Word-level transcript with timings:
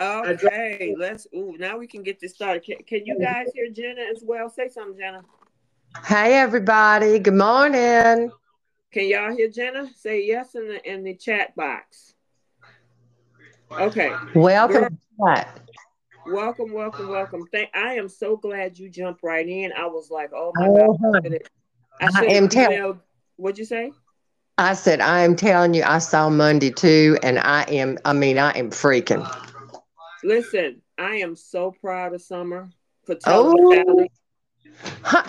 Okay, 0.00 0.94
let's. 0.96 1.26
Ooh, 1.34 1.56
now 1.58 1.78
we 1.78 1.86
can 1.86 2.02
get 2.02 2.20
this 2.20 2.34
started. 2.34 2.64
Can, 2.64 2.76
can 2.86 3.04
you 3.04 3.18
guys 3.18 3.48
hear 3.52 3.68
Jenna 3.68 4.02
as 4.14 4.22
well? 4.24 4.48
Say 4.48 4.68
something, 4.68 4.96
Jenna. 4.98 5.22
Hey, 6.04 6.34
everybody. 6.34 7.18
Good 7.18 7.34
morning. 7.34 8.30
Can 8.92 9.08
y'all 9.08 9.34
hear 9.34 9.48
Jenna? 9.48 9.88
Say 9.96 10.24
yes 10.24 10.54
in 10.54 10.68
the 10.68 10.90
in 10.90 11.02
the 11.02 11.14
chat 11.14 11.54
box. 11.56 12.14
Okay. 13.72 14.12
Welcome. 14.34 14.98
welcome, 16.26 16.72
welcome, 16.72 17.08
welcome. 17.08 17.44
Thank. 17.52 17.70
I 17.74 17.94
am 17.94 18.08
so 18.08 18.36
glad 18.36 18.78
you 18.78 18.88
jumped 18.88 19.24
right 19.24 19.46
in. 19.48 19.72
I 19.72 19.86
was 19.86 20.10
like, 20.10 20.30
oh 20.32 20.52
my 20.54 20.68
oh, 20.68 20.96
god. 21.12 21.26
Uh-huh. 21.26 22.22
I, 22.22 22.26
I 22.26 22.30
am 22.30 22.48
telling. 22.48 23.00
What'd 23.36 23.58
you 23.58 23.64
say? 23.64 23.92
I 24.58 24.74
said, 24.74 25.00
I 25.00 25.20
am 25.20 25.36
telling 25.36 25.74
you, 25.74 25.82
I 25.84 25.98
saw 25.98 26.28
Monday 26.28 26.70
too, 26.70 27.18
and 27.22 27.40
I 27.40 27.62
am. 27.64 27.98
I 28.04 28.12
mean, 28.12 28.38
I 28.38 28.52
am 28.52 28.70
freaking. 28.70 29.26
Listen, 30.24 30.82
I 30.96 31.16
am 31.16 31.36
so 31.36 31.74
proud 31.80 32.14
of 32.14 32.22
Summer 32.22 32.70
for 33.04 33.14
telling 33.14 33.56
oh. 33.58 33.74
Sally. 33.74 34.10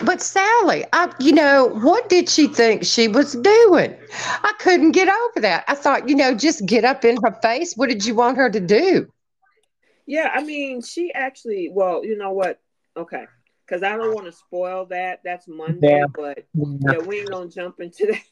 But 0.04 0.20
Sally, 0.20 0.84
I, 0.92 1.12
you 1.18 1.32
know, 1.32 1.66
what 1.66 2.08
did 2.08 2.28
she 2.28 2.46
think 2.46 2.84
she 2.84 3.08
was 3.08 3.32
doing? 3.32 3.96
I 4.12 4.52
couldn't 4.58 4.92
get 4.92 5.08
over 5.08 5.40
that. 5.40 5.64
I 5.66 5.74
thought, 5.74 6.08
you 6.08 6.14
know, 6.14 6.34
just 6.34 6.66
get 6.66 6.84
up 6.84 7.04
in 7.04 7.16
her 7.24 7.32
face. 7.42 7.74
What 7.74 7.88
did 7.88 8.04
you 8.04 8.14
want 8.14 8.36
her 8.36 8.50
to 8.50 8.60
do? 8.60 9.10
Yeah, 10.06 10.30
I 10.32 10.42
mean, 10.42 10.82
she 10.82 11.12
actually, 11.12 11.70
well, 11.72 12.04
you 12.04 12.16
know 12.16 12.32
what? 12.32 12.60
Okay. 12.96 13.24
Because 13.66 13.82
I 13.82 13.96
don't 13.96 14.14
want 14.14 14.26
to 14.26 14.32
spoil 14.32 14.86
that. 14.86 15.20
That's 15.24 15.48
Monday, 15.48 16.00
yeah. 16.00 16.06
but 16.14 16.44
yeah, 16.54 16.98
we 16.98 17.20
ain't 17.20 17.30
going 17.30 17.48
to 17.48 17.54
jump 17.54 17.80
into 17.80 18.06
that. 18.06 18.22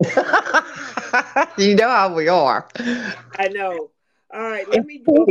you 1.58 1.74
know 1.74 1.88
how 1.88 2.14
we 2.14 2.28
are. 2.28 2.68
I 3.38 3.48
know. 3.48 3.90
All 4.32 4.40
right, 4.40 4.68
let 4.68 4.86
me 4.86 4.98
do 4.98 5.26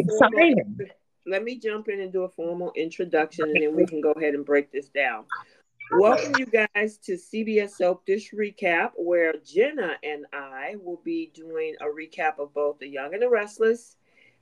let 1.25 1.43
me 1.43 1.57
jump 1.57 1.87
in 1.87 2.01
and 2.01 2.11
do 2.11 2.23
a 2.23 2.29
formal 2.29 2.71
introduction, 2.75 3.45
and 3.45 3.61
then 3.61 3.75
we 3.75 3.85
can 3.85 4.01
go 4.01 4.11
ahead 4.11 4.33
and 4.33 4.45
break 4.45 4.71
this 4.71 4.89
down. 4.89 5.25
Welcome, 5.91 6.33
you 6.37 6.45
guys, 6.45 6.97
to 6.99 7.13
CBS 7.13 7.71
Soap 7.71 8.05
Dish 8.05 8.31
Recap, 8.31 8.91
where 8.95 9.33
Jenna 9.45 9.93
and 10.03 10.25
I 10.33 10.75
will 10.83 11.01
be 11.03 11.31
doing 11.33 11.75
a 11.81 11.85
recap 11.85 12.39
of 12.39 12.53
both 12.53 12.79
The 12.79 12.87
Young 12.87 13.13
and 13.13 13.21
the 13.21 13.29
Restless 13.29 13.95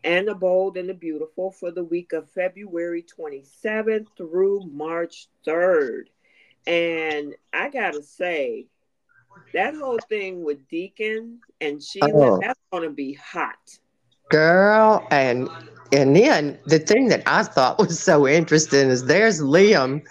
and 0.03 0.27
The 0.27 0.35
Bold 0.35 0.77
and 0.77 0.89
the 0.89 0.93
Beautiful 0.93 1.51
for 1.51 1.71
the 1.71 1.83
week 1.83 2.13
of 2.13 2.29
February 2.31 3.05
27th 3.17 4.07
through 4.17 4.69
March 4.71 5.27
3rd. 5.45 6.05
And 6.65 7.35
I 7.53 7.69
gotta 7.69 8.01
say, 8.01 8.67
that 9.53 9.75
whole 9.75 9.99
thing 10.09 10.43
with 10.43 10.67
Deacon 10.67 11.41
and 11.61 11.81
Sheila, 11.81 12.33
oh. 12.33 12.39
that's 12.41 12.59
gonna 12.71 12.89
be 12.89 13.13
hot 13.13 13.79
girl 14.29 15.05
and 15.11 15.49
and 15.91 16.15
then 16.15 16.57
the 16.65 16.79
thing 16.79 17.07
that 17.07 17.23
I 17.25 17.43
thought 17.43 17.79
was 17.79 17.99
so 17.99 18.27
interesting 18.27 18.89
is 18.89 19.05
there's 19.05 19.41
Liam. 19.41 20.01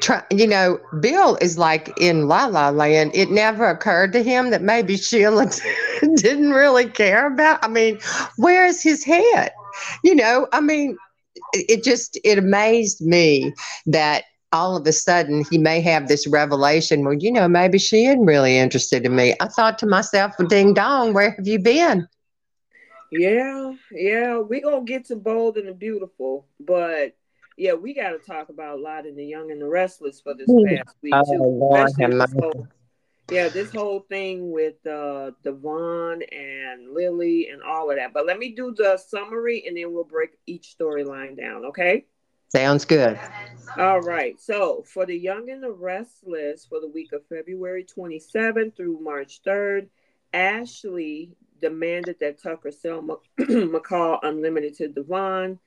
Try, 0.00 0.22
you 0.30 0.46
know, 0.46 0.78
Bill 1.00 1.36
is 1.40 1.58
like 1.58 1.92
in 2.00 2.28
La 2.28 2.46
La 2.46 2.68
Land. 2.68 3.10
It 3.14 3.30
never 3.30 3.68
occurred 3.68 4.12
to 4.12 4.22
him 4.22 4.50
that 4.50 4.62
maybe 4.62 4.96
Sheila 4.96 5.50
didn't 6.16 6.52
really 6.52 6.88
care 6.88 7.26
about. 7.26 7.64
I 7.64 7.68
mean, 7.68 7.98
where's 8.36 8.82
his 8.82 9.04
head? 9.04 9.50
You 10.04 10.14
know, 10.14 10.46
I 10.52 10.60
mean, 10.60 10.96
it 11.52 11.82
just 11.82 12.18
it 12.22 12.38
amazed 12.38 13.04
me 13.04 13.52
that 13.86 14.24
all 14.52 14.76
of 14.76 14.86
a 14.86 14.92
sudden 14.92 15.44
he 15.50 15.58
may 15.58 15.80
have 15.80 16.08
this 16.08 16.26
revelation. 16.26 17.04
Well, 17.04 17.14
you 17.14 17.32
know, 17.32 17.48
maybe 17.48 17.78
she 17.78 18.06
isn't 18.06 18.24
really 18.24 18.56
interested 18.56 19.04
in 19.04 19.16
me. 19.16 19.34
I 19.40 19.48
thought 19.48 19.78
to 19.80 19.86
myself, 19.86 20.32
well, 20.38 20.48
ding 20.48 20.72
dong, 20.72 21.12
where 21.12 21.32
have 21.32 21.46
you 21.46 21.58
been? 21.58 22.06
Yeah, 23.10 23.72
yeah, 23.92 24.38
we 24.38 24.60
gonna 24.60 24.84
get 24.84 25.06
to 25.06 25.16
bold 25.16 25.56
and 25.56 25.68
the 25.68 25.74
beautiful, 25.74 26.46
but 26.58 27.16
yeah, 27.56 27.72
we 27.72 27.94
got 27.94 28.10
to 28.10 28.18
talk 28.18 28.48
about 28.50 28.78
a 28.78 28.82
lot 28.82 29.06
in 29.06 29.16
the 29.16 29.24
young 29.24 29.50
and 29.50 29.60
the 29.60 29.66
restless 29.66 30.20
for 30.20 30.34
this 30.34 30.50
past 30.66 30.96
week 31.02 31.14
too. 31.24 31.58
Oh, 31.62 31.86
this 31.96 32.32
whole, 32.32 32.68
yeah, 33.30 33.48
this 33.48 33.72
whole 33.72 34.00
thing 34.00 34.50
with 34.50 34.84
uh 34.86 35.30
Devon 35.42 36.22
and 36.32 36.92
Lily 36.92 37.48
and 37.48 37.62
all 37.62 37.90
of 37.90 37.96
that. 37.96 38.12
But 38.12 38.26
let 38.26 38.38
me 38.38 38.54
do 38.54 38.74
the 38.76 38.98
summary 38.98 39.64
and 39.66 39.76
then 39.76 39.92
we'll 39.92 40.04
break 40.04 40.38
each 40.46 40.76
storyline 40.78 41.36
down. 41.36 41.64
Okay. 41.66 42.04
Sounds 42.54 42.84
good. 42.84 43.18
All 43.78 44.00
right. 44.00 44.40
So 44.40 44.84
for 44.86 45.04
the 45.06 45.16
young 45.16 45.50
and 45.50 45.62
the 45.62 45.72
restless 45.72 46.66
for 46.66 46.80
the 46.80 46.88
week 46.88 47.12
of 47.12 47.26
February 47.26 47.84
27th 47.84 48.76
through 48.76 49.00
March 49.00 49.40
3rd, 49.44 49.88
Ashley 50.32 51.32
demanded 51.60 52.16
that 52.20 52.42
Tucker 52.42 52.70
sell 52.70 53.02
McCall 53.38 54.18
Unlimited 54.22 54.74
to 54.74 54.88
Devon. 54.88 55.58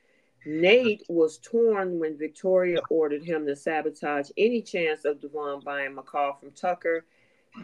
Nate 0.45 1.03
was 1.09 1.37
torn 1.39 1.99
when 1.99 2.17
Victoria 2.17 2.79
ordered 2.89 3.23
him 3.23 3.45
to 3.45 3.55
sabotage 3.55 4.29
any 4.37 4.61
chance 4.61 5.03
of 5.05 5.21
Devon 5.21 5.61
buying 5.63 5.95
McCall 5.95 6.39
from 6.39 6.51
Tucker. 6.51 7.05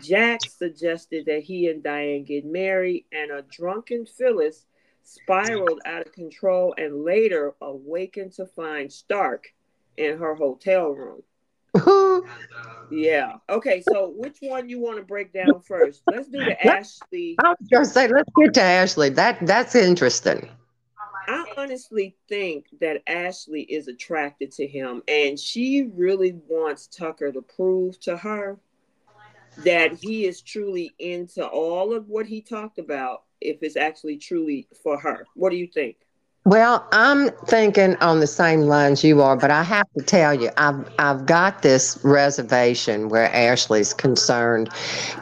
Jack 0.02 0.41
suggested 0.46 1.25
that 1.25 1.44
he 1.44 1.69
and 1.69 1.81
Diane 1.81 2.24
get 2.24 2.46
married, 2.46 3.06
and 3.12 3.31
a 3.31 3.44
drunken 3.44 4.06
Phyllis 4.06 4.66
spiraled 5.03 5.80
out 5.85 6.06
of 6.06 6.12
control 6.12 6.74
and 6.78 7.03
later 7.03 7.53
awakened 7.62 8.34
to 8.34 8.46
find 8.46 8.91
Stark 8.91 9.53
in 9.97 10.18
her 10.18 10.35
hotel 10.35 10.90
room. 10.90 11.24
yeah. 12.92 13.34
Okay. 13.50 13.81
So, 13.81 14.14
which 14.16 14.38
one 14.40 14.70
you 14.70 14.80
want 14.80 14.98
to 14.98 15.03
break 15.03 15.34
down 15.34 15.59
first? 15.62 16.02
Let's 16.08 16.28
do 16.28 16.44
the 16.44 16.68
Ashley. 16.68 17.36
I 17.44 17.50
was 17.50 17.68
going 17.70 17.84
to 17.84 17.90
say, 17.90 18.08
let's 18.08 18.30
get 18.38 18.53
to 18.56 18.62
Ashley. 18.62 19.09
That 19.09 19.46
that's 19.46 19.76
interesting. 19.76 20.50
I 21.28 21.46
honestly 21.58 22.16
think 22.30 22.68
that 22.81 23.02
Ashley 23.08 23.62
is 23.62 23.88
attracted 23.88 24.52
to 24.53 24.68
him, 24.68 25.02
and 25.08 25.40
she 25.40 25.90
really 25.96 26.36
wants 26.48 26.88
Tucker 26.88 27.31
to 27.31 27.42
prove 27.42 28.00
to 28.02 28.16
her 28.18 28.59
that 29.59 29.94
he 29.94 30.26
is 30.26 30.42
truly 30.42 30.94
into 31.00 31.46
all 31.46 31.94
of 31.94 32.09
what 32.09 32.26
he 32.26 32.42
talked 32.42 32.78
about. 32.78 33.24
If 33.42 33.64
it's 33.64 33.76
actually 33.76 34.18
truly 34.18 34.68
for 34.84 35.00
her, 35.00 35.26
what 35.36 35.50
do 35.50 35.58
you 35.58 35.68
think? 35.68 35.97
Well, 36.45 36.88
I'm 36.91 37.31
thinking 37.47 37.95
on 38.01 38.19
the 38.19 38.28
same 38.28 38.61
lines 38.61 39.03
you 39.03 39.19
are, 39.23 39.35
but 39.35 39.50
I 39.50 39.63
have 39.63 39.88
to 39.97 40.03
tell 40.03 40.39
you, 40.39 40.51
I've 40.57 40.88
I've 41.00 41.25
got 41.25 41.63
this 41.63 41.97
reservation 42.03 43.09
where 43.09 43.33
Ashley's 43.33 43.95
concerned. 43.95 44.69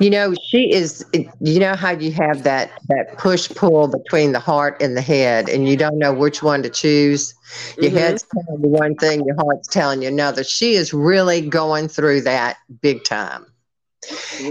You 0.01 0.09
know, 0.09 0.33
she 0.43 0.73
is. 0.73 1.05
You 1.13 1.59
know 1.61 1.75
how 1.75 1.91
you 1.91 2.11
have 2.11 2.43
that 2.43 2.71
that 2.89 3.17
push 3.17 3.47
pull 3.49 3.87
between 3.87 4.33
the 4.33 4.41
heart 4.41 4.81
and 4.81 4.97
the 4.97 5.01
head, 5.01 5.47
and 5.47 5.65
you 5.65 5.77
don't 5.77 5.97
know 5.97 6.11
which 6.11 6.43
one 6.43 6.61
to 6.63 6.69
choose. 6.69 7.33
Your 7.77 7.85
mm-hmm. 7.85 7.97
head's 7.99 8.25
telling 8.33 8.61
you 8.61 8.69
one 8.69 8.95
thing, 8.95 9.23
your 9.25 9.37
heart's 9.37 9.69
telling 9.69 10.01
you 10.01 10.09
another. 10.09 10.43
She 10.43 10.73
is 10.73 10.93
really 10.93 11.39
going 11.39 11.87
through 11.87 12.21
that 12.21 12.57
big 12.81 13.05
time. 13.05 13.45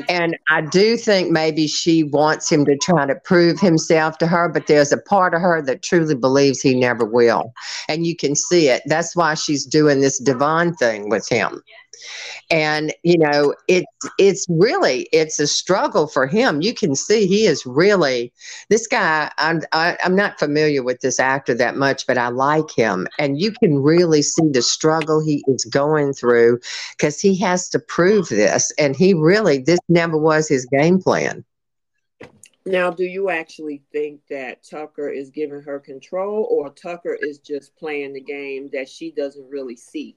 And 0.09 0.37
I 0.51 0.63
do 0.63 0.97
think 0.97 1.31
maybe 1.31 1.67
she 1.67 2.05
wants 2.05 2.51
him 2.51 2.65
to 2.65 2.77
try 2.77 3.07
to 3.07 3.15
prove 3.15 3.61
himself 3.61 4.19
to 4.19 4.27
her, 4.27 4.49
but 4.49 4.67
there's 4.67 4.93
a 4.93 4.99
part 4.99 5.35
of 5.35 5.41
her 5.41 5.63
that 5.63 5.83
truly 5.83 6.15
believes 6.15 6.61
he 6.61 6.75
never 6.75 7.05
will. 7.05 7.53
And 7.89 8.07
you 8.07 8.17
can 8.17 8.35
see 8.35 8.69
it. 8.69 8.83
That's 8.87 9.17
why 9.17 9.35
she's 9.35 9.65
doing 9.65 10.01
this 10.01 10.19
divine 10.19 10.75
thing 10.75 11.09
with 11.09 11.29
him 11.29 11.63
and 12.51 12.93
you 13.03 13.19
know 13.19 13.55
it's 13.69 13.87
it's 14.19 14.47
really 14.49 15.09
it's 15.13 15.39
a 15.39 15.47
struggle 15.47 16.07
for 16.07 16.27
him 16.27 16.61
you 16.61 16.75
can 16.75 16.95
see 16.95 17.27
he 17.27 17.47
is 17.47 17.65
really 17.67 18.33
this 18.69 18.87
guy 18.87 19.31
I'm, 19.39 19.63
I, 19.73 19.97
I'm 20.03 20.17
not 20.17 20.39
familiar 20.39 20.83
with 20.83 21.01
this 21.01 21.21
actor 21.21 21.55
that 21.55 21.77
much 21.77 22.07
but 22.07 22.19
i 22.19 22.29
like 22.29 22.71
him 22.71 23.07
and 23.19 23.41
you 23.41 23.53
can 23.53 23.79
really 23.79 24.23
see 24.23 24.49
the 24.51 24.63
struggle 24.63 25.23
he 25.23 25.45
is 25.47 25.65
going 25.65 26.13
through 26.13 26.61
because 26.97 27.21
he 27.21 27.39
has 27.41 27.69
to 27.71 27.79
prove 27.79 28.29
this 28.29 28.73
and 28.79 28.97
he 28.97 29.15
really 29.15 29.42
this 29.43 29.81
never 29.89 30.17
was 30.17 30.49
his 30.49 30.67
game 30.67 31.01
plan 31.01 31.45
now, 32.65 32.91
do 32.91 33.05
you 33.05 33.29
actually 33.29 33.83
think 33.93 34.21
that 34.31 34.63
Tucker 34.63 35.09
is 35.09 35.31
giving 35.31 35.63
her 35.63 35.81
control, 35.81 36.47
or 36.51 36.71
Tucker 36.71 37.17
is 37.21 37.39
just 37.39 37.77
playing 37.77 38.13
the 38.13 38.21
game 38.21 38.71
that 38.73 38.89
she 38.89 39.11
doesn't 39.11 39.49
really 39.51 39.77
see? 39.77 40.17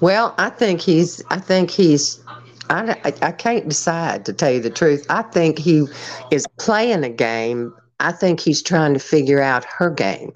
Well, 0.00 0.34
I 0.38 0.48
think 0.48 0.80
he's. 0.80 1.22
I 1.28 1.38
think 1.38 1.70
he's. 1.70 2.20
I, 2.70 2.96
I, 3.04 3.12
I 3.22 3.32
can't 3.32 3.68
decide 3.68 4.24
to 4.26 4.32
tell 4.32 4.50
you 4.50 4.60
the 4.60 4.70
truth. 4.70 5.04
I 5.10 5.22
think 5.22 5.58
he 5.58 5.86
is 6.30 6.46
playing 6.58 7.04
a 7.04 7.10
game. 7.10 7.74
I 8.00 8.12
think 8.12 8.40
he's 8.40 8.62
trying 8.62 8.94
to 8.94 9.00
figure 9.00 9.42
out 9.42 9.64
her 9.64 9.90
game. 9.90 10.32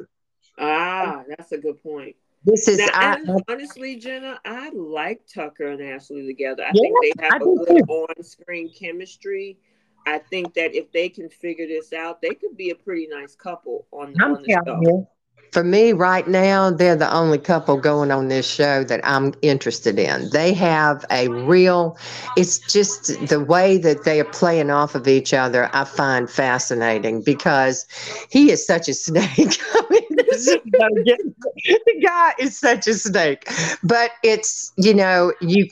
Ah, 0.58 1.25
that's 1.28 1.52
a 1.52 1.58
good 1.58 1.82
point. 1.82 2.16
This 2.46 2.69
is 2.69 2.78
Now, 2.78 2.88
I, 2.94 3.14
and 3.16 3.43
honestly, 3.48 3.96
Jenna, 3.96 4.38
I 4.44 4.70
like 4.70 5.22
Tucker 5.26 5.66
and 5.66 5.82
Ashley 5.82 6.25
together. 6.25 6.62
I 6.62 6.70
Yeah, 6.75 6.82
think 6.82 6.94
they 7.02 7.25
have 7.25 7.32
I 7.32 7.44
a 7.44 7.56
good 7.56 7.90
on-screen 7.90 8.72
chemistry. 8.72 9.58
I 10.06 10.19
think 10.19 10.54
that 10.54 10.72
if 10.72 10.93
they 10.93 11.08
can 11.08 11.28
figure 11.28 11.66
this 11.66 11.93
out, 11.93 12.22
they 12.22 12.31
could 12.31 12.56
be 12.56 12.70
a 12.70 12.75
pretty 12.76 13.08
nice 13.08 13.34
couple 13.34 13.88
on, 13.90 14.14
I'm 14.20 14.37
on 14.37 14.43
the 14.43 14.60
show. 14.64 14.81
you. 14.81 15.08
For 15.52 15.64
me, 15.64 15.93
right 15.93 16.26
now, 16.28 16.70
they're 16.70 16.96
the 16.96 17.12
only 17.12 17.38
couple 17.38 17.76
going 17.78 18.10
on 18.10 18.28
this 18.28 18.46
show 18.46 18.84
that 18.84 19.00
I'm 19.04 19.32
interested 19.43 19.98
in. 19.98 20.28
They 20.31 20.52
have 20.54 21.04
a 21.10 21.28
real, 21.28 21.96
it's 22.37 22.58
just 22.58 23.26
the 23.28 23.40
way 23.40 23.78
that 23.78 24.04
they 24.04 24.20
are 24.20 24.25
playing 24.25 24.70
off 24.70 24.94
of 24.94 25.08
each 25.08 25.32
other, 25.32 25.70
I 25.72 25.84
find 25.84 26.28
fascinating 26.28 27.22
because 27.22 27.87
he 28.31 28.50
is 28.50 28.66
such 28.66 28.88
a 28.88 28.94
snake. 28.94 29.58
I 29.75 29.82
mean, 29.90 30.02
it's 30.10 30.44
just 30.46 30.60
no 30.66 30.88
getting- 31.04 31.34
the 31.66 32.00
guy 32.04 32.34
is 32.38 32.58
such 32.58 32.87
a 32.87 32.94
snake. 32.94 33.49
But 33.82 34.10
it's, 34.22 34.72
you 34.76 34.94
know, 34.94 35.32
you 35.40 35.69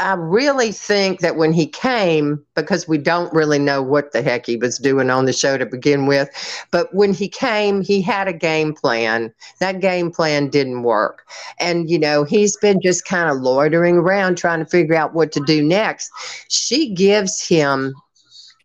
I 0.00 0.14
really 0.14 0.72
think 0.72 1.20
that 1.20 1.36
when 1.36 1.52
he 1.52 1.66
came, 1.66 2.42
because 2.54 2.88
we 2.88 2.96
don't 2.96 3.32
really 3.34 3.58
know 3.58 3.82
what 3.82 4.12
the 4.12 4.22
heck 4.22 4.46
he 4.46 4.56
was 4.56 4.78
doing 4.78 5.10
on 5.10 5.26
the 5.26 5.32
show 5.32 5.58
to 5.58 5.66
begin 5.66 6.06
with, 6.06 6.30
but 6.70 6.92
when 6.94 7.12
he 7.12 7.28
came, 7.28 7.82
he 7.82 8.00
had 8.00 8.26
a 8.26 8.32
game 8.32 8.72
plan. 8.72 9.32
That 9.58 9.80
game 9.80 10.10
plan 10.10 10.48
didn't 10.48 10.84
work. 10.84 11.28
And, 11.58 11.90
you 11.90 11.98
know, 11.98 12.24
he's 12.24 12.56
been 12.56 12.80
just 12.80 13.04
kind 13.04 13.30
of 13.30 13.42
loitering 13.42 13.96
around 13.98 14.38
trying 14.38 14.60
to 14.60 14.64
figure 14.64 14.94
out 14.94 15.12
what 15.12 15.32
to 15.32 15.44
do 15.44 15.62
next. 15.62 16.10
She 16.48 16.94
gives 16.94 17.46
him 17.46 17.94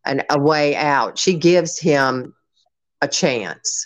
an, 0.05 0.23
a 0.29 0.39
way 0.39 0.73
out, 0.77 1.19
she 1.19 1.33
gives 1.33 1.77
him 1.77 2.33
a 3.01 3.09
chance. 3.09 3.85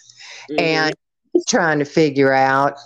Mhm. 0.52 0.62
And 0.62 0.96
he's 1.34 1.46
trying 1.48 1.80
to 1.80 1.86
figure 1.86 2.32
out 2.32 2.78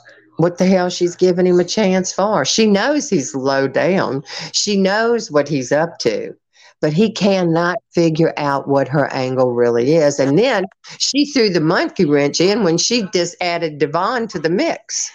what 0.43 0.57
the 0.57 0.65
hell 0.65 0.89
she's 0.89 1.15
giving 1.15 1.47
him 1.47 1.59
a 1.59 1.63
chance 1.63 2.13
for. 2.13 2.45
She 2.45 2.67
knows 2.67 3.09
he's 3.09 3.33
low 3.33 3.67
down. 3.67 4.23
She 4.51 4.77
knows 4.77 5.31
what 5.31 5.47
he's 5.47 5.71
up 5.71 5.97
to, 5.99 6.35
but 6.81 6.93
he 6.93 7.11
cannot 7.11 7.77
figure 7.95 8.33
out 8.37 8.67
what 8.67 8.87
her 8.89 9.07
angle 9.13 9.53
really 9.53 9.95
is. 9.95 10.19
And 10.19 10.37
then 10.37 10.65
she 10.99 11.25
threw 11.25 11.49
the 11.49 11.61
monkey 11.61 12.05
wrench 12.05 12.41
in 12.41 12.63
when 12.63 12.77
she 12.77 13.07
just 13.13 13.35
added 13.41 13.77
Devon 13.79 14.27
to 14.27 14.39
the 14.39 14.49
mix. 14.49 15.09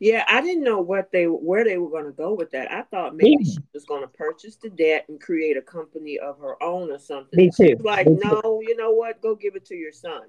yeah, 0.00 0.24
I 0.28 0.40
didn't 0.40 0.64
know 0.64 0.80
what 0.80 1.12
they 1.12 1.24
where 1.24 1.64
they 1.64 1.78
were 1.78 1.90
going 1.90 2.06
to 2.06 2.12
go 2.12 2.34
with 2.34 2.50
that. 2.50 2.70
I 2.72 2.82
thought 2.82 3.14
maybe 3.16 3.44
she 3.44 3.58
was 3.72 3.84
going 3.84 4.02
to 4.02 4.08
purchase 4.08 4.56
the 4.56 4.70
debt 4.70 5.06
and 5.08 5.20
create 5.20 5.56
a 5.56 5.62
company 5.62 6.18
of 6.18 6.38
her 6.40 6.60
own 6.62 6.90
or 6.90 6.98
something. 6.98 7.38
Me 7.38 7.50
too. 7.56 7.76
Like, 7.78 8.08
Me 8.08 8.18
too. 8.28 8.40
no, 8.42 8.60
you 8.66 8.76
know 8.76 8.90
what? 8.90 9.20
Go 9.22 9.36
give 9.36 9.54
it 9.54 9.64
to 9.66 9.76
your 9.76 9.92
son. 9.92 10.22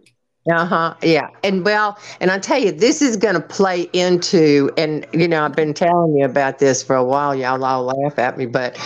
Uh 0.51 0.65
huh. 0.65 0.93
Yeah. 1.01 1.29
And 1.43 1.65
well, 1.65 1.97
and 2.19 2.29
I 2.29 2.37
tell 2.37 2.59
you, 2.59 2.71
this 2.71 3.01
is 3.01 3.17
going 3.17 3.33
to 3.33 3.41
play 3.41 3.89
into, 3.93 4.69
and 4.77 5.05
you 5.11 5.27
know, 5.27 5.43
I've 5.43 5.55
been 5.55 5.73
telling 5.73 6.15
you 6.15 6.25
about 6.25 6.59
this 6.59 6.83
for 6.83 6.95
a 6.95 7.03
while. 7.03 7.33
Y'all 7.33 7.63
all 7.63 7.85
laugh 7.85 8.19
at 8.19 8.37
me, 8.37 8.45
but 8.45 8.77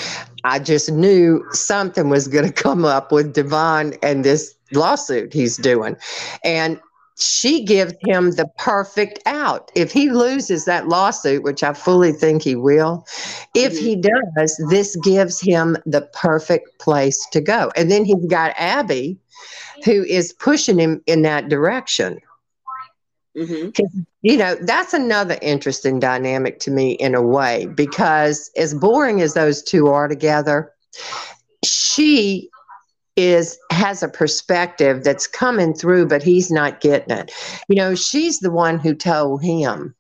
I 0.46 0.60
just 0.60 0.90
knew 0.92 1.44
something 1.52 2.10
was 2.10 2.30
going 2.30 2.46
to 2.46 2.54
come 2.54 2.86
up 2.86 3.12
with 3.12 3.34
Devon 3.34 3.96
and 4.02 4.24
this 4.24 4.56
lawsuit 4.72 5.34
he's 5.34 5.58
doing. 5.58 5.98
And 6.46 6.80
she 7.18 7.66
gives 7.66 7.94
him 8.04 8.32
the 8.32 8.48
perfect 8.58 9.20
out. 9.26 9.70
If 9.76 9.92
he 9.92 10.10
loses 10.10 10.64
that 10.64 10.88
lawsuit, 10.88 11.44
which 11.44 11.64
I 11.64 11.74
fully 11.74 12.14
think 12.14 12.42
he 12.42 12.56
will, 12.56 13.06
if 13.54 13.78
he 13.78 13.98
does, 13.98 14.64
this 14.70 14.96
gives 15.04 15.42
him 15.42 15.76
the 15.86 16.02
perfect 16.14 16.80
place 16.80 17.28
to 17.34 17.42
go. 17.42 17.72
And 17.76 17.92
then 17.92 18.06
he's 18.06 18.26
got 18.28 18.54
Abby 18.58 19.18
who 19.84 20.04
is 20.04 20.34
pushing 20.34 20.80
him 20.80 21.02
in 21.06 21.22
that 21.24 21.50
direction. 21.50 22.20
hmm 23.36 23.70
You 24.22 24.38
know, 24.38 24.56
that's 24.56 24.94
another 24.94 25.38
interesting 25.42 26.00
dynamic 26.00 26.60
to 26.60 26.72
me 26.72 26.94
in 26.94 27.16
a 27.16 27.22
way, 27.22 27.68
because 27.68 28.52
as 28.58 28.74
boring 28.74 29.22
as 29.22 29.34
those 29.34 29.64
two 29.64 29.88
are 29.88 30.08
together, 30.08 30.74
she 31.64 32.50
is 33.16 33.58
has 33.72 34.02
a 34.02 34.08
perspective 34.08 35.04
that's 35.04 35.28
coming 35.28 35.74
through, 35.74 36.08
but 36.08 36.24
he's 36.24 36.50
not 36.50 36.80
getting 36.80 37.18
it. 37.18 37.32
You 37.68 37.76
know, 37.76 37.96
she's 37.96 38.40
the 38.40 38.52
one 38.52 38.80
who 38.80 38.94
told 38.94 39.44
him 39.44 39.94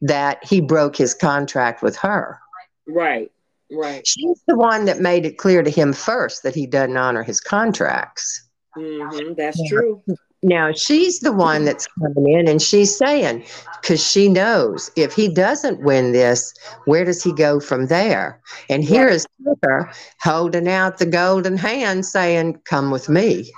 that 0.00 0.44
he 0.44 0.60
broke 0.60 0.96
his 0.96 1.14
contract 1.14 1.82
with 1.82 1.96
her. 1.96 2.38
Right, 2.86 3.30
right. 3.70 4.06
She's 4.06 4.42
the 4.46 4.56
one 4.56 4.84
that 4.84 5.00
made 5.00 5.26
it 5.26 5.38
clear 5.38 5.62
to 5.62 5.70
him 5.70 5.92
first 5.92 6.42
that 6.42 6.54
he 6.54 6.66
doesn't 6.66 6.96
honor 6.96 7.22
his 7.22 7.40
contracts. 7.40 8.48
Hmm 8.74 9.32
That's 9.36 9.58
Yeah. 9.58 9.68
true. 9.68 10.02
Now 10.44 10.72
she's 10.72 11.20
the 11.20 11.32
one 11.32 11.64
that's 11.64 11.86
coming 12.00 12.32
in 12.32 12.48
and 12.48 12.60
she's 12.60 12.96
saying, 12.96 13.44
because 13.80 14.04
she 14.04 14.28
knows 14.28 14.90
if 14.96 15.12
he 15.14 15.28
doesn't 15.28 15.82
win 15.82 16.12
this, 16.12 16.52
where 16.84 17.04
does 17.04 17.22
he 17.22 17.32
go 17.32 17.60
from 17.60 17.86
there? 17.86 18.40
And 18.68 18.82
here 18.82 19.06
is 19.06 19.24
Tucker 19.44 19.92
holding 20.20 20.68
out 20.68 20.98
the 20.98 21.06
golden 21.06 21.56
hand 21.56 22.04
saying, 22.04 22.60
Come 22.64 22.90
with 22.90 23.08
me. 23.08 23.52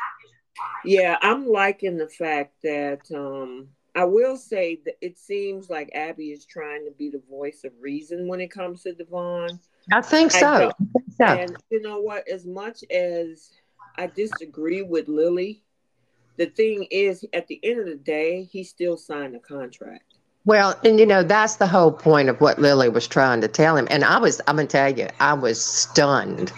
Yeah, 0.85 1.17
I'm 1.23 1.47
liking 1.49 1.97
the 1.97 2.09
fact 2.09 2.57
that 2.63 3.01
um 3.15 3.69
I 3.95 4.05
will 4.05 4.37
say 4.37 4.81
that 4.85 4.97
it 5.01 5.19
seems 5.19 5.71
like 5.71 5.91
Abby 5.95 6.33
is 6.33 6.45
trying 6.45 6.85
to 6.85 6.91
be 6.99 7.11
the 7.11 7.23
voice 7.31 7.63
of 7.65 7.73
reason 7.81 8.27
when 8.27 8.41
it 8.41 8.51
comes 8.51 8.83
to 8.83 8.93
Devon. 8.93 9.61
I 9.93 10.03
think 10.03 10.33
so. 10.33 10.39
I 10.47 10.73
think 10.93 11.05
so. 11.17 11.25
And 11.27 11.57
you 11.71 11.81
know 11.81 12.01
what? 12.01 12.29
As 12.29 12.45
much 12.45 12.83
as 12.91 13.51
I 13.97 14.09
disagree 14.09 14.83
with 14.83 15.09
Lily, 15.09 15.63
the 16.37 16.47
thing 16.47 16.87
is, 16.91 17.25
at 17.33 17.47
the 17.47 17.61
end 17.63 17.81
of 17.81 17.87
the 17.87 17.97
day, 17.97 18.45
he 18.45 18.65
still 18.65 18.97
signed 18.97 19.37
a 19.37 19.39
contract. 19.39 20.15
Well, 20.45 20.79
and 20.85 20.99
you 20.99 21.07
know, 21.07 21.23
that's 21.23 21.57
the 21.57 21.67
whole 21.67 21.93
point 21.93 22.29
of 22.29 22.41
what 22.41 22.59
Lily 22.59 22.89
was 22.89 23.07
trying 23.07 23.41
to 23.41 23.49
tell 23.49 23.77
him. 23.77 23.87
And 23.91 24.05
I 24.05 24.19
was, 24.19 24.41
I'm 24.47 24.57
going 24.57 24.67
to 24.67 24.73
tell 24.73 24.93
you, 24.93 25.09
I 25.21 25.33
was 25.33 25.65
stunned 25.65 26.53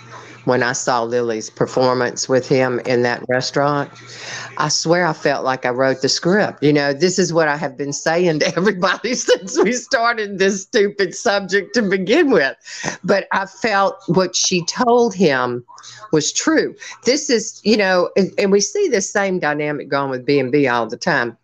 when 0.47 0.63
I 0.63 0.73
saw 0.73 1.03
Lily's 1.03 1.51
performance 1.51 2.29
with 2.29 2.49
him 2.49 2.81
in 2.87 3.03
that 3.03 3.23
restaurant. 3.29 3.91
I 4.59 4.69
swear 4.69 5.05
I 5.05 5.13
felt 5.13 5.45
like 5.45 5.67
I 5.67 5.71
wrote 5.71 6.03
the 6.03 6.09
script. 6.09 6.63
You 6.63 6.73
know, 6.73 6.93
this 6.93 7.19
is 7.19 7.33
what 7.33 7.49
I 7.49 7.57
have 7.57 7.77
been 7.77 7.93
saying 7.93 8.39
to 8.41 8.47
everybody 8.57 9.15
since 9.15 9.59
we 9.63 9.73
started 9.73 10.39
this 10.39 10.63
stupid 10.63 11.15
subject 11.15 11.75
to 11.75 11.83
begin 11.83 12.31
with. 12.31 12.57
But 13.03 13.27
I 13.33 13.47
felt 13.47 13.97
what 14.07 14.37
she 14.37 14.65
told 14.65 15.15
him 15.15 15.65
was 16.13 16.33
true. 16.33 16.77
This 17.05 17.29
is, 17.29 17.61
you 17.65 17.77
know, 17.77 18.11
and, 18.17 18.31
and 18.39 18.53
we 18.53 18.61
see 18.61 18.87
this 18.87 19.11
same 19.11 19.41
dynamic 19.41 19.89
going 19.89 20.11
with 20.11 20.25
B&B 20.25 20.69
all 20.69 20.87
the 20.87 20.97
time 20.97 21.37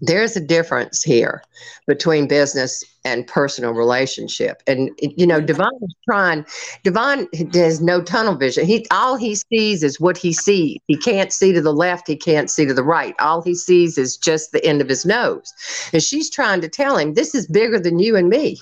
there's 0.00 0.36
a 0.36 0.40
difference 0.40 1.02
here 1.02 1.42
between 1.86 2.28
business 2.28 2.82
and 3.04 3.26
personal 3.26 3.72
relationship. 3.72 4.62
And 4.66 4.90
you 5.00 5.26
know, 5.26 5.40
Devon 5.40 5.70
is 5.82 5.94
trying. 6.04 6.46
Devon 6.84 7.28
has 7.52 7.80
no 7.80 8.02
tunnel 8.02 8.36
vision. 8.36 8.66
He 8.66 8.86
all 8.90 9.16
he 9.16 9.34
sees 9.34 9.82
is 9.82 10.00
what 10.00 10.16
he 10.16 10.32
sees. 10.32 10.78
He 10.86 10.96
can't 10.96 11.32
see 11.32 11.52
to 11.52 11.60
the 11.60 11.72
left. 11.72 12.06
He 12.06 12.16
can't 12.16 12.50
see 12.50 12.66
to 12.66 12.74
the 12.74 12.84
right. 12.84 13.14
All 13.20 13.42
he 13.42 13.54
sees 13.54 13.98
is 13.98 14.16
just 14.16 14.52
the 14.52 14.64
end 14.64 14.80
of 14.80 14.88
his 14.88 15.04
nose. 15.04 15.52
And 15.92 16.02
she's 16.02 16.30
trying 16.30 16.60
to 16.60 16.68
tell 16.68 16.96
him 16.96 17.14
this 17.14 17.34
is 17.34 17.46
bigger 17.46 17.78
than 17.78 17.98
you 17.98 18.16
and 18.16 18.28
me. 18.28 18.58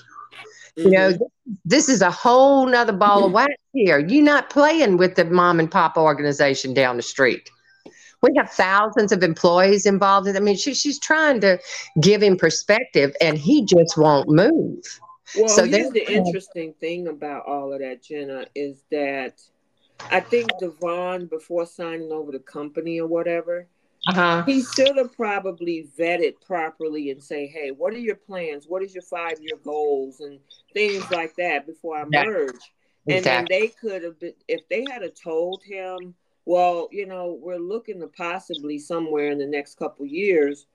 You 0.77 0.89
know, 0.89 1.11
this, 1.11 1.21
this 1.65 1.89
is 1.89 2.01
a 2.01 2.11
whole 2.11 2.65
nother 2.65 2.93
ball 2.93 3.25
of 3.25 3.33
wax 3.33 3.53
here. 3.73 3.99
You're 3.99 4.23
not 4.23 4.49
playing 4.49 4.97
with 4.97 5.15
the 5.15 5.25
mom 5.25 5.59
and 5.59 5.69
pop 5.69 5.97
organization 5.97 6.73
down 6.73 6.97
the 6.97 7.03
street. 7.03 7.49
We 8.21 8.31
have 8.37 8.51
thousands 8.51 9.11
of 9.11 9.23
employees 9.23 9.85
involved 9.85 10.27
in. 10.27 10.37
I 10.37 10.39
mean, 10.39 10.55
she, 10.55 10.73
she's 10.73 10.99
trying 10.99 11.41
to 11.41 11.59
give 11.99 12.21
him 12.21 12.37
perspective, 12.37 13.15
and 13.19 13.37
he 13.37 13.65
just 13.65 13.97
won't 13.97 14.29
move. 14.29 14.99
Well, 15.35 15.47
So 15.47 15.65
here's 15.65 15.91
the 15.91 16.11
interesting 16.11 16.73
thing 16.73 17.07
about 17.07 17.45
all 17.45 17.73
of 17.73 17.79
that, 17.79 18.03
Jenna, 18.03 18.45
is 18.53 18.83
that 18.91 19.41
I 20.11 20.19
think 20.19 20.51
Devon, 20.59 21.27
before 21.27 21.65
signing 21.65 22.11
over 22.11 22.31
the 22.31 22.39
company 22.39 22.99
or 22.99 23.07
whatever, 23.07 23.67
Uh-huh. 24.07 24.43
he 24.45 24.63
should 24.63 24.97
have 24.97 25.13
probably 25.13 25.87
vetted 25.97 26.33
properly 26.45 27.11
and 27.11 27.23
say, 27.23 27.45
"Hey, 27.45 27.69
what 27.69 27.93
are 27.93 27.99
your 27.99 28.15
plans? 28.15 28.67
What 28.67 28.81
is 28.81 28.95
your 28.95 29.03
five-year 29.03 29.57
goals 29.63 30.21
and 30.21 30.39
things 30.73 31.09
like 31.11 31.35
that 31.35 31.67
before 31.67 31.97
I 31.97 32.05
merge?" 32.05 32.73
And 33.07 33.23
then 33.23 33.45
they 33.49 33.67
could 33.67 34.03
have 34.03 34.19
been, 34.19 34.33
if 34.47 34.67
they 34.69 34.85
had 34.91 35.03
told 35.15 35.63
him, 35.63 36.15
"Well, 36.51 36.89
you 36.91 37.05
know, 37.05 37.39
we're 37.41 37.55
looking 37.55 38.01
to 38.01 38.07
possibly 38.07 38.77
somewhere 38.77 39.31
in 39.31 39.37
the 39.37 39.45
next 39.45 39.75
couple 39.75 40.05
years 40.05 40.67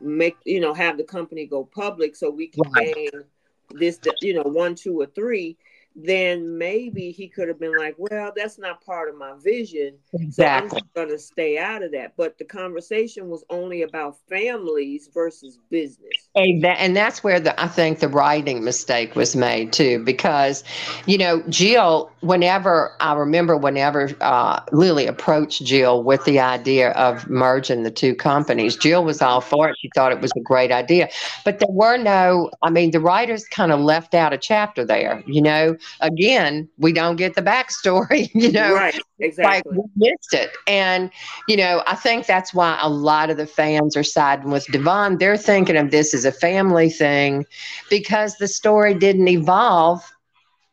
make, 0.00 0.36
you 0.44 0.60
know, 0.60 0.72
have 0.72 0.96
the 0.96 1.02
company 1.02 1.44
go 1.44 1.64
public 1.64 2.14
so 2.14 2.30
we 2.30 2.46
can 2.46 2.62
Right. 2.70 2.94
gain 2.94 3.24
this, 3.70 3.98
you 4.22 4.34
know, 4.34 4.44
one, 4.44 4.76
two, 4.76 5.00
or 5.00 5.06
three. 5.06 5.56
Then 6.00 6.56
maybe 6.56 7.10
he 7.10 7.26
could 7.26 7.48
have 7.48 7.58
been 7.58 7.76
like, 7.76 7.96
well, 7.98 8.32
that's 8.34 8.56
not 8.56 8.84
part 8.84 9.08
of 9.08 9.16
my 9.16 9.32
vision. 9.42 9.96
Exactly. 10.14 10.70
So 10.70 10.76
I'm 10.76 10.90
going 10.94 11.16
to 11.16 11.18
stay 11.18 11.58
out 11.58 11.82
of 11.82 11.90
that. 11.92 12.12
But 12.16 12.38
the 12.38 12.44
conversation 12.44 13.28
was 13.28 13.44
only 13.50 13.82
about 13.82 14.16
families 14.28 15.10
versus 15.12 15.58
business. 15.70 16.28
And, 16.36 16.62
that, 16.62 16.78
and 16.78 16.96
that's 16.96 17.24
where 17.24 17.40
the 17.40 17.60
I 17.60 17.66
think 17.66 17.98
the 17.98 18.08
writing 18.08 18.62
mistake 18.62 19.16
was 19.16 19.34
made 19.34 19.72
too, 19.72 19.98
because, 20.04 20.62
you 21.06 21.18
know, 21.18 21.42
Jill, 21.48 22.12
whenever 22.20 22.94
I 23.00 23.14
remember 23.14 23.56
whenever 23.56 24.10
uh, 24.20 24.60
Lily 24.70 25.06
approached 25.06 25.64
Jill 25.64 26.04
with 26.04 26.24
the 26.24 26.38
idea 26.38 26.90
of 26.92 27.28
merging 27.28 27.82
the 27.82 27.90
two 27.90 28.14
companies, 28.14 28.76
Jill 28.76 29.04
was 29.04 29.20
all 29.20 29.40
for 29.40 29.70
it. 29.70 29.76
She 29.80 29.90
thought 29.96 30.12
it 30.12 30.20
was 30.20 30.32
a 30.36 30.40
great 30.40 30.70
idea. 30.70 31.08
But 31.44 31.58
there 31.58 31.68
were 31.70 31.96
no, 31.96 32.50
I 32.62 32.70
mean, 32.70 32.92
the 32.92 33.00
writers 33.00 33.44
kind 33.48 33.72
of 33.72 33.80
left 33.80 34.14
out 34.14 34.32
a 34.32 34.38
chapter 34.38 34.84
there, 34.84 35.24
you 35.26 35.42
know 35.42 35.76
again, 36.00 36.68
we 36.78 36.92
don't 36.92 37.16
get 37.16 37.34
the 37.34 37.42
backstory, 37.42 38.30
you 38.34 38.52
know. 38.52 38.74
Right, 38.74 38.98
exactly. 39.18 39.76
Like 39.76 39.88
we 39.98 40.08
missed 40.10 40.34
it. 40.34 40.50
And, 40.66 41.10
you 41.46 41.56
know, 41.56 41.82
I 41.86 41.94
think 41.94 42.26
that's 42.26 42.52
why 42.54 42.78
a 42.80 42.88
lot 42.88 43.30
of 43.30 43.36
the 43.36 43.46
fans 43.46 43.96
are 43.96 44.04
siding 44.04 44.50
with 44.50 44.66
Devon. 44.66 45.18
They're 45.18 45.36
thinking 45.36 45.76
of 45.76 45.90
this 45.90 46.14
as 46.14 46.24
a 46.24 46.32
family 46.32 46.90
thing 46.90 47.46
because 47.90 48.36
the 48.36 48.48
story 48.48 48.94
didn't 48.94 49.28
evolve, 49.28 50.02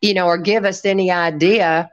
you 0.02 0.14
know, 0.14 0.28
or 0.28 0.38
give 0.38 0.66
us 0.66 0.86
any 0.86 1.12
idea 1.12 1.90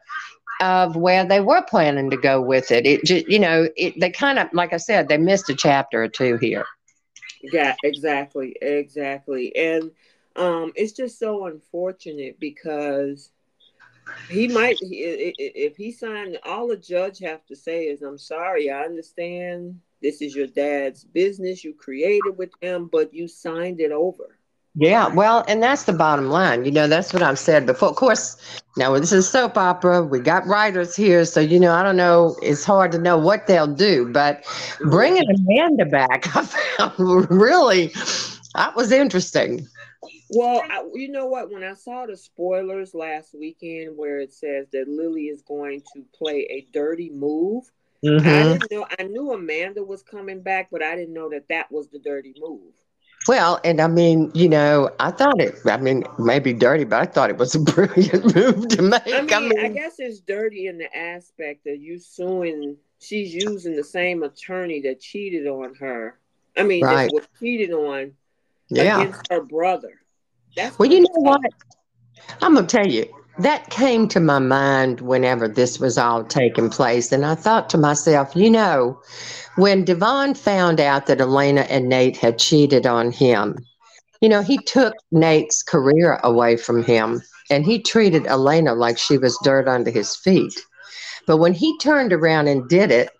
of 0.60 0.94
where 0.94 1.24
they 1.24 1.40
were 1.40 1.62
planning 1.62 2.10
to 2.10 2.16
go 2.16 2.40
with 2.40 2.70
it. 2.70 2.86
It 2.86 3.04
just, 3.04 3.28
you 3.28 3.38
know, 3.38 3.68
it, 3.76 3.98
they 3.98 4.10
kind 4.10 4.38
of, 4.38 4.48
like 4.52 4.72
I 4.72 4.76
said, 4.76 5.08
they 5.08 5.18
missed 5.18 5.50
a 5.50 5.54
chapter 5.54 6.02
or 6.02 6.08
two 6.08 6.36
here. 6.36 6.64
Yeah, 7.42 7.74
exactly, 7.82 8.56
exactly. 8.62 9.54
And 9.56 9.90
um, 10.36 10.72
it's 10.74 10.92
just 10.92 11.18
so 11.18 11.46
unfortunate 11.46 12.38
because 12.40 13.30
he 14.28 14.48
might 14.48 14.76
if 14.80 15.76
he 15.76 15.92
signed 15.92 16.38
all 16.44 16.68
the 16.68 16.76
judge 16.76 17.18
have 17.18 17.44
to 17.46 17.54
say 17.54 17.84
is 17.84 18.02
i'm 18.02 18.18
sorry 18.18 18.70
i 18.70 18.82
understand. 18.82 19.80
This 20.02 20.20
is 20.20 20.34
your 20.34 20.48
dad's 20.48 21.04
business. 21.04 21.62
You 21.62 21.74
created 21.74 22.36
with 22.36 22.50
him 22.60 22.88
but 22.90 23.14
you 23.14 23.28
signed 23.28 23.80
it 23.80 23.92
over. 23.92 24.36
Yeah 24.74 25.08
well 25.14 25.44
and 25.46 25.62
that's 25.62 25.84
the 25.84 25.92
bottom 25.92 26.28
line. 26.28 26.64
You 26.64 26.72
know 26.72 26.88
that's 26.88 27.12
what 27.12 27.22
i've 27.22 27.38
said 27.38 27.66
before. 27.66 27.90
Of 27.90 27.96
course 27.96 28.36
now 28.76 28.98
this 28.98 29.12
is 29.12 29.28
soap 29.28 29.56
opera 29.56 30.02
we 30.02 30.18
got 30.18 30.46
writers 30.46 30.96
here 30.96 31.24
so 31.24 31.40
you 31.40 31.60
know 31.60 31.72
i 31.72 31.82
don't 31.82 31.96
know 31.96 32.36
it's 32.42 32.64
hard 32.64 32.90
to 32.92 32.98
know 32.98 33.18
what 33.18 33.46
they'll 33.46 33.66
do 33.66 34.10
but 34.12 34.44
bringing 34.86 35.24
amanda 35.28 35.84
back 35.84 36.26
i 36.36 36.44
found 36.44 37.30
really 37.30 37.88
that 38.54 38.74
was 38.74 38.90
interesting 38.90 39.68
well, 40.34 40.62
I, 40.68 40.84
you 40.94 41.08
know 41.08 41.26
what? 41.26 41.50
When 41.50 41.62
I 41.62 41.74
saw 41.74 42.06
the 42.06 42.16
spoilers 42.16 42.94
last 42.94 43.34
weekend, 43.34 43.96
where 43.96 44.20
it 44.20 44.32
says 44.32 44.66
that 44.72 44.88
Lily 44.88 45.24
is 45.24 45.42
going 45.42 45.82
to 45.94 46.04
play 46.14 46.46
a 46.50 46.66
dirty 46.72 47.10
move, 47.10 47.64
mm-hmm. 48.04 48.26
I 48.26 48.42
didn't 48.42 48.70
know. 48.70 48.86
I 48.98 49.02
knew 49.04 49.32
Amanda 49.32 49.82
was 49.82 50.02
coming 50.02 50.40
back, 50.40 50.68
but 50.70 50.82
I 50.82 50.96
didn't 50.96 51.14
know 51.14 51.30
that 51.30 51.48
that 51.48 51.70
was 51.70 51.88
the 51.88 51.98
dirty 51.98 52.34
move. 52.38 52.72
Well, 53.28 53.60
and 53.64 53.80
I 53.80 53.86
mean, 53.86 54.32
you 54.34 54.48
know, 54.48 54.90
I 54.98 55.10
thought 55.10 55.40
it. 55.40 55.54
I 55.64 55.76
mean, 55.76 56.04
maybe 56.18 56.52
dirty, 56.52 56.84
but 56.84 57.00
I 57.00 57.06
thought 57.06 57.30
it 57.30 57.36
was 57.36 57.54
a 57.54 57.60
brilliant 57.60 58.34
move 58.34 58.68
to 58.68 58.82
make. 58.82 59.02
I 59.06 59.20
mean, 59.20 59.32
I, 59.32 59.40
mean, 59.40 59.60
I 59.60 59.68
guess 59.68 59.96
it's 59.98 60.20
dirty 60.20 60.66
in 60.66 60.78
the 60.78 60.94
aspect 60.96 61.66
of 61.66 61.80
you 61.80 61.98
suing. 61.98 62.76
She's 63.00 63.34
using 63.34 63.76
the 63.76 63.84
same 63.84 64.22
attorney 64.22 64.80
that 64.82 65.00
cheated 65.00 65.46
on 65.46 65.74
her. 65.76 66.18
I 66.56 66.62
mean, 66.62 66.84
right. 66.84 67.08
that 67.08 67.14
was 67.14 67.26
cheated 67.38 67.72
on 67.72 68.12
yeah. 68.68 69.00
against 69.00 69.30
her 69.30 69.40
brother. 69.40 70.01
That's 70.56 70.78
well, 70.78 70.90
you 70.90 71.00
know 71.00 71.08
what? 71.14 71.40
I'm 72.40 72.54
gonna 72.54 72.66
tell 72.66 72.86
you 72.86 73.06
that 73.38 73.70
came 73.70 74.08
to 74.08 74.20
my 74.20 74.38
mind 74.38 75.00
whenever 75.00 75.48
this 75.48 75.78
was 75.78 75.96
all 75.96 76.24
taking 76.24 76.68
place, 76.68 77.12
and 77.12 77.24
I 77.24 77.34
thought 77.34 77.70
to 77.70 77.78
myself, 77.78 78.36
you 78.36 78.50
know, 78.50 79.00
when 79.56 79.84
Devon 79.84 80.34
found 80.34 80.80
out 80.80 81.06
that 81.06 81.20
Elena 81.20 81.62
and 81.62 81.88
Nate 81.88 82.16
had 82.16 82.38
cheated 82.38 82.86
on 82.86 83.10
him, 83.10 83.56
you 84.20 84.28
know, 84.28 84.42
he 84.42 84.58
took 84.58 84.94
Nate's 85.10 85.62
career 85.62 86.20
away 86.22 86.56
from 86.56 86.82
him, 86.82 87.22
and 87.50 87.64
he 87.64 87.80
treated 87.80 88.26
Elena 88.26 88.74
like 88.74 88.98
she 88.98 89.18
was 89.18 89.38
dirt 89.42 89.66
under 89.66 89.90
his 89.90 90.14
feet. 90.14 90.54
But 91.26 91.38
when 91.38 91.54
he 91.54 91.78
turned 91.78 92.12
around 92.12 92.48
and 92.48 92.68
did 92.68 92.90
it, 92.90 93.10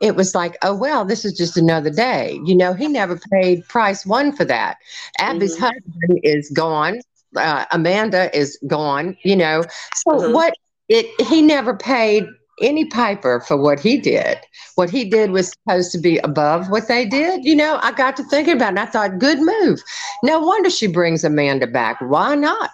it 0.00 0.16
was 0.16 0.34
like, 0.34 0.56
oh, 0.62 0.74
well, 0.74 1.04
this 1.04 1.24
is 1.24 1.36
just 1.36 1.56
another 1.56 1.90
day. 1.90 2.40
You 2.44 2.56
know, 2.56 2.72
he 2.72 2.88
never 2.88 3.20
paid 3.30 3.66
price 3.68 4.06
one 4.06 4.34
for 4.34 4.44
that. 4.46 4.78
Abby's 5.18 5.54
mm-hmm. 5.54 5.64
husband 5.64 6.20
is 6.22 6.50
gone. 6.50 7.00
Uh, 7.36 7.66
Amanda 7.70 8.34
is 8.36 8.58
gone, 8.66 9.16
you 9.22 9.36
know. 9.36 9.62
So 9.94 10.12
mm-hmm. 10.12 10.32
what 10.32 10.54
it 10.88 11.06
he 11.28 11.42
never 11.42 11.76
paid 11.76 12.26
any 12.60 12.84
piper 12.86 13.40
for 13.40 13.56
what 13.56 13.80
he 13.80 13.98
did. 13.98 14.38
What 14.74 14.90
he 14.90 15.08
did 15.08 15.30
was 15.30 15.52
supposed 15.52 15.92
to 15.92 15.98
be 15.98 16.18
above 16.18 16.68
what 16.68 16.88
they 16.88 17.06
did. 17.06 17.44
You 17.44 17.56
know, 17.56 17.78
I 17.82 17.92
got 17.92 18.16
to 18.16 18.24
thinking 18.24 18.56
about 18.56 18.66
it 18.66 18.68
and 18.70 18.80
I 18.80 18.86
thought, 18.86 19.18
good 19.18 19.38
move. 19.38 19.80
No 20.22 20.40
wonder 20.40 20.68
she 20.70 20.86
brings 20.86 21.24
Amanda 21.24 21.66
back. 21.66 22.00
Why 22.00 22.34
not? 22.34 22.70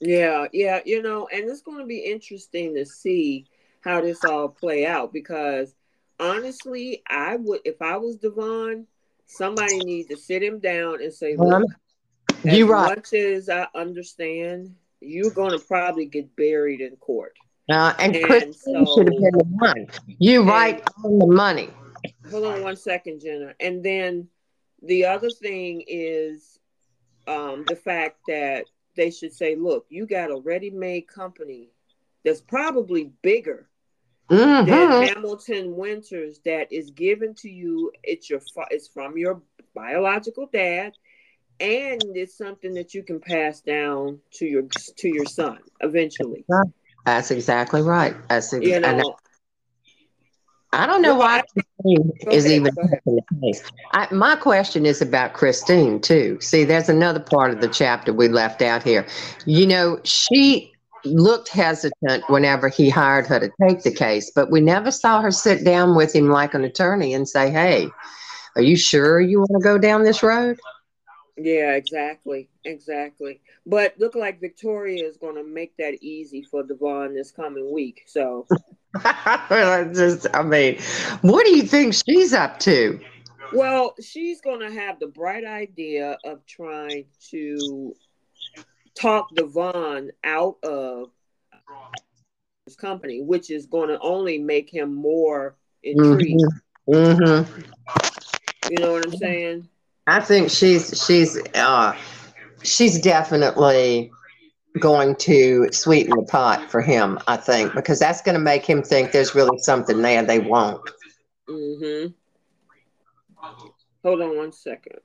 Yeah, 0.00 0.46
yeah, 0.52 0.80
you 0.86 1.02
know, 1.02 1.28
and 1.30 1.48
it's 1.50 1.60
going 1.60 1.78
to 1.78 1.84
be 1.84 1.98
interesting 1.98 2.74
to 2.74 2.86
see 2.86 3.46
how 3.82 4.00
this 4.00 4.24
all 4.24 4.48
play 4.48 4.86
out 4.86 5.12
because 5.12 5.74
honestly, 6.20 7.02
I 7.08 7.36
would 7.36 7.60
if 7.64 7.80
I 7.80 7.96
was 7.96 8.16
Devon, 8.16 8.86
somebody 9.26 9.78
needs 9.78 10.08
to 10.08 10.16
sit 10.16 10.42
him 10.42 10.58
down 10.58 11.02
and 11.02 11.12
say, 11.12 11.36
Look, 11.36 11.64
as 12.44 12.56
you 12.56 12.70
right. 12.70 12.96
much 12.96 13.12
as 13.14 13.48
I 13.48 13.66
understand, 13.74 14.74
you're 15.00 15.30
gonna 15.30 15.58
probably 15.58 16.06
get 16.06 16.34
buried 16.36 16.80
in 16.80 16.96
court. 16.96 17.36
Uh, 17.70 17.94
and, 17.98 18.16
and 18.16 18.24
Chris 18.24 18.62
so, 18.62 18.84
should 18.84 19.12
have 19.12 19.20
been 19.20 19.32
the 19.32 19.44
one. 19.44 19.86
You 20.06 20.42
right 20.42 20.82
on 21.04 21.18
the 21.18 21.26
money. 21.26 21.70
Hold 22.30 22.46
on 22.46 22.62
one 22.62 22.76
second, 22.76 23.20
Jenna. 23.20 23.54
And 23.60 23.84
then 23.84 24.28
the 24.82 25.04
other 25.04 25.30
thing 25.30 25.84
is 25.86 26.58
um, 27.28 27.64
the 27.68 27.76
fact 27.76 28.16
that 28.26 28.64
they 28.96 29.10
should 29.10 29.32
say, 29.32 29.54
look, 29.54 29.86
you 29.88 30.06
got 30.06 30.30
a 30.30 30.40
ready-made 30.40 31.06
company 31.06 31.68
that's 32.24 32.40
probably 32.40 33.12
bigger 33.22 33.69
mm-hmm. 34.30 34.70
that 34.70 35.14
Hamilton 35.14 35.76
Winters 35.76 36.40
that 36.44 36.72
is 36.72 36.90
given 36.90 37.34
to 37.36 37.50
you. 37.50 37.92
It's 38.02 38.30
your 38.30 38.40
it's 38.70 38.88
from 38.88 39.18
your 39.18 39.42
biological 39.74 40.48
dad, 40.52 40.92
and 41.58 42.02
it's 42.14 42.36
something 42.36 42.74
that 42.74 42.94
you 42.94 43.02
can 43.02 43.20
pass 43.20 43.60
down 43.60 44.20
to 44.34 44.46
your 44.46 44.62
to 44.96 45.08
your 45.08 45.26
son 45.26 45.58
eventually. 45.80 46.44
That's 47.04 47.30
exactly 47.30 47.82
right. 47.82 48.14
That's 48.28 48.52
ex- 48.52 48.64
you 48.64 48.80
know, 48.80 49.16
I 50.72 50.86
don't 50.86 51.02
know 51.02 51.18
well, 51.18 51.26
why 51.26 51.42
Christine 51.52 52.12
is 52.30 52.46
even 52.46 52.72
taking 52.74 53.16
the 53.16 53.22
case. 53.42 53.62
I, 53.92 54.12
my 54.14 54.36
question 54.36 54.86
is 54.86 55.02
about 55.02 55.32
Christine 55.32 56.00
too. 56.00 56.38
See, 56.40 56.64
there's 56.64 56.88
another 56.88 57.20
part 57.20 57.50
of 57.50 57.60
the 57.60 57.68
chapter 57.68 58.12
we 58.12 58.28
left 58.28 58.62
out 58.62 58.82
here. 58.82 59.06
You 59.46 59.66
know, 59.66 59.98
she 60.04 60.72
looked 61.04 61.48
hesitant 61.48 62.24
whenever 62.28 62.68
he 62.68 62.88
hired 62.88 63.26
her 63.26 63.40
to 63.40 63.50
take 63.66 63.82
the 63.82 63.92
case, 63.92 64.30
but 64.34 64.50
we 64.50 64.60
never 64.60 64.90
saw 64.90 65.20
her 65.20 65.30
sit 65.30 65.64
down 65.64 65.96
with 65.96 66.14
him 66.14 66.28
like 66.28 66.54
an 66.54 66.64
attorney 66.64 67.14
and 67.14 67.28
say, 67.28 67.50
Hey, 67.50 67.88
are 68.56 68.62
you 68.62 68.76
sure 68.76 69.20
you 69.20 69.40
want 69.40 69.62
to 69.62 69.64
go 69.64 69.78
down 69.78 70.02
this 70.02 70.22
road? 70.22 70.58
Yeah, 71.36 71.74
exactly. 71.74 72.48
Exactly. 72.64 73.40
But 73.66 73.94
look 73.98 74.14
like 74.14 74.40
Victoria 74.40 75.06
is 75.06 75.16
going 75.16 75.36
to 75.36 75.44
make 75.44 75.76
that 75.78 75.94
easy 76.02 76.42
for 76.42 76.62
Devon 76.62 77.14
this 77.14 77.30
coming 77.30 77.72
week. 77.72 78.02
So, 78.06 78.46
just, 79.48 80.26
I 80.34 80.42
mean, 80.42 80.78
what 81.22 81.46
do 81.46 81.56
you 81.56 81.62
think 81.62 81.94
she's 81.94 82.34
up 82.34 82.58
to? 82.60 83.00
Well, 83.52 83.94
she's 84.00 84.40
going 84.40 84.60
to 84.60 84.72
have 84.72 85.00
the 85.00 85.06
bright 85.06 85.44
idea 85.44 86.18
of 86.24 86.44
trying 86.46 87.06
to 87.30 87.94
talk 89.00 89.34
Devon 89.34 90.10
out 90.24 90.56
of 90.62 91.10
his 92.66 92.76
company, 92.76 93.22
which 93.22 93.50
is 93.50 93.66
going 93.66 93.88
to 93.88 93.98
only 94.00 94.38
make 94.38 94.70
him 94.70 94.94
more 94.94 95.56
intrigued. 95.82 96.40
Mm-hmm. 96.88 97.22
Mm-hmm. 97.22 97.60
You 98.70 98.78
know 98.78 98.92
what 98.92 99.06
I'm 99.06 99.16
saying? 99.16 99.68
I 100.06 100.20
think 100.20 100.50
she's 100.50 101.04
she's 101.06 101.38
uh, 101.54 101.96
she's 102.62 103.00
definitely 103.00 104.10
going 104.78 105.16
to 105.16 105.68
sweeten 105.72 106.16
the 106.16 106.22
pot 106.24 106.70
for 106.70 106.80
him. 106.80 107.18
I 107.26 107.36
think 107.36 107.74
because 107.74 107.98
that's 107.98 108.22
going 108.22 108.34
to 108.34 108.40
make 108.40 108.64
him 108.64 108.82
think 108.82 109.12
there's 109.12 109.34
really 109.34 109.58
something 109.58 110.02
there 110.02 110.22
they 110.22 110.38
won't. 110.40 110.82
Mm-hmm. 111.48 112.12
Hold 114.02 114.22
on 114.22 114.36
one 114.36 114.52
second. 114.52 115.00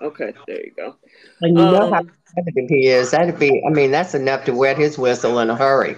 Okay, 0.00 0.32
there 0.46 0.64
you 0.64 0.72
go. 0.76 0.96
And 1.40 1.58
you 1.58 1.64
um, 1.64 1.72
know 1.72 1.90
how 1.90 2.00
um, 2.00 2.10
competitive 2.34 2.68
he 2.68 2.88
is. 2.88 3.10
That'd 3.10 3.38
be, 3.38 3.62
I 3.66 3.70
mean, 3.70 3.90
that's 3.90 4.14
enough 4.14 4.44
to 4.44 4.54
wet 4.54 4.78
his 4.78 4.96
whistle 4.96 5.40
in 5.40 5.50
a 5.50 5.56
hurry. 5.56 5.96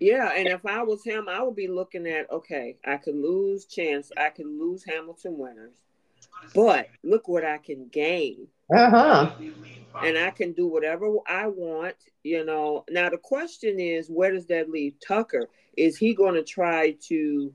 Yeah, 0.00 0.30
and 0.34 0.48
if 0.48 0.64
I 0.66 0.82
was 0.82 1.04
him, 1.04 1.28
I 1.28 1.42
would 1.42 1.56
be 1.56 1.68
looking 1.68 2.06
at 2.06 2.30
okay, 2.30 2.76
I 2.84 2.96
could 2.96 3.14
lose 3.14 3.66
chance, 3.66 4.10
I 4.16 4.30
could 4.30 4.46
lose 4.46 4.84
Hamilton 4.84 5.38
Winters, 5.38 5.76
but 6.54 6.88
look 7.02 7.28
what 7.28 7.44
I 7.44 7.58
can 7.58 7.88
gain. 7.88 8.48
Uh 8.74 8.90
huh. 8.90 9.30
and 10.02 10.16
I 10.16 10.30
can 10.30 10.52
do 10.52 10.66
whatever 10.66 11.06
I 11.26 11.48
want, 11.48 11.96
you 12.22 12.44
know. 12.44 12.84
Now 12.90 13.10
the 13.10 13.18
question 13.18 13.78
is, 13.78 14.08
where 14.08 14.32
does 14.32 14.46
that 14.46 14.70
leave 14.70 14.94
Tucker? 15.06 15.48
Is 15.76 15.96
he 15.96 16.14
going 16.14 16.34
to 16.34 16.42
try 16.42 16.96
to 17.08 17.52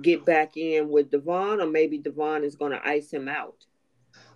get 0.00 0.24
back 0.24 0.56
in 0.56 0.88
with 0.88 1.10
Devon, 1.10 1.60
or 1.60 1.66
maybe 1.66 1.98
Devon 1.98 2.44
is 2.44 2.54
going 2.54 2.72
to 2.72 2.86
ice 2.86 3.12
him 3.12 3.28
out? 3.28 3.66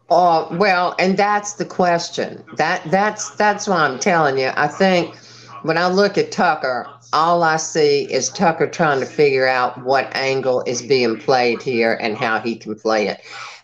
Oh 0.09 0.49
well, 0.57 0.95
and 0.99 1.17
that's 1.17 1.55
the 1.55 1.65
question. 1.65 2.45
That 2.57 2.89
that's 2.91 3.31
that's 3.31 3.67
why 3.67 3.79
I'm 3.79 3.99
telling 3.99 4.39
you. 4.39 4.53
I 4.57 4.69
think 4.69 5.17
when 5.63 5.77
I 5.77 5.89
look 5.89 6.17
at 6.17 6.31
Tucker, 6.31 6.87
all 7.13 7.43
I 7.43 7.57
see 7.57 8.05
is 8.13 8.29
Tucker 8.29 8.69
trying 8.69 9.01
to 9.01 9.07
figure 9.07 9.49
out 9.49 9.83
what 9.83 10.15
angle 10.15 10.63
is 10.63 10.81
being 10.81 11.19
played 11.19 11.61
here 11.61 11.99
and 12.01 12.17
how 12.17 12.39
he 12.39 12.57
can 12.57 12.77
play 12.77 13.09
it. 13.09 13.21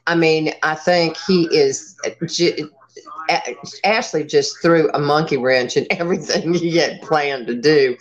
I 0.07 0.17
mean, 0.17 0.53
I 0.63 0.75
think 0.75 1.17
he 1.29 1.45
is. 1.55 1.97
Ashley 3.85 4.25
just 4.25 4.61
threw 4.61 4.91
a 4.93 4.99
monkey 4.99 5.37
wrench 5.37 5.77
in 5.77 5.87
everything 5.91 6.55
he 6.55 6.77
had 6.77 7.01
planned 7.03 7.47
to 7.47 7.55
do, 7.55 7.97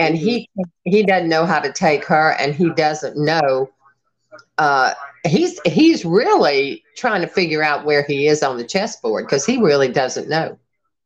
and 0.00 0.16
he 0.16 0.48
he 0.82 1.04
doesn't 1.04 1.28
know 1.28 1.46
how 1.46 1.60
to 1.60 1.72
take 1.72 2.04
her, 2.06 2.32
and 2.40 2.54
he 2.54 2.70
doesn't 2.70 3.16
know. 3.16 3.70
Uh, 4.58 4.94
he's 5.24 5.60
he's 5.64 6.04
really 6.04 6.84
trying 6.96 7.20
to 7.22 7.26
figure 7.26 7.62
out 7.62 7.84
where 7.84 8.04
he 8.04 8.26
is 8.28 8.42
on 8.42 8.56
the 8.56 8.64
chessboard 8.64 9.26
because 9.26 9.44
he 9.44 9.58
really 9.58 9.88
doesn't 9.88 10.28
know. 10.28 10.58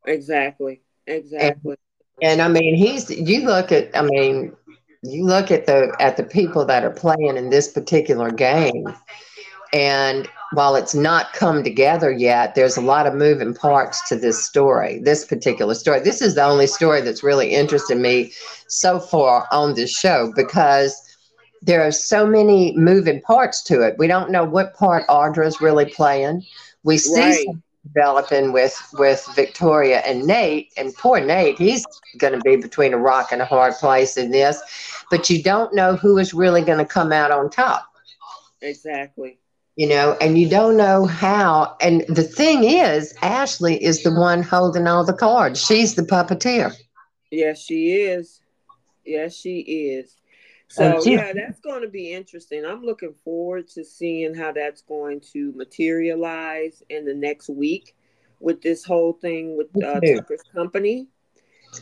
Exactly. 0.07 0.83
Exactly. 1.07 1.77
And, 2.21 2.41
and 2.41 2.43
I 2.43 2.49
mean, 2.49 2.75
he's 2.75 3.11
you 3.11 3.45
look 3.45 3.73
at 3.73 3.97
I 3.97 4.03
mean, 4.03 4.55
you 5.03 5.25
look 5.25 5.51
at 5.51 5.67
the 5.67 5.95
at 6.01 6.17
the 6.17 6.25
people 6.25 6.65
that 6.67 6.85
are 6.85 6.91
playing 6.91 7.37
in 7.37 7.51
this 7.51 7.69
particular 7.69 8.31
game, 8.31 8.93
and 9.73 10.29
while 10.53 10.77
it's 10.77 10.95
not 10.95 11.33
come 11.35 11.63
together 11.63 12.11
yet, 12.11 12.55
there's 12.55 12.77
a 12.77 12.83
lot 12.83 13.07
of 13.07 13.15
moving 13.15 13.55
parts 13.55 14.07
to 14.09 14.17
this 14.17 14.45
story, 14.45 14.99
this 15.01 15.25
particular 15.25 15.75
story. 15.75 16.01
This 16.01 16.23
is 16.23 16.35
the 16.35 16.45
only 16.45 16.67
story 16.67 17.03
that's 17.03 17.23
really 17.23 17.55
interested 17.55 17.99
me 17.99 18.33
so 18.67 18.99
far 18.99 19.47
on 19.53 19.75
this 19.75 19.91
show 19.91 20.33
because 20.35 21.08
there 21.63 21.87
are 21.87 21.93
so 21.93 22.27
many 22.27 22.77
moving 22.77 23.21
parts 23.23 23.63
to 23.65 23.83
it. 23.83 23.97
We 23.99 24.07
don't 24.07 24.31
know 24.31 24.45
what 24.45 24.75
part 24.75 25.07
Audra's 25.09 25.61
really 25.61 25.87
playing. 25.87 26.45
We 26.83 26.99
see 26.99 27.21
right. 27.21 27.47
developing 27.85 28.53
with 28.53 28.77
with 28.95 29.27
Victoria 29.35 29.99
and 30.01 30.25
Nate, 30.27 30.73
and 30.77 30.95
poor 30.95 31.21
Nate, 31.21 31.59
he's 31.59 31.85
going 32.19 32.33
to 32.33 32.41
be 32.41 32.57
between 32.57 32.95
a 32.95 32.99
rock 32.99 33.33
and 33.33 33.43
a 33.43 33.45
hard 33.45 33.75
place 33.75 34.17
in 34.17 34.31
this. 34.31 34.61
But 35.11 35.29
you 35.31 35.43
don't 35.43 35.75
know 35.75 35.97
who 35.97 36.19
is 36.19 36.35
really 36.35 36.63
going 36.63 36.79
to 36.79 36.85
come 36.85 37.13
out 37.13 37.31
on 37.31 37.51
top. 37.51 37.87
Exactly. 38.61 39.39
You 39.77 39.89
know, 39.89 40.17
and 40.21 40.37
you 40.37 40.49
don't 40.49 40.77
know 40.77 41.07
how. 41.07 41.77
And 41.81 42.05
the 42.09 42.25
thing 42.25 42.65
is, 42.65 43.15
Ashley 43.23 43.83
is 43.83 44.03
the 44.03 44.13
one 44.13 44.43
holding 44.43 44.89
all 44.89 45.05
the 45.05 45.13
cards. 45.13 45.65
She's 45.65 45.95
the 45.95 46.03
puppeteer. 46.03 46.75
Yes, 47.31 47.63
she 47.63 47.93
is. 47.93 48.41
Yes, 49.05 49.35
she 49.35 49.61
is. 49.61 50.17
So 50.69 51.03
yeah, 51.05 51.33
that's 51.33 51.61
going 51.61 51.83
to 51.83 51.89
be 51.89 52.13
interesting. 52.13 52.65
I'm 52.65 52.83
looking 52.83 53.15
forward 53.25 53.69
to 53.69 53.85
seeing 53.85 54.35
how 54.35 54.53
that's 54.53 54.83
going 54.83 55.21
to 55.33 55.53
materialize 55.57 56.83
in 56.91 57.07
the 57.07 57.15
next 57.15 57.49
week 57.49 57.97
with 58.39 58.61
this 58.61 58.85
whole 58.85 59.15
thing 59.15 59.57
with 59.57 59.69
uh, 59.83 59.99
Tucker's 60.01 60.43
company 60.55 61.09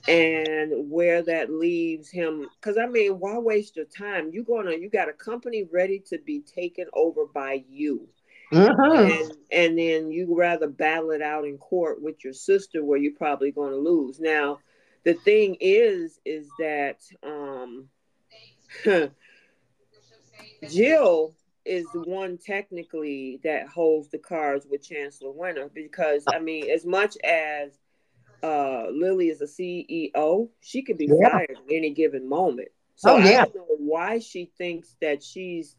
and 0.09 0.90
where 0.90 1.23
that 1.23 1.50
leaves 1.50 2.09
him. 2.11 2.47
Because 2.61 2.78
I 2.78 2.87
mean, 2.87 3.19
why 3.19 3.38
waste 3.38 3.76
your 3.76 3.87
time? 3.87 4.31
You're 4.33 4.45
gonna 4.45 4.73
you 4.73 4.88
got 4.88 5.09
a 5.09 5.12
company 5.12 5.69
ready 5.73 6.02
to 6.09 6.19
be 6.19 6.40
taken 6.40 6.87
over 6.93 7.26
by 7.26 7.64
you. 7.69 8.09
Mm-hmm. 8.52 9.11
And, 9.11 9.33
and 9.50 9.78
then 9.78 10.12
you 10.12 10.37
rather 10.38 10.69
battle 10.69 11.11
it 11.11 11.23
out 11.23 11.45
in 11.45 11.59
court 11.59 12.00
with 12.00 12.23
your 12.23 12.33
sister 12.33 12.85
where 12.85 12.99
you're 12.99 13.12
probably 13.16 13.50
going 13.50 13.73
to 13.73 13.76
lose. 13.76 14.21
Now, 14.21 14.61
the 15.02 15.14
thing 15.14 15.57
is, 15.61 16.21
is 16.25 16.49
that 16.61 17.00
um, 17.25 17.88
Jill 20.71 21.35
is 21.64 21.87
the 21.92 22.00
one 22.00 22.38
technically 22.38 23.40
that 23.42 23.68
holds 23.68 24.09
the 24.09 24.18
cards 24.18 24.66
with 24.71 24.87
Chancellor 24.87 25.33
Winter 25.33 25.71
because 25.75 26.25
I 26.28 26.38
mean, 26.38 26.71
as 26.71 26.87
much 26.87 27.16
as 27.25 27.78
uh, 28.42 28.87
Lily 28.90 29.28
is 29.28 29.40
a 29.40 29.47
CEO, 29.47 30.49
she 30.61 30.83
could 30.83 30.99
be 30.99 31.06
yeah. 31.06 31.30
fired 31.30 31.50
at 31.50 31.73
any 31.73 31.90
given 31.90 32.28
moment. 32.28 32.68
So 32.95 33.14
oh, 33.14 33.18
yeah. 33.18 33.42
I 33.42 33.45
don't 33.45 33.56
know 33.56 33.76
why 33.78 34.21
she 34.21 34.50
thinks 34.56 34.97
that 35.00 35.23
she's 35.23 35.76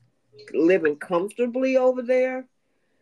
living 0.53 0.97
comfortably 0.97 1.77
over 1.77 2.01
there. 2.01 2.45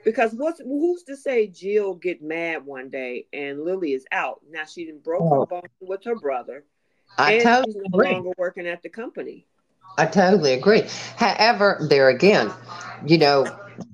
Because 0.04 0.34
what's 0.34 0.60
who's 0.60 1.02
to 1.04 1.18
say 1.18 1.48
Jill 1.48 1.96
get 1.96 2.22
mad 2.22 2.64
one 2.64 2.90
day 2.90 3.26
and 3.34 3.64
Lily 3.64 3.94
is 3.94 4.06
out? 4.12 4.42
Now 4.48 4.66
she 4.66 4.86
didn't 4.86 5.04
broke 5.04 5.24
oh. 5.24 5.40
her 5.40 5.46
bone 5.48 5.70
with 5.82 6.04
her 6.04 6.16
brother, 6.16 6.64
I 7.18 7.34
and 7.34 7.66
she's 7.66 7.76
no 7.76 7.98
longer 7.98 8.30
working 8.38 8.68
at 8.68 8.84
the 8.84 8.90
company. 8.90 9.48
I 9.98 10.06
totally 10.06 10.54
agree. 10.54 10.84
However, 11.16 11.78
there 11.90 12.10
again, 12.10 12.52
you 13.06 13.18
know, 13.18 13.46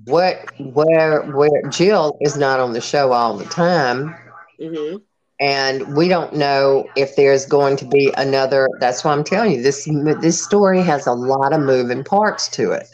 what 0.04 0.44
where 0.58 1.22
where 1.22 1.62
Jill 1.70 2.16
is 2.20 2.36
not 2.36 2.60
on 2.60 2.72
the 2.72 2.80
show 2.80 3.12
all 3.12 3.36
the 3.36 3.44
time. 3.44 4.14
Mm-hmm. 4.60 4.96
And 5.40 5.96
we 5.96 6.08
don't 6.08 6.36
know 6.36 6.88
if 6.96 7.16
there's 7.16 7.46
going 7.46 7.76
to 7.78 7.84
be 7.84 8.12
another. 8.16 8.68
That's 8.78 9.02
why 9.02 9.12
I'm 9.12 9.24
telling 9.24 9.52
you 9.52 9.62
this. 9.62 9.88
This 10.20 10.42
story 10.42 10.82
has 10.82 11.06
a 11.06 11.12
lot 11.12 11.52
of 11.52 11.60
moving 11.60 12.04
parts 12.04 12.48
to 12.50 12.70
it, 12.70 12.86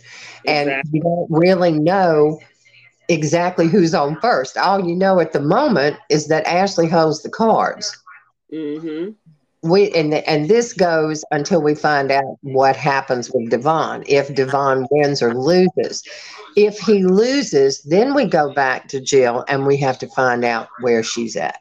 exactly. 0.45 0.47
and 0.47 0.83
you 0.93 1.03
don't 1.03 1.27
really 1.31 1.73
know 1.73 2.41
exactly 3.09 3.69
who's 3.69 3.95
on 3.95 4.19
first. 4.21 4.57
All 4.57 4.87
you 4.87 4.95
know 4.95 5.21
at 5.21 5.33
the 5.33 5.41
moment 5.41 5.97
is 6.09 6.29
that 6.29 6.47
Ashley 6.47 6.89
holds 6.89 7.23
the 7.23 7.31
cards. 7.31 7.95
Mm-hmm 8.53 9.11
we 9.63 9.91
and 9.93 10.15
and 10.15 10.49
this 10.49 10.73
goes 10.73 11.25
until 11.31 11.63
we 11.63 11.75
find 11.75 12.11
out 12.11 12.39
what 12.43 12.77
happens 12.77 13.31
with 13.33 13.51
Devon. 13.51 14.05
If 14.07 14.35
Devon 14.35 14.87
wins 14.91 15.23
or 15.23 15.35
loses, 15.35 16.03
if 16.57 16.79
he 16.79 17.05
loses, 17.05 17.83
then 17.83 18.15
we 18.15 18.25
go 18.25 18.53
back 18.53 18.89
to 18.89 19.01
Jill 19.01 19.45
and 19.49 19.67
we 19.67 19.77
have 19.79 19.99
to 19.99 20.09
find 20.09 20.45
out 20.45 20.69
where 20.81 21.03
she's 21.03 21.37
at. 21.37 21.61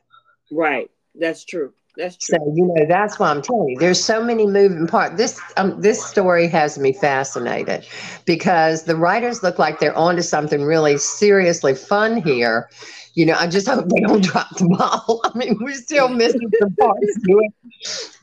Right. 0.52 0.90
That's 1.16 1.44
true. 1.44 1.74
That's 1.98 2.16
true. 2.18 2.38
So 2.38 2.54
you 2.56 2.68
know 2.68 2.86
that's 2.88 3.18
why 3.18 3.32
I'm 3.32 3.42
telling 3.42 3.70
you. 3.70 3.80
There's 3.80 4.04
so 4.04 4.24
many 4.24 4.46
moving 4.46 4.86
parts. 4.86 5.18
This 5.18 5.42
um, 5.58 5.82
this 5.82 6.06
story 6.06 6.48
has 6.48 6.78
me 6.78 6.94
fascinated 6.94 7.86
because 8.26 8.84
the 8.84 8.96
writers 8.96 9.42
look 9.42 9.58
like 9.58 9.80
they're 9.80 9.98
onto 9.98 10.22
something 10.22 10.64
really 10.64 10.98
seriously 11.00 11.74
fun 11.74 12.22
here, 12.22 12.70
you 13.18 13.26
know, 13.26 13.34
I 13.34 13.48
just 13.48 13.68
hope 13.68 13.90
they 13.90 14.02
don't 14.02 14.24
drop 14.24 14.48
the 14.58 14.68
ball. 14.78 15.22
I 15.24 15.36
mean, 15.36 15.58
we're 15.60 15.74
still 15.74 16.08
missing 16.08 16.52
some 16.60 16.76
parts. 16.76 17.18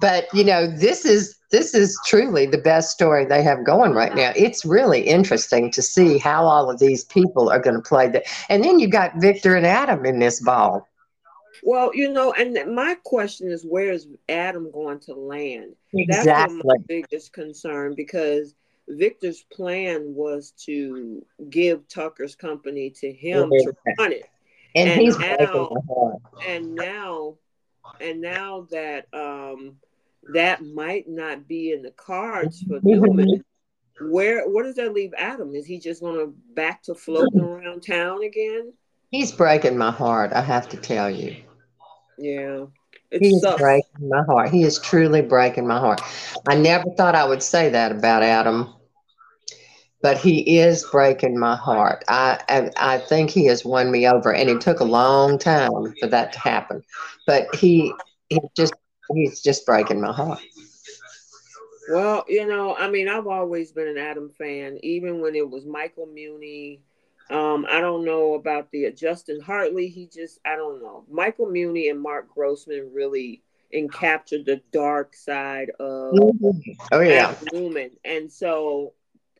But 0.00 0.28
you 0.32 0.44
know, 0.44 0.68
this 0.68 1.04
is 1.04 1.36
this 1.50 1.74
is 1.74 1.98
truly 2.06 2.46
the 2.46 2.58
best 2.58 2.92
story 2.92 3.24
they 3.24 3.42
have 3.42 3.64
going 3.64 3.92
right 3.92 4.14
now. 4.14 4.32
It's 4.36 4.64
really 4.64 5.00
interesting 5.00 5.72
to 5.72 5.82
see 5.82 6.18
how 6.18 6.44
all 6.44 6.70
of 6.70 6.78
these 6.78 7.04
people 7.04 7.50
are 7.50 7.58
going 7.58 7.74
to 7.74 7.82
play 7.82 8.08
that. 8.08 8.24
And 8.48 8.62
then 8.62 8.78
you 8.78 8.86
got 8.86 9.20
Victor 9.20 9.56
and 9.56 9.66
Adam 9.66 10.06
in 10.06 10.20
this 10.20 10.40
ball. 10.40 10.86
Well, 11.66 11.92
you 11.94 12.12
know, 12.12 12.32
and 12.32 12.74
my 12.74 12.94
question 13.04 13.50
is, 13.50 13.64
where 13.64 13.90
is 13.90 14.06
Adam 14.28 14.70
going 14.70 15.00
to 15.00 15.14
land? 15.14 15.74
Exactly. 15.94 16.32
That's 16.32 16.64
my 16.64 16.76
biggest 16.86 17.32
concern 17.32 17.94
because 17.96 18.54
Victor's 18.86 19.44
plan 19.50 20.14
was 20.14 20.52
to 20.66 21.24
give 21.48 21.88
Tucker's 21.88 22.36
company 22.36 22.90
to 23.00 23.10
him 23.10 23.48
to 23.50 23.72
run 23.98 24.12
it 24.12 24.28
and, 24.74 24.90
and 24.90 25.00
he's 25.00 25.18
now, 25.18 25.70
and 26.46 26.74
now 26.74 27.34
and 28.00 28.20
now 28.20 28.66
that 28.70 29.06
um 29.12 29.76
that 30.32 30.64
might 30.64 31.08
not 31.08 31.46
be 31.46 31.72
in 31.72 31.82
the 31.82 31.90
cards 31.90 32.62
for 32.62 32.80
Newman. 32.82 33.44
Where 34.00 34.48
what 34.48 34.64
does 34.64 34.76
that 34.76 34.92
leave 34.92 35.12
Adam? 35.16 35.54
Is 35.54 35.66
he 35.66 35.78
just 35.78 36.02
gonna 36.02 36.26
back 36.54 36.82
to 36.84 36.94
floating 36.94 37.40
around 37.40 37.82
town 37.82 38.24
again? 38.24 38.72
He's 39.10 39.30
breaking 39.30 39.78
my 39.78 39.92
heart, 39.92 40.32
I 40.32 40.40
have 40.40 40.68
to 40.70 40.76
tell 40.76 41.08
you. 41.08 41.36
Yeah. 42.18 42.66
He's 43.10 43.44
breaking 43.56 44.08
my 44.08 44.22
heart. 44.24 44.50
He 44.50 44.62
is 44.64 44.78
truly 44.78 45.22
breaking 45.22 45.66
my 45.66 45.78
heart. 45.78 46.00
I 46.48 46.56
never 46.56 46.84
thought 46.96 47.14
I 47.14 47.26
would 47.26 47.42
say 47.42 47.68
that 47.70 47.92
about 47.92 48.22
Adam 48.22 48.74
but 50.04 50.18
he 50.18 50.58
is 50.58 50.84
breaking 50.92 51.38
my 51.38 51.56
heart. 51.56 52.04
I, 52.08 52.38
I, 52.46 52.70
I 52.76 52.98
think 52.98 53.30
he 53.30 53.46
has 53.46 53.64
won 53.64 53.90
me 53.90 54.06
over, 54.06 54.34
and 54.34 54.50
it 54.50 54.60
took 54.60 54.80
a 54.80 54.84
long 54.84 55.38
time 55.38 55.94
for 55.98 56.06
that 56.08 56.30
to 56.34 56.38
happen. 56.40 56.82
But 57.26 57.54
he 57.54 57.94
he 58.28 58.38
just 58.54 58.74
he's 59.14 59.40
just 59.40 59.64
breaking 59.64 60.02
my 60.02 60.12
heart. 60.12 60.40
Well, 61.90 62.26
you 62.28 62.46
know, 62.46 62.76
I 62.76 62.90
mean, 62.90 63.08
I've 63.08 63.26
always 63.26 63.72
been 63.72 63.88
an 63.88 63.96
Adam 63.96 64.28
fan, 64.28 64.78
even 64.82 65.22
when 65.22 65.34
it 65.34 65.48
was 65.48 65.64
Michael 65.64 66.06
Muhney. 66.06 66.80
Um, 67.30 67.66
I 67.70 67.80
don't 67.80 68.04
know 68.04 68.34
about 68.34 68.70
the 68.70 68.86
uh, 68.86 68.90
Justin 68.90 69.40
Hartley. 69.40 69.88
He 69.88 70.06
just, 70.06 70.38
I 70.44 70.56
don't 70.56 70.82
know. 70.82 71.04
Michael 71.10 71.46
Muhney 71.46 71.90
and 71.90 72.00
Mark 72.00 72.28
Grossman 72.34 72.90
really 72.92 73.42
encaptured 73.74 74.44
the 74.44 74.60
dark 74.72 75.14
side 75.14 75.70
of 75.80 76.12
mm-hmm. 76.12 76.70
oh 76.92 77.00
yeah 77.00 77.34
Newman, 77.52 77.90
and 78.04 78.30
so 78.30 78.92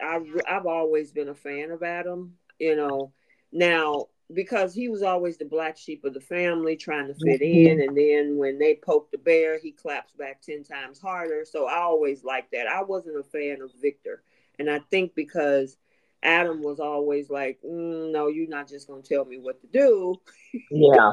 I've 0.02 0.26
I've 0.48 0.66
always 0.66 1.12
been 1.12 1.28
a 1.28 1.34
fan 1.34 1.70
of 1.70 1.82
Adam. 1.82 2.34
You 2.58 2.74
know, 2.74 3.12
now 3.52 4.06
because 4.32 4.74
he 4.74 4.88
was 4.88 5.02
always 5.02 5.36
the 5.36 5.44
black 5.44 5.76
sheep 5.76 6.04
of 6.04 6.14
the 6.14 6.20
family 6.20 6.76
trying 6.76 7.06
to 7.06 7.14
fit 7.14 7.40
mm-hmm. 7.40 7.70
in 7.70 7.80
and 7.80 7.96
then 7.96 8.36
when 8.36 8.58
they 8.58 8.74
poke 8.74 9.10
the 9.10 9.18
bear 9.18 9.58
he 9.58 9.70
claps 9.70 10.12
back 10.14 10.40
10 10.40 10.64
times 10.64 10.98
harder 10.98 11.44
so 11.44 11.66
i 11.66 11.76
always 11.76 12.24
liked 12.24 12.50
that 12.50 12.66
i 12.66 12.82
wasn't 12.82 13.14
a 13.14 13.22
fan 13.22 13.60
of 13.60 13.70
victor 13.82 14.22
and 14.58 14.70
i 14.70 14.78
think 14.90 15.14
because 15.14 15.76
adam 16.24 16.62
was 16.62 16.80
always 16.80 17.30
like 17.30 17.58
mm, 17.64 18.10
no 18.12 18.28
you're 18.28 18.48
not 18.48 18.68
just 18.68 18.88
going 18.88 19.02
to 19.02 19.08
tell 19.08 19.24
me 19.24 19.38
what 19.38 19.60
to 19.60 19.66
do 19.68 20.14
yeah 20.70 21.12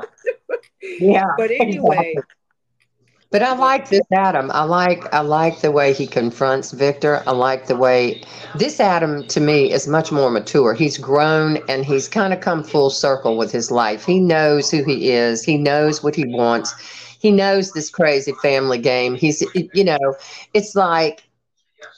yeah 0.99 1.27
but 1.37 1.51
anyway 1.51 2.15
but 3.31 3.41
I 3.41 3.55
like 3.55 3.87
this 3.87 4.01
Adam. 4.13 4.51
I 4.51 4.63
like 4.63 5.11
I 5.13 5.21
like 5.21 5.61
the 5.61 5.71
way 5.71 5.93
he 5.93 6.05
confronts 6.05 6.71
Victor. 6.71 7.23
I 7.25 7.31
like 7.31 7.67
the 7.67 7.77
way 7.77 8.21
this 8.55 8.81
Adam 8.81 9.25
to 9.27 9.39
me 9.39 9.71
is 9.71 9.87
much 9.87 10.11
more 10.11 10.29
mature. 10.29 10.73
He's 10.73 10.97
grown 10.97 11.57
and 11.69 11.85
he's 11.85 12.09
kind 12.09 12.33
of 12.33 12.41
come 12.41 12.61
full 12.61 12.89
circle 12.89 13.37
with 13.37 13.49
his 13.49 13.71
life. 13.71 14.05
He 14.05 14.19
knows 14.19 14.69
who 14.69 14.83
he 14.83 15.11
is. 15.11 15.45
He 15.45 15.57
knows 15.57 16.03
what 16.03 16.13
he 16.13 16.25
wants. 16.25 16.75
He 17.19 17.31
knows 17.31 17.71
this 17.71 17.89
crazy 17.89 18.33
family 18.41 18.79
game. 18.79 19.15
He's 19.15 19.41
you 19.73 19.85
know, 19.85 20.15
it's 20.53 20.75
like 20.75 21.23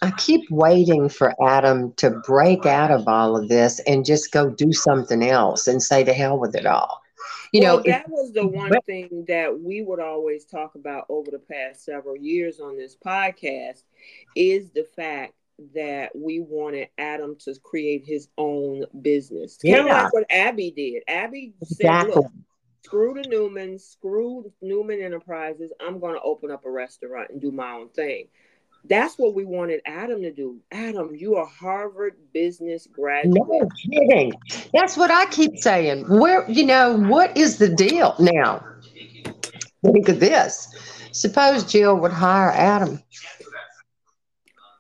I 0.01 0.11
keep 0.11 0.49
waiting 0.49 1.09
for 1.09 1.33
Adam 1.45 1.93
to 1.93 2.21
break 2.25 2.65
out 2.65 2.91
of 2.91 3.07
all 3.07 3.37
of 3.37 3.49
this 3.49 3.79
and 3.79 4.05
just 4.05 4.31
go 4.31 4.49
do 4.49 4.73
something 4.73 5.23
else 5.23 5.67
and 5.67 5.81
say 5.81 6.03
to 6.03 6.13
hell 6.13 6.37
with 6.37 6.55
it 6.55 6.65
all 6.65 7.03
you 7.53 7.61
well, 7.61 7.77
know 7.77 7.83
that 7.85 8.09
was 8.09 8.33
the 8.33 8.45
one 8.45 8.71
thing 8.87 9.25
that 9.27 9.57
we 9.57 9.83
would 9.83 9.99
always 9.99 10.43
talk 10.43 10.73
about 10.73 11.05
over 11.07 11.29
the 11.29 11.39
past 11.39 11.85
several 11.85 12.17
years 12.17 12.59
on 12.59 12.75
this 12.75 12.97
podcast 12.97 13.83
is 14.35 14.71
the 14.71 14.85
fact 14.95 15.33
that 15.75 16.11
we 16.15 16.39
wanted 16.39 16.89
Adam 16.97 17.35
to 17.41 17.53
create 17.63 18.03
his 18.03 18.27
own 18.39 18.85
business. 19.01 19.59
Yeah. 19.61 19.77
Kind 19.77 19.89
of 19.89 19.95
like 19.95 20.13
what 20.13 20.31
Abby 20.31 20.71
did. 20.71 21.03
Abby 21.07 21.53
exactly. 21.61 22.13
said, 22.13 22.23
look, 22.23 22.31
screw 22.83 23.13
the 23.13 23.29
Newman, 23.29 23.77
screw 23.77 24.51
Newman 24.63 24.99
Enterprises. 24.99 25.71
I'm 25.79 25.99
going 25.99 26.15
to 26.15 26.21
open 26.21 26.49
up 26.49 26.65
a 26.65 26.71
restaurant 26.71 27.29
and 27.29 27.39
do 27.39 27.51
my 27.51 27.71
own 27.73 27.89
thing. 27.89 28.29
That's 28.85 29.17
what 29.17 29.33
we 29.33 29.45
wanted 29.45 29.81
Adam 29.85 30.21
to 30.23 30.31
do. 30.31 30.59
Adam, 30.71 31.15
you 31.15 31.35
are 31.35 31.45
Harvard 31.45 32.15
business 32.33 32.87
graduate. 32.91 33.33
No 33.35 33.69
kidding. 33.91 34.33
That's 34.73 34.97
what 34.97 35.09
I 35.09 35.25
keep 35.27 35.57
saying. 35.57 36.05
Where, 36.09 36.49
you 36.49 36.65
know, 36.65 36.97
what 36.97 37.35
is 37.37 37.57
the 37.57 37.69
deal 37.69 38.15
now? 38.19 38.65
Think 39.85 40.09
of 40.09 40.19
this. 40.19 41.07
Suppose 41.11 41.63
Jill 41.63 41.95
would 41.97 42.11
hire 42.11 42.51
Adam. 42.51 43.01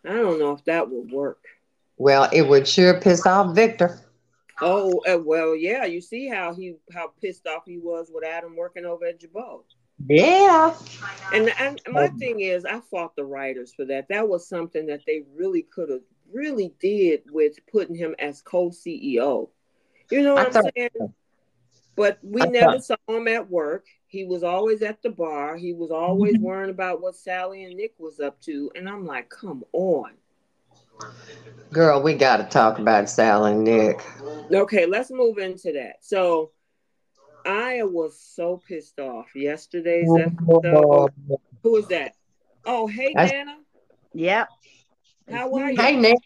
I 0.05 0.13
don't 0.13 0.39
know 0.39 0.51
if 0.51 0.65
that 0.65 0.89
would 0.89 1.11
work. 1.11 1.39
Well, 1.97 2.29
it 2.33 2.41
would 2.41 2.67
sure 2.67 2.99
piss 2.99 3.25
off 3.25 3.55
Victor. 3.55 4.01
Oh 4.61 5.01
uh, 5.07 5.19
well, 5.23 5.55
yeah. 5.55 5.85
You 5.85 6.01
see 6.01 6.27
how 6.27 6.53
he 6.53 6.75
how 6.93 7.11
pissed 7.21 7.47
off 7.47 7.63
he 7.65 7.77
was 7.77 8.11
with 8.13 8.23
Adam 8.25 8.55
working 8.55 8.85
over 8.85 9.05
at 9.05 9.19
Jabot. 9.19 9.63
Yeah. 10.07 10.75
And 11.33 11.49
and 11.59 11.81
my 11.87 12.07
thing 12.07 12.41
is, 12.41 12.65
I 12.65 12.79
fought 12.79 13.15
the 13.15 13.25
writers 13.25 13.73
for 13.73 13.85
that. 13.85 14.07
That 14.09 14.27
was 14.27 14.47
something 14.47 14.85
that 14.87 15.01
they 15.05 15.23
really 15.35 15.63
could 15.63 15.89
have 15.89 16.01
really 16.31 16.73
did 16.79 17.23
with 17.31 17.59
putting 17.71 17.95
him 17.95 18.15
as 18.19 18.41
co-CEO. 18.41 19.49
You 20.11 20.21
know 20.21 20.35
what 20.35 20.55
I 20.55 20.59
am 20.59 20.65
saying? 20.75 20.89
So. 20.97 21.13
But 21.95 22.19
we 22.23 22.41
I 22.41 22.45
never 22.45 22.79
thought. 22.79 22.97
saw 23.07 23.17
him 23.17 23.27
at 23.27 23.49
work. 23.49 23.85
He 24.07 24.25
was 24.25 24.43
always 24.43 24.81
at 24.81 25.01
the 25.01 25.09
bar. 25.09 25.55
He 25.55 25.73
was 25.73 25.91
always 25.91 26.35
mm-hmm. 26.35 26.43
worrying 26.43 26.69
about 26.69 27.01
what 27.01 27.15
Sally 27.15 27.63
and 27.63 27.75
Nick 27.75 27.93
was 27.97 28.19
up 28.19 28.41
to. 28.41 28.71
And 28.75 28.89
I'm 28.89 29.05
like, 29.05 29.29
come 29.29 29.63
on. 29.73 30.11
Girl, 31.71 32.01
we 32.01 32.13
got 32.13 32.37
to 32.37 32.43
talk 32.43 32.79
about 32.79 33.09
Sally 33.09 33.51
and 33.51 33.63
Nick. 33.63 34.01
Okay, 34.51 34.85
let's 34.85 35.11
move 35.11 35.37
into 35.37 35.71
that. 35.73 35.97
So 36.01 36.51
I 37.45 37.83
was 37.83 38.19
so 38.19 38.61
pissed 38.67 38.99
off 38.99 39.35
yesterday's 39.35 40.07
oh, 40.09 40.17
episode. 40.17 41.11
Who 41.63 41.77
is 41.77 41.87
that? 41.87 42.13
Oh, 42.65 42.87
hey, 42.87 43.13
That's, 43.15 43.31
Nana. 43.31 43.57
Yep. 44.13 44.47
How 45.31 45.53
are 45.53 45.71
you? 45.71 45.81
Hey, 45.81 45.95
Nick. 45.95 46.17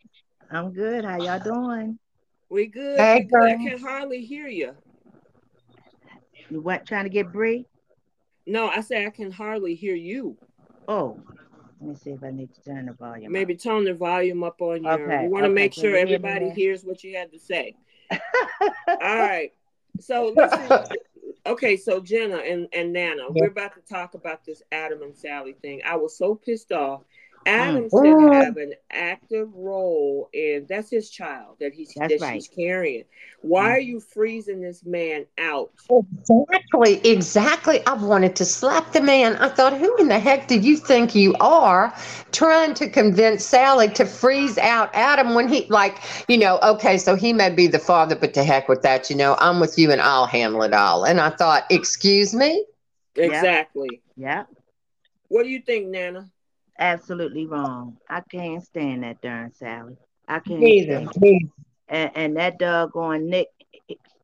I'm 0.51 0.71
good. 0.71 1.03
How 1.03 1.21
y'all 1.21 1.39
doing? 1.39 1.99
We 2.49 2.67
good. 2.67 2.99
Hey, 2.99 3.19
we 3.19 3.23
good. 3.25 3.49
I 3.49 3.56
can 3.56 3.80
hardly 3.80 4.23
hear 4.23 4.47
you. 4.47 4.75
You 6.49 6.62
what? 6.62 6.86
Trying 6.86 7.03
to 7.03 7.10
get 7.10 7.32
Bree? 7.32 7.65
No, 8.45 8.67
I 8.69 8.82
say 8.82 9.06
I 9.06 9.10
can 9.10 9.32
hardly 9.32 9.75
hear 9.75 9.95
you. 9.95 10.38
Oh, 10.88 11.19
let 11.82 11.89
me 11.89 11.95
see 11.95 12.12
if 12.12 12.23
I 12.23 12.32
need 12.32 12.53
to 12.56 12.62
turn 12.63 12.86
the 12.86 12.93
volume. 12.93 13.32
Maybe 13.32 13.53
up. 13.53 13.62
turn 13.62 13.84
the 13.84 13.93
volume 13.93 14.43
up 14.43 14.62
on 14.62 14.84
your. 14.84 14.93
Okay. 14.93 15.23
You 15.23 15.30
want 15.30 15.43
to 15.43 15.49
okay. 15.49 15.53
make 15.53 15.73
sure 15.73 15.95
everybody 15.95 16.49
hears 16.49 16.84
what 16.84 17.03
you 17.03 17.17
had 17.17 17.32
to 17.34 17.39
say. 17.39 17.75
All 18.12 18.19
right. 18.99 19.51
So 19.99 20.33
listen, 20.36 20.97
okay, 21.45 21.77
so 21.77 21.99
Jenna 21.99 22.38
and, 22.38 22.67
and 22.73 22.93
Nana, 22.93 23.23
yeah. 23.23 23.41
we're 23.41 23.47
about 23.47 23.73
to 23.75 23.81
talk 23.81 24.13
about 24.13 24.45
this 24.45 24.62
Adam 24.71 25.01
and 25.01 25.15
Sally 25.15 25.53
thing. 25.62 25.81
I 25.86 25.95
was 25.95 26.17
so 26.17 26.36
pissed 26.36 26.71
off 26.71 27.03
Adam 27.45 27.84
should 27.84 27.91
mm. 27.91 28.34
have 28.34 28.58
an 28.58 28.73
active 28.91 29.50
role 29.54 30.30
in 30.34 30.65
that's 30.67 30.89
his 30.89 31.10
child 31.10 31.56
that 31.60 31.73
he's 31.73 31.93
that's 31.95 32.13
that 32.13 32.21
right. 32.21 32.36
she's 32.36 32.47
carrying. 32.47 33.04
Why 33.41 33.65
mm. 33.65 33.71
are 33.71 33.80
you 33.80 34.00
freezing 34.00 34.62
this 34.62 34.84
man 34.84 35.26
out? 35.38 35.71
Exactly, 35.89 37.00
exactly. 37.10 37.86
I 37.86 37.93
wanted 37.93 38.36
to 38.38 38.45
slap 38.45 38.91
the 38.91 39.02
man. 39.02 39.36
I 39.38 39.50
thought, 39.50 39.78
who 39.78 39.95
in 39.97 40.08
the 40.08 40.19
heck 40.19 40.47
do 40.47 40.60
you 40.60 40.76
think 40.76 41.15
you 41.15 41.36
are 41.39 41.93
trying 42.32 42.73
to 42.76 42.89
convince 42.89 43.45
Sally 43.45 43.89
to 43.89 44.06
freeze 44.06 44.58
out 44.58 44.89
Adam 44.93 45.34
when 45.34 45.47
he 45.47 45.67
like, 45.69 46.00
you 46.28 46.38
know, 46.38 46.60
okay, 46.62 46.97
so 46.97 47.15
he 47.15 47.32
may 47.32 47.50
be 47.50 47.67
the 47.67 47.80
father, 47.80 48.15
but 48.15 48.34
to 48.34 48.43
heck 48.43 48.67
with 48.67 48.82
that, 48.82 49.10
you 49.10 49.15
know, 49.15 49.38
I'm 49.39 49.60
with 49.60 49.78
you 49.78 49.91
and 49.91 50.02
I'll 50.02 50.26
handle 50.26 50.63
it 50.63 50.73
all. 50.73 51.06
And 51.06 51.21
I 51.21 51.30
thought, 51.30 51.63
excuse 51.69 52.34
me? 52.34 52.65
Exactly. 53.15 54.02
Yeah. 54.15 54.43
What 55.30 55.43
do 55.43 55.50
you 55.50 55.62
think, 55.62 55.88
Nana? 55.88 56.30
Absolutely 56.80 57.46
wrong. 57.46 57.98
I 58.10 58.22
can't 58.22 58.63
stand 58.63 59.04
that 59.04 59.22
darn 59.22 59.54
Sally. 59.54 59.98
I 60.28 60.40
can't. 60.40 60.60
Neither. 60.60 61.08
And, 61.90 62.12
and 62.16 62.38
that 62.38 62.60
doggone 62.60 63.30
Nick, 63.30 63.48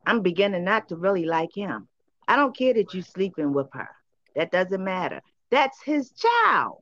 I'm 0.05 0.21
beginning 0.21 0.63
not 0.63 0.89
to 0.89 0.95
really 0.95 1.25
like 1.25 1.55
him. 1.55 1.87
I 2.27 2.35
don't 2.35 2.55
care 2.55 2.73
that 2.73 2.93
you're 2.93 3.03
sleeping 3.03 3.53
with 3.53 3.67
her. 3.73 3.89
That 4.35 4.51
doesn't 4.51 4.83
matter. 4.83 5.21
That's 5.49 5.81
his 5.83 6.11
child. 6.11 6.81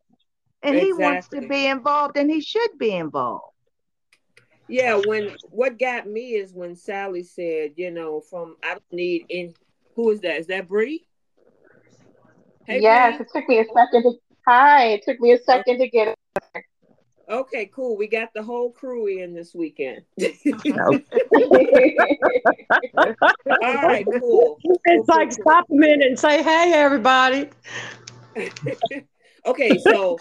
And 0.64 0.76
exactly. 0.76 0.86
he 0.86 0.94
wants 0.94 1.28
to 1.30 1.48
be 1.48 1.66
involved 1.68 2.18
and 2.18 2.30
he 2.30 2.42
should 2.42 2.78
be 2.78 2.92
involved. 2.94 3.46
Yeah, 4.68 5.02
when 5.06 5.36
what 5.50 5.78
got 5.78 6.08
me 6.08 6.36
is 6.36 6.54
when 6.54 6.76
Sally 6.76 7.24
said, 7.24 7.74
you 7.76 7.92
know, 7.92 8.22
from 8.22 8.56
I 8.64 8.70
don't 8.70 8.84
need 8.92 9.26
any 9.30 9.54
who 9.96 10.12
is 10.12 10.22
that? 10.22 10.38
Is 10.38 10.48
that 10.48 10.70
Bree? 10.70 11.06
Hey, 12.66 12.80
yes, 12.80 13.18
Bree? 13.18 13.26
it 13.26 13.30
took 13.34 13.50
me 13.50 13.60
a 13.60 13.66
second 13.66 14.04
to 14.04 14.14
Hi, 14.54 14.88
it 14.88 15.04
took 15.06 15.18
me 15.22 15.32
a 15.32 15.42
second 15.42 15.80
to 15.80 15.88
get 15.88 16.10
it. 16.10 16.66
Okay, 17.30 17.68
cool. 17.74 17.96
We 17.96 18.06
got 18.08 18.34
the 18.36 18.44
whole 18.44 18.70
crew 18.70 19.08
in 19.08 19.34
this 19.34 19.56
weekend. 19.56 20.02
All 20.22 20.28
right, 23.62 24.06
cool. 24.20 24.58
It's 24.62 25.06
cool, 25.06 25.06
like 25.08 25.30
cool, 25.30 25.32
stop 25.32 25.66
a 25.72 25.74
minute 25.74 26.06
and 26.06 26.20
say, 26.20 26.44
"Hey, 26.44 26.74
everybody." 26.74 27.50
okay, 29.46 29.78
so 29.78 30.20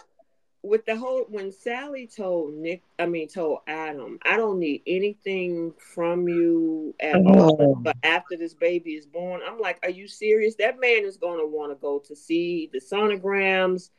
with 0.62 0.86
the 0.86 0.94
whole 0.94 1.24
when 1.28 1.50
Sally 1.50 2.06
told 2.06 2.54
Nick, 2.54 2.84
I 3.00 3.06
mean 3.06 3.26
told 3.26 3.62
Adam, 3.66 4.20
I 4.24 4.36
don't 4.36 4.60
need 4.60 4.82
anything 4.86 5.74
from 5.92 6.28
you 6.28 6.94
at 7.00 7.16
oh. 7.16 7.34
all. 7.34 7.74
But 7.74 7.96
after 8.04 8.36
this 8.36 8.54
baby 8.54 8.92
is 8.92 9.06
born, 9.06 9.40
I'm 9.44 9.58
like, 9.58 9.80
are 9.82 9.90
you 9.90 10.06
serious? 10.06 10.54
That 10.54 10.78
man 10.78 11.04
is 11.04 11.16
going 11.16 11.40
to 11.40 11.46
want 11.48 11.72
to 11.72 11.80
go 11.80 11.98
to 12.06 12.14
see 12.14 12.70
the 12.72 12.78
sonograms 12.80 13.90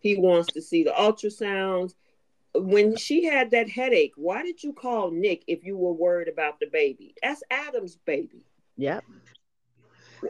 he 0.00 0.16
wants 0.16 0.48
to 0.52 0.62
see 0.62 0.82
the 0.82 0.90
ultrasounds. 0.90 1.94
When 2.54 2.96
she 2.96 3.24
had 3.24 3.52
that 3.52 3.68
headache, 3.68 4.12
why 4.16 4.42
did 4.42 4.62
you 4.64 4.72
call 4.72 5.12
Nick 5.12 5.44
if 5.46 5.64
you 5.64 5.76
were 5.76 5.92
worried 5.92 6.26
about 6.26 6.58
the 6.58 6.66
baby? 6.66 7.14
That's 7.22 7.42
Adam's 7.50 7.96
baby. 7.96 8.44
Yep. 8.76 9.04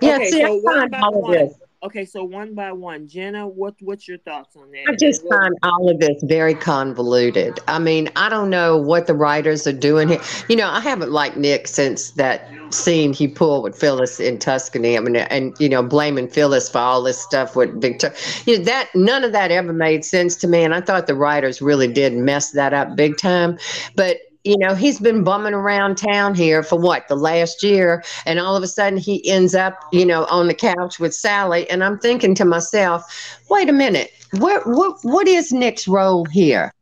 Yeah, 0.02 0.18
see, 0.24 0.42
so 0.42 0.56
one 0.56 0.90
by 0.90 1.00
one. 1.00 1.50
Okay, 1.82 2.04
so 2.04 2.22
one 2.22 2.54
by 2.54 2.72
one, 2.72 3.08
Jenna, 3.08 3.48
what 3.48 3.74
what's 3.80 4.06
your 4.06 4.18
thoughts 4.18 4.54
on 4.54 4.70
that? 4.70 4.84
I 4.90 4.96
just 4.96 5.26
find 5.26 5.54
all 5.62 5.88
of 5.88 5.98
this 5.98 6.22
very 6.24 6.54
convoluted. 6.54 7.58
I 7.68 7.78
mean, 7.78 8.10
I 8.16 8.28
don't 8.28 8.50
know 8.50 8.76
what 8.76 9.06
the 9.06 9.14
writers 9.14 9.66
are 9.66 9.72
doing 9.72 10.08
here. 10.08 10.20
You 10.50 10.56
know, 10.56 10.68
I 10.68 10.80
haven't 10.80 11.10
liked 11.10 11.38
Nick 11.38 11.66
since 11.66 12.10
that 12.12 12.46
scene 12.68 13.14
he 13.14 13.26
pulled 13.26 13.64
with 13.64 13.78
Phyllis 13.78 14.20
in 14.20 14.38
Tuscany. 14.38 14.98
I 14.98 15.00
mean, 15.00 15.16
and 15.16 15.58
you 15.58 15.70
know, 15.70 15.82
blaming 15.82 16.28
Phyllis 16.28 16.68
for 16.68 16.78
all 16.78 17.02
this 17.02 17.18
stuff 17.18 17.56
with 17.56 17.80
Victor. 17.80 18.12
You 18.44 18.58
know, 18.58 18.64
that 18.64 18.90
none 18.94 19.24
of 19.24 19.32
that 19.32 19.50
ever 19.50 19.72
made 19.72 20.04
sense 20.04 20.36
to 20.36 20.48
me, 20.48 20.62
and 20.62 20.74
I 20.74 20.82
thought 20.82 21.06
the 21.06 21.14
writers 21.14 21.62
really 21.62 21.88
did 21.88 22.12
mess 22.12 22.50
that 22.50 22.74
up 22.74 22.94
big 22.94 23.16
time. 23.16 23.58
But 23.96 24.18
you 24.44 24.56
know, 24.56 24.74
he's 24.74 24.98
been 24.98 25.22
bumming 25.22 25.52
around 25.52 25.96
town 25.96 26.34
here 26.34 26.62
for 26.62 26.78
what, 26.78 27.08
the 27.08 27.14
last 27.14 27.62
year. 27.62 28.02
And 28.24 28.38
all 28.38 28.56
of 28.56 28.62
a 28.62 28.68
sudden 28.68 28.98
he 28.98 29.28
ends 29.28 29.54
up, 29.54 29.78
you 29.92 30.06
know, 30.06 30.24
on 30.26 30.46
the 30.46 30.54
couch 30.54 30.98
with 30.98 31.14
Sally. 31.14 31.68
And 31.68 31.84
I'm 31.84 31.98
thinking 31.98 32.34
to 32.36 32.44
myself, 32.46 33.38
wait 33.50 33.68
a 33.68 33.72
minute, 33.72 34.10
what, 34.38 34.66
what, 34.66 34.98
what 35.02 35.28
is 35.28 35.52
Nick's 35.52 35.86
role 35.86 36.24
here? 36.24 36.72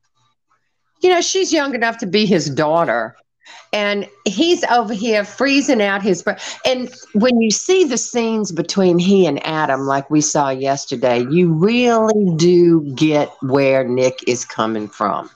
You 1.02 1.10
know, 1.10 1.20
she's 1.20 1.52
young 1.52 1.74
enough 1.74 1.98
to 1.98 2.06
be 2.06 2.26
his 2.26 2.48
daughter. 2.48 3.16
and 3.72 4.08
he's 4.24 4.64
over 4.64 4.94
here 4.94 5.24
freezing 5.24 5.82
out 5.82 6.02
his 6.02 6.22
breath. 6.22 6.60
And 6.64 6.90
when 7.14 7.40
you 7.40 7.50
see 7.50 7.84
the 7.84 7.98
scenes 7.98 8.52
between 8.52 8.98
he 8.98 9.26
and 9.26 9.44
Adam, 9.46 9.82
like 9.82 10.10
we 10.10 10.20
saw 10.20 10.50
yesterday, 10.50 11.26
you 11.30 11.52
really 11.52 12.36
do 12.36 12.80
get 12.94 13.30
where 13.42 13.84
Nick 13.84 14.20
is 14.26 14.44
coming 14.44 14.88
from. 14.88 15.30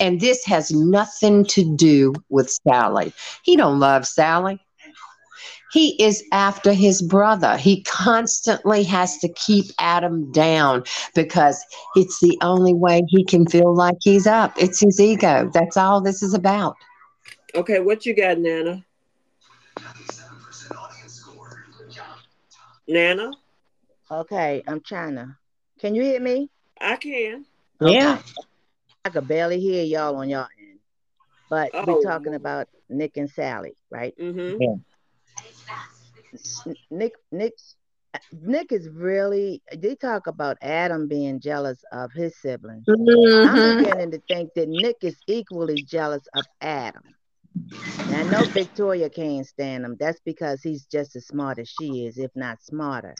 And 0.00 0.20
this 0.20 0.44
has 0.46 0.70
nothing 0.70 1.44
to 1.46 1.76
do 1.76 2.14
with 2.28 2.50
Sally. 2.66 3.12
He 3.42 3.56
don't 3.56 3.78
love 3.78 4.06
Sally. 4.06 4.60
He 5.72 6.02
is 6.02 6.22
after 6.32 6.74
his 6.74 7.00
brother. 7.00 7.56
He 7.56 7.82
constantly 7.84 8.82
has 8.84 9.16
to 9.18 9.28
keep 9.32 9.64
Adam 9.78 10.30
down 10.30 10.84
because 11.14 11.64
it's 11.96 12.20
the 12.20 12.36
only 12.42 12.74
way 12.74 13.00
he 13.08 13.24
can 13.24 13.46
feel 13.46 13.74
like 13.74 13.96
he's 14.02 14.26
up. 14.26 14.52
It's 14.58 14.80
his 14.80 15.00
ego. 15.00 15.50
That's 15.54 15.78
all 15.78 16.02
this 16.02 16.22
is 16.22 16.34
about. 16.34 16.76
Okay, 17.54 17.80
what 17.80 18.04
you 18.04 18.14
got, 18.14 18.38
Nana? 18.38 18.84
Nana? 22.86 23.30
Okay, 24.10 24.62
I'm 24.66 24.80
trying 24.80 25.14
to. 25.14 25.36
Can 25.78 25.94
you 25.94 26.02
hear 26.02 26.20
me? 26.20 26.50
I 26.80 26.96
can. 26.96 27.46
Okay. 27.80 27.94
Yeah. 27.94 28.18
I 29.04 29.10
could 29.10 29.26
barely 29.26 29.58
hear 29.58 29.82
y'all 29.82 30.16
on 30.16 30.28
y'all 30.28 30.46
end. 30.58 30.78
But 31.50 31.70
oh. 31.74 31.84
we're 31.86 32.02
talking 32.02 32.34
about 32.34 32.68
Nick 32.88 33.16
and 33.16 33.28
Sally, 33.28 33.76
right? 33.90 34.14
Mm-hmm. 34.18 34.62
Yeah. 34.62 34.74
Nick 36.90 37.12
Nick 37.30 37.52
Nick 38.32 38.72
is 38.72 38.88
really 38.88 39.60
they 39.76 39.94
talk 39.96 40.26
about 40.26 40.56
Adam 40.62 41.08
being 41.08 41.40
jealous 41.40 41.82
of 41.92 42.12
his 42.12 42.34
siblings. 42.40 42.84
Mm-hmm. 42.88 43.48
I'm 43.48 43.84
beginning 43.84 44.10
to 44.12 44.22
think 44.28 44.54
that 44.54 44.68
Nick 44.68 44.98
is 45.02 45.16
equally 45.26 45.82
jealous 45.82 46.22
of 46.34 46.44
Adam. 46.60 47.02
And 47.98 48.14
I 48.14 48.22
know 48.22 48.44
Victoria 48.46 49.10
can't 49.10 49.46
stand 49.46 49.84
him. 49.84 49.96
That's 49.98 50.20
because 50.20 50.62
he's 50.62 50.86
just 50.86 51.16
as 51.16 51.26
smart 51.26 51.58
as 51.58 51.68
she 51.68 52.06
is, 52.06 52.18
if 52.18 52.30
not 52.34 52.62
smarter. 52.62 53.14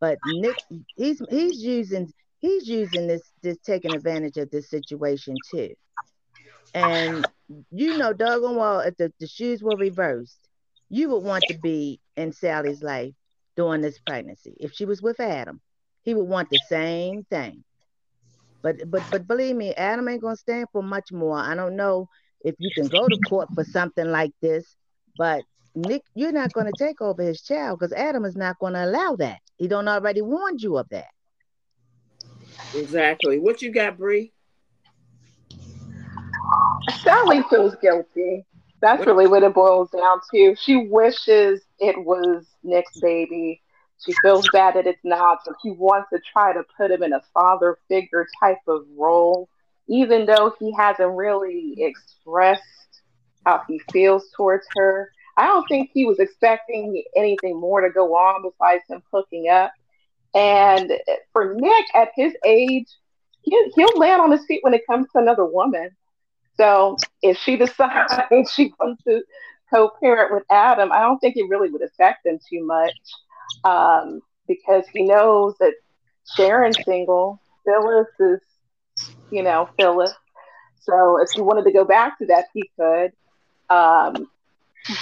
But 0.00 0.18
Nick, 0.26 0.56
he's 0.96 1.20
he's 1.28 1.62
using 1.62 2.12
he's 2.46 2.68
using 2.68 3.06
this 3.06 3.22
this 3.42 3.58
taking 3.58 3.94
advantage 3.94 4.36
of 4.36 4.50
this 4.50 4.70
situation 4.70 5.36
too. 5.50 5.74
And 6.74 7.26
you 7.70 7.96
know, 7.96 8.12
doggone 8.12 8.56
well, 8.56 8.80
if 8.80 8.96
the, 8.96 9.12
the 9.20 9.26
shoes 9.26 9.62
were 9.62 9.76
reversed, 9.76 10.48
you 10.88 11.08
would 11.10 11.22
want 11.24 11.46
to 11.48 11.54
be 11.54 12.00
in 12.16 12.32
Sally's 12.32 12.82
life 12.82 13.14
during 13.56 13.80
this 13.80 13.98
pregnancy. 13.98 14.56
If 14.60 14.72
she 14.72 14.84
was 14.84 15.02
with 15.02 15.20
Adam, 15.20 15.60
he 16.02 16.14
would 16.14 16.28
want 16.28 16.50
the 16.50 16.58
same 16.68 17.24
thing. 17.24 17.64
But 18.62 18.90
but 18.90 19.02
but 19.10 19.26
believe 19.26 19.56
me, 19.56 19.74
Adam 19.74 20.08
ain't 20.08 20.22
gonna 20.22 20.36
stand 20.36 20.68
for 20.72 20.82
much 20.82 21.12
more. 21.12 21.38
I 21.38 21.54
don't 21.54 21.76
know 21.76 22.08
if 22.42 22.54
you 22.58 22.70
can 22.74 22.88
go 22.88 23.06
to 23.08 23.18
court 23.28 23.48
for 23.54 23.64
something 23.64 24.06
like 24.06 24.32
this, 24.42 24.76
but 25.16 25.42
Nick, 25.74 26.02
you're 26.14 26.32
not 26.32 26.52
to 26.66 26.72
take 26.78 27.00
over 27.00 27.22
his 27.22 27.42
child 27.42 27.78
because 27.78 27.92
Adam 27.92 28.24
is 28.24 28.36
not 28.36 28.58
to 28.74 28.84
allow 28.84 29.16
that. 29.16 29.40
He 29.56 29.68
don't 29.68 29.88
already 29.88 30.22
warned 30.22 30.62
you 30.62 30.76
of 30.78 30.88
that. 30.90 31.08
Exactly. 32.74 33.38
What 33.38 33.62
you 33.62 33.72
got, 33.72 33.98
Bree? 33.98 34.32
Sally 37.02 37.42
feels 37.48 37.74
guilty. 37.76 38.44
That's 38.80 39.00
what? 39.00 39.08
really 39.08 39.26
what 39.26 39.42
it 39.42 39.54
boils 39.54 39.90
down 39.90 40.20
to. 40.32 40.54
She 40.56 40.76
wishes 40.88 41.62
it 41.78 41.96
was 42.04 42.46
Nick's 42.62 42.98
baby. 43.00 43.62
She 44.04 44.12
feels 44.22 44.46
bad 44.52 44.74
that 44.74 44.86
it's 44.86 45.04
not, 45.04 45.38
so 45.44 45.54
she 45.62 45.70
wants 45.70 46.10
to 46.12 46.20
try 46.20 46.52
to 46.52 46.62
put 46.76 46.90
him 46.90 47.02
in 47.02 47.14
a 47.14 47.22
father 47.32 47.78
figure 47.88 48.26
type 48.40 48.58
of 48.68 48.82
role, 48.96 49.48
even 49.88 50.26
though 50.26 50.54
he 50.58 50.72
hasn't 50.72 51.16
really 51.16 51.74
expressed 51.78 52.62
how 53.46 53.62
he 53.66 53.80
feels 53.92 54.28
towards 54.36 54.66
her. 54.76 55.10
I 55.38 55.46
don't 55.46 55.66
think 55.68 55.90
he 55.92 56.04
was 56.04 56.18
expecting 56.18 57.02
anything 57.16 57.58
more 57.58 57.80
to 57.80 57.90
go 57.90 58.14
on 58.14 58.42
besides 58.42 58.84
him 58.88 59.02
hooking 59.12 59.48
up. 59.48 59.72
And 60.34 60.92
for 61.32 61.54
Nick, 61.54 61.86
at 61.94 62.10
his 62.14 62.34
age, 62.44 62.86
he'll, 63.42 63.70
he'll 63.74 63.98
land 63.98 64.20
on 64.20 64.30
his 64.32 64.44
feet 64.46 64.60
when 64.62 64.74
it 64.74 64.86
comes 64.88 65.06
to 65.12 65.18
another 65.18 65.44
woman. 65.44 65.90
So 66.56 66.96
if 67.22 67.38
she 67.38 67.56
decides 67.56 68.12
she 68.54 68.72
wants 68.78 69.02
to 69.04 69.22
co-parent 69.72 70.32
with 70.32 70.44
Adam, 70.50 70.92
I 70.92 71.00
don't 71.00 71.18
think 71.18 71.36
it 71.36 71.48
really 71.48 71.70
would 71.70 71.82
affect 71.82 72.26
him 72.26 72.38
too 72.48 72.64
much 72.66 72.94
um, 73.64 74.20
because 74.48 74.84
he 74.92 75.04
knows 75.04 75.54
that 75.60 75.74
Sharon's 76.36 76.78
single, 76.84 77.40
Phyllis 77.64 78.08
is, 78.20 78.40
you 79.30 79.42
know, 79.42 79.68
Phyllis. 79.78 80.12
So 80.80 81.20
if 81.20 81.30
he 81.34 81.40
wanted 81.40 81.64
to 81.64 81.72
go 81.72 81.84
back 81.84 82.18
to 82.18 82.26
that, 82.26 82.46
he 82.54 82.70
could. 82.78 83.12
Um, 83.68 84.28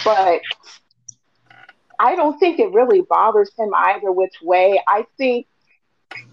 but 0.04 0.40
I 1.98 2.16
don't 2.16 2.38
think 2.38 2.59
it 2.59 2.72
really 2.72 3.02
bothers 3.02 3.50
him 3.59 3.72
either 3.74 4.12
which 4.12 4.35
way. 4.42 4.80
I 4.87 5.07
think 5.18 5.46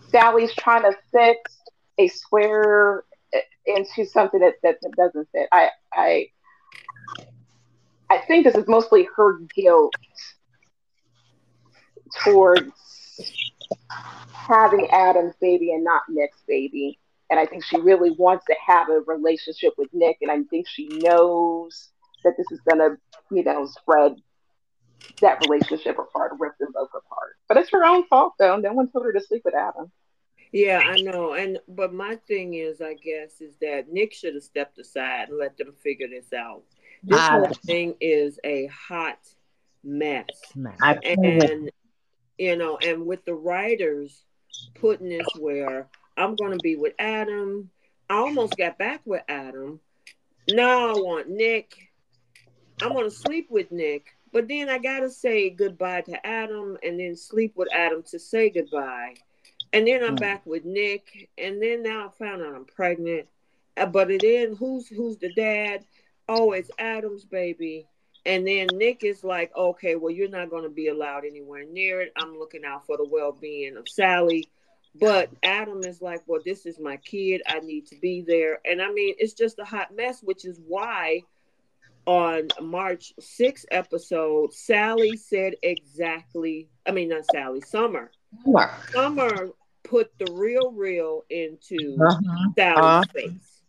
Sally's 0.10 0.54
trying 0.56 0.84
to 0.84 0.98
fit 1.12 1.38
a 1.98 2.08
square 2.08 3.04
into 3.66 4.06
something 4.06 4.40
that, 4.40 4.56
that, 4.64 4.78
that 4.82 4.92
doesn't 4.98 5.28
fit. 5.32 5.48
I, 5.52 5.70
I 5.94 6.28
I 8.12 8.18
think 8.28 8.44
this 8.44 8.56
is 8.56 8.68
mostly 8.68 9.08
her 9.16 9.40
guilt 9.56 9.94
towards 12.26 12.74
having 14.34 14.90
Adam's 14.92 15.34
baby 15.40 15.72
and 15.72 15.82
not 15.82 16.02
Nick's 16.10 16.42
baby. 16.46 17.00
And 17.30 17.40
I 17.40 17.46
think 17.46 17.64
she 17.64 17.80
really 17.80 18.12
wants 18.12 18.44
to 18.48 18.56
have 18.68 18.90
a 18.90 19.00
relationship 19.08 19.76
with 19.78 19.88
Nick. 19.94 20.18
And 20.22 20.30
I 20.30 20.44
think 20.50 20.68
she 20.68 20.90
knows 20.90 21.90
that 22.26 22.34
this 22.38 22.48
is 22.52 22.60
going 22.70 22.80
to, 22.80 22.98
you 23.34 23.46
know, 23.46 23.66
spread 23.66 24.16
that 25.22 25.40
relationship 25.48 25.98
apart, 26.00 26.34
ripped 26.40 26.60
them 26.60 26.72
both 26.74 26.90
apart. 26.90 27.38
But 27.48 27.58
it's 27.58 27.70
her 27.72 27.86
own 27.86 28.06
fault, 28.08 28.34
though. 28.40 28.58
No 28.58 28.74
one 28.74 28.90
told 28.90 29.06
her 29.06 29.14
to 29.14 29.22
sleep 29.22 29.44
with 29.46 29.56
Adam. 29.56 29.92
Yeah, 30.52 30.80
I 30.80 31.02
know. 31.02 31.34
And 31.34 31.60
but 31.68 31.94
my 31.94 32.18
thing 32.28 32.56
is, 32.56 32.82
I 32.82 32.96
guess, 32.96 33.40
is 33.40 33.56
that 33.62 33.86
Nick 33.90 34.14
should 34.14 34.34
have 34.34 34.44
stepped 34.44 34.78
aside 34.80 35.30
and 35.30 35.38
let 35.38 35.58
them 35.58 35.74
figure 35.82 36.08
this 36.10 36.34
out. 36.34 36.64
This 37.04 37.20
whole 37.20 37.48
thing 37.66 37.96
is 38.02 38.40
a 38.44 38.68
hot 38.68 39.20
mess. 39.84 40.28
And 41.04 41.72
you 42.38 42.56
know, 42.58 42.78
and 42.78 43.06
with 43.06 43.24
the 43.26 43.34
writers 43.34 44.26
putting 44.76 45.10
this 45.10 45.28
where 45.40 45.88
I'm 46.18 46.36
gonna 46.36 46.58
be 46.62 46.76
with 46.76 46.94
Adam. 47.00 47.70
I 48.10 48.16
almost 48.16 48.58
got 48.58 48.78
back 48.78 49.02
with 49.06 49.22
Adam. 49.30 49.80
Now 50.50 50.90
I 50.90 50.94
want 50.94 51.30
Nick. 51.30 51.74
I'm 52.82 52.94
gonna 52.94 53.10
sleep 53.10 53.48
with 53.50 53.72
Nick, 53.72 54.08
but 54.32 54.48
then 54.48 54.70
I 54.70 54.78
gotta 54.78 55.10
say 55.10 55.50
goodbye 55.50 56.02
to 56.02 56.26
Adam 56.26 56.78
and 56.84 57.00
then 57.00 57.16
sleep 57.16 57.54
with 57.56 57.70
Adam 57.74 58.04
to 58.12 58.20
say 58.20 58.50
goodbye. 58.50 59.16
And 59.74 59.88
then 59.88 60.04
I'm 60.04 60.16
mm. 60.16 60.20
back 60.20 60.46
with 60.46 60.66
Nick, 60.66 61.30
and 61.38 61.62
then 61.62 61.84
now 61.84 62.08
I 62.08 62.10
found 62.24 62.42
out 62.42 62.56
I'm 62.56 62.66
pregnant. 62.66 63.28
Uh, 63.78 63.86
but 63.86 64.12
it 64.12 64.24
is 64.24 64.58
who's 64.58 64.88
who's 64.88 65.18
the 65.18 65.34
dad? 65.34 65.86
Oh, 66.28 66.52
it's 66.52 66.72
Adam's 66.78 67.26
baby. 67.26 67.88
And 68.26 68.46
then 68.46 68.68
Nick 68.74 69.04
is 69.04 69.24
like, 69.24 69.56
okay, 69.56 69.96
well, 69.96 70.12
you're 70.12 70.30
not 70.30 70.52
going 70.52 70.64
to 70.64 70.70
be 70.70 70.90
allowed 70.90 71.26
anywhere 71.26 71.66
near 71.66 72.02
it. 72.02 72.14
I'm 72.16 72.38
looking 72.38 72.64
out 72.66 72.86
for 72.86 72.98
the 72.98 73.08
well 73.10 73.32
being 73.32 73.78
of 73.78 73.90
Sally. 73.90 74.50
But 74.94 75.30
Adam 75.42 75.84
is 75.84 76.02
like, 76.02 76.22
well, 76.28 76.42
this 76.46 76.66
is 76.66 76.80
my 76.80 76.98
kid. 76.98 77.42
I 77.48 77.60
need 77.60 77.88
to 77.88 77.96
be 78.00 78.22
there. 78.22 78.60
And 78.66 78.82
I 78.82 78.92
mean, 78.92 79.16
it's 79.18 79.34
just 79.34 79.58
a 79.60 79.64
hot 79.64 79.96
mess, 79.96 80.22
which 80.22 80.46
is 80.46 80.60
why 80.68 81.22
on 82.06 82.48
March 82.62 83.14
6th 83.20 83.66
episode, 83.72 84.54
Sally 84.54 85.16
said 85.18 85.56
exactly, 85.62 86.70
I 86.86 86.92
mean, 86.92 87.10
not 87.10 87.26
Sally, 87.32 87.62
Summer. 87.62 88.12
Summer, 88.44 88.72
Summer 88.92 89.50
put 89.84 90.12
the 90.18 90.32
real 90.34 90.72
real 90.72 91.24
into 91.30 91.98
uh-huh. 92.00 92.50
Sally's 92.58 92.78
uh-huh. 92.78 93.04
face. 93.14 93.62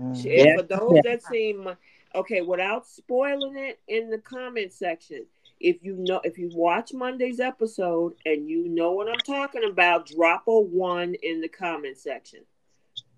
Mm. 0.00 0.24
Yeah. 0.24 0.56
For 0.56 0.62
those 0.62 0.92
yeah. 0.96 1.10
that 1.10 1.22
seem 1.24 1.68
okay, 2.14 2.40
without 2.42 2.86
spoiling 2.86 3.56
it 3.56 3.80
in 3.88 4.10
the 4.10 4.18
comment 4.18 4.72
section, 4.72 5.26
if 5.60 5.82
you 5.82 5.96
know 5.96 6.20
if 6.24 6.38
you 6.38 6.50
watch 6.54 6.92
Monday's 6.92 7.40
episode 7.40 8.14
and 8.26 8.48
you 8.48 8.68
know 8.68 8.92
what 8.92 9.08
I'm 9.08 9.18
talking 9.18 9.64
about, 9.64 10.06
drop 10.06 10.44
a 10.46 10.60
one 10.60 11.14
in 11.22 11.40
the 11.40 11.48
comment 11.48 11.98
section. 11.98 12.40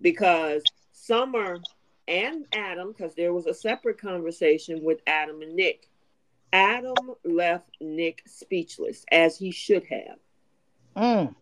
Because 0.00 0.62
Summer 0.92 1.58
and 2.08 2.46
Adam, 2.52 2.92
because 2.92 3.14
there 3.14 3.32
was 3.32 3.46
a 3.46 3.54
separate 3.54 4.00
conversation 4.00 4.82
with 4.82 5.00
Adam 5.06 5.42
and 5.42 5.54
Nick. 5.54 5.88
Adam 6.52 6.94
left 7.24 7.68
Nick 7.80 8.22
speechless, 8.26 9.04
as 9.10 9.36
he 9.36 9.50
should 9.50 9.84
have. 9.84 10.18
Mm 10.96 11.34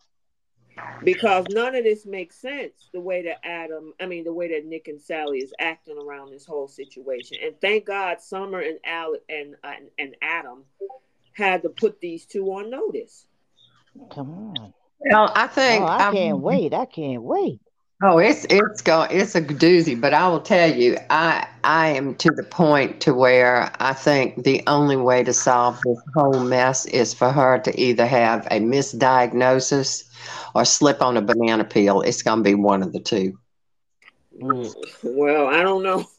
because 1.05 1.47
none 1.51 1.75
of 1.75 1.85
this 1.85 2.07
makes 2.07 2.37
sense 2.37 2.89
the 2.93 3.01
way 3.01 3.23
that 3.23 3.45
Adam, 3.45 3.93
I 4.01 4.07
mean, 4.07 4.25
the 4.25 4.33
way 4.33 4.49
that 4.49 4.67
Nick 4.67 4.89
and 4.89 5.01
Sally 5.01 5.39
is 5.39 5.53
acting 5.59 5.99
around 5.99 6.31
this 6.31 6.47
whole 6.47 6.69
situation. 6.69 7.39
And 7.43 7.61
thank 7.61 7.87
God, 7.87 8.21
Summer 8.21 8.61
and 8.61 8.79
Al 8.85 9.17
and 9.29 9.57
and, 9.65 9.89
and 9.99 10.17
Adam 10.23 10.65
had 11.33 11.63
to 11.63 11.69
put 11.69 12.01
these 12.01 12.27
two 12.27 12.45
on 12.53 12.71
notice. 12.71 13.27
Come 14.11 14.55
on. 14.59 14.75
Well, 15.01 15.33
I 15.35 15.47
think 15.47 15.83
oh, 15.83 15.87
I 15.87 16.13
can't 16.13 16.39
wait. 16.39 16.73
I 16.73 16.87
can't 16.87 17.23
wait. 17.23 17.61
Oh, 18.05 18.19
it's 18.19 18.45
it's 18.51 18.83
going 18.83 19.11
it's 19.13 19.37
a 19.37 19.41
doozy, 19.41 19.99
but 20.01 20.13
I 20.13 20.27
will 20.29 20.41
tell 20.41 20.75
you, 20.75 20.97
I 21.09 21.47
I 21.63 21.91
am 21.91 22.17
to 22.17 22.31
the 22.31 22.43
point 22.43 23.01
to 23.03 23.15
where 23.15 23.71
I 23.79 23.93
think 23.93 24.43
the 24.43 24.61
only 24.67 24.97
way 24.97 25.23
to 25.23 25.33
solve 25.33 25.79
this 25.85 26.03
whole 26.15 26.41
mess 26.41 26.85
is 26.87 27.15
for 27.15 27.31
her 27.31 27.61
to 27.61 27.81
either 27.81 28.05
have 28.05 28.47
a 28.51 28.59
misdiagnosis 28.59 30.05
or 30.53 30.65
slip 30.65 31.01
on 31.01 31.17
a 31.17 31.23
banana 31.23 31.65
peel. 31.65 32.01
It's 32.01 32.23
going 32.23 32.39
to 32.39 32.43
be 32.43 32.55
one 32.55 32.83
of 32.83 32.93
the 32.93 32.99
two. 32.99 33.39
Mm, 34.41 34.75
well, 35.05 35.47
I 35.47 35.63
don't 35.63 35.85
know. 35.85 36.05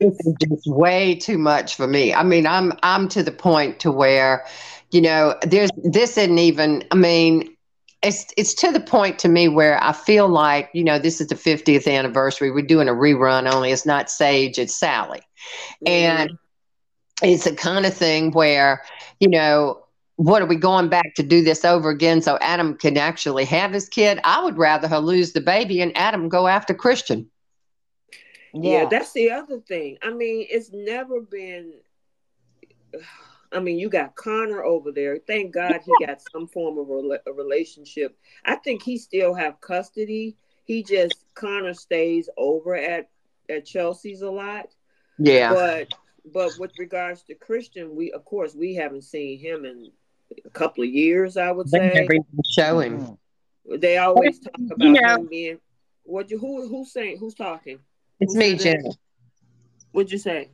it's 0.00 0.32
just 0.42 0.66
way 0.66 1.14
too 1.14 1.38
much 1.38 1.76
for 1.76 1.86
me. 1.86 2.12
I 2.12 2.22
mean, 2.22 2.46
I'm 2.46 2.72
I'm 2.82 3.08
to 3.08 3.22
the 3.22 3.32
point 3.32 3.80
to 3.80 3.90
where, 3.90 4.44
you 4.90 5.00
know, 5.00 5.36
there's 5.42 5.70
this 5.82 6.18
isn't 6.18 6.38
even. 6.38 6.84
I 6.90 6.96
mean, 6.96 7.56
it's 8.02 8.26
it's 8.36 8.54
to 8.54 8.70
the 8.70 8.80
point 8.80 9.18
to 9.20 9.28
me 9.28 9.48
where 9.48 9.82
I 9.82 9.92
feel 9.92 10.28
like 10.28 10.70
you 10.72 10.84
know 10.84 10.98
this 10.98 11.20
is 11.20 11.28
the 11.28 11.34
50th 11.34 11.92
anniversary. 11.92 12.50
We're 12.50 12.62
doing 12.62 12.88
a 12.88 12.92
rerun, 12.92 13.52
only 13.52 13.72
it's 13.72 13.86
not 13.86 14.10
Sage, 14.10 14.58
it's 14.58 14.76
Sally, 14.76 15.20
mm-hmm. 15.84 15.88
and 15.88 16.38
it's 17.22 17.44
the 17.44 17.54
kind 17.54 17.86
of 17.86 17.94
thing 17.94 18.30
where 18.32 18.82
you 19.20 19.28
know 19.28 19.82
what 20.16 20.42
are 20.42 20.46
we 20.46 20.56
going 20.56 20.88
back 20.88 21.14
to 21.14 21.22
do 21.22 21.42
this 21.42 21.64
over 21.64 21.90
again 21.90 22.20
so 22.20 22.38
Adam 22.40 22.76
can 22.76 22.96
actually 22.96 23.44
have 23.44 23.72
his 23.72 23.88
kid? 23.88 24.18
I 24.24 24.42
would 24.42 24.58
rather 24.58 24.88
her 24.88 24.98
lose 24.98 25.32
the 25.32 25.40
baby 25.40 25.80
and 25.80 25.96
Adam 25.96 26.28
go 26.28 26.48
after 26.48 26.74
Christian. 26.74 27.30
Yeah, 28.52 28.82
yeah 28.82 28.88
that's 28.88 29.12
the 29.12 29.30
other 29.30 29.60
thing. 29.60 29.96
I 30.02 30.10
mean, 30.10 30.46
it's 30.50 30.72
never 30.72 31.20
been. 31.20 31.72
I 33.52 33.60
mean, 33.60 33.78
you 33.78 33.88
got 33.88 34.14
Connor 34.14 34.62
over 34.62 34.92
there. 34.92 35.18
Thank 35.26 35.52
God 35.52 35.80
he 35.84 36.06
got 36.06 36.20
some 36.32 36.46
form 36.46 36.78
of 36.78 36.90
a 36.90 37.32
relationship. 37.32 38.16
I 38.44 38.56
think 38.56 38.82
he 38.82 38.98
still 38.98 39.34
have 39.34 39.60
custody. 39.60 40.36
He 40.64 40.82
just 40.82 41.24
Connor 41.34 41.74
stays 41.74 42.28
over 42.36 42.74
at 42.74 43.08
at 43.48 43.64
Chelsea's 43.64 44.22
a 44.22 44.30
lot. 44.30 44.66
Yeah. 45.18 45.52
But 45.52 45.88
but 46.32 46.52
with 46.58 46.72
regards 46.78 47.22
to 47.24 47.34
Christian, 47.34 47.96
we 47.96 48.12
of 48.12 48.24
course 48.24 48.54
we 48.54 48.74
haven't 48.74 49.04
seen 49.04 49.38
him 49.38 49.64
in 49.64 49.90
a 50.44 50.50
couple 50.50 50.84
of 50.84 50.90
years. 50.90 51.36
I 51.36 51.50
would 51.50 51.68
say. 51.68 51.78
They 51.88 52.00
never 52.00 52.24
show 52.50 52.80
him. 52.80 52.98
Mm-hmm. 53.00 53.80
They 53.80 53.98
always 53.98 54.40
talk 54.40 54.54
about 54.58 54.80
you 54.80 54.92
know, 54.92 55.14
him 55.16 55.26
being. 55.26 55.58
What 56.04 56.30
you 56.30 56.38
who 56.38 56.68
who's 56.68 56.92
saying 56.92 57.18
who's 57.18 57.34
talking? 57.34 57.78
It's 58.20 58.34
me, 58.34 58.56
Jenny. 58.56 58.90
What'd 59.92 60.12
you 60.12 60.18
say? 60.18 60.50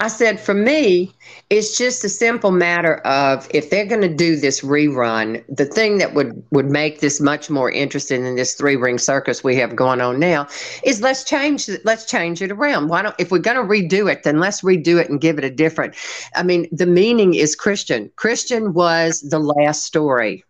I 0.00 0.08
said, 0.08 0.40
for 0.40 0.54
me, 0.54 1.12
it's 1.50 1.76
just 1.76 2.02
a 2.04 2.08
simple 2.08 2.50
matter 2.50 2.96
of 3.06 3.46
if 3.52 3.68
they're 3.68 3.84
going 3.84 4.00
to 4.00 4.12
do 4.12 4.34
this 4.34 4.62
rerun, 4.62 5.44
the 5.54 5.66
thing 5.66 5.98
that 5.98 6.14
would, 6.14 6.42
would 6.50 6.70
make 6.70 7.00
this 7.00 7.20
much 7.20 7.50
more 7.50 7.70
interesting 7.70 8.24
than 8.24 8.34
this 8.34 8.54
three 8.54 8.76
ring 8.76 8.96
circus 8.96 9.44
we 9.44 9.56
have 9.56 9.76
going 9.76 10.00
on 10.00 10.18
now 10.18 10.48
is 10.84 11.02
let's 11.02 11.22
change 11.22 11.68
let's 11.84 12.06
change 12.06 12.40
it 12.40 12.50
around. 12.50 12.88
Why 12.88 13.02
don't 13.02 13.14
if 13.18 13.30
we're 13.30 13.40
going 13.40 13.58
to 13.58 13.62
redo 13.62 14.10
it, 14.10 14.22
then 14.22 14.38
let's 14.38 14.62
redo 14.62 14.98
it 14.98 15.10
and 15.10 15.20
give 15.20 15.36
it 15.36 15.44
a 15.44 15.50
different. 15.50 15.94
I 16.34 16.44
mean, 16.44 16.66
the 16.72 16.86
meaning 16.86 17.34
is 17.34 17.54
Christian. 17.54 18.10
Christian 18.16 18.72
was 18.72 19.20
the 19.20 19.38
last 19.38 19.84
story. 19.84 20.44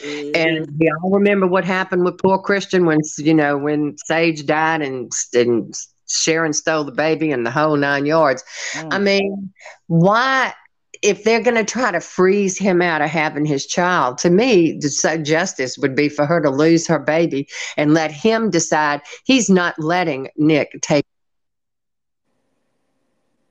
Mm-hmm. 0.00 0.30
And 0.36 0.78
we 0.78 0.90
all 1.02 1.10
remember 1.10 1.48
what 1.48 1.64
happened 1.64 2.04
with 2.04 2.18
poor 2.18 2.38
Christian 2.38 2.86
when 2.86 3.00
you 3.18 3.34
know 3.34 3.58
when 3.58 3.96
Sage 4.06 4.46
died 4.46 4.82
and 4.82 5.12
and 5.34 5.74
Sharon 6.12 6.52
stole 6.52 6.84
the 6.84 6.92
baby 6.92 7.32
and 7.32 7.44
the 7.44 7.50
whole 7.50 7.76
nine 7.76 8.06
yards. 8.06 8.44
Mm. 8.74 8.92
I 8.92 8.98
mean, 8.98 9.52
why? 9.86 10.54
If 11.02 11.24
they're 11.24 11.42
going 11.42 11.56
to 11.56 11.64
try 11.64 11.90
to 11.90 11.98
freeze 11.98 12.56
him 12.56 12.80
out 12.80 13.02
of 13.02 13.10
having 13.10 13.44
his 13.44 13.66
child, 13.66 14.18
to 14.18 14.30
me, 14.30 14.78
the 14.78 15.20
justice 15.24 15.76
would 15.78 15.96
be 15.96 16.08
for 16.08 16.26
her 16.26 16.40
to 16.40 16.48
lose 16.48 16.86
her 16.86 17.00
baby 17.00 17.48
and 17.76 17.92
let 17.92 18.12
him 18.12 18.50
decide 18.50 19.00
he's 19.24 19.50
not 19.50 19.76
letting 19.80 20.28
Nick 20.36 20.80
take. 20.80 21.04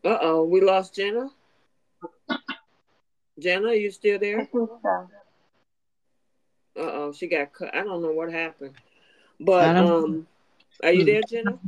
Uh 0.03 0.17
oh, 0.21 0.45
we 0.45 0.61
lost 0.61 0.95
Jenna. 0.95 1.29
Jenna, 3.37 3.67
are 3.67 3.73
you 3.73 3.91
still 3.91 4.17
there? 4.17 4.47
Uh 4.53 5.05
oh, 6.79 7.13
she 7.13 7.27
got 7.27 7.53
cut. 7.53 7.75
I 7.75 7.83
don't 7.83 8.01
know 8.01 8.11
what 8.11 8.31
happened, 8.31 8.75
but 9.39 9.75
um, 9.75 10.25
are 10.83 10.91
you 10.91 11.03
there, 11.03 11.21
Jenna? 11.29 11.59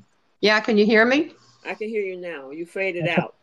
Yeah, 0.43 0.59
can 0.59 0.77
you 0.77 0.85
hear 0.85 1.05
me? 1.05 1.31
I 1.65 1.73
can 1.73 1.87
hear 1.87 2.01
you 2.01 2.17
now. 2.17 2.51
You 2.51 2.65
faded 2.65 3.07
out. 3.07 3.33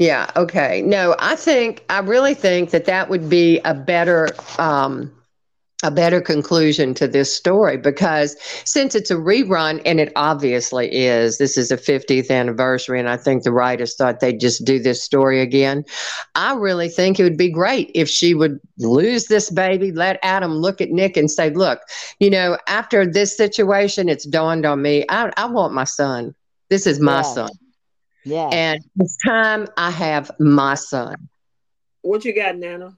Yeah, 0.00 0.28
okay. 0.34 0.82
No, 0.82 1.14
I 1.20 1.36
think 1.36 1.84
I 1.88 2.00
really 2.00 2.34
think 2.34 2.70
that 2.70 2.86
that 2.86 3.08
would 3.08 3.30
be 3.30 3.60
a 3.64 3.72
better 3.72 4.28
um 4.58 5.12
a 5.84 5.90
better 5.90 6.20
conclusion 6.20 6.92
to 6.94 7.06
this 7.06 7.34
story 7.34 7.78
because 7.78 8.36
since 8.66 8.94
it's 8.94 9.10
a 9.10 9.14
rerun 9.14 9.80
and 9.86 9.98
it 9.98 10.12
obviously 10.14 10.92
is 10.92 11.38
this 11.38 11.56
is 11.56 11.70
a 11.70 11.76
50th 11.78 12.30
anniversary 12.30 13.00
and 13.00 13.08
i 13.08 13.16
think 13.16 13.44
the 13.44 13.50
writers 13.50 13.94
thought 13.96 14.20
they'd 14.20 14.40
just 14.40 14.62
do 14.66 14.78
this 14.78 15.02
story 15.02 15.40
again 15.40 15.82
i 16.34 16.52
really 16.54 16.90
think 16.90 17.18
it 17.18 17.22
would 17.22 17.38
be 17.38 17.50
great 17.50 17.90
if 17.94 18.10
she 18.10 18.34
would 18.34 18.60
lose 18.76 19.24
this 19.28 19.48
baby 19.48 19.90
let 19.90 20.18
adam 20.22 20.52
look 20.52 20.82
at 20.82 20.90
nick 20.90 21.16
and 21.16 21.30
say 21.30 21.48
look 21.48 21.80
you 22.18 22.28
know 22.28 22.58
after 22.66 23.10
this 23.10 23.34
situation 23.34 24.06
it's 24.06 24.26
dawned 24.26 24.66
on 24.66 24.82
me 24.82 25.06
i, 25.08 25.30
I 25.38 25.46
want 25.46 25.72
my 25.72 25.84
son 25.84 26.34
this 26.70 26.86
is 26.86 27.00
my 27.00 27.22
son. 27.22 27.50
Yeah. 28.24 28.48
And 28.52 28.82
it's 28.98 29.16
time 29.24 29.66
I 29.76 29.90
have 29.90 30.30
my 30.38 30.74
son. 30.74 31.28
What 32.02 32.24
you 32.24 32.34
got, 32.34 32.56
Nana? 32.56 32.96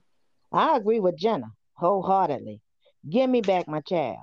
I 0.51 0.77
agree 0.77 0.99
with 0.99 1.17
Jenna 1.17 1.51
wholeheartedly. 1.73 2.61
Give 3.09 3.29
me 3.29 3.41
back 3.41 3.67
my 3.67 3.81
child. 3.81 4.19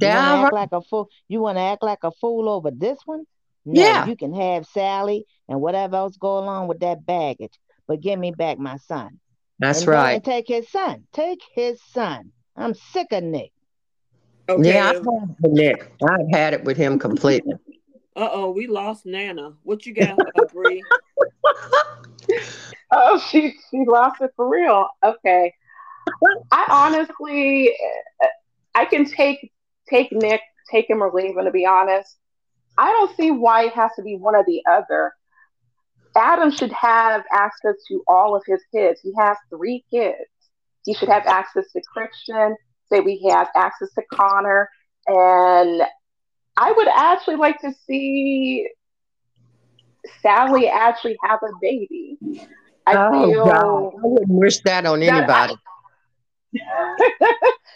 You 0.00 0.08
want 0.08 0.18
to 0.20 0.44
act 0.44 0.52
like 0.52 0.72
a 0.72 0.82
fool? 0.82 1.08
You 1.28 1.40
want 1.40 1.58
to 1.58 1.62
act 1.62 1.82
like 1.82 1.98
a 2.02 2.10
fool 2.12 2.48
over 2.48 2.70
this 2.70 2.98
one? 3.04 3.24
No, 3.64 3.82
yeah. 3.82 4.06
You 4.06 4.16
can 4.16 4.34
have 4.34 4.66
Sally 4.66 5.24
and 5.48 5.60
whatever 5.60 5.96
else 5.96 6.16
go 6.16 6.38
along 6.38 6.68
with 6.68 6.80
that 6.80 7.04
baggage, 7.04 7.54
but 7.86 8.00
give 8.00 8.18
me 8.18 8.30
back 8.30 8.58
my 8.58 8.76
son. 8.76 9.18
That's 9.58 9.80
and 9.80 9.88
right. 9.88 10.24
take 10.24 10.46
his 10.46 10.68
son. 10.70 11.04
Take 11.12 11.40
his 11.54 11.80
son. 11.92 12.32
I'm 12.56 12.74
sick 12.74 13.08
of 13.12 13.24
Nick. 13.24 13.52
Okay. 14.48 14.74
Yeah, 14.74 14.90
I've 14.90 14.96
had 14.96 15.36
Nick. 15.52 15.92
I've 16.02 16.30
had 16.30 16.54
it 16.54 16.64
with 16.64 16.76
him 16.76 16.98
completely. 16.98 17.54
Uh 18.18 18.30
oh, 18.32 18.50
we 18.50 18.66
lost 18.66 19.06
Nana. 19.06 19.52
What 19.62 19.86
you 19.86 19.94
got, 19.94 20.18
uh, 20.18 20.44
Bree? 20.52 20.82
oh, 22.90 23.24
she 23.30 23.54
she 23.70 23.84
lost 23.86 24.20
it 24.20 24.32
for 24.34 24.48
real. 24.48 24.88
Okay. 25.04 25.54
I 26.50 26.66
honestly, 26.68 27.72
I 28.74 28.86
can 28.86 29.04
take 29.04 29.52
take 29.88 30.10
Nick, 30.10 30.40
take 30.68 30.90
him 30.90 31.00
or 31.00 31.12
leave 31.12 31.36
him. 31.36 31.44
To 31.44 31.52
be 31.52 31.64
honest, 31.64 32.16
I 32.76 32.90
don't 32.90 33.16
see 33.16 33.30
why 33.30 33.66
it 33.66 33.72
has 33.74 33.92
to 33.94 34.02
be 34.02 34.16
one 34.16 34.34
or 34.34 34.44
the 34.44 34.62
other. 34.68 35.12
Adam 36.16 36.50
should 36.50 36.72
have 36.72 37.22
access 37.32 37.76
to 37.86 38.02
all 38.08 38.34
of 38.34 38.42
his 38.48 38.60
kids. 38.74 38.98
He 39.00 39.12
has 39.16 39.36
three 39.48 39.84
kids. 39.92 40.16
He 40.84 40.92
should 40.92 41.08
have 41.08 41.24
access 41.26 41.70
to 41.70 41.80
Christian. 41.92 42.56
Say 42.90 42.98
we 42.98 43.24
have 43.30 43.46
access 43.54 43.92
to 43.94 44.02
Connor, 44.12 44.68
and 45.06 45.82
I 46.58 46.72
would 46.72 46.88
actually 46.88 47.36
like 47.36 47.60
to 47.60 47.72
see 47.86 48.68
Sally 50.20 50.68
actually 50.68 51.16
have 51.22 51.38
a 51.42 51.52
baby. 51.60 52.18
I 52.86 52.96
oh, 52.96 53.30
feel 53.30 53.44
God. 53.44 53.92
I 54.02 54.06
wouldn't 54.06 54.30
wish 54.30 54.60
that 54.62 54.84
on 54.84 55.02
anybody. 55.02 55.54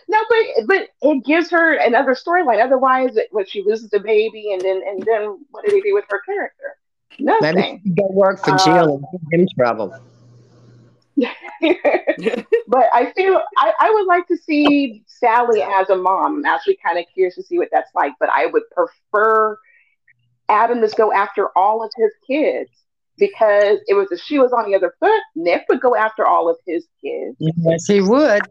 no, 0.09 0.19
but 0.29 0.67
but 0.67 0.89
it 1.03 1.25
gives 1.25 1.51
her 1.51 1.75
another 1.75 2.15
storyline. 2.15 2.65
Otherwise, 2.65 3.17
when 3.31 3.47
she 3.47 3.63
loses 3.65 3.91
the 3.91 4.01
baby, 4.01 4.53
and 4.53 4.61
then 4.61 4.81
and 4.87 5.03
then 5.03 5.39
what 5.51 5.65
do 5.65 5.71
they 5.71 5.81
do 5.81 5.95
with 5.95 6.05
her 6.09 6.21
character? 6.27 6.77
Nothing. 7.21 7.55
Maybe 7.55 7.95
go 7.95 8.09
work 8.11 8.43
for 8.43 8.57
Jill 8.57 8.97
um, 8.97 9.05
and 9.13 9.31
get 9.31 9.41
in 9.41 9.49
trouble. 9.57 9.95
but 12.69 12.87
I 12.93 13.13
feel 13.15 13.41
I, 13.57 13.73
I 13.81 13.91
would 13.91 14.07
like 14.07 14.27
to 14.29 14.37
see 14.37 15.03
Sally 15.07 15.63
as 15.63 15.91
a 15.91 15.97
mom. 15.97 16.39
I'm 16.39 16.45
actually 16.45 16.79
kind 16.85 16.99
of 16.99 17.05
curious 17.13 17.35
to 17.37 17.43
see 17.43 17.59
what 17.59 17.69
that's 17.71 17.95
like, 17.95 18.13
but 18.19 18.31
I 18.31 18.47
would 18.47 18.63
prefer 18.71 19.59
Adam 20.49 20.81
to 20.81 20.89
go 20.97 21.13
after 21.13 21.49
all 21.57 21.85
of 21.85 21.91
his 21.97 22.11
kids 22.27 22.71
because 23.19 23.79
it 23.87 23.95
was 23.95 24.11
if 24.11 24.21
she 24.21 24.39
was 24.39 24.53
on 24.53 24.69
the 24.71 24.77
other 24.77 24.95
foot, 24.99 25.23
Nick 25.35 25.65
would 25.69 25.81
go 25.81 25.95
after 25.95 26.27
all 26.27 26.49
of 26.49 26.57
his 26.67 26.87
kids. 27.01 27.37
Yes, 27.39 27.87
he 27.87 28.01
would. 28.01 28.43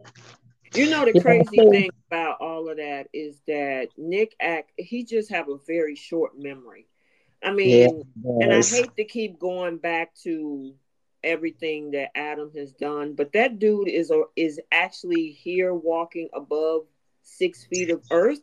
You 0.73 0.89
know 0.89 1.03
the 1.03 1.19
crazy 1.19 1.57
thing 1.57 1.89
about 2.09 2.37
all 2.39 2.69
of 2.69 2.77
that 2.77 3.07
is 3.13 3.41
that 3.47 3.89
Nick 3.97 4.35
act 4.39 4.71
he 4.77 5.03
just 5.03 5.29
have 5.29 5.49
a 5.49 5.57
very 5.67 5.95
short 5.95 6.37
memory. 6.37 6.87
I 7.43 7.51
mean, 7.51 8.03
yeah, 8.23 8.43
and 8.43 8.53
I 8.53 8.61
hate 8.61 8.95
to 8.95 9.03
keep 9.03 9.39
going 9.39 9.77
back 9.77 10.13
to 10.23 10.73
everything 11.23 11.91
that 11.91 12.11
Adam 12.15 12.51
has 12.55 12.71
done, 12.73 13.13
but 13.13 13.33
that 13.33 13.59
dude 13.59 13.87
is 13.87 14.11
a, 14.11 14.23
is 14.35 14.59
actually 14.71 15.31
here 15.31 15.73
walking 15.73 16.29
above 16.33 16.81
six 17.21 17.65
feet 17.65 17.89
of 17.89 18.03
earth 18.11 18.41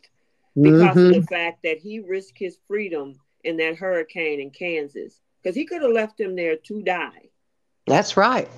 because 0.60 0.96
mm-hmm. 0.96 0.98
of 0.98 1.14
the 1.14 1.22
fact 1.22 1.62
that 1.64 1.78
he 1.78 2.00
risked 2.00 2.38
his 2.38 2.58
freedom 2.66 3.18
in 3.44 3.56
that 3.56 3.76
hurricane 3.76 4.40
in 4.40 4.50
Kansas 4.50 5.20
because 5.42 5.54
he 5.54 5.64
could 5.64 5.82
have 5.82 5.92
left 5.92 6.20
him 6.20 6.36
there 6.36 6.56
to 6.56 6.82
die. 6.82 7.28
That's 7.86 8.16
right. 8.16 8.48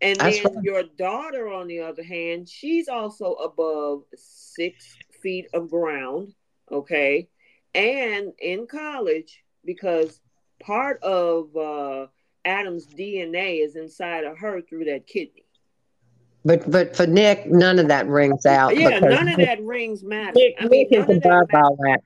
And 0.00 0.18
That's 0.18 0.42
then 0.42 0.54
right. 0.54 0.64
your 0.64 0.82
daughter, 0.82 1.52
on 1.52 1.68
the 1.68 1.80
other 1.80 2.02
hand, 2.02 2.48
she's 2.48 2.88
also 2.88 3.34
above 3.34 4.02
six 4.14 4.96
feet 5.22 5.46
of 5.54 5.70
ground. 5.70 6.34
Okay. 6.70 7.28
and 7.74 8.32
in 8.38 8.66
college 8.66 9.42
because 9.64 10.20
part 10.60 11.02
of 11.02 11.54
uh, 11.56 12.06
Adam's 12.44 12.86
DNA 12.86 13.64
is 13.64 13.76
inside 13.76 14.24
of 14.24 14.38
her 14.38 14.60
through 14.60 14.86
that 14.86 15.06
kidney. 15.06 15.44
But 16.44 16.68
but 16.70 16.96
for 16.96 17.06
Nick, 17.06 17.46
none 17.46 17.78
of 17.78 17.88
that 17.88 18.08
rings 18.08 18.46
out. 18.46 18.76
Yeah, 18.76 18.98
none 18.98 19.28
of 19.28 19.36
that 19.38 19.62
rings 19.62 20.02
matter. 20.02 20.32
Nick, 20.34 20.56
I 20.60 20.66
mean, 20.66 20.88
Nick 20.90 21.08
is 21.08 21.16
above 21.16 21.48
all 21.54 21.76
that. 21.76 22.00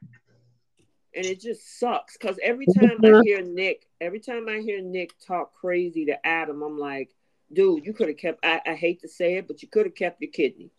And 1.14 1.24
it 1.24 1.40
just 1.40 1.78
sucks 1.78 2.18
because 2.18 2.38
every 2.42 2.66
time 2.66 2.98
mm-hmm. 3.00 3.16
I 3.16 3.22
hear 3.24 3.40
Nick, 3.40 3.86
every 4.02 4.20
time 4.20 4.48
I 4.48 4.58
hear 4.58 4.82
Nick 4.82 5.18
talk 5.26 5.54
crazy 5.54 6.04
to 6.06 6.26
Adam, 6.26 6.62
I'm 6.62 6.78
like, 6.78 7.14
dude, 7.50 7.86
you 7.86 7.94
could 7.94 8.08
have 8.08 8.18
kept. 8.18 8.44
I, 8.44 8.60
I 8.66 8.74
hate 8.74 9.00
to 9.00 9.08
say 9.08 9.36
it, 9.36 9.48
but 9.48 9.62
you 9.62 9.68
could 9.68 9.86
have 9.86 9.94
kept 9.94 10.20
your 10.20 10.30
kidney. 10.30 10.70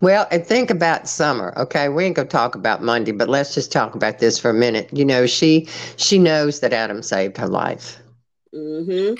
Well, 0.00 0.26
and 0.30 0.44
think 0.44 0.70
about 0.70 1.06
Summer. 1.06 1.52
Okay, 1.58 1.90
we 1.90 2.04
ain't 2.04 2.16
gonna 2.16 2.28
talk 2.28 2.54
about 2.54 2.82
Monday, 2.82 3.12
but 3.12 3.28
let's 3.28 3.54
just 3.54 3.70
talk 3.70 3.94
about 3.94 4.18
this 4.18 4.38
for 4.38 4.50
a 4.50 4.54
minute. 4.54 4.88
You 4.92 5.04
know, 5.04 5.26
she 5.26 5.68
she 5.96 6.18
knows 6.18 6.60
that 6.60 6.72
Adam 6.72 7.02
saved 7.02 7.36
her 7.36 7.46
life. 7.46 7.98
Mm-hmm. 8.54 9.14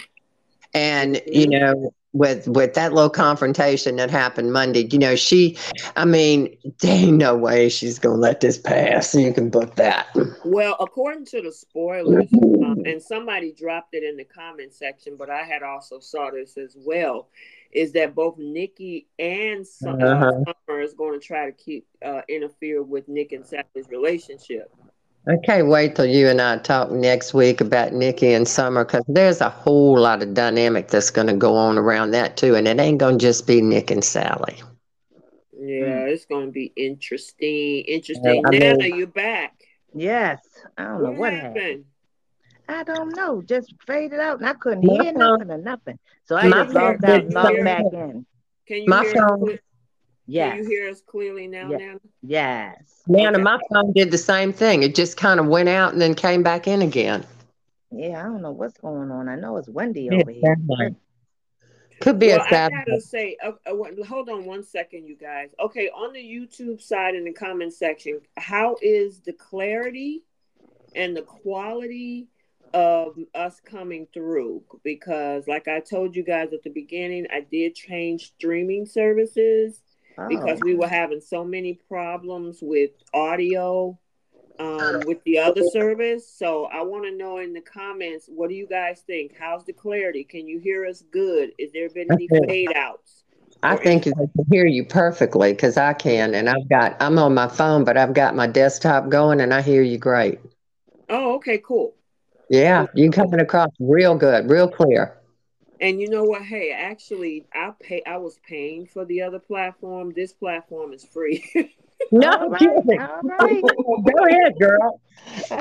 And 0.75 1.17
mm-hmm. 1.17 1.33
you 1.33 1.47
know, 1.49 1.95
with 2.13 2.47
with 2.49 2.75
that 2.75 2.93
little 2.93 3.11
confrontation 3.11 3.97
that 3.97 4.11
happened 4.11 4.53
Monday, 4.53 4.87
you 4.91 4.99
know, 4.99 5.17
she, 5.17 5.59
I 5.97 6.05
mean, 6.05 6.57
there 6.81 6.95
ain't 6.95 7.17
no 7.17 7.37
way 7.37 7.69
she's 7.69 7.99
gonna 7.99 8.17
let 8.17 8.41
this 8.41 8.59
pass. 8.59 9.15
You 9.15 9.33
can 9.33 9.51
book 9.51 9.75
that. 9.77 10.07
Well, 10.45 10.77
according 10.81 11.27
to 11.27 11.43
the 11.43 11.53
spoilers, 11.53 12.27
um, 12.65 12.83
and 12.87 13.03
somebody 13.03 13.53
dropped 13.53 13.95
it 13.95 14.05
in 14.05 14.17
the 14.17 14.25
comment 14.25 14.73
section, 14.73 15.17
but 15.17 15.31
I 15.31 15.43
had 15.43 15.63
also 15.63 15.99
saw 15.99 16.31
this 16.31 16.57
as 16.57 16.77
well 16.79 17.29
is 17.75 17.93
that 17.93 18.15
both 18.15 18.39
Nikki 18.39 19.09
and 19.19 19.67
Summer, 19.67 20.07
uh, 20.07 20.15
uh-huh. 20.15 20.55
Summer 20.67 20.81
is 20.81 20.95
going 20.95 21.19
to 21.19 21.27
try 21.27 21.47
to 21.47 21.53
keep 21.53 21.87
uh, 22.05 22.23
interfere 22.29 22.83
with 22.83 23.09
Nick 23.09 23.33
and 23.33 23.45
Sally's 23.45 23.89
relationship. 23.91 24.73
I 25.27 25.37
can't 25.43 25.69
wait 25.69 25.97
till 25.97 26.05
you 26.05 26.29
and 26.29 26.41
I 26.41 26.59
talk 26.59 26.91
next 26.91 27.33
week 27.33 27.63
about 27.63 27.95
Nikki 27.95 28.35
and 28.35 28.47
Summer 28.47 28.85
because 28.85 29.05
there's 29.09 29.41
a 29.41 29.49
whole 29.49 29.99
lot 29.99 30.23
of 30.23 30.35
dynamic 30.35 30.89
that's 30.89 31.09
going 31.09 31.29
to 31.29 31.35
go 31.35 31.57
on 31.57 31.79
around 31.79 32.11
that 32.11 32.37
too, 32.37 32.55
and 32.55 32.69
it 32.69 32.79
ain't 32.79 32.99
going 32.99 33.19
to 33.19 33.25
just 33.25 33.47
be 33.47 33.63
Nick 33.63 33.91
and 33.91 34.05
Sally. 34.05 34.63
Yeah, 35.59 36.05
it's 36.05 36.27
going 36.27 36.47
to 36.47 36.53
be 36.53 36.73
interesting. 36.77 37.85
Interesting. 37.87 38.45
Uh, 38.45 38.51
Nana, 38.51 38.77
mean, 38.77 38.97
you 38.97 39.07
back? 39.07 39.55
Yes. 39.95 40.41
I 40.77 40.85
don't 40.85 41.03
what 41.03 41.13
know 41.13 41.19
what 41.19 41.33
happened. 41.33 41.57
happened. 41.57 41.85
I 42.69 42.83
don't 42.83 43.17
know. 43.17 43.41
Just 43.43 43.73
faded 43.87 44.21
out, 44.21 44.41
and 44.41 44.49
I 44.49 44.55
couldn't 44.55 44.83
hear 44.83 45.13
nothing 45.13 45.51
or 45.51 45.59
nothing. 45.59 45.99
So 46.25 46.37
I 46.37 46.51
just 46.51 46.75
logged 46.75 47.05
out 47.05 47.25
and 47.25 47.33
logged 47.33 47.65
back 47.65 47.85
in. 47.93 48.27
Can 48.67 48.77
you 48.79 48.89
my 48.89 49.03
hear 49.05 49.15
phone? 49.15 49.59
Us 50.25 50.29
yes. 50.33 50.55
Can 50.55 50.65
you 50.65 50.71
hear 50.71 50.91
us 50.91 51.01
clearly 51.01 51.47
now, 51.47 51.71
yes. 51.71 51.81
Nana? 51.81 52.01
Yes. 52.23 53.03
Nana, 53.07 53.33
okay. 53.35 53.43
my 53.43 53.59
phone 53.71 53.93
did 53.93 54.11
the 54.11 54.19
same 54.19 54.53
thing. 54.53 54.83
It 54.83 54.95
just 54.95 55.17
kind 55.17 55.39
of 55.39 55.47
went 55.47 55.69
out 55.69 55.93
and 55.93 56.01
then 56.01 56.15
came 56.15 56.43
back 56.43 56.67
in 56.67 56.83
again. 56.83 57.27
Yeah, 57.91 58.21
I 58.21 58.23
don't 58.25 58.43
know 58.43 58.51
what's 58.51 58.79
going 58.79 59.11
on. 59.11 59.29
I 59.29 59.37
know 59.37 59.57
it's 59.59 59.69
windy 59.69 60.11
over 60.11 60.31
here. 60.31 60.57
Could 62.01 62.19
be 62.19 62.29
well, 62.29 62.45
a 62.45 62.49
sad. 62.49 62.73
I 62.73 62.85
gotta 62.85 63.01
say, 63.01 63.37
uh, 63.43 63.53
uh, 63.67 64.05
hold 64.05 64.29
on 64.29 64.45
one 64.45 64.65
second, 64.65 65.07
you 65.07 65.17
guys. 65.17 65.51
Okay, 65.61 65.89
on 65.89 66.13
the 66.13 66.21
YouTube 66.21 66.83
side 66.83 67.15
in 67.15 67.25
the 67.25 67.33
comment 67.33 67.73
section, 67.73 68.21
how 68.37 68.77
is 68.83 69.21
the 69.21 69.33
clarity 69.33 70.25
and 70.97 71.17
the 71.17 71.23
quality 71.23 72.29
of 72.73 73.17
us 73.37 73.61
coming 73.61 74.07
through 74.13 74.61
because 74.83 75.47
like 75.47 75.69
i 75.69 75.79
told 75.79 76.17
you 76.17 76.25
guys 76.25 76.53
at 76.53 76.61
the 76.65 76.71
beginning 76.71 77.25
i 77.33 77.39
did 77.39 77.73
change 77.73 78.33
streaming 78.33 78.85
services 78.85 79.81
oh. 80.19 80.29
because 80.29 80.61
we 80.63 80.75
were 80.75 80.89
having 80.89 81.21
so 81.21 81.45
many 81.45 81.75
problems 81.89 82.59
with 82.63 82.91
audio 83.13 83.99
um, 84.59 85.01
with 85.07 85.23
the 85.25 85.39
other 85.39 85.63
service 85.73 86.33
so 86.33 86.67
i 86.67 86.81
want 86.81 87.05
to 87.05 87.11
know 87.11 87.39
in 87.39 87.53
the 87.53 87.61
comments 87.61 88.27
what 88.29 88.49
do 88.49 88.55
you 88.55 88.69
guys 88.69 89.03
think 89.07 89.35
how's 89.39 89.65
the 89.65 89.73
clarity 89.73 90.23
can 90.23 90.47
you 90.47 90.61
hear 90.61 90.87
us 90.87 91.03
good 91.11 91.51
is 91.59 91.73
there 91.73 91.89
been 91.91 92.07
any 92.13 92.29
fade 92.47 92.73
outs 92.77 93.25
I 93.63 93.77
think 93.77 94.07
I 94.07 94.11
can 94.11 94.47
hear 94.51 94.67
you 94.67 94.85
perfectly 94.85 95.53
because 95.53 95.79
I 95.79 95.95
can, 95.95 96.35
and 96.35 96.51
I've 96.51 96.69
got 96.69 96.97
I'm 97.01 97.19
on 97.19 97.33
my 97.33 97.49
phone, 97.49 97.85
but 97.85 97.97
I've 97.97 98.13
got 98.13 98.37
my 98.37 98.47
desktop 98.47 99.09
going, 99.09 99.41
and 99.41 99.55
I 99.55 99.63
hear 99.63 99.81
you 99.81 99.97
great. 99.97 100.39
Oh, 101.09 101.37
okay, 101.37 101.59
cool. 101.59 101.95
Yeah, 102.51 102.87
you 102.95 103.11
coming 103.11 103.41
across 103.41 103.71
real 103.81 104.17
good, 104.17 104.51
real 104.51 104.69
clear. 104.69 105.17
And 105.81 106.01
you 106.01 106.09
know 106.09 106.25
what? 106.25 106.43
Hey, 106.43 106.73
actually, 106.73 107.47
I 107.53 107.73
pay. 107.81 108.03
I 108.07 108.17
was 108.17 108.39
paying 108.47 108.87
for 108.87 109.05
the 109.05 109.23
other 109.23 109.39
platform. 109.39 110.13
This 110.15 110.33
platform 110.33 110.93
is 110.93 111.05
free. 111.05 111.45
no, 112.13 112.31
all 112.31 112.49
right, 112.49 112.63
all 112.63 113.21
right. 113.23 113.63
go 114.15 114.27
ahead, 114.27 114.55
girl. 114.59 115.01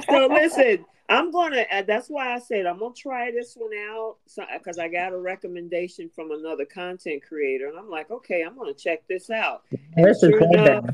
so 0.10 0.28
listen, 0.28 0.86
I'm 1.10 1.32
gonna. 1.32 1.66
Uh, 1.72 1.82
that's 1.82 2.10
why 2.10 2.34
I 2.34 2.40
said 2.40 2.66
I'm 2.66 2.80
gonna 2.80 2.94
try 2.96 3.32
this 3.32 3.56
one 3.56 3.72
out, 3.90 4.18
because 4.26 4.76
so, 4.76 4.82
I 4.82 4.88
got 4.88 5.14
a 5.14 5.18
recommendation 5.18 6.10
from 6.10 6.32
another 6.32 6.66
content 6.66 7.24
creator, 7.28 7.68
and 7.68 7.78
I'm 7.78 7.90
like, 7.90 8.10
okay, 8.10 8.44
I'm 8.44 8.58
gonna 8.58 8.74
check 8.74 9.08
this 9.08 9.30
out. 9.30 9.64
And 9.96 10.06
this 10.06 10.20
sure 10.20 10.38
is 10.38 10.50
enough, 10.52 10.86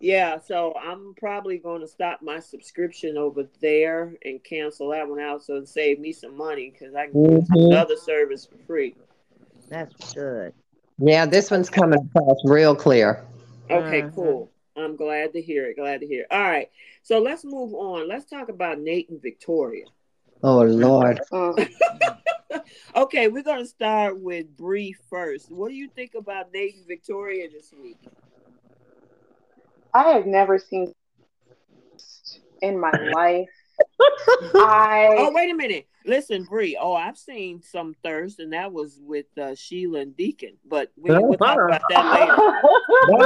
yeah, 0.00 0.38
so 0.38 0.74
I'm 0.76 1.14
probably 1.14 1.58
going 1.58 1.80
to 1.80 1.88
stop 1.88 2.20
my 2.22 2.38
subscription 2.38 3.16
over 3.16 3.48
there 3.60 4.14
and 4.24 4.42
cancel 4.44 4.90
that 4.90 5.08
one 5.08 5.20
out 5.20 5.42
so 5.42 5.60
to 5.60 5.66
save 5.66 5.98
me 5.98 6.12
some 6.12 6.36
money 6.36 6.70
because 6.70 6.94
I 6.94 7.06
can 7.06 7.14
mm-hmm. 7.14 7.36
use 7.36 7.48
another 7.50 7.96
service 7.96 8.46
for 8.46 8.58
free. 8.66 8.94
That's 9.68 10.12
good. 10.12 10.52
Yeah, 10.98 11.26
this 11.26 11.50
one's 11.50 11.70
coming 11.70 11.98
across 11.98 12.36
real 12.44 12.74
clear. 12.74 13.24
Okay, 13.70 14.02
uh-huh. 14.02 14.10
cool. 14.14 14.50
I'm 14.76 14.96
glad 14.96 15.32
to 15.32 15.40
hear 15.40 15.66
it. 15.66 15.76
Glad 15.76 16.00
to 16.00 16.06
hear. 16.06 16.22
It. 16.22 16.28
All 16.30 16.42
right, 16.42 16.70
so 17.02 17.18
let's 17.18 17.44
move 17.44 17.74
on. 17.74 18.08
Let's 18.08 18.28
talk 18.28 18.48
about 18.48 18.78
Nate 18.78 19.08
and 19.08 19.20
Victoria. 19.20 19.86
Oh 20.42 20.62
Lord. 20.62 21.20
okay, 22.96 23.28
we're 23.28 23.42
gonna 23.42 23.66
start 23.66 24.18
with 24.18 24.54
Bree 24.56 24.94
first. 25.08 25.50
What 25.50 25.68
do 25.68 25.74
you 25.74 25.88
think 25.88 26.14
about 26.14 26.52
Nate 26.52 26.76
and 26.76 26.86
Victoria 26.86 27.48
this 27.50 27.72
week? 27.82 27.98
I 29.96 30.10
have 30.10 30.26
never 30.26 30.58
seen 30.58 30.92
in 32.60 32.78
my 32.78 32.92
life. 33.14 33.48
I 34.54 35.08
oh 35.18 35.32
wait 35.32 35.50
a 35.50 35.54
minute. 35.54 35.86
Listen, 36.04 36.44
Bree. 36.44 36.76
Oh, 36.78 36.94
I've 36.94 37.16
seen 37.16 37.62
some 37.62 37.94
thirst, 38.04 38.38
and 38.38 38.52
that 38.52 38.72
was 38.72 39.00
with 39.02 39.26
uh, 39.40 39.54
Sheila 39.54 40.00
and 40.00 40.16
Deacon. 40.16 40.58
But 40.66 40.92
we, 40.96 41.10
will 41.10 41.32
talk 41.34 41.58
about 41.58 41.80
that 41.88 42.12
later. 42.12 42.34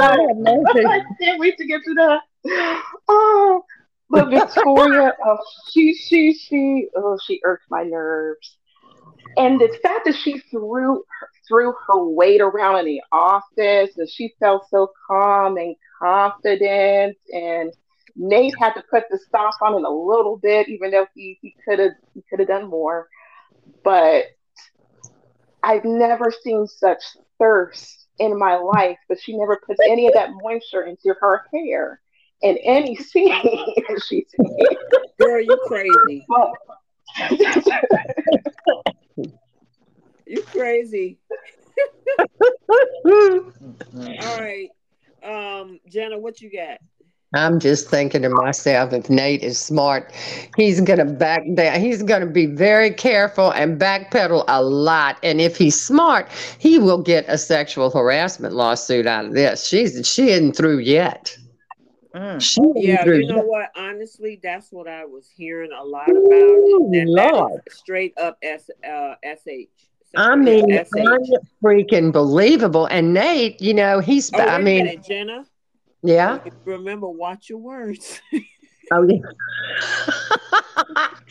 I 0.01 1.01
can't 1.21 1.39
wait 1.39 1.57
to 1.57 1.65
get 1.65 1.81
to 1.83 1.93
that. 1.93 2.81
Oh, 3.09 3.63
but 4.09 4.29
Victoria, 4.29 5.13
oh, 5.25 5.37
she, 5.71 5.93
she, 5.93 6.33
she, 6.33 6.87
oh, 6.95 7.19
she 7.25 7.41
irked 7.43 7.65
my 7.69 7.83
nerves. 7.83 8.57
And 9.37 9.59
the 9.59 9.77
fact 9.83 10.05
that 10.05 10.15
she 10.15 10.39
threw 10.49 11.03
threw 11.47 11.73
her 11.87 12.05
weight 12.05 12.39
around 12.39 12.79
in 12.79 12.85
the 12.85 13.01
office, 13.11 13.97
and 13.97 14.09
she 14.09 14.33
felt 14.39 14.69
so 14.69 14.91
calm 15.07 15.57
and 15.57 15.75
confident 16.01 17.17
and 17.33 17.71
Nate 18.15 18.55
had 18.59 18.73
to 18.73 18.83
put 18.89 19.03
the 19.09 19.17
stop 19.17 19.53
on 19.61 19.75
it 19.75 19.85
a 19.85 19.89
little 19.89 20.37
bit, 20.37 20.67
even 20.67 20.91
though 20.91 21.07
he 21.15 21.37
he 21.41 21.55
could 21.65 21.79
have 21.79 21.91
he 22.13 22.23
could 22.29 22.39
have 22.39 22.47
done 22.47 22.69
more. 22.69 23.07
But 23.83 24.25
I've 25.63 25.85
never 25.85 26.31
seen 26.31 26.67
such 26.67 27.03
thirst 27.39 28.07
in 28.19 28.37
my 28.37 28.55
life, 28.55 28.97
but 29.07 29.19
she 29.19 29.37
never 29.37 29.61
puts 29.65 29.79
any 29.87 30.07
of 30.07 30.13
that 30.13 30.31
moisture 30.33 30.83
into 30.83 31.15
her 31.19 31.41
hair 31.53 32.01
in 32.41 32.57
any 32.57 32.95
scene 32.95 33.33
she's 34.07 34.29
in. 34.37 34.67
Girl, 35.19 35.41
you 35.41 35.57
crazy. 35.67 36.25
you 40.25 40.43
crazy. 40.51 41.19
All 43.05 44.41
right. 44.41 44.69
Um, 45.23 45.79
Jenna, 45.87 46.17
what 46.17 46.41
you 46.41 46.51
got? 46.51 46.79
I'm 47.33 47.61
just 47.61 47.89
thinking 47.89 48.23
to 48.23 48.29
myself, 48.29 48.91
if 48.91 49.09
Nate 49.09 49.41
is 49.41 49.57
smart, 49.57 50.11
he's 50.57 50.81
going 50.81 50.99
to 50.99 51.05
back 51.05 51.43
down. 51.53 51.79
He's 51.79 52.03
going 52.03 52.19
to 52.19 52.27
be 52.27 52.45
very 52.45 52.91
careful 52.91 53.51
and 53.51 53.79
backpedal 53.79 54.43
a 54.49 54.61
lot. 54.61 55.17
And 55.23 55.39
if 55.39 55.55
he's 55.55 55.79
smart, 55.79 56.29
he 56.59 56.77
will 56.77 57.01
get 57.01 57.23
a 57.29 57.37
sexual 57.37 57.89
harassment 57.89 58.53
lawsuit 58.53 59.07
out 59.07 59.25
of 59.25 59.33
this. 59.33 59.65
She's 59.65 60.05
she 60.05 60.29
isn't 60.29 60.57
through 60.57 60.79
yet. 60.79 61.37
Mm. 62.13 62.41
She 62.41 62.59
yeah, 62.75 63.05
you 63.05 63.27
know 63.27 63.37
yet. 63.37 63.45
what? 63.45 63.69
Honestly, 63.77 64.37
that's 64.43 64.69
what 64.69 64.89
I 64.89 65.05
was 65.05 65.29
hearing 65.33 65.71
a 65.71 65.83
lot 65.83 66.09
about. 66.09 66.19
Ooh, 66.19 66.89
that, 66.91 67.05
Lord. 67.07 67.61
That 67.65 67.73
straight 67.73 68.13
up 68.17 68.37
S, 68.43 68.69
uh, 68.85 69.15
SH. 69.23 69.90
I 70.15 70.35
mean, 70.35 70.69
freaking 71.63 72.11
believable. 72.11 72.85
And 72.87 73.13
Nate, 73.13 73.61
you 73.61 73.73
know, 73.73 73.99
he's. 73.99 74.31
Oh, 74.33 74.39
I 74.39 74.57
mean, 74.57 74.85
minute, 74.85 75.03
Jenna. 75.03 75.45
Yeah. 76.03 76.39
Remember, 76.65 77.07
watch 77.07 77.49
your 77.49 77.59
words. 77.59 78.21
oh 78.91 79.07
yeah. 79.07 79.19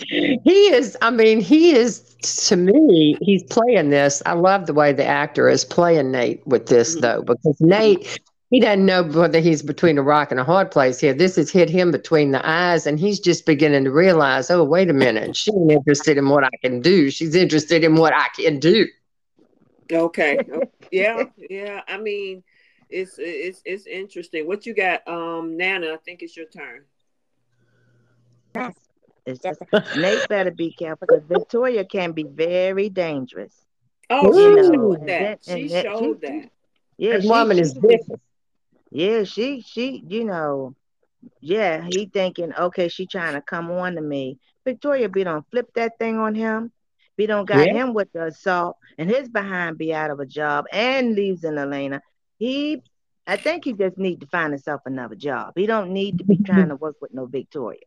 he 0.45 0.67
is. 0.73 0.97
I 1.03 1.11
mean, 1.11 1.41
he 1.41 1.73
is. 1.73 2.01
To 2.49 2.57
me, 2.57 3.17
he's 3.21 3.43
playing 3.45 3.91
this. 3.91 4.23
I 4.27 4.33
love 4.33 4.67
the 4.67 4.75
way 4.75 4.93
the 4.93 5.07
actor 5.07 5.49
is 5.49 5.65
playing 5.65 6.11
Nate 6.11 6.47
with 6.47 6.67
this, 6.67 6.93
mm-hmm. 6.93 7.01
though, 7.01 7.23
because 7.23 7.61
Nate 7.61 8.19
he 8.51 8.59
doesn't 8.59 8.85
know 8.85 9.05
whether 9.05 9.39
he's 9.39 9.63
between 9.63 9.97
a 9.97 10.03
rock 10.03 10.33
and 10.33 10.41
a 10.41 10.45
hard 10.45 10.73
place 10.73 10.99
here. 10.99 11.15
This 11.15 11.37
has 11.37 11.51
hit 11.51 11.71
him 11.71 11.93
between 11.93 12.33
the 12.33 12.47
eyes, 12.47 12.87
and 12.87 12.99
he's 12.99 13.21
just 13.21 13.47
beginning 13.47 13.85
to 13.85 13.93
realize, 13.93 14.51
oh, 14.51 14.65
wait 14.65 14.91
a 14.91 14.93
minute, 14.93 15.37
she 15.37 15.53
ain't 15.53 15.71
interested 15.71 16.19
in 16.19 16.29
what 16.29 16.43
I 16.43 16.51
can 16.61 16.81
do. 16.81 17.11
She's 17.11 17.37
interested 17.37 17.85
in 17.85 17.95
what 17.95 18.13
I 18.13 18.27
can 18.35 18.59
do. 18.59 18.87
Okay. 19.93 20.39
yeah, 20.91 21.25
yeah. 21.49 21.83
I 21.87 21.99
mean, 21.99 22.43
it's 22.89 23.15
it's 23.19 23.63
it's 23.65 23.87
interesting. 23.87 24.49
What 24.49 24.67
you 24.67 24.75
got, 24.75 25.07
um, 25.07 25.57
Nana? 25.57 25.93
I 25.95 25.97
think 25.99 26.23
it's 26.23 26.37
your 26.37 26.47
turn. 26.47 26.83
It's 29.27 29.39
just 29.39 29.61
Nate 29.97 30.29
better 30.29 30.51
be 30.51 30.73
careful 30.73 31.07
because 31.09 31.25
Victoria 31.29 31.85
can 31.85 32.13
be 32.13 32.25
very 32.25 32.89
dangerous. 32.89 33.55
Oh, 34.09 34.33
she 34.33 34.41
you 34.41 34.57
know, 34.57 34.73
showed 34.73 35.07
that. 35.07 35.39
she 35.45 35.69
showed 35.69 36.21
that. 36.23 36.51
Yeah, 36.99 37.19
this 37.19 37.27
woman 37.27 37.61
is 37.61 37.73
vicious. 37.75 38.19
Yeah, 38.91 39.25
she 39.25 39.61
she 39.61 40.03
you 40.07 40.25
know, 40.25 40.75
yeah, 41.41 41.87
he 41.89 42.07
thinking, 42.07 42.53
okay, 42.55 42.89
she 42.89 43.07
trying 43.07 43.35
to 43.35 43.41
come 43.41 43.71
on 43.71 43.95
to 43.95 44.01
me. 44.01 44.39
Victoria 44.65 45.09
be 45.09 45.25
don't 45.25 45.49
flip 45.51 45.71
that 45.75 45.99
thing 45.99 46.19
on 46.19 46.35
him. 46.35 46.73
Be 47.17 47.27
don't 47.27 47.47
got 47.47 47.67
yeah. 47.67 47.75
him 47.75 47.95
with 47.95 48.13
the 48.13 48.27
assault 48.27 48.77
and 48.99 49.09
his 49.09 49.29
behind 49.29 49.79
be 49.79 49.93
out 49.95 50.11
of 50.11 50.21
a 50.21 50.27
job 50.27 50.65
and 50.73 51.15
leaves 51.15 51.45
in 51.45 51.59
Elena. 51.59 52.01
He 52.39 52.83
I 53.27 53.37
think 53.37 53.65
he 53.65 53.75
just 53.75 53.97
need 53.97 54.21
to 54.23 54.27
find 54.27 54.53
himself 54.53 54.81
another 54.87 55.15
job. 55.15 55.53
He 55.55 55.67
don't 55.67 55.93
need 55.93 56.19
to 56.19 56.25
be 56.25 56.37
trying 56.45 56.69
to 56.71 56.77
work 56.77 56.97
with 57.01 57.15
no 57.15 57.27
Victoria. 57.27 57.81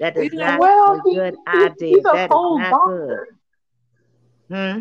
That 0.00 0.16
is 0.16 0.32
not 0.32 0.58
well, 0.58 0.94
a 0.94 1.02
good 1.02 1.36
he, 1.52 1.58
idea. 1.58 2.02
That 2.02 2.30
is 2.30 2.34
not 2.34 2.70
doctor. 2.70 3.28
good. 4.48 4.56
Hmm? 4.56 4.80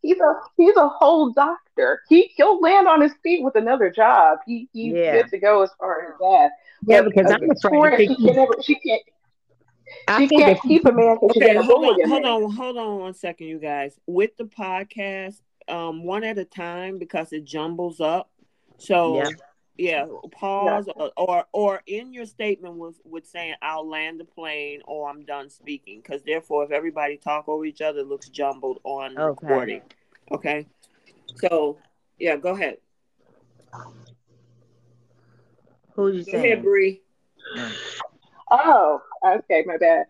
He's 0.00 0.18
a 0.18 0.34
he's 0.56 0.76
a 0.76 0.88
whole 0.88 1.32
doctor. 1.32 1.61
He 2.08 2.32
he'll 2.36 2.60
land 2.60 2.86
on 2.88 3.00
his 3.00 3.12
feet 3.22 3.42
with 3.42 3.56
another 3.56 3.90
job. 3.90 4.38
He 4.46 4.68
he's 4.72 4.94
yeah. 4.94 5.12
good 5.12 5.28
to 5.30 5.38
go 5.38 5.62
as 5.62 5.70
far 5.78 6.12
as 6.12 6.18
that. 6.18 6.50
Yeah, 6.86 7.02
because 7.02 7.30
I'm 7.30 7.50
afraid 7.50 8.08
she 8.08 8.14
can 8.14 8.36
never 8.36 8.54
she 8.62 8.74
can't 8.76 9.02
I 10.08 10.26
she 10.26 10.36
can't 10.36 10.60
keep 10.62 10.84
a 10.86 10.92
man 10.92 11.18
okay, 11.22 11.54
hold 11.56 11.84
on, 11.84 12.08
hold 12.08 12.24
on, 12.24 12.50
hold 12.52 12.76
on 12.78 13.00
one 13.00 13.14
second, 13.14 13.46
you 13.46 13.58
guys. 13.58 13.98
With 14.06 14.36
the 14.36 14.44
podcast, 14.44 15.40
um, 15.68 16.04
one 16.04 16.24
at 16.24 16.38
a 16.38 16.44
time 16.44 16.98
because 16.98 17.32
it 17.32 17.44
jumbles 17.44 18.00
up. 18.00 18.30
So 18.78 19.16
yeah 19.16 19.30
yeah 19.76 20.06
pause 20.30 20.84
yeah. 20.86 20.92
Or, 20.96 21.12
or, 21.16 21.44
or 21.52 21.82
in 21.86 22.12
your 22.12 22.26
statement 22.26 22.74
was 22.74 23.00
with 23.04 23.26
saying 23.26 23.54
i'll 23.62 23.88
land 23.88 24.20
the 24.20 24.24
plane 24.24 24.80
or 24.84 25.08
i'm 25.08 25.24
done 25.24 25.48
speaking 25.48 26.00
because 26.02 26.22
therefore 26.22 26.64
if 26.64 26.70
everybody 26.70 27.16
talk 27.16 27.48
over 27.48 27.64
each 27.64 27.80
other 27.80 28.00
it 28.00 28.06
looks 28.06 28.28
jumbled 28.28 28.80
on 28.84 29.16
okay. 29.18 29.46
recording 29.46 29.82
okay 30.30 30.66
so 31.36 31.78
yeah 32.18 32.36
go 32.36 32.50
ahead 32.50 32.78
who's 35.94 36.26
you 36.26 36.32
go 36.32 36.38
saying? 36.38 36.52
ahead 36.52 36.62
Bree. 36.62 37.02
oh 38.50 39.00
okay 39.26 39.64
my 39.66 39.76
bad 39.76 40.06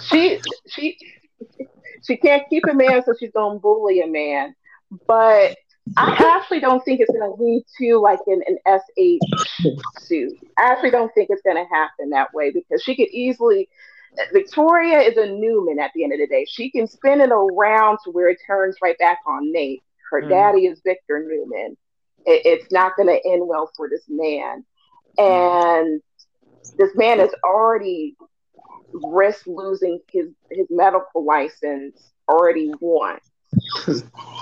she 0.00 0.40
she 0.68 0.98
she 2.02 2.16
can't 2.16 2.48
keep 2.48 2.64
a 2.68 2.74
man 2.74 3.02
so 3.04 3.14
she's 3.18 3.32
gonna 3.32 3.58
bully 3.58 4.00
a 4.00 4.06
man 4.06 4.54
but 5.06 5.56
I 5.96 6.36
actually 6.36 6.60
don't 6.60 6.84
think 6.84 7.00
it's 7.00 7.10
going 7.10 7.36
to 7.36 7.42
lead 7.42 7.64
to 7.78 7.98
like 7.98 8.20
an, 8.26 8.42
an 8.46 8.58
SH 8.66 10.00
suit. 10.00 10.32
I 10.58 10.70
actually 10.70 10.90
don't 10.90 11.12
think 11.14 11.28
it's 11.30 11.42
going 11.42 11.56
to 11.56 11.74
happen 11.74 12.10
that 12.10 12.32
way 12.32 12.50
because 12.50 12.82
she 12.82 12.94
could 12.94 13.08
easily. 13.08 13.68
Victoria 14.32 15.00
is 15.00 15.16
a 15.16 15.26
Newman 15.26 15.78
at 15.78 15.90
the 15.94 16.04
end 16.04 16.12
of 16.12 16.18
the 16.18 16.26
day. 16.26 16.46
She 16.48 16.70
can 16.70 16.86
spin 16.86 17.20
it 17.20 17.30
around 17.30 17.98
to 18.04 18.10
where 18.10 18.28
it 18.28 18.38
turns 18.46 18.76
right 18.82 18.96
back 18.98 19.18
on 19.26 19.50
Nate. 19.50 19.82
Her 20.12 20.22
mm. 20.22 20.28
daddy 20.28 20.66
is 20.66 20.80
Victor 20.84 21.26
Newman. 21.28 21.76
It, 22.24 22.42
it's 22.44 22.72
not 22.72 22.96
going 22.96 23.08
to 23.08 23.28
end 23.28 23.46
well 23.46 23.68
for 23.76 23.88
this 23.88 24.04
man. 24.08 24.64
And 25.18 26.00
this 26.78 26.94
man 26.94 27.18
has 27.18 27.34
already 27.44 28.16
risked 28.92 29.48
losing 29.48 29.98
his, 30.12 30.28
his 30.50 30.68
medical 30.70 31.24
license 31.24 32.12
already 32.28 32.72
once 32.80 33.24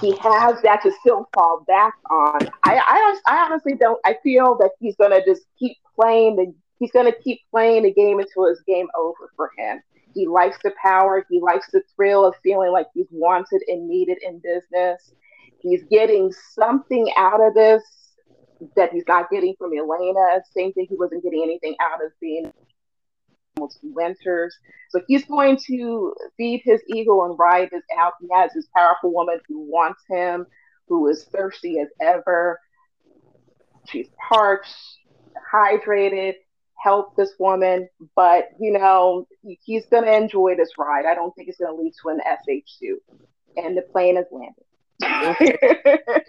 he 0.00 0.16
has 0.22 0.60
that 0.62 0.80
to 0.82 0.92
still 1.00 1.28
fall 1.34 1.64
back 1.66 1.94
on. 2.10 2.48
I, 2.64 2.76
I, 2.76 3.20
I 3.26 3.36
honestly 3.44 3.74
don't. 3.74 3.98
I 4.04 4.16
feel 4.22 4.56
that 4.58 4.70
he's 4.78 4.96
gonna 4.96 5.24
just 5.24 5.42
keep 5.58 5.76
playing 5.94 6.36
the. 6.36 6.54
He's 6.78 6.92
gonna 6.92 7.12
keep 7.12 7.40
playing 7.50 7.82
the 7.82 7.92
game 7.92 8.20
until 8.20 8.46
it's 8.46 8.62
game 8.62 8.88
over 8.96 9.30
for 9.36 9.50
him. 9.58 9.80
He 10.14 10.26
likes 10.26 10.58
the 10.62 10.72
power. 10.82 11.24
He 11.30 11.40
likes 11.40 11.70
the 11.72 11.82
thrill 11.94 12.24
of 12.24 12.34
feeling 12.42 12.72
like 12.72 12.86
he's 12.94 13.06
wanted 13.10 13.62
and 13.68 13.88
needed 13.88 14.18
in 14.22 14.40
business. 14.40 15.12
He's 15.60 15.84
getting 15.84 16.32
something 16.54 17.10
out 17.16 17.40
of 17.40 17.54
this 17.54 17.82
that 18.76 18.92
he's 18.92 19.04
not 19.08 19.30
getting 19.30 19.54
from 19.58 19.72
Elena. 19.76 20.40
Same 20.54 20.72
thing. 20.72 20.86
He 20.88 20.96
wasn't 20.96 21.22
getting 21.22 21.42
anything 21.42 21.76
out 21.80 22.04
of 22.04 22.12
being 22.20 22.52
with 23.58 23.76
winters. 23.82 24.56
So 24.90 25.00
he's 25.06 25.24
going 25.24 25.58
to 25.66 26.14
feed 26.36 26.62
his 26.64 26.82
ego 26.88 27.24
and 27.24 27.38
ride 27.38 27.70
this 27.70 27.84
out. 27.98 28.14
He 28.20 28.28
has 28.32 28.52
this 28.54 28.68
powerful 28.74 29.12
woman 29.12 29.40
who 29.48 29.60
wants 29.60 30.02
him, 30.08 30.46
who 30.88 31.08
is 31.08 31.24
thirsty 31.24 31.78
as 31.78 31.88
ever. 32.00 32.58
She's 33.86 34.08
parched, 34.28 34.74
hydrated. 35.52 36.34
Help 36.82 37.14
this 37.14 37.32
woman, 37.38 37.86
but 38.16 38.48
you 38.58 38.72
know 38.72 39.26
he's 39.42 39.84
going 39.90 40.04
to 40.04 40.16
enjoy 40.16 40.56
this 40.56 40.70
ride. 40.78 41.04
I 41.04 41.14
don't 41.14 41.30
think 41.36 41.50
it's 41.50 41.58
going 41.58 41.76
to 41.76 41.82
lead 41.82 41.92
to 42.00 42.08
an 42.08 42.20
SH 42.24 42.78
suit, 42.78 43.02
and 43.54 43.76
the 43.76 43.82
plane 43.82 44.16
is 44.16 44.24
landed. 45.10 45.58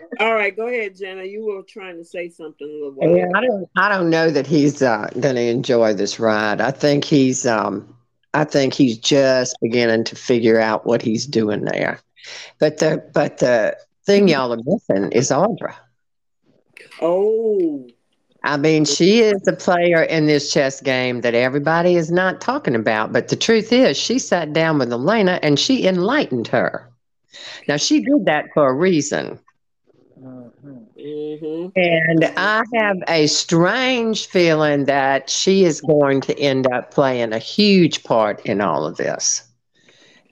All 0.19 0.34
right, 0.34 0.55
go 0.55 0.67
ahead, 0.67 0.95
Jenna. 0.95 1.23
You 1.23 1.45
were 1.45 1.63
trying 1.63 1.97
to 1.97 2.05
say 2.05 2.29
something 2.29 2.67
a 2.67 2.71
little 2.71 2.91
while. 2.91 3.15
Yeah, 3.15 3.27
I 3.36 3.41
don't. 3.41 3.69
I 3.75 3.89
don't 3.89 4.09
know 4.09 4.29
that 4.29 4.45
he's 4.45 4.82
uh, 4.82 5.09
going 5.19 5.36
to 5.36 5.41
enjoy 5.41 5.93
this 5.93 6.19
ride. 6.19 6.61
I 6.61 6.71
think 6.71 7.03
he's. 7.03 7.45
Um, 7.45 7.95
I 8.34 8.43
think 8.43 8.73
he's 8.73 8.97
just 8.97 9.57
beginning 9.61 10.05
to 10.05 10.15
figure 10.15 10.59
out 10.59 10.86
what 10.86 11.01
he's 11.01 11.25
doing 11.25 11.65
there. 11.65 11.99
But 12.59 12.77
the 12.77 13.03
but 13.13 13.39
the 13.39 13.77
thing 14.05 14.27
y'all 14.27 14.53
are 14.53 14.59
missing 14.63 15.11
is 15.11 15.32
Audra. 15.32 15.75
Oh. 17.01 17.88
I 18.43 18.57
mean, 18.57 18.86
she 18.86 19.19
is 19.19 19.39
the 19.43 19.53
player 19.53 20.01
in 20.01 20.25
this 20.25 20.51
chess 20.51 20.82
game 20.82 21.21
that 21.21 21.36
everybody 21.36 21.95
is 21.95 22.11
not 22.11 22.41
talking 22.41 22.75
about. 22.75 23.13
But 23.13 23.27
the 23.27 23.36
truth 23.36 23.71
is, 23.71 23.97
she 23.97 24.17
sat 24.17 24.51
down 24.51 24.79
with 24.79 24.91
Elena 24.91 25.39
and 25.43 25.59
she 25.59 25.86
enlightened 25.86 26.47
her. 26.47 26.90
Now, 27.67 27.77
she 27.77 28.01
did 28.01 28.25
that 28.25 28.45
for 28.53 28.69
a 28.69 28.73
reason. 28.73 29.39
Mm-hmm. 30.21 31.69
And 31.75 32.25
I 32.38 32.63
have 32.75 32.97
a 33.07 33.27
strange 33.27 34.27
feeling 34.27 34.86
that 34.86 35.29
she 35.29 35.65
is 35.65 35.82
going 35.82 36.21
to 36.21 36.39
end 36.39 36.71
up 36.71 36.93
playing 36.93 37.34
a 37.34 37.39
huge 37.39 38.03
part 38.03 38.45
in 38.45 38.61
all 38.61 38.86
of 38.86 38.97
this. 38.97 39.43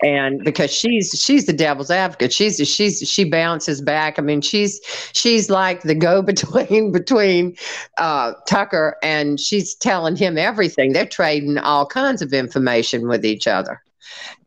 And 0.02 0.44
because 0.46 0.72
she's 0.72 1.12
she's 1.22 1.46
the 1.46 1.52
devil's 1.54 1.92
advocate, 1.92 2.32
she's 2.32 2.56
she's 2.68 3.00
she 3.10 3.26
bounces 3.26 3.82
back. 3.82 4.18
I 4.18 4.22
mean, 4.22 4.40
she's 4.40 4.80
she's 5.12 5.50
like 5.50 5.82
the 5.82 5.96
go 5.96 6.22
between 6.22 6.92
between 6.94 7.58
uh, 7.98 8.34
Tucker, 8.48 8.96
and 9.04 9.40
she's 9.40 9.76
telling 9.76 10.16
him 10.16 10.38
everything. 10.38 10.94
They're 10.94 11.06
trading 11.06 11.58
all 11.58 11.86
kinds 11.86 12.22
of 12.22 12.32
information 12.32 13.10
with 13.10 13.26
each 13.26 13.46
other. 13.46 13.82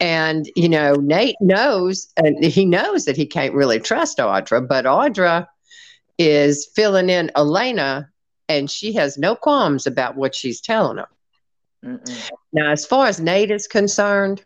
And, 0.00 0.48
you 0.56 0.68
know, 0.68 0.94
Nate 0.94 1.36
knows, 1.40 2.12
and 2.16 2.44
he 2.44 2.64
knows 2.64 3.04
that 3.04 3.16
he 3.16 3.26
can't 3.26 3.54
really 3.54 3.78
trust 3.78 4.18
Audra, 4.18 4.66
but 4.66 4.84
Audra 4.84 5.46
is 6.18 6.68
filling 6.74 7.10
in 7.10 7.30
Elena, 7.36 8.10
and 8.48 8.70
she 8.70 8.92
has 8.94 9.18
no 9.18 9.34
qualms 9.34 9.86
about 9.86 10.16
what 10.16 10.34
she's 10.34 10.60
telling 10.60 10.98
him. 10.98 11.06
Mm-mm. 11.84 12.30
Now, 12.52 12.70
as 12.70 12.86
far 12.86 13.06
as 13.06 13.20
Nate 13.20 13.50
is 13.50 13.66
concerned, 13.66 14.44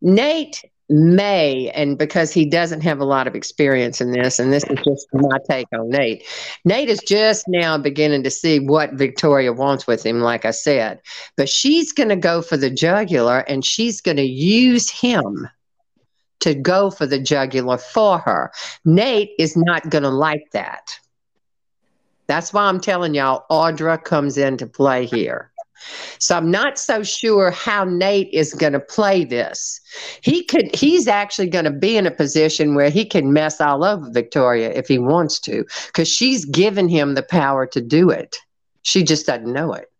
Nate 0.00 0.62
may, 0.90 1.70
and 1.70 1.96
because 1.96 2.32
he 2.32 2.44
doesn't 2.44 2.82
have 2.82 3.00
a 3.00 3.04
lot 3.04 3.26
of 3.26 3.34
experience 3.34 4.00
in 4.00 4.10
this, 4.10 4.38
and 4.38 4.52
this 4.52 4.64
is 4.64 4.78
just 4.84 5.06
my 5.12 5.38
take 5.48 5.68
on 5.72 5.88
Nate, 5.88 6.24
Nate 6.64 6.88
is 6.88 7.00
just 7.06 7.46
now 7.48 7.78
beginning 7.78 8.22
to 8.24 8.30
see 8.30 8.58
what 8.58 8.94
Victoria 8.94 9.52
wants 9.52 9.86
with 9.86 10.04
him, 10.04 10.20
like 10.20 10.44
I 10.44 10.50
said. 10.50 11.00
But 11.36 11.48
she's 11.48 11.92
going 11.92 12.08
to 12.08 12.16
go 12.16 12.42
for 12.42 12.56
the 12.56 12.70
jugular 12.70 13.38
and 13.40 13.64
she's 13.64 14.00
going 14.00 14.16
to 14.16 14.22
use 14.22 14.90
him 14.90 15.48
to 16.40 16.54
go 16.54 16.90
for 16.90 17.06
the 17.06 17.18
jugular 17.18 17.78
for 17.78 18.18
her. 18.18 18.50
Nate 18.84 19.30
is 19.38 19.56
not 19.56 19.90
going 19.90 20.04
to 20.04 20.10
like 20.10 20.50
that. 20.52 20.98
That's 22.26 22.52
why 22.52 22.64
I'm 22.64 22.80
telling 22.80 23.14
y'all, 23.14 23.44
Audra 23.50 24.02
comes 24.02 24.38
into 24.38 24.66
play 24.66 25.04
here. 25.04 25.49
So 26.18 26.36
I'm 26.36 26.50
not 26.50 26.78
so 26.78 27.02
sure 27.02 27.50
how 27.50 27.84
Nate 27.84 28.30
is 28.32 28.54
going 28.54 28.72
to 28.72 28.80
play 28.80 29.24
this. 29.24 29.80
He 30.22 30.44
could 30.44 30.74
he's 30.74 31.08
actually 31.08 31.48
going 31.48 31.64
to 31.64 31.70
be 31.70 31.96
in 31.96 32.06
a 32.06 32.10
position 32.10 32.74
where 32.74 32.90
he 32.90 33.04
can 33.04 33.32
mess 33.32 33.60
all 33.60 33.84
over 33.84 34.08
Victoria 34.10 34.70
if 34.70 34.88
he 34.88 34.98
wants 34.98 35.40
to 35.40 35.64
cuz 35.92 36.08
she's 36.08 36.44
given 36.44 36.88
him 36.88 37.14
the 37.14 37.22
power 37.22 37.66
to 37.66 37.80
do 37.80 38.10
it. 38.10 38.36
She 38.82 39.02
just 39.02 39.26
doesn't 39.26 39.52
know 39.52 39.72
it. 39.72 39.90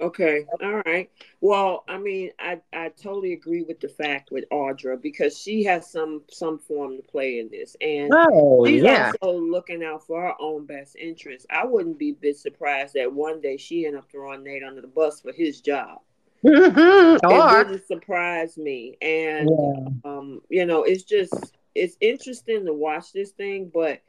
Okay. 0.00 0.46
All 0.62 0.82
right. 0.86 1.10
Well, 1.40 1.84
I 1.86 1.98
mean, 1.98 2.30
I, 2.38 2.60
I 2.72 2.88
totally 2.88 3.34
agree 3.34 3.62
with 3.62 3.80
the 3.80 3.88
fact 3.88 4.30
with 4.30 4.44
Audra 4.50 5.00
because 5.00 5.38
she 5.38 5.62
has 5.64 5.90
some 5.90 6.22
some 6.30 6.58
form 6.58 6.96
to 6.96 7.02
play 7.02 7.38
in 7.38 7.50
this, 7.50 7.76
and 7.80 8.10
oh, 8.14 8.64
she's 8.66 8.82
yeah. 8.82 9.12
also 9.20 9.38
looking 9.38 9.84
out 9.84 10.06
for 10.06 10.22
her 10.22 10.34
own 10.40 10.64
best 10.64 10.96
interest. 10.96 11.46
I 11.50 11.66
wouldn't 11.66 11.98
be 11.98 12.10
a 12.10 12.14
bit 12.14 12.38
surprised 12.38 12.94
that 12.94 13.12
one 13.12 13.40
day 13.40 13.58
she 13.58 13.86
end 13.86 13.96
up 13.96 14.10
throwing 14.10 14.42
Nate 14.42 14.64
under 14.64 14.80
the 14.80 14.88
bus 14.88 15.20
for 15.20 15.32
his 15.32 15.60
job. 15.60 15.98
Mm-hmm. 16.42 17.16
It 17.22 17.66
wouldn't 17.66 17.86
surprise 17.86 18.56
me, 18.56 18.96
and 19.02 19.50
yeah. 19.50 20.10
um, 20.10 20.40
you 20.48 20.64
know, 20.64 20.84
it's 20.84 21.02
just 21.02 21.54
it's 21.74 21.98
interesting 22.00 22.64
to 22.64 22.72
watch 22.72 23.12
this 23.12 23.32
thing, 23.32 23.70
but 23.72 24.00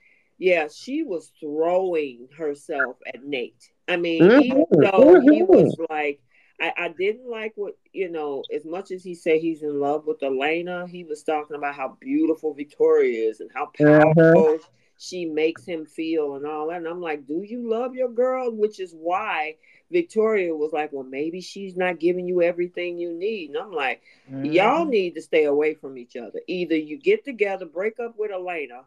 yeah, 0.41 0.67
she 0.73 1.03
was 1.03 1.31
throwing 1.39 2.29
herself 2.37 2.97
at 3.13 3.23
Nate. 3.23 3.71
I 3.87 3.97
mean, 3.97 4.31
even 4.35 4.65
Mhm, 4.71 4.81
though 4.81 5.19
he 5.19 5.43
mhm. 5.43 5.47
was 5.47 5.77
like, 5.89 6.21
I, 6.61 6.73
I 6.77 6.89
didn't 6.89 7.29
like 7.29 7.53
what 7.55 7.75
you 7.93 8.09
know, 8.11 8.45
as 8.53 8.65
much 8.65 8.91
as 8.91 9.03
he 9.03 9.15
said 9.15 9.41
he's 9.41 9.63
in 9.63 9.79
love 9.79 10.07
with 10.07 10.23
Elena, 10.23 10.87
he 10.87 11.03
was 11.05 11.23
talking 11.23 11.57
about 11.57 11.75
how 11.75 11.97
beautiful 12.01 12.53
Victoria 12.55 13.29
is 13.29 13.41
and 13.41 13.51
how 13.53 13.71
Uh-huh. 13.79 14.35
powerful 14.35 14.59
she 14.97 15.25
makes 15.25 15.65
him 15.65 15.85
feel 15.85 16.35
and 16.35 16.45
all 16.47 16.69
that. 16.69 16.77
And 16.77 16.87
I'm 16.87 17.01
like, 17.01 17.27
do 17.27 17.43
you 17.43 17.69
love 17.69 17.95
your 17.95 18.09
girl? 18.09 18.51
Which 18.51 18.79
is 18.79 18.93
why 18.93 19.57
Victoria 19.91 20.55
was 20.55 20.73
like, 20.73 20.91
well, 20.93 21.03
maybe 21.05 21.41
she's 21.41 21.77
not 21.77 21.99
giving 21.99 22.27
you 22.27 22.41
everything 22.41 22.97
you 22.99 23.13
need. 23.13 23.49
And 23.51 23.59
I'm 23.59 23.71
like, 23.73 24.01
y'all 24.41 24.87
need 24.87 25.15
to 25.15 25.21
stay 25.21 25.45
away 25.45 25.75
from 25.75 25.97
each 25.97 26.15
other. 26.17 26.41
Either 26.47 26.75
you 26.77 26.97
get 26.97 27.25
together, 27.25 27.65
break 27.65 27.99
up 27.99 28.15
with 28.17 28.31
Elena, 28.31 28.83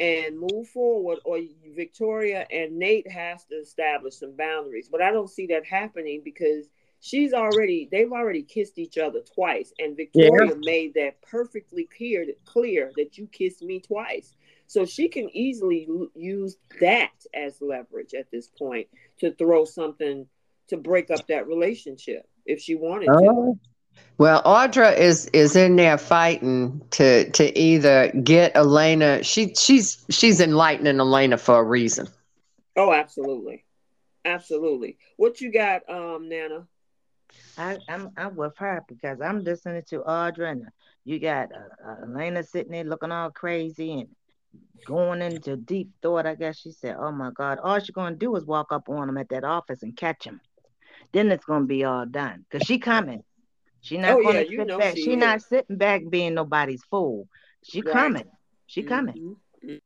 and 0.00 0.38
move 0.38 0.68
forward, 0.68 1.18
or 1.24 1.40
Victoria 1.74 2.46
and 2.50 2.78
Nate 2.78 3.10
has 3.10 3.44
to 3.46 3.56
establish 3.56 4.16
some 4.16 4.36
boundaries. 4.36 4.88
But 4.90 5.02
I 5.02 5.10
don't 5.10 5.30
see 5.30 5.46
that 5.48 5.66
happening 5.66 6.22
because 6.24 6.66
she's 7.00 7.32
already 7.32 7.88
they've 7.90 8.12
already 8.12 8.42
kissed 8.42 8.78
each 8.78 8.98
other 8.98 9.20
twice, 9.34 9.72
and 9.78 9.96
Victoria 9.96 10.54
made 10.58 10.94
that 10.94 11.20
perfectly 11.22 11.88
clear 11.96 12.26
clear 12.44 12.92
that 12.96 13.18
you 13.18 13.26
kissed 13.26 13.62
me 13.62 13.80
twice. 13.80 14.34
So 14.66 14.84
she 14.84 15.08
can 15.08 15.34
easily 15.34 15.86
l- 15.88 16.08
use 16.14 16.58
that 16.80 17.12
as 17.32 17.60
leverage 17.62 18.12
at 18.14 18.30
this 18.30 18.48
point 18.48 18.88
to 19.20 19.32
throw 19.32 19.64
something 19.64 20.26
to 20.68 20.76
break 20.76 21.10
up 21.10 21.26
that 21.28 21.48
relationship 21.48 22.28
if 22.44 22.60
she 22.60 22.74
wanted 22.74 23.06
to. 23.06 23.30
Oh. 23.30 23.58
Well, 24.18 24.42
Audra 24.42 24.96
is 24.96 25.26
is 25.26 25.54
in 25.54 25.76
there 25.76 25.96
fighting 25.96 26.82
to 26.90 27.30
to 27.30 27.56
either 27.58 28.10
get 28.10 28.56
Elena. 28.56 29.22
She 29.22 29.54
she's 29.54 30.04
she's 30.10 30.40
enlightening 30.40 30.98
Elena 30.98 31.38
for 31.38 31.60
a 31.60 31.64
reason. 31.64 32.08
Oh, 32.76 32.92
absolutely, 32.92 33.64
absolutely. 34.24 34.98
What 35.16 35.40
you 35.40 35.52
got, 35.52 35.88
um, 35.88 36.28
Nana? 36.28 36.66
I, 37.56 37.78
I'm 37.88 38.10
I'm 38.16 38.36
with 38.36 38.56
her 38.58 38.84
because 38.88 39.20
I'm 39.20 39.42
listening 39.42 39.82
to 39.90 40.00
Audra 40.00 40.52
and 40.52 40.64
you 41.04 41.18
got 41.18 41.50
uh, 41.52 41.90
uh, 41.90 41.96
Elena 42.04 42.42
sitting 42.42 42.72
there 42.72 42.84
looking 42.84 43.12
all 43.12 43.30
crazy 43.30 43.92
and 44.00 44.08
going 44.84 45.22
into 45.22 45.56
deep 45.56 45.90
thought. 46.02 46.26
I 46.26 46.34
guess 46.34 46.58
she 46.58 46.72
said, 46.72 46.96
"Oh 46.98 47.12
my 47.12 47.30
God, 47.30 47.58
all 47.62 47.78
she's 47.78 47.90
gonna 47.90 48.16
do 48.16 48.34
is 48.36 48.44
walk 48.44 48.72
up 48.72 48.88
on 48.88 49.08
him 49.08 49.18
at 49.18 49.28
that 49.30 49.44
office 49.44 49.82
and 49.82 49.96
catch 49.96 50.24
him. 50.24 50.40
Then 51.12 51.30
it's 51.30 51.44
gonna 51.44 51.66
be 51.66 51.84
all 51.84 52.06
done 52.06 52.44
because 52.48 52.66
she 52.66 52.78
coming. 52.78 53.22
She 53.80 53.96
not 53.98 54.16
Oh, 54.16 54.20
gonna 54.22 54.40
yeah, 54.40 54.40
you 54.50 54.58
sit 54.58 54.66
know 54.66 54.78
back. 54.78 54.96
she 54.96 55.02
She, 55.04 55.16
not 55.16 55.42
sitting 55.42 55.76
back 55.76 56.02
being 56.08 56.34
nobody's 56.34 56.82
fool. 56.84 57.28
She 57.62 57.82
Right. 57.82 57.92
coming. 57.92 58.30
She 58.66 58.82
coming. 58.82 59.16
Mhm. 59.16 59.80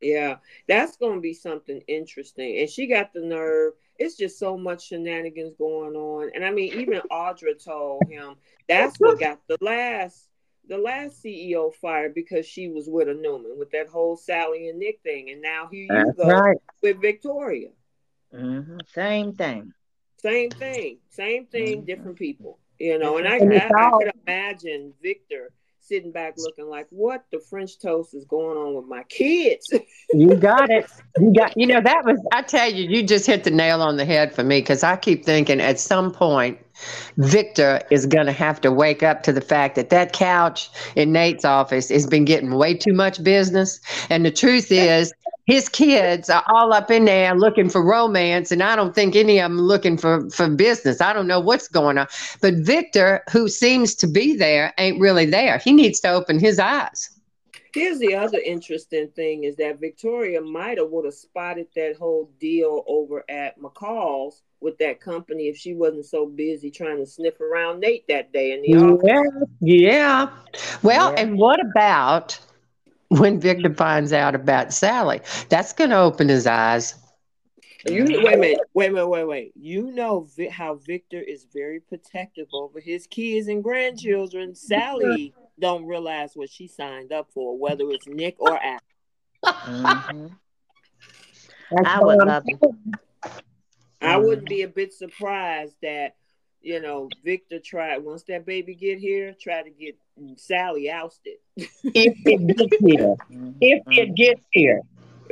Yeah, 0.00 0.36
that's 0.68 0.96
going 0.96 1.16
to 1.16 1.20
be 1.20 1.34
something 1.34 1.80
interesting. 1.88 2.58
And 2.58 2.68
she 2.70 2.86
got 2.86 3.12
the 3.12 3.20
nerve. 3.20 3.74
It's 3.98 4.16
just 4.16 4.38
so 4.38 4.56
much 4.56 4.86
shenanigans 4.88 5.54
going 5.58 5.96
on. 5.96 6.30
And 6.34 6.44
I 6.44 6.50
mean, 6.50 6.72
even 6.74 7.00
Audra 7.10 7.62
told 7.62 8.08
him 8.08 8.36
that's 8.68 8.98
what 9.00 9.18
got 9.20 9.40
the 9.48 9.56
last 9.60 10.28
the 10.68 10.78
last 10.78 11.22
CEO 11.22 11.70
fired 11.70 12.14
because 12.14 12.46
she 12.46 12.68
was 12.68 12.88
with 12.88 13.08
a 13.08 13.14
Newman 13.14 13.58
with 13.58 13.70
that 13.70 13.88
whole 13.88 14.16
Sally 14.16 14.68
and 14.68 14.78
Nick 14.78 15.00
thing. 15.02 15.30
And 15.30 15.40
now 15.42 15.66
here 15.70 15.84
you 15.84 16.12
go 16.16 16.28
right. 16.28 16.58
with 16.82 17.00
Victoria. 17.00 17.70
hmm 18.32 18.80
Same 18.86 19.32
thing. 19.34 19.72
Same 20.18 20.50
thing, 20.52 20.98
same 21.08 21.46
thing, 21.46 21.82
Mhm. 21.82 21.86
different 21.86 22.18
people. 22.18 22.58
You 22.78 22.98
know, 22.98 23.18
and 23.18 23.26
I, 23.26 23.36
And 23.36 23.52
I, 23.52 23.66
I 23.66 23.90
could 23.90 24.12
imagine 24.26 24.92
Victor 25.02 25.50
sitting 25.88 26.12
back 26.12 26.34
looking 26.36 26.68
like, 26.68 26.86
what 26.90 27.24
the 27.32 27.40
French 27.40 27.78
toast 27.78 28.14
is 28.14 28.24
going 28.26 28.58
on 28.58 28.74
with 28.74 28.84
my 28.86 29.02
kids? 29.04 29.66
You 30.14 30.36
got 30.36 30.70
it. 30.70 30.90
You 31.18 31.34
got. 31.34 31.54
You 31.54 31.66
know 31.66 31.82
that 31.82 32.02
was. 32.06 32.18
I 32.32 32.40
tell 32.40 32.72
you, 32.72 32.88
you 32.88 33.02
just 33.02 33.26
hit 33.26 33.44
the 33.44 33.50
nail 33.50 33.82
on 33.82 33.98
the 33.98 34.06
head 34.06 34.34
for 34.34 34.42
me 34.42 34.58
because 34.60 34.82
I 34.82 34.96
keep 34.96 35.22
thinking 35.22 35.60
at 35.60 35.78
some 35.78 36.12
point, 36.12 36.58
Victor 37.18 37.82
is 37.90 38.06
going 38.06 38.24
to 38.24 38.32
have 38.32 38.58
to 38.62 38.72
wake 38.72 39.02
up 39.02 39.22
to 39.24 39.34
the 39.34 39.42
fact 39.42 39.74
that 39.74 39.90
that 39.90 40.14
couch 40.14 40.70
in 40.96 41.12
Nate's 41.12 41.44
office 41.44 41.90
has 41.90 42.06
been 42.06 42.24
getting 42.24 42.54
way 42.54 42.72
too 42.72 42.94
much 42.94 43.22
business, 43.22 43.80
and 44.08 44.24
the 44.24 44.30
truth 44.30 44.72
is. 44.72 45.12
His 45.48 45.70
kids 45.70 46.28
are 46.28 46.44
all 46.48 46.74
up 46.74 46.90
in 46.90 47.06
there 47.06 47.34
looking 47.34 47.70
for 47.70 47.82
romance, 47.82 48.52
and 48.52 48.62
I 48.62 48.76
don't 48.76 48.94
think 48.94 49.16
any 49.16 49.40
of 49.40 49.50
them 49.50 49.58
looking 49.58 49.96
for, 49.96 50.28
for 50.28 50.46
business. 50.50 51.00
I 51.00 51.14
don't 51.14 51.26
know 51.26 51.40
what's 51.40 51.68
going 51.68 51.96
on. 51.96 52.06
But 52.42 52.52
Victor, 52.56 53.22
who 53.32 53.48
seems 53.48 53.94
to 53.94 54.06
be 54.06 54.36
there, 54.36 54.74
ain't 54.76 55.00
really 55.00 55.24
there. 55.24 55.56
He 55.56 55.72
needs 55.72 56.00
to 56.00 56.10
open 56.10 56.38
his 56.38 56.58
eyes. 56.58 57.18
Here's 57.72 57.98
the 57.98 58.14
other 58.14 58.38
interesting 58.44 59.08
thing 59.08 59.44
is 59.44 59.56
that 59.56 59.80
Victoria 59.80 60.42
might 60.42 60.76
have 60.76 60.90
would 60.90 61.06
have 61.06 61.14
spotted 61.14 61.68
that 61.74 61.96
whole 61.96 62.30
deal 62.38 62.84
over 62.86 63.24
at 63.30 63.58
McCall's 63.58 64.42
with 64.60 64.76
that 64.78 65.00
company 65.00 65.44
if 65.44 65.56
she 65.56 65.72
wasn't 65.72 66.04
so 66.04 66.26
busy 66.26 66.70
trying 66.70 66.98
to 66.98 67.06
sniff 67.06 67.40
around 67.40 67.80
Nate 67.80 68.06
that 68.08 68.32
day 68.34 68.52
in 68.52 68.60
the 68.62 68.74
office. 68.74 69.48
Yeah, 69.60 69.90
yeah. 69.90 70.28
Well, 70.82 71.12
Yeah. 71.12 71.22
and 71.22 71.38
what 71.38 71.60
about 71.64 72.38
when 73.08 73.40
Victor 73.40 73.72
finds 73.74 74.12
out 74.12 74.34
about 74.34 74.72
Sally? 74.72 75.20
That's 75.48 75.72
going 75.72 75.90
to 75.90 75.98
open 75.98 76.28
his 76.28 76.46
eyes. 76.46 76.94
You 77.84 78.20
wait 78.22 78.34
a 78.34 78.38
minute, 78.38 78.58
wait 78.74 78.90
a 78.90 78.92
minute, 78.92 79.08
wait, 79.08 79.24
wait. 79.24 79.52
You 79.56 79.90
know 79.92 80.26
Vi- 80.36 80.48
how 80.48 80.74
Victor 80.74 81.20
is 81.20 81.46
very 81.52 81.80
protective 81.80 82.48
over 82.52 82.80
his 82.80 83.06
kids 83.06 83.48
and 83.48 83.62
grandchildren. 83.62 84.54
Sally 84.54 85.32
don't 85.58 85.86
realize 85.86 86.32
what 86.34 86.50
she 86.50 86.66
signed 86.66 87.12
up 87.12 87.30
for, 87.32 87.56
whether 87.56 87.90
it's 87.90 88.06
Nick 88.06 88.36
or 88.38 88.58
Al. 88.62 88.78
hmm 89.64 90.26
I 91.86 92.00
would 92.00 92.20
I'm 92.20 92.26
love 92.26 92.44
saying. 92.46 92.58
to. 92.62 92.74
I 94.00 94.16
wouldn't 94.16 94.48
be 94.48 94.62
a 94.62 94.68
bit 94.68 94.92
surprised 94.92 95.76
that 95.82 96.16
you 96.68 96.80
know 96.82 97.08
Victor 97.24 97.58
tried 97.58 98.04
once 98.04 98.24
that 98.24 98.44
baby 98.44 98.74
get 98.74 98.98
here, 98.98 99.34
try 99.40 99.62
to 99.62 99.70
get 99.70 99.96
Sally 100.36 100.90
ousted. 100.90 101.38
If 101.56 102.14
it 102.26 102.46
gets 102.46 102.76
here. 102.84 103.16
Mm-hmm. 103.32 103.50
If 103.60 103.82
it 103.86 104.14
gets 104.14 104.42
here. 104.50 104.82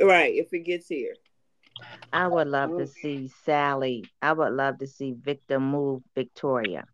Right, 0.01 0.33
if 0.33 0.51
it 0.51 0.59
gets 0.65 0.87
here. 0.87 1.13
I 2.11 2.27
would 2.27 2.47
love 2.47 2.71
to 2.79 2.87
see 2.87 3.29
Sally. 3.45 4.05
I 4.19 4.33
would 4.33 4.53
love 4.53 4.79
to 4.79 4.87
see 4.87 5.13
Victor 5.13 5.59
move 5.59 6.01
Victoria. 6.15 6.85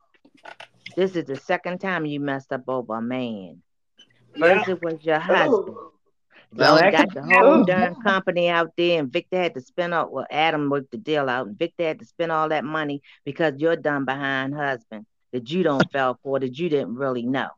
This 0.97 1.15
is 1.15 1.25
the 1.25 1.37
second 1.37 1.79
time 1.79 2.05
you 2.05 2.19
messed 2.19 2.51
up 2.51 2.67
over 2.67 2.95
a 2.97 3.01
man. 3.01 3.61
First, 4.37 4.67
Yeah. 4.67 4.73
it 4.73 4.83
was 4.83 5.05
your 5.05 5.19
husband. 5.19 5.77
Well, 6.55 6.91
got 6.91 7.13
the 7.13 7.23
whole 7.23 7.31
happen. 7.31 7.65
darn 7.65 7.95
company 7.95 8.49
out 8.49 8.73
there, 8.77 8.99
and 8.99 9.11
Victor 9.11 9.37
had 9.37 9.53
to 9.55 9.61
spend 9.61 9.93
all. 9.93 10.09
Well, 10.09 10.27
Adam 10.29 10.69
worked 10.69 10.91
the 10.91 10.97
deal 10.97 11.29
out, 11.29 11.47
and 11.47 11.57
Victor 11.57 11.83
had 11.83 11.99
to 11.99 12.05
spend 12.05 12.31
all 12.31 12.49
that 12.49 12.63
money 12.63 13.01
because 13.25 13.53
you're 13.57 13.75
done 13.75 14.05
behind 14.05 14.53
husband 14.53 15.05
that 15.31 15.49
you 15.49 15.63
don't 15.63 15.91
fell 15.91 16.19
for, 16.23 16.39
that 16.39 16.57
you 16.57 16.69
didn't 16.69 16.95
really 16.95 17.23
know. 17.23 17.49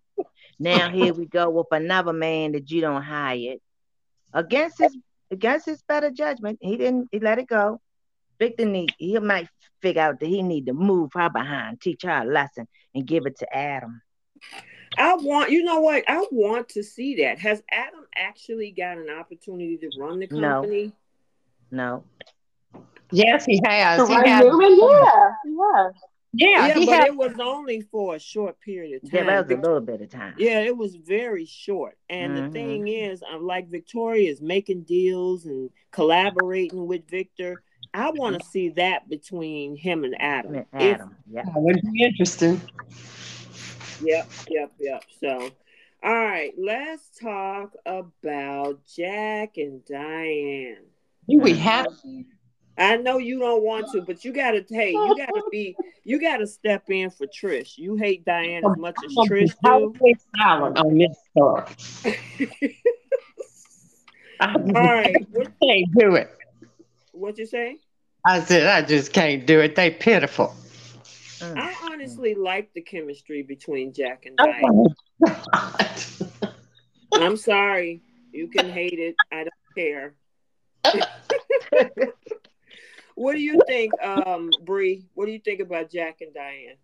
Now 0.57 0.89
here 0.89 1.13
we 1.13 1.25
go 1.25 1.49
with 1.49 1.67
another 1.71 2.13
man 2.13 2.53
that 2.53 2.71
you 2.71 2.79
don't 2.79 3.01
hire 3.01 3.55
against 4.33 4.79
his 4.79 4.97
against 5.29 5.65
his 5.65 5.81
better 5.81 6.11
judgment. 6.11 6.59
He 6.61 6.77
didn't. 6.77 7.09
He 7.11 7.19
let 7.19 7.39
it 7.39 7.47
go. 7.47 7.81
Victor 8.39 8.65
need. 8.65 8.93
He 8.97 9.17
might 9.19 9.49
figure 9.81 10.01
out 10.01 10.19
that 10.19 10.27
he 10.27 10.41
need 10.41 10.67
to 10.67 10.73
move 10.73 11.11
her 11.13 11.29
behind, 11.29 11.81
teach 11.81 12.03
her 12.03 12.21
a 12.21 12.25
lesson, 12.25 12.67
and 12.93 13.05
give 13.05 13.25
it 13.25 13.37
to 13.39 13.55
Adam. 13.55 14.01
I 14.97 15.15
want 15.15 15.51
you 15.51 15.63
know 15.63 15.79
what? 15.79 16.03
I 16.07 16.25
want 16.31 16.69
to 16.69 16.83
see 16.83 17.15
that. 17.23 17.39
Has 17.39 17.61
Adam 17.71 18.05
actually 18.15 18.71
got 18.71 18.97
an 18.97 19.09
opportunity 19.09 19.77
to 19.77 19.89
run 19.99 20.19
the 20.19 20.27
company? 20.27 20.91
No. 21.71 22.03
no. 22.73 22.83
Yes, 23.11 23.45
he 23.45 23.61
has. 23.65 23.99
To 23.99 24.07
He 24.07 24.15
run 24.15 24.25
has. 24.27 24.45
Yeah, 24.45 25.31
yeah. 25.45 25.89
Yeah, 26.37 26.67
Yeah, 26.67 26.73
he 26.73 26.85
but 26.85 26.95
has. 26.95 27.05
it 27.05 27.15
was 27.15 27.39
only 27.39 27.79
for 27.79 28.15
a 28.15 28.19
short 28.19 28.59
period 28.59 28.95
of 29.03 29.09
time. 29.09 29.11
Yeah, 29.13 29.19
time. 29.21 29.27
that 29.27 29.47
was 29.47 29.57
a 29.57 29.61
little 29.61 29.79
bit 29.79 30.01
of 30.01 30.09
time. 30.09 30.33
Yeah, 30.37 30.59
it 30.61 30.75
was 30.75 30.95
very 30.95 31.45
short. 31.45 31.97
And 32.09 32.35
the 32.35 32.41
Mhm. 32.41 32.51
thing 32.51 32.87
is, 32.89 33.23
I'm 33.25 33.45
like 33.45 33.69
Victoria 33.69 34.29
is 34.29 34.41
making 34.41 34.81
deals 34.83 35.45
and 35.45 35.69
collaborating 35.91 36.87
with 36.87 37.07
Victor. 37.09 37.63
I 37.93 38.09
want 38.11 38.37
to 38.41 38.45
see 38.45 38.69
that 38.69 39.07
between 39.07 39.77
him 39.77 40.03
and 40.03 40.19
Adam. 40.21 40.55
If- 40.55 40.65
Adam. 40.73 41.15
Yeah. 41.31 41.43
That 41.45 41.53
would 41.55 41.79
be 41.93 42.03
interesting. 42.03 42.59
Yep, 44.01 44.29
yep, 44.49 44.71
yep. 44.79 45.03
So, 45.19 45.49
all 46.03 46.13
right, 46.13 46.53
let's 46.57 47.03
talk 47.19 47.73
about 47.85 48.79
Jack 48.85 49.57
and 49.57 49.83
Diane. 49.85 50.83
Do 51.29 51.39
we 51.39 51.53
have? 51.55 51.87
I 52.77 52.97
know 52.97 53.17
you 53.17 53.39
don't 53.39 53.63
want 53.63 53.87
to, 53.91 54.01
but 54.01 54.25
you 54.25 54.33
gotta 54.33 54.65
hey, 54.69 54.91
you 54.91 55.15
gotta 55.15 55.43
be 55.49 55.75
you 56.03 56.19
gotta 56.19 56.45
step 56.45 56.89
in 56.89 57.09
for 57.09 57.25
Trish. 57.25 57.77
You 57.77 57.95
hate 57.95 58.25
Diane 58.25 58.63
as 58.65 58.77
much 58.77 58.95
as 59.03 59.15
Trish 59.29 59.53
do. 59.63 59.93
silent 60.37 60.77
on 60.77 60.97
this 60.97 61.17
story. 61.31 61.63
All 64.41 64.73
right. 64.73 65.27
Can't 65.63 65.87
do 65.97 66.15
it. 66.15 66.29
What 67.13 67.37
you 67.37 67.45
say? 67.45 67.77
I 68.25 68.41
said 68.41 68.67
I 68.67 68.85
just 68.85 69.13
can't 69.13 69.45
do 69.45 69.61
it. 69.61 69.75
They 69.75 69.91
pitiful. 69.91 70.53
I 71.41 71.75
honestly 71.91 72.35
like 72.35 72.73
the 72.73 72.81
chemistry 72.81 73.43
between 73.43 73.93
Jack 73.93 74.25
and 74.25 74.37
Diane. 74.37 74.85
I'm 77.13 77.37
sorry. 77.37 78.01
You 78.31 78.47
can 78.47 78.69
hate 78.69 78.99
it. 78.99 79.15
I 79.31 79.45
don't 79.45 79.53
care. 79.75 80.13
what 83.15 83.33
do 83.33 83.41
you 83.41 83.61
think, 83.67 83.91
um, 84.03 84.51
Bree? 84.65 85.05
What 85.13 85.25
do 85.25 85.31
you 85.31 85.39
think 85.39 85.61
about 85.61 85.91
Jack 85.91 86.21
and 86.21 86.33
Diane? 86.33 86.77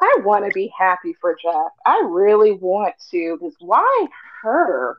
I 0.00 0.16
want 0.24 0.44
to 0.44 0.50
be 0.52 0.72
happy 0.76 1.14
for 1.20 1.36
Jack. 1.40 1.72
I 1.86 2.02
really 2.06 2.52
want 2.52 2.94
to. 3.12 3.38
Because 3.40 3.56
why 3.60 4.06
her? 4.42 4.98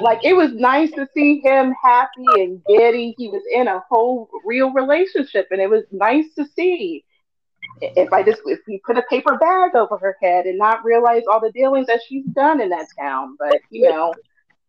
Like 0.00 0.24
it 0.24 0.34
was 0.34 0.52
nice 0.54 0.90
to 0.92 1.06
see 1.14 1.40
him 1.40 1.74
happy 1.82 2.24
and 2.36 2.62
giddy. 2.66 3.14
He 3.18 3.28
was 3.28 3.42
in 3.52 3.68
a 3.68 3.84
whole 3.88 4.30
real 4.44 4.72
relationship, 4.72 5.48
and 5.50 5.60
it 5.60 5.68
was 5.68 5.84
nice 5.92 6.26
to 6.36 6.46
see. 6.56 7.04
If 7.80 8.12
I 8.12 8.22
just 8.22 8.40
if 8.46 8.60
he 8.66 8.78
put 8.78 8.98
a 8.98 9.02
paper 9.10 9.36
bag 9.38 9.74
over 9.74 9.98
her 9.98 10.16
head 10.22 10.46
and 10.46 10.58
not 10.58 10.84
realize 10.84 11.22
all 11.30 11.40
the 11.40 11.52
dealings 11.52 11.86
that 11.88 12.00
she's 12.06 12.24
done 12.26 12.60
in 12.60 12.70
that 12.70 12.86
town, 12.98 13.36
but 13.38 13.60
you 13.70 13.88
know, 13.88 14.14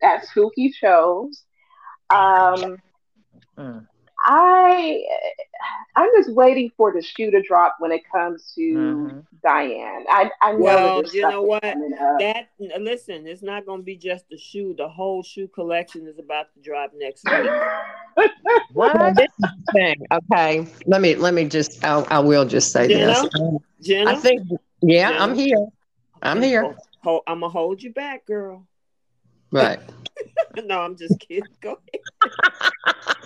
that's 0.01 0.29
who 0.31 0.51
he 0.55 0.71
chose. 0.71 1.43
Um, 2.09 2.77
mm. 3.57 3.87
I 4.25 5.03
I'm 5.95 6.09
just 6.17 6.31
waiting 6.33 6.71
for 6.75 6.91
the 6.91 7.01
shoe 7.01 7.29
to 7.29 7.41
drop 7.43 7.75
when 7.79 7.91
it 7.91 8.01
comes 8.11 8.53
to 8.55 8.61
mm-hmm. 8.61 9.19
Diane. 9.43 10.05
I 10.09 10.31
I 10.41 10.53
know 10.53 10.57
well, 10.57 11.03
you 11.13 11.21
know 11.21 11.43
what 11.43 11.61
that 11.61 12.49
listen, 12.79 13.27
it's 13.27 13.43
not 13.43 13.65
going 13.65 13.81
to 13.81 13.83
be 13.83 13.95
just 13.95 14.27
the 14.29 14.37
shoe. 14.37 14.73
The 14.75 14.87
whole 14.87 15.21
shoe 15.21 15.47
collection 15.47 16.07
is 16.07 16.17
about 16.17 16.47
to 16.55 16.61
drop 16.61 16.91
next 16.95 17.23
week. 17.29 18.31
what? 18.73 19.15
this 19.15 19.27
thing. 19.71 19.95
Okay, 20.11 20.67
let 20.87 21.01
me 21.01 21.15
let 21.15 21.35
me 21.35 21.45
just 21.45 21.83
I, 21.85 22.01
I 22.09 22.19
will 22.19 22.45
just 22.45 22.71
say 22.71 22.87
Jenna? 22.87 23.13
this. 23.13 23.87
Jenna? 23.87 24.11
I 24.11 24.15
think 24.15 24.47
yeah, 24.81 25.11
Jenna? 25.11 25.23
I'm 25.23 25.35
here. 25.35 25.67
I'm 26.23 26.41
here. 26.41 26.75
I'm 27.05 27.39
gonna 27.39 27.49
hold 27.49 27.83
you 27.83 27.93
back, 27.93 28.25
girl. 28.25 28.65
Right. 29.51 29.79
no, 30.65 30.81
I'm 30.81 30.95
just 30.95 31.19
kidding. 31.19 31.43
Go 31.61 31.79
ahead. 31.93 32.73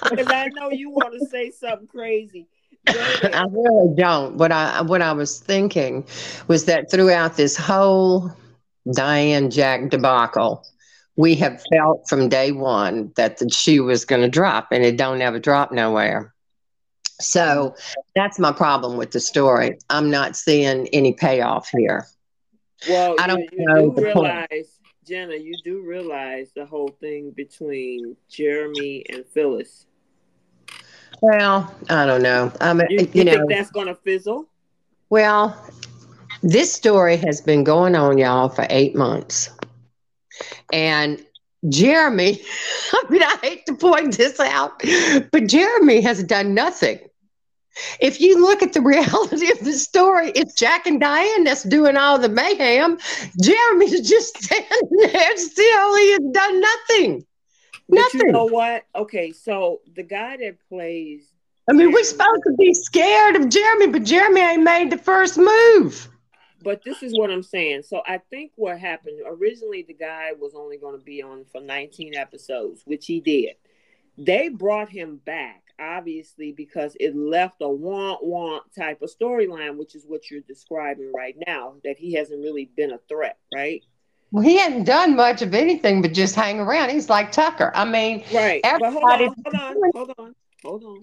Because 0.09 0.27
I 0.27 0.47
know 0.47 0.71
you 0.71 0.89
want 0.89 1.13
to 1.13 1.25
say 1.27 1.51
something 1.51 1.88
crazy. 1.88 2.47
I 2.88 3.45
really 3.51 3.95
don't. 3.95 4.36
What 4.38 4.51
I 4.51 4.82
what 4.82 5.01
I 5.01 5.11
was 5.13 5.39
thinking 5.39 6.05
was 6.47 6.65
that 6.65 6.89
throughout 6.89 7.36
this 7.36 7.55
whole 7.55 8.32
Diane 8.93 9.51
Jack 9.51 9.89
debacle, 9.89 10.65
we 11.15 11.36
have 11.36 11.61
felt 11.71 12.07
from 12.07 12.30
day 12.30 12.51
one 12.51 13.11
that 13.15 13.38
the 13.38 13.49
shoe 13.49 13.84
was 13.84 14.05
going 14.05 14.21
to 14.21 14.30
drop, 14.30 14.69
and 14.71 14.84
it 14.84 14.97
don't 14.97 15.21
ever 15.21 15.39
drop 15.39 15.71
nowhere. 15.71 16.34
So 17.19 17.75
that's 18.15 18.39
my 18.39 18.53
problem 18.53 18.97
with 18.97 19.11
the 19.11 19.19
story. 19.19 19.77
I'm 19.89 20.09
not 20.09 20.38
seeing 20.38 20.88
any 20.88 21.13
payoff 21.13 21.69
here. 21.69 22.07
Well, 22.88 23.15
I 23.19 23.27
don't 23.27 23.39
you, 23.39 23.49
you 23.51 23.65
know 23.65 23.91
do 23.91 24.03
realize. 24.05 24.78
Jenna, 25.10 25.36
you 25.36 25.55
do 25.64 25.82
realize 25.82 26.51
the 26.55 26.66
whole 26.66 26.95
thing 27.01 27.32
between 27.32 28.16
Jeremy 28.30 29.03
and 29.10 29.26
Phyllis 29.26 29.88
well, 31.22 31.74
I 31.89 32.05
don't 32.05 32.22
know. 32.22 32.51
Um, 32.62 32.82
you, 32.89 32.99
you, 32.99 33.07
you 33.14 33.24
know, 33.26 33.32
think 33.32 33.49
that's 33.49 33.72
going 33.72 33.88
to 33.88 33.95
fizzle? 33.95 34.47
Well, 35.10 35.57
this 36.41 36.72
story 36.72 37.18
has 37.18 37.41
been 37.41 37.64
going 37.64 37.95
on, 37.95 38.18
y'all, 38.18 38.49
for 38.49 38.66
eight 38.70 38.95
months. 38.95 39.49
And 40.72 41.24
Jeremy, 41.68 42.41
I 42.93 43.03
mean, 43.10 43.24
I 43.24 43.38
hate 43.41 43.66
to 43.66 43.76
point 43.76 44.16
this 44.18 44.39
out, 44.39 44.82
but 45.32 45.47
Jeremy 45.47 46.01
has 46.01 46.24
done 46.24 46.53
nothing. 46.53 46.99
If 47.99 48.19
you 48.19 48.41
look 48.41 48.61
at 48.61 48.73
the 48.73 48.82
reality 48.93 49.51
of 49.51 49.59
the 49.59 49.73
story, 49.73 50.32
it's 50.36 50.53
Jack 50.55 50.88
and 50.88 50.99
Diane 50.99 51.43
that's 51.43 51.63
doing 51.63 51.97
all 51.97 52.19
the 52.19 52.30
mayhem. 52.30 52.97
Jeremy's 53.41 54.07
just 54.07 54.38
standing 54.43 54.89
there 55.11 55.38
still. 55.38 55.95
He 55.97 56.11
has 56.11 56.21
done 56.32 56.61
nothing. 56.61 57.25
But 57.89 57.95
Nothing. 57.95 58.21
you 58.27 58.32
know 58.32 58.45
what? 58.45 58.86
Okay, 58.95 59.32
so 59.32 59.82
the 59.95 60.03
guy 60.03 60.38
that 60.38 60.57
plays. 60.69 61.34
I 61.67 61.73
mean, 61.73 61.91
we're 61.91 62.03
supposed 62.03 62.43
to 62.45 62.53
be 62.57 62.73
scared 62.73 63.36
of 63.36 63.49
Jeremy, 63.49 63.88
but 63.88 64.03
Jeremy 64.03 64.41
ain't 64.41 64.63
made 64.63 64.91
the 64.91 64.97
first 64.97 65.38
move. 65.38 66.07
But 66.61 66.84
this 66.84 67.01
is 67.03 67.17
what 67.17 67.32
I'm 67.32 67.43
saying. 67.43 67.84
So 67.84 68.01
I 68.05 68.19
think 68.30 68.51
what 68.55 68.80
happened 68.80 69.21
originally, 69.25 69.84
the 69.84 69.93
guy 69.93 70.34
was 70.38 70.53
only 70.55 70.77
going 70.77 70.97
to 70.97 71.03
be 71.03 71.23
on 71.23 71.45
for 71.51 71.61
19 71.61 72.15
episodes, 72.15 72.82
which 72.86 73.05
he 73.05 73.19
did. 73.21 73.55
They 74.17 74.49
brought 74.49 74.89
him 74.89 75.21
back, 75.23 75.63
obviously, 75.80 76.51
because 76.51 76.95
it 76.99 77.15
left 77.15 77.55
a 77.61 77.69
want 77.69 78.23
want 78.23 78.63
type 78.75 79.01
of 79.01 79.09
storyline, 79.09 79.77
which 79.77 79.95
is 79.95 80.05
what 80.07 80.30
you're 80.30 80.41
describing 80.41 81.11
right 81.15 81.36
now, 81.47 81.75
that 81.84 81.97
he 81.97 82.13
hasn't 82.13 82.41
really 82.41 82.69
been 82.75 82.91
a 82.91 82.99
threat, 83.09 83.38
right? 83.53 83.84
Well, 84.32 84.43
he 84.43 84.57
hadn't 84.57 84.84
done 84.84 85.15
much 85.15 85.41
of 85.41 85.55
anything 85.55 86.01
but 86.01 86.13
just 86.13 86.36
hang 86.36 86.59
around. 86.59 86.89
He's 86.89 87.09
like 87.09 87.32
Tucker. 87.32 87.71
I 87.73 87.86
mean, 87.86 88.23
right. 88.34 88.61
But 88.63 88.93
hold 88.93 89.03
on, 89.03 89.19
hold 89.19 89.55
on, 89.55 89.75
hold 89.93 90.13
on, 90.17 90.36
hold 90.63 90.84
on. 90.84 90.99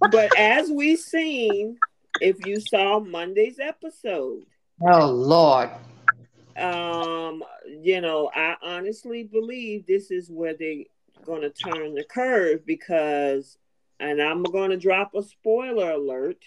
but 0.10 0.38
as 0.38 0.70
we 0.70 0.96
seen, 0.96 1.78
if 2.20 2.44
you 2.44 2.60
saw 2.60 3.00
Monday's 3.00 3.58
episode, 3.58 4.42
oh 4.82 5.10
Lord, 5.10 5.70
um, 6.56 7.42
you 7.82 8.00
know, 8.00 8.30
I 8.34 8.56
honestly 8.62 9.24
believe 9.24 9.86
this 9.86 10.10
is 10.10 10.30
where 10.30 10.54
they're 11.26 11.34
gonna 11.34 11.50
turn 11.50 11.94
the 11.94 12.04
curve 12.04 12.64
because, 12.64 13.58
and 14.00 14.20
I'm 14.22 14.42
gonna 14.42 14.76
drop 14.76 15.14
a 15.14 15.22
spoiler 15.22 15.90
alert 15.92 16.42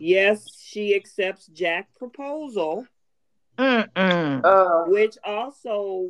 Yes, 0.00 0.58
she 0.58 0.96
accepts 0.96 1.46
Jack's 1.48 1.92
proposal, 1.98 2.86
uh, 3.58 4.84
which 4.86 5.18
also 5.22 6.08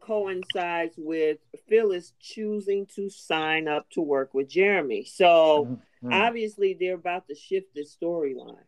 coincides 0.00 0.94
with 0.96 1.38
Phyllis 1.68 2.12
choosing 2.20 2.86
to 2.94 3.10
sign 3.10 3.66
up 3.66 3.90
to 3.90 4.00
work 4.00 4.32
with 4.32 4.48
Jeremy. 4.48 5.04
So 5.04 5.66
mm-hmm. 5.68 6.12
obviously, 6.12 6.76
they're 6.78 6.94
about 6.94 7.26
to 7.26 7.34
shift 7.34 7.74
the 7.74 7.84
storyline. 7.84 8.62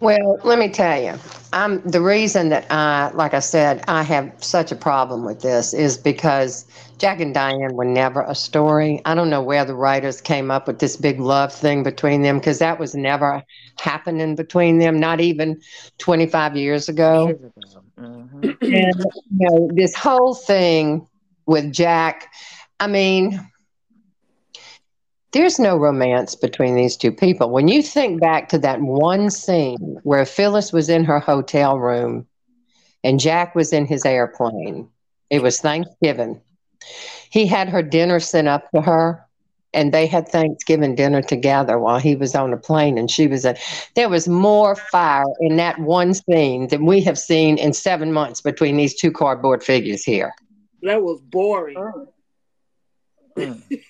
Well, 0.00 0.38
let 0.44 0.58
me 0.58 0.68
tell 0.68 1.02
you, 1.02 1.14
I'm 1.54 1.80
the 1.82 2.02
reason 2.02 2.50
that 2.50 2.70
I, 2.70 3.10
like 3.14 3.32
I 3.32 3.38
said, 3.38 3.82
I 3.88 4.02
have 4.02 4.30
such 4.44 4.70
a 4.70 4.76
problem 4.76 5.24
with 5.24 5.40
this 5.40 5.72
is 5.72 5.96
because 5.96 6.66
Jack 6.98 7.18
and 7.20 7.32
Diane 7.32 7.74
were 7.74 7.86
never 7.86 8.20
a 8.22 8.34
story. 8.34 9.00
I 9.06 9.14
don't 9.14 9.30
know 9.30 9.42
where 9.42 9.64
the 9.64 9.74
writers 9.74 10.20
came 10.20 10.50
up 10.50 10.66
with 10.66 10.80
this 10.80 10.96
big 10.96 11.18
love 11.18 11.50
thing 11.50 11.82
between 11.82 12.20
them 12.20 12.38
because 12.38 12.58
that 12.58 12.78
was 12.78 12.94
never 12.94 13.42
happening 13.78 14.34
between 14.34 14.78
them, 14.78 15.00
not 15.00 15.20
even 15.20 15.60
25 15.96 16.56
years 16.56 16.90
ago. 16.90 17.38
Mm-hmm. 17.98 18.42
And 18.42 18.60
you 18.60 19.22
know, 19.30 19.70
this 19.72 19.94
whole 19.94 20.34
thing 20.34 21.08
with 21.46 21.72
Jack, 21.72 22.30
I 22.80 22.86
mean, 22.86 23.40
there's 25.36 25.58
no 25.58 25.76
romance 25.76 26.34
between 26.34 26.74
these 26.74 26.96
two 26.96 27.12
people. 27.12 27.50
When 27.50 27.68
you 27.68 27.82
think 27.82 28.22
back 28.22 28.48
to 28.48 28.58
that 28.60 28.80
one 28.80 29.28
scene 29.28 30.00
where 30.02 30.24
Phyllis 30.24 30.72
was 30.72 30.88
in 30.88 31.04
her 31.04 31.20
hotel 31.20 31.78
room 31.78 32.26
and 33.04 33.20
Jack 33.20 33.54
was 33.54 33.70
in 33.70 33.84
his 33.84 34.06
airplane, 34.06 34.88
it 35.28 35.42
was 35.42 35.60
Thanksgiving. 35.60 36.40
He 37.28 37.46
had 37.46 37.68
her 37.68 37.82
dinner 37.82 38.18
sent 38.18 38.48
up 38.48 38.70
to 38.70 38.80
her 38.80 39.26
and 39.74 39.92
they 39.92 40.06
had 40.06 40.26
Thanksgiving 40.26 40.94
dinner 40.94 41.20
together 41.20 41.78
while 41.78 41.98
he 41.98 42.16
was 42.16 42.34
on 42.34 42.54
a 42.54 42.56
plane 42.56 42.96
and 42.96 43.10
she 43.10 43.26
was 43.26 43.44
a 43.44 43.56
there 43.94 44.08
was 44.08 44.26
more 44.26 44.74
fire 44.74 45.26
in 45.40 45.56
that 45.56 45.78
one 45.80 46.14
scene 46.14 46.68
than 46.68 46.86
we 46.86 47.02
have 47.02 47.18
seen 47.18 47.58
in 47.58 47.74
seven 47.74 48.10
months 48.10 48.40
between 48.40 48.78
these 48.78 48.94
two 48.94 49.12
cardboard 49.12 49.62
figures 49.62 50.02
here. 50.02 50.32
That 50.80 51.02
was 51.02 51.20
boring. 51.20 51.76
Mm. 53.36 53.62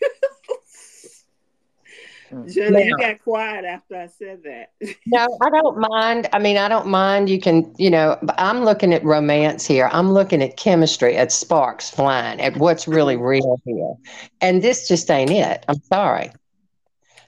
Mm. 2.31 2.53
Jenna, 2.53 2.81
you 2.81 2.97
got 2.99 3.23
quiet 3.23 3.65
after 3.65 3.97
I 3.97 4.07
said 4.07 4.43
that. 4.45 4.73
no, 5.07 5.39
I 5.41 5.51
don't 5.51 5.79
mind. 5.79 6.29
I 6.33 6.39
mean, 6.39 6.57
I 6.57 6.69
don't 6.69 6.89
mind. 6.89 7.31
You 7.31 7.41
can, 7.41 7.73
you 7.79 7.91
know, 7.91 8.19
I'm 8.37 8.65
looking 8.65 8.93
at 8.93 9.05
romance 9.05 9.67
here. 9.67 9.89
I'm 9.93 10.13
looking 10.13 10.43
at 10.43 10.57
chemistry, 10.57 11.17
at 11.17 11.33
sparks 11.33 11.91
flying, 11.91 12.41
at 12.41 12.57
what's 12.57 12.89
really 12.89 13.15
mm-hmm. 13.15 13.25
real 13.25 13.61
here. 13.65 13.95
And 14.41 14.63
this 14.63 14.89
just 14.89 15.11
ain't 15.11 15.31
it. 15.31 15.65
I'm 15.69 15.81
sorry. 15.83 16.31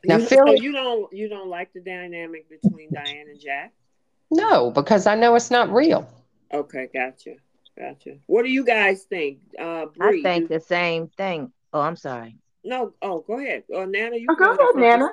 Now, 0.04 0.18
you, 0.18 0.26
Phil, 0.26 0.46
so 0.46 0.52
you 0.52 0.72
don't 0.72 1.12
you 1.12 1.28
don't 1.28 1.48
like 1.48 1.72
the 1.72 1.80
dynamic 1.80 2.48
between 2.48 2.90
Diane 2.92 3.26
and 3.28 3.40
Jack? 3.40 3.72
No, 4.30 4.70
because 4.70 5.06
I 5.06 5.14
know 5.14 5.34
it's 5.34 5.50
not 5.50 5.72
real. 5.72 6.08
Okay, 6.52 6.88
gotcha, 6.92 7.34
gotcha. 7.76 8.16
What 8.26 8.44
do 8.44 8.50
you 8.50 8.64
guys 8.64 9.02
think? 9.04 9.38
Uh, 9.58 9.86
Bree, 9.86 10.20
I 10.20 10.22
think 10.22 10.48
the 10.48 10.60
same 10.60 11.08
thing. 11.08 11.52
Oh, 11.72 11.80
I'm 11.80 11.96
sorry. 11.96 12.36
No, 12.68 12.92
oh, 13.00 13.24
go 13.26 13.38
ahead. 13.38 13.64
Oh, 13.72 13.86
Nana, 13.86 14.16
you 14.16 14.26
oh, 14.28 14.34
go 14.34 14.52
ahead, 14.52 14.76
Nana. 14.76 15.10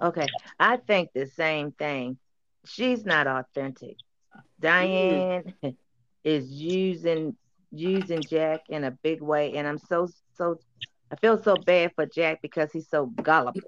Okay, 0.00 0.26
I 0.58 0.78
think 0.78 1.10
the 1.14 1.26
same 1.26 1.72
thing. 1.72 2.16
She's 2.64 3.04
not 3.04 3.26
authentic. 3.26 3.96
Diane 4.58 5.54
mm. 5.62 5.76
is 6.24 6.50
using 6.50 7.36
using 7.70 8.22
Jack 8.22 8.62
in 8.70 8.84
a 8.84 8.90
big 8.90 9.20
way, 9.20 9.56
and 9.56 9.68
I'm 9.68 9.76
so 9.76 10.08
so 10.36 10.58
I 11.12 11.16
feel 11.16 11.36
so 11.42 11.54
bad 11.54 11.92
for 11.94 12.06
Jack 12.06 12.40
because 12.40 12.72
he's 12.72 12.88
so 12.88 13.04
gullible. 13.04 13.60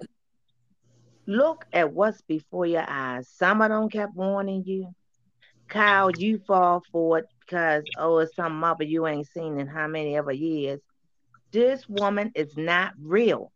Look 1.27 1.67
at 1.71 1.93
what's 1.93 2.21
before 2.21 2.65
your 2.65 2.85
eyes. 2.87 3.29
Some 3.29 3.61
of 3.61 3.69
them 3.69 3.89
kept 3.89 4.15
warning 4.15 4.63
you. 4.65 4.91
Kyle, 5.67 6.09
you 6.09 6.39
fall 6.47 6.81
for 6.91 7.19
it 7.19 7.25
because 7.41 7.83
oh, 7.95 8.17
it's 8.17 8.35
some 8.35 8.59
mother 8.59 8.85
you 8.85 9.05
ain't 9.05 9.27
seen 9.27 9.59
in 9.59 9.67
how 9.67 9.85
many 9.85 10.17
ever 10.17 10.31
years. 10.31 10.81
This 11.51 11.87
woman 11.87 12.31
is 12.35 12.57
not 12.57 12.93
real. 12.99 13.51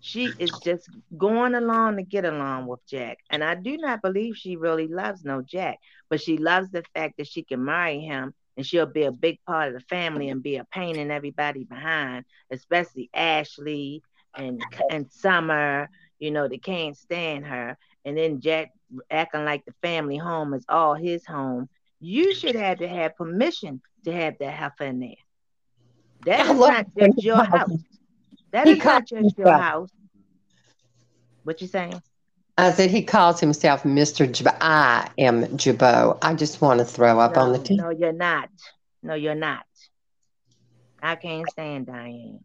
She 0.00 0.34
is 0.38 0.58
just 0.58 0.88
going 1.16 1.54
along 1.54 1.96
to 1.96 2.02
get 2.02 2.24
along 2.24 2.66
with 2.66 2.84
Jack. 2.86 3.18
And 3.30 3.42
I 3.44 3.54
do 3.54 3.76
not 3.76 4.02
believe 4.02 4.36
she 4.36 4.56
really 4.56 4.88
loves 4.88 5.24
no 5.24 5.42
Jack, 5.42 5.78
but 6.10 6.20
she 6.20 6.36
loves 6.38 6.70
the 6.70 6.82
fact 6.94 7.16
that 7.18 7.28
she 7.28 7.42
can 7.42 7.64
marry 7.64 8.00
him 8.00 8.34
and 8.56 8.66
she'll 8.66 8.86
be 8.86 9.04
a 9.04 9.12
big 9.12 9.38
part 9.46 9.68
of 9.68 9.74
the 9.74 9.80
family 9.80 10.28
and 10.28 10.42
be 10.42 10.56
a 10.56 10.64
pain 10.64 10.98
in 10.98 11.10
everybody 11.10 11.64
behind, 11.64 12.24
especially 12.50 13.10
Ashley 13.14 14.02
and 14.36 14.64
and 14.90 15.10
Summer. 15.10 15.88
You 16.18 16.30
know, 16.30 16.48
they 16.48 16.58
can't 16.58 16.96
stand 16.96 17.46
her. 17.46 17.76
And 18.04 18.16
then 18.16 18.40
Jack 18.40 18.72
acting 19.10 19.44
like 19.44 19.64
the 19.64 19.74
family 19.82 20.16
home 20.16 20.54
is 20.54 20.64
all 20.68 20.94
his 20.94 21.24
home. 21.26 21.68
You 22.00 22.34
should 22.34 22.56
have 22.56 22.78
to 22.78 22.88
have 22.88 23.16
permission 23.16 23.80
to 24.04 24.12
have 24.12 24.38
that 24.38 24.52
heifer 24.52 24.84
in 24.84 25.00
there. 25.00 25.14
That 26.24 26.46
is 26.46 26.58
not 26.58 26.86
just 26.96 27.24
your 27.24 27.44
house. 27.44 27.70
That 28.52 28.68
is 28.68 28.84
not 28.84 29.06
just 29.06 29.38
your 29.38 29.52
house. 29.52 29.90
What 31.44 31.60
you 31.60 31.66
saying? 31.66 32.00
I 32.58 32.70
said 32.70 32.90
he 32.90 33.02
calls 33.02 33.40
himself 33.40 33.82
Mr. 33.82 34.30
Jabot. 34.30 34.56
I 34.60 35.08
am 35.18 35.56
Jabot. 35.56 36.18
I 36.22 36.34
just 36.34 36.60
want 36.60 36.78
to 36.80 36.84
throw 36.84 37.18
up 37.18 37.36
no, 37.36 37.42
on 37.42 37.52
the 37.52 37.58
team. 37.58 37.78
No, 37.78 37.90
you're 37.90 38.12
not. 38.12 38.50
No, 39.02 39.14
you're 39.14 39.34
not. 39.34 39.64
I 41.02 41.16
can't 41.16 41.48
stand 41.50 41.86
Diane. 41.86 42.40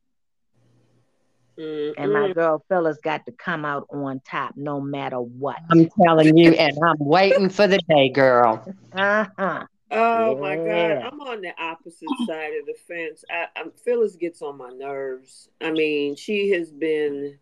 Mm-mm. 1.60 1.94
And 1.98 2.14
my 2.14 2.32
girl 2.34 2.64
Phyllis 2.70 3.00
got 3.04 3.26
to 3.26 3.32
come 3.32 3.66
out 3.66 3.88
on 3.92 4.22
top 4.26 4.54
no 4.56 4.80
matter 4.80 5.18
what. 5.18 5.58
I'm 5.70 5.90
telling 6.04 6.38
you, 6.38 6.52
and 6.52 6.78
I'm 6.84 6.98
waiting 7.00 7.50
for 7.50 7.68
the 7.68 7.80
day, 7.80 8.10
girl. 8.10 8.66
Uh-huh. 8.94 9.66
Oh 9.90 10.36
yeah. 10.36 10.42
my 10.42 10.56
God, 10.56 10.92
I'm 11.06 11.22
on 11.22 11.42
the 11.42 11.54
opposite 11.62 12.10
side 12.28 12.54
of 12.60 12.66
the 12.66 12.76
fence. 12.88 13.24
I, 13.30 13.48
I'm, 13.56 13.72
Phyllis 13.72 14.16
gets 14.16 14.42
on 14.42 14.58
my 14.58 14.70
nerves. 14.70 15.50
I 15.62 15.72
mean, 15.72 16.16
she 16.16 16.52
has 16.52 16.72
been. 16.72 17.38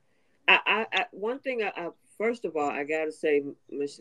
I, 0.48 0.60
I, 0.66 0.86
I 0.94 1.06
one 1.12 1.40
thing 1.40 1.64
I, 1.64 1.72
I 1.76 1.90
first 2.18 2.46
of 2.46 2.56
all, 2.56 2.70
I 2.70 2.84
got 2.84 3.06
to 3.06 3.12
say, 3.12 3.44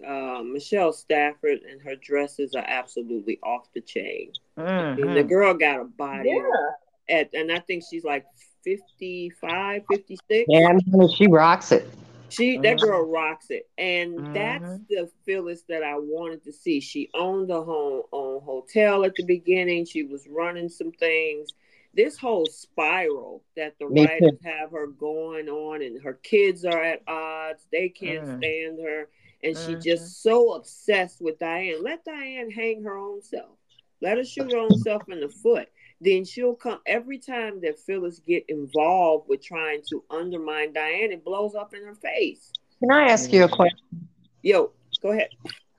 uh, 0.06 0.42
Michelle 0.42 0.92
Stafford 0.92 1.60
and 1.70 1.80
her 1.82 1.96
dresses 1.96 2.54
are 2.54 2.64
absolutely 2.66 3.38
off 3.42 3.72
the 3.74 3.80
chain. 3.80 4.32
Mm-hmm. 4.58 5.02
I 5.02 5.06
mean, 5.06 5.14
the 5.14 5.24
girl 5.24 5.54
got 5.54 5.80
a 5.80 5.84
body. 5.84 6.30
Yeah. 6.30 7.16
At, 7.16 7.34
and 7.34 7.52
I 7.52 7.58
think 7.60 7.84
she's 7.88 8.04
like 8.04 8.24
55, 8.64 9.82
56. 9.90 10.46
Yeah, 10.48 10.78
she 11.14 11.26
rocks 11.28 11.72
it. 11.72 11.88
She 12.28 12.56
that 12.58 12.76
mm-hmm. 12.76 12.86
girl 12.86 13.10
rocks 13.10 13.46
it, 13.50 13.68
and 13.78 14.18
mm-hmm. 14.18 14.32
that's 14.32 14.78
the 14.88 15.10
Phyllis 15.24 15.62
that 15.68 15.82
I 15.82 15.96
wanted 15.96 16.42
to 16.44 16.52
see. 16.52 16.80
She 16.80 17.10
owned 17.14 17.50
a 17.50 17.62
home 17.62 18.02
own 18.12 18.40
hotel 18.42 19.04
at 19.04 19.14
the 19.16 19.24
beginning. 19.24 19.84
She 19.84 20.02
was 20.02 20.26
running 20.28 20.68
some 20.68 20.92
things, 20.92 21.50
this 21.96 22.18
whole 22.18 22.46
spiral 22.46 23.42
that 23.56 23.78
the 23.78 23.88
Me 23.88 24.06
writers 24.06 24.32
too. 24.32 24.48
have 24.48 24.70
her 24.70 24.86
going 24.86 25.48
on 25.48 25.82
and 25.82 26.02
her 26.02 26.14
kids 26.14 26.64
are 26.64 26.82
at 26.82 27.02
odds 27.06 27.66
they 27.70 27.88
can't 27.88 28.24
mm. 28.24 28.38
stand 28.38 28.78
her 28.80 29.08
and 29.42 29.56
mm-hmm. 29.56 29.80
she 29.80 29.90
just 29.90 30.22
so 30.22 30.54
obsessed 30.54 31.20
with 31.20 31.38
diane 31.38 31.82
let 31.82 32.04
diane 32.04 32.50
hang 32.50 32.82
her 32.82 32.96
own 32.96 33.22
self 33.22 33.56
let 34.00 34.18
her 34.18 34.24
shoot 34.24 34.52
her 34.52 34.58
own 34.58 34.78
self 34.78 35.02
in 35.08 35.20
the 35.20 35.28
foot 35.28 35.68
then 36.04 36.24
she'll 36.24 36.54
come 36.54 36.80
every 36.86 37.18
time 37.18 37.60
that 37.60 37.78
phyllis 37.78 38.18
get 38.20 38.44
involved 38.48 39.28
with 39.28 39.42
trying 39.42 39.80
to 39.88 40.02
undermine 40.10 40.72
diane 40.72 41.12
it 41.12 41.24
blows 41.24 41.54
up 41.54 41.74
in 41.74 41.82
her 41.84 41.94
face 41.94 42.52
can 42.80 42.90
i 42.90 43.04
ask 43.04 43.32
you 43.32 43.42
a 43.42 43.46
mm-hmm. 43.46 43.56
question 43.56 44.08
yo 44.42 44.70
go 45.02 45.12
ahead 45.12 45.28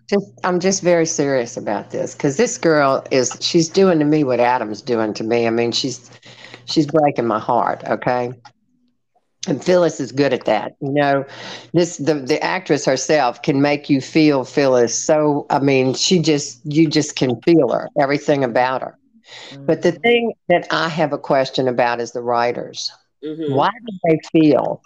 just 0.07 0.39
I'm 0.43 0.59
just 0.59 0.83
very 0.83 1.05
serious 1.05 1.57
about 1.57 1.91
this 1.91 2.13
because 2.13 2.37
this 2.37 2.57
girl 2.57 3.05
is 3.11 3.35
she's 3.41 3.69
doing 3.69 3.99
to 3.99 4.05
me 4.05 4.23
what 4.23 4.39
Adam's 4.39 4.81
doing 4.81 5.13
to 5.15 5.23
me. 5.23 5.47
I 5.47 5.49
mean, 5.49 5.71
she's 5.71 6.11
she's 6.65 6.85
breaking 6.85 7.25
my 7.25 7.39
heart. 7.39 7.83
Okay. 7.85 8.31
And 9.47 9.63
Phyllis 9.63 9.99
is 9.99 10.11
good 10.11 10.33
at 10.33 10.45
that. 10.45 10.75
You 10.79 10.91
know, 10.91 11.25
this 11.73 11.97
the 11.97 12.15
the 12.15 12.41
actress 12.43 12.85
herself 12.85 13.41
can 13.41 13.61
make 13.61 13.89
you 13.89 14.01
feel 14.01 14.43
Phyllis. 14.43 14.95
So 14.95 15.45
I 15.49 15.59
mean, 15.59 15.93
she 15.93 16.19
just 16.19 16.61
you 16.65 16.87
just 16.87 17.15
can 17.15 17.41
feel 17.41 17.69
her, 17.69 17.89
everything 17.99 18.43
about 18.43 18.81
her. 18.81 18.97
Mm-hmm. 19.49 19.65
But 19.65 19.81
the 19.81 19.91
thing 19.91 20.33
that 20.49 20.67
I 20.71 20.89
have 20.89 21.13
a 21.13 21.17
question 21.17 21.67
about 21.67 21.99
is 21.99 22.11
the 22.11 22.21
writers. 22.21 22.91
Mm-hmm. 23.23 23.53
Why 23.53 23.69
did 23.85 23.99
they 24.07 24.19
feel 24.39 24.81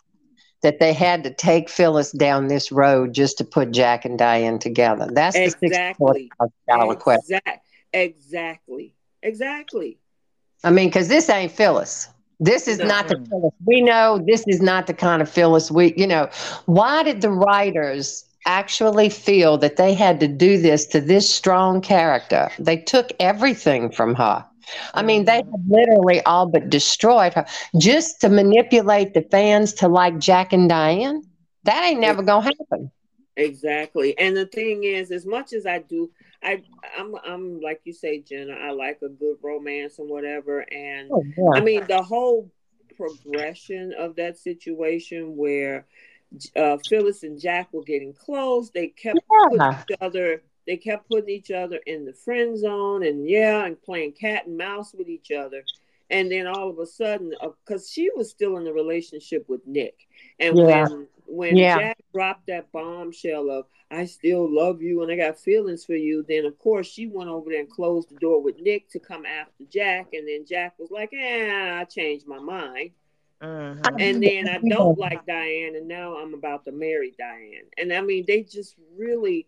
that 0.61 0.79
they 0.79 0.93
had 0.93 1.23
to 1.23 1.33
take 1.33 1.69
Phyllis 1.69 2.11
down 2.11 2.47
this 2.47 2.71
road 2.71 3.13
just 3.13 3.37
to 3.37 3.45
put 3.45 3.71
Jack 3.71 4.05
and 4.05 4.17
Diane 4.17 4.59
together. 4.59 5.07
That's 5.11 5.35
exactly. 5.35 6.29
the 6.39 6.49
dollar 6.67 6.95
question. 6.95 7.39
Exactly. 7.93 8.93
Exactly. 9.23 9.99
I 10.63 10.71
mean, 10.71 10.89
because 10.89 11.07
this 11.07 11.29
ain't 11.29 11.51
Phyllis. 11.51 12.09
This 12.41 12.67
is 12.67 12.79
no. 12.79 12.85
not 12.85 13.07
the 13.07 13.25
Phyllis 13.29 13.53
we 13.65 13.81
know. 13.81 14.23
This 14.25 14.43
is 14.47 14.61
not 14.61 14.87
the 14.87 14.93
kind 14.93 15.21
of 15.21 15.29
Phyllis 15.29 15.71
we, 15.71 15.93
you 15.95 16.07
know. 16.07 16.29
Why 16.65 17.03
did 17.03 17.21
the 17.21 17.31
writers 17.31 18.25
actually 18.45 19.09
feel 19.09 19.57
that 19.57 19.77
they 19.77 19.93
had 19.93 20.19
to 20.19 20.27
do 20.27 20.57
this 20.57 20.85
to 20.87 21.01
this 21.01 21.33
strong 21.33 21.81
character? 21.81 22.49
They 22.59 22.77
took 22.77 23.11
everything 23.19 23.91
from 23.91 24.15
her. 24.15 24.45
I 24.93 25.01
mean, 25.01 25.25
they 25.25 25.41
mm-hmm. 25.41 25.51
have 25.51 25.61
literally 25.67 26.21
all 26.21 26.47
but 26.47 26.69
destroyed 26.69 27.33
her 27.33 27.45
just 27.77 28.21
to 28.21 28.29
manipulate 28.29 29.13
the 29.13 29.21
fans 29.21 29.73
to 29.75 29.87
like 29.87 30.19
Jack 30.19 30.53
and 30.53 30.69
Diane. 30.69 31.23
That 31.63 31.83
ain't 31.83 31.99
never 31.99 32.23
gonna 32.23 32.45
happen. 32.45 32.91
Exactly. 33.35 34.17
And 34.17 34.35
the 34.35 34.45
thing 34.45 34.83
is, 34.83 35.11
as 35.11 35.25
much 35.25 35.53
as 35.53 35.65
I 35.65 35.79
do, 35.79 36.11
I 36.43 36.61
I'm 36.97 37.15
I'm 37.25 37.61
like 37.61 37.81
you 37.83 37.93
say, 37.93 38.19
Jenna, 38.19 38.53
I 38.53 38.71
like 38.71 38.99
a 39.01 39.09
good 39.09 39.37
romance 39.41 39.99
and 39.99 40.09
whatever. 40.09 40.59
And 40.71 41.09
oh. 41.11 41.53
I 41.53 41.61
mean 41.61 41.85
the 41.87 42.01
whole 42.01 42.51
progression 42.95 43.93
of 43.97 44.15
that 44.17 44.37
situation 44.37 45.37
where 45.37 45.85
uh, 46.55 46.77
Phyllis 46.87 47.23
and 47.23 47.39
Jack 47.39 47.73
were 47.73 47.83
getting 47.83 48.13
close. 48.13 48.69
They 48.69 48.87
kept 48.87 49.19
yeah. 49.51 49.81
each 49.89 49.97
other 50.01 50.41
they 50.69 50.77
kept 50.77 51.09
putting 51.09 51.29
each 51.29 51.49
other 51.49 51.79
in 51.87 52.05
the 52.05 52.13
friend 52.13 52.55
zone 52.55 53.03
and 53.03 53.27
yeah, 53.27 53.65
and 53.65 53.81
playing 53.81 54.11
cat 54.11 54.45
and 54.45 54.55
mouse 54.55 54.93
with 54.93 55.09
each 55.09 55.31
other. 55.31 55.63
And 56.11 56.31
then 56.31 56.45
all 56.45 56.69
of 56.69 56.77
a 56.77 56.85
sudden, 56.85 57.33
because 57.65 57.85
uh, 57.85 57.89
she 57.91 58.11
was 58.15 58.29
still 58.29 58.55
in 58.57 58.65
the 58.65 58.71
relationship 58.71 59.49
with 59.49 59.65
Nick, 59.65 59.95
and 60.39 60.55
yeah. 60.55 60.87
when 60.87 61.07
when 61.25 61.57
yeah. 61.57 61.77
Jack 61.79 61.97
dropped 62.13 62.45
that 62.47 62.71
bombshell 62.71 63.49
of 63.49 63.65
"I 63.89 64.05
still 64.05 64.47
love 64.47 64.83
you 64.83 65.01
and 65.01 65.11
I 65.11 65.15
got 65.15 65.39
feelings 65.39 65.85
for 65.85 65.95
you," 65.95 66.23
then 66.29 66.45
of 66.45 66.57
course 66.59 66.85
she 66.85 67.07
went 67.07 67.31
over 67.31 67.49
there 67.49 67.61
and 67.61 67.69
closed 67.69 68.09
the 68.09 68.15
door 68.17 68.39
with 68.39 68.59
Nick 68.59 68.91
to 68.91 68.99
come 68.99 69.25
after 69.25 69.63
Jack, 69.71 70.09
and 70.13 70.27
then 70.27 70.45
Jack 70.47 70.75
was 70.77 70.91
like, 70.91 71.11
"Eh, 71.13 71.79
I 71.79 71.83
changed 71.85 72.27
my 72.27 72.39
mind." 72.39 72.91
Uh-huh. 73.41 73.91
And 73.99 74.21
then 74.21 74.49
I 74.49 74.57
don't 74.57 74.99
like 74.99 75.25
Diane, 75.25 75.75
and 75.75 75.87
now 75.87 76.17
I'm 76.17 76.33
about 76.33 76.65
to 76.65 76.73
marry 76.73 77.13
Diane. 77.17 77.69
And 77.77 77.93
I 77.93 78.01
mean, 78.01 78.25
they 78.27 78.43
just 78.43 78.75
really 78.97 79.47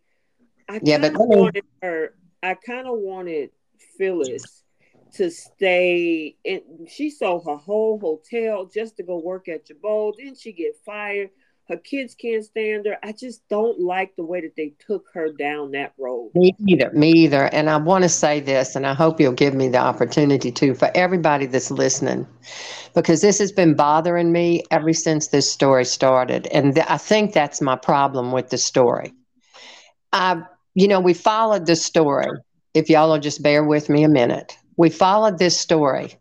I 0.70 0.80
yeah, 0.82 0.98
but 0.98 1.14
wanted 1.16 1.66
her. 1.82 2.16
I 2.42 2.54
kind 2.54 2.88
of 2.88 2.98
wanted 2.98 3.50
Phyllis 3.98 4.64
to 5.16 5.30
stay 5.30 6.38
And 6.46 6.62
She 6.88 7.10
sold 7.10 7.46
her 7.46 7.58
whole 7.58 8.00
hotel 8.00 8.66
just 8.66 8.98
to 8.98 9.04
go 9.04 9.18
work 9.18 9.50
at 9.50 9.66
Jabot. 9.66 10.16
Then 10.18 10.36
she 10.36 10.54
get 10.54 10.78
fired. 10.86 11.30
Her 11.72 11.78
kids 11.78 12.16
can't 12.16 12.44
stand 12.44 12.86
her. 12.86 12.98
I 13.02 13.14
just 13.14 13.48
don't 13.48 13.80
like 13.80 14.18
the 14.18 14.26
way 14.26 14.42
that 14.42 14.58
they 14.58 14.74
took 14.86 15.06
her 15.14 15.32
down 15.32 15.72
that 15.72 15.94
road. 15.98 16.32
Me 16.36 16.54
either. 16.68 16.92
Me 16.92 17.12
either. 17.12 17.46
And 17.46 17.70
I 17.70 17.78
want 17.78 18.04
to 18.04 18.10
say 18.10 18.42
this, 18.42 18.76
and 18.76 18.86
I 18.86 18.94
hope 18.94 19.22
you'll 19.22 19.32
give 19.32 19.54
me 19.54 19.70
the 19.70 19.78
opportunity 19.78 20.52
to 20.52 20.74
for 20.74 20.92
everybody 20.94 21.46
that's 21.46 21.72
listening, 21.72 22.28
because 22.94 23.22
this 23.22 23.40
has 23.40 23.54
been 23.54 23.74
bothering 23.74 24.34
me 24.34 24.64
ever 24.70 24.92
since 24.92 25.30
this 25.30 25.50
story 25.50 25.86
started, 25.86 26.48
and 26.48 26.76
th- 26.76 26.88
I 26.90 26.98
think 26.98 27.32
that's 27.32 27.62
my 27.62 27.78
problem 27.78 28.34
with 28.34 28.50
the 28.50 28.58
story. 28.58 29.14
I 30.12 30.44
you 30.76 30.90
know, 30.90 31.00
we 31.00 31.14
followed 31.14 31.68
this 31.68 31.86
story. 31.86 32.28
If 32.74 32.90
y'all 32.90 33.12
will 33.12 33.20
just 33.20 33.42
bear 33.42 33.64
with 33.64 33.88
me 33.88 34.04
a 34.04 34.10
minute, 34.10 34.58
we 34.76 34.90
followed 34.90 35.40
this 35.40 35.58
story 35.58 36.18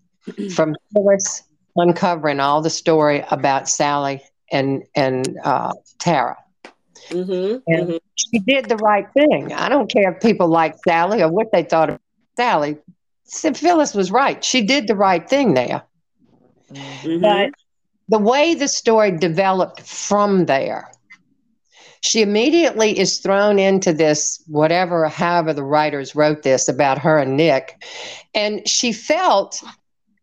from 0.54 0.76
Phyllis 0.92 1.42
uncovering 1.74 2.38
all 2.38 2.62
the 2.62 2.70
story 2.70 3.24
about 3.32 3.68
Sally 3.68 4.22
and 4.50 4.84
and 4.94 5.38
uh, 5.44 5.72
Tara. 5.98 6.36
Mm-hmm, 7.08 7.58
and 7.66 7.88
mm-hmm. 7.88 7.96
she 8.14 8.38
did 8.40 8.66
the 8.66 8.76
right 8.76 9.06
thing. 9.12 9.52
I 9.52 9.68
don't 9.68 9.90
care 9.90 10.12
if 10.12 10.22
people 10.22 10.48
like 10.48 10.76
Sally 10.86 11.22
or 11.22 11.30
what 11.30 11.50
they 11.52 11.62
thought 11.62 11.90
of 11.90 11.98
Sally. 12.36 12.76
Phyllis 13.26 13.94
was 13.94 14.10
right. 14.10 14.44
She 14.44 14.62
did 14.62 14.86
the 14.86 14.96
right 14.96 15.28
thing 15.28 15.54
there. 15.54 15.82
Mm-hmm. 16.72 17.20
But 17.20 17.50
the 18.08 18.18
way 18.18 18.54
the 18.54 18.68
story 18.68 19.16
developed 19.16 19.80
from 19.82 20.46
there, 20.46 20.90
she 22.02 22.22
immediately 22.22 22.98
is 22.98 23.18
thrown 23.18 23.58
into 23.58 23.92
this, 23.92 24.42
whatever, 24.46 25.08
however, 25.08 25.52
the 25.52 25.62
writers 25.62 26.14
wrote 26.14 26.42
this 26.42 26.68
about 26.68 26.98
her 26.98 27.18
and 27.18 27.36
Nick. 27.36 27.84
And 28.34 28.66
she 28.68 28.92
felt, 28.92 29.62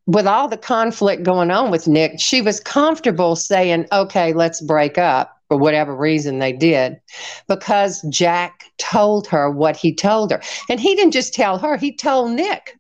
with 0.08 0.26
all 0.26 0.48
the 0.48 0.58
conflict 0.58 1.24
going 1.24 1.52
on 1.52 1.70
with 1.70 1.88
Nick, 1.88 2.20
she 2.20 2.42
was 2.42 2.60
comfortable 2.60 3.36
saying, 3.36 3.86
okay, 3.92 4.34
let's 4.34 4.62
break 4.62 4.98
up 4.98 5.38
for 5.50 5.58
whatever 5.58 5.96
reason 5.96 6.40
they 6.40 6.52
did, 6.52 7.00
because 7.48 8.02
Jack 8.10 8.64
told 8.78 9.28
her 9.28 9.52
what 9.52 9.78
he 9.78 9.94
told 9.94 10.32
her. 10.32 10.42
And 10.70 10.80
he 10.80 10.96
didn't 10.96 11.14
just 11.14 11.34
tell 11.34 11.58
her, 11.60 11.78
he 11.78 11.96
told 11.96 12.32
Nick. 12.32 12.78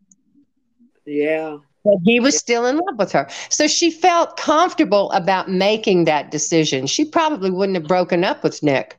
Yeah. 1.06 1.58
But 1.84 2.00
he 2.04 2.20
was 2.20 2.38
still 2.38 2.66
in 2.66 2.78
love 2.78 2.98
with 2.98 3.12
her. 3.14 3.30
So 3.50 3.68
she 3.68 3.92
felt 3.92 4.36
comfortable 4.38 5.12
about 5.12 5.50
making 5.50 6.06
that 6.06 6.32
decision. 6.32 6.88
She 6.88 7.06
probably 7.06 7.52
wouldn't 7.52 7.78
have 7.78 7.88
broken 7.88 8.24
up 8.24 8.44
with 8.44 8.64
Nick 8.64 8.98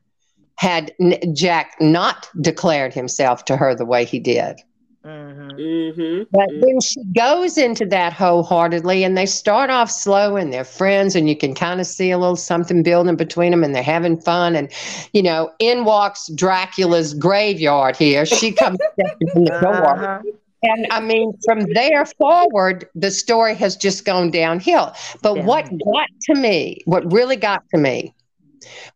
had 0.57 0.93
Jack 1.35 1.76
not 1.81 2.29
declared 2.41 2.93
himself 2.93 3.45
to 3.45 3.57
her 3.57 3.74
the 3.74 3.85
way 3.85 4.05
he 4.05 4.18
did. 4.18 4.61
Mm-hmm. 5.09 5.50
Mm-hmm. 5.52 6.22
But 6.30 6.48
then 6.61 6.80
she 6.80 7.02
goes 7.16 7.56
into 7.56 7.86
that 7.86 8.12
wholeheartedly, 8.12 9.04
and 9.04 9.16
they 9.16 9.24
start 9.24 9.70
off 9.70 9.90
slow, 9.90 10.36
and 10.36 10.52
they're 10.52 10.64
friends, 10.64 11.16
and 11.16 11.28
you 11.28 11.36
can 11.36 11.54
kind 11.54 11.80
of 11.80 11.86
see 11.86 12.11
a 12.11 12.18
little 12.18 12.36
something 12.36 12.82
building 12.82 13.16
between 13.16 13.52
them, 13.52 13.64
and 13.64 13.74
they're 13.74 13.82
having 13.82 14.20
fun. 14.20 14.54
And 14.54 14.70
you 15.14 15.22
know, 15.22 15.50
in 15.59 15.84
walks 15.84 16.28
Dracula's 16.34 17.14
graveyard. 17.14 17.96
Here, 17.96 18.26
she 18.26 18.52
comes 18.52 18.78
in 18.98 19.44
the 19.44 19.59
door. 19.62 19.86
Uh-huh. 19.86 20.22
And 20.62 20.86
I 20.90 21.00
mean, 21.00 21.32
from 21.44 21.61
there 21.72 22.04
forward, 22.04 22.86
the 22.94 23.11
story 23.11 23.54
has 23.54 23.76
just 23.76 24.04
gone 24.04 24.30
downhill. 24.30 24.92
But 25.22 25.36
yeah. 25.36 25.44
what 25.44 25.70
got 25.84 26.09
to 26.22 26.34
me, 26.34 26.82
what 26.84 27.11
really 27.12 27.36
got 27.36 27.62
to 27.70 27.78
me, 27.78 28.14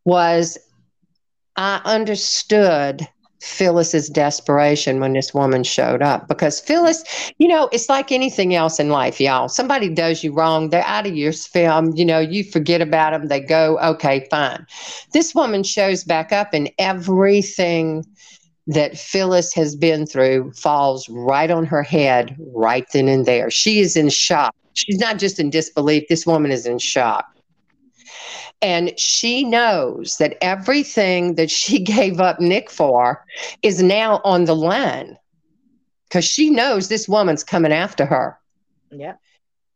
was 0.04 0.58
I 1.56 1.80
understood 1.84 3.08
Phyllis's 3.42 4.08
desperation 4.08 5.00
when 5.00 5.14
this 5.14 5.34
woman 5.34 5.64
showed 5.64 6.00
up 6.00 6.28
because 6.28 6.60
Phyllis, 6.60 7.02
you 7.38 7.48
know, 7.48 7.68
it's 7.72 7.88
like 7.88 8.12
anything 8.12 8.54
else 8.54 8.78
in 8.78 8.88
life, 8.88 9.20
y'all. 9.20 9.48
Somebody 9.48 9.88
does 9.88 10.22
you 10.22 10.32
wrong, 10.32 10.70
they're 10.70 10.86
out 10.86 11.08
of 11.08 11.16
your 11.16 11.32
film, 11.32 11.92
you 11.96 12.04
know, 12.04 12.20
you 12.20 12.44
forget 12.44 12.80
about 12.80 13.10
them, 13.10 13.26
they 13.26 13.40
go, 13.40 13.78
okay, 13.80 14.28
fine. 14.30 14.64
This 15.12 15.34
woman 15.34 15.64
shows 15.64 16.04
back 16.04 16.32
up, 16.32 16.54
and 16.54 16.70
everything 16.78 18.04
that 18.68 18.96
Phyllis 18.96 19.52
has 19.54 19.74
been 19.74 20.06
through 20.06 20.52
falls 20.52 21.08
right 21.08 21.50
on 21.50 21.66
her 21.66 21.82
head 21.82 22.36
right 22.54 22.86
then 22.92 23.08
and 23.08 23.26
there. 23.26 23.50
She 23.50 23.80
is 23.80 23.96
in 23.96 24.08
shock. 24.08 24.54
She's 24.74 24.98
not 24.98 25.18
just 25.18 25.40
in 25.40 25.50
disbelief, 25.50 26.04
this 26.08 26.26
woman 26.26 26.52
is 26.52 26.64
in 26.64 26.78
shock. 26.78 27.31
And 28.62 28.98
she 28.98 29.44
knows 29.44 30.16
that 30.18 30.38
everything 30.40 31.34
that 31.34 31.50
she 31.50 31.78
gave 31.82 32.20
up 32.20 32.40
Nick 32.40 32.70
for 32.70 33.24
is 33.62 33.82
now 33.82 34.20
on 34.24 34.44
the 34.44 34.56
line 34.56 35.18
because 36.08 36.24
she 36.24 36.50
knows 36.50 36.88
this 36.88 37.08
woman's 37.08 37.42
coming 37.42 37.72
after 37.72 38.06
her. 38.06 38.38
Yeah. 38.90 39.14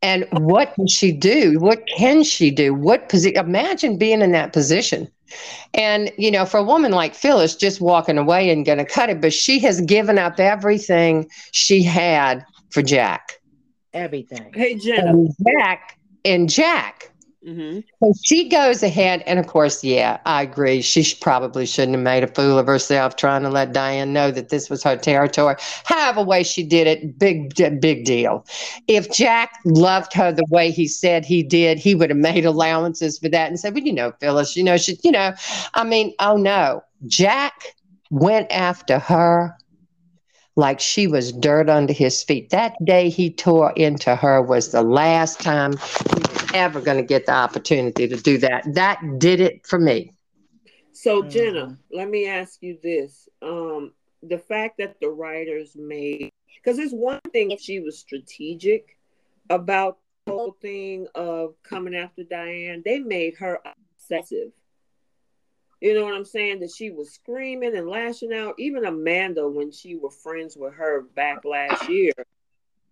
And 0.03 0.27
what 0.31 0.75
can 0.75 0.87
she 0.87 1.11
do? 1.11 1.59
What 1.59 1.83
can 1.97 2.23
she 2.23 2.51
do? 2.51 2.75
What 2.75 3.09
position? 3.09 3.39
Imagine 3.39 3.99
being 3.99 4.21
in 4.21 4.33
that 4.33 4.53
position. 4.53 5.11
And, 5.75 6.13
you 6.17 6.31
know, 6.31 6.45
for 6.45 6.59
a 6.59 6.63
woman 6.63 6.93
like 6.93 7.15
Phyllis, 7.15 7.57
just 7.57 7.81
walking 7.81 8.19
away 8.19 8.51
and 8.51 8.65
going 8.65 8.79
to 8.79 8.85
cut 8.85 9.11
it, 9.11 9.21
but 9.21 9.33
she 9.33 9.59
has 9.61 9.81
given 9.81 10.19
up 10.19 10.39
everything 10.39 11.29
she 11.53 11.83
had 11.83 12.45
for 12.71 12.83
Jack. 12.83 13.41
Everything. 13.93 14.53
Hey, 14.55 14.75
Jenna. 14.75 15.11
And 15.11 15.35
Jack 15.45 15.99
and 16.25 16.49
Jack 16.49 17.11
Mm-hmm. 17.47 17.81
So 18.03 18.13
she 18.25 18.49
goes 18.49 18.83
ahead, 18.83 19.23
and 19.25 19.39
of 19.39 19.47
course, 19.47 19.85
yeah, 19.85 20.19
I 20.27 20.43
agree. 20.43 20.83
She 20.83 21.15
probably 21.21 21.65
shouldn't 21.65 21.95
have 21.95 22.03
made 22.03 22.25
a 22.25 22.27
fool 22.27 22.59
of 22.59 22.67
herself 22.67 23.15
trying 23.15 23.43
to 23.43 23.51
let 23.51 23.73
Diane 23.73 24.13
know 24.13 24.33
that 24.33 24.49
this 24.49 24.69
was 24.69 24.83
her 24.83 24.97
territory. 24.97 25.55
However, 25.85 26.25
way 26.25 26.43
she 26.43 26.65
did 26.65 26.89
it, 26.89 27.19
big, 27.21 27.55
big 27.81 28.05
deal. 28.05 28.45
If 28.89 29.13
Jack 29.13 29.53
loved 29.65 30.13
her 30.15 30.33
the 30.33 30.47
way 30.51 30.73
he 30.73 30.89
said 30.89 31.25
he 31.25 31.45
did, 31.45 31.79
he 31.79 31.95
would 31.95 32.11
have 32.11 32.19
made 32.19 32.45
allowances 32.45 33.17
for 33.21 33.29
that 33.29 33.49
and 33.49 33.61
said, 33.61 33.75
"Well, 33.75 33.85
you 33.85 33.93
know, 33.93 34.13
Phyllis, 34.19 34.57
you 34.57 34.65
know, 34.65 34.77
she, 34.77 34.99
you 35.05 35.13
know, 35.13 35.33
I 35.75 35.85
mean, 35.85 36.15
oh 36.19 36.37
no, 36.37 36.83
Jack 37.07 37.77
went 38.11 38.51
after 38.51 38.99
her." 38.99 39.57
like 40.59 40.81
she 40.81 41.07
was 41.07 41.33
dirt 41.33 41.69
under 41.69 41.93
his 41.93 42.23
feet. 42.23 42.49
That 42.49 42.83
day 42.83 43.11
he 43.11 43.31
tore 43.31 43.73
into 43.73 44.17
her 44.17 44.41
was 44.41 44.73
the 44.73 44.81
last 44.81 45.39
time 45.39 45.75
ever 46.57 46.81
going 46.81 46.97
to 46.97 47.03
get 47.03 47.27
the 47.27 47.33
opportunity 47.33 48.09
to 48.09 48.17
do 48.17 48.39
that. 48.39 48.65
That 48.75 49.19
did 49.19 49.41
it 49.41 49.67
for 49.67 49.79
me. 49.79 50.13
So, 50.93 51.21
mm-hmm. 51.21 51.31
Jenna, 51.31 51.79
let 51.93 52.09
me 52.09 52.27
ask 52.27 52.63
you 52.63 52.79
this. 52.83 53.29
Um, 53.43 53.93
the 54.23 54.39
fact 54.39 54.79
that 54.79 54.99
the 55.01 55.09
writers 55.09 55.77
made, 55.77 56.31
because 56.57 56.79
it's 56.79 56.93
one 56.93 57.21
thing 57.33 57.51
if 57.51 57.61
she 57.61 57.81
was 57.81 57.99
strategic 57.99 58.97
about 59.51 59.99
the 60.25 60.33
whole 60.33 60.57
thing 60.61 61.07
of 61.15 61.55
coming 61.63 61.95
after 61.95 62.25
Diane, 62.25 62.83
they 62.85 62.99
made 62.99 63.37
her 63.37 63.61
obsessive. 63.65 64.53
You 65.81 65.95
know 65.95 66.05
what 66.05 66.15
I'm 66.15 66.25
saying? 66.25 66.61
That 66.61 66.71
she 66.75 66.91
was 66.91 67.13
screaming 67.13 67.77
and 67.77 67.89
lashing 67.89 68.33
out. 68.33 68.55
Even 68.59 68.87
Amanda, 68.87 69.47
when 69.49 69.71
she 69.71 69.95
were 69.97 70.11
friends 70.11 70.57
with 70.57 70.75
her 70.75 71.03
back 71.15 71.45
last 71.45 71.89
year, 71.89 72.13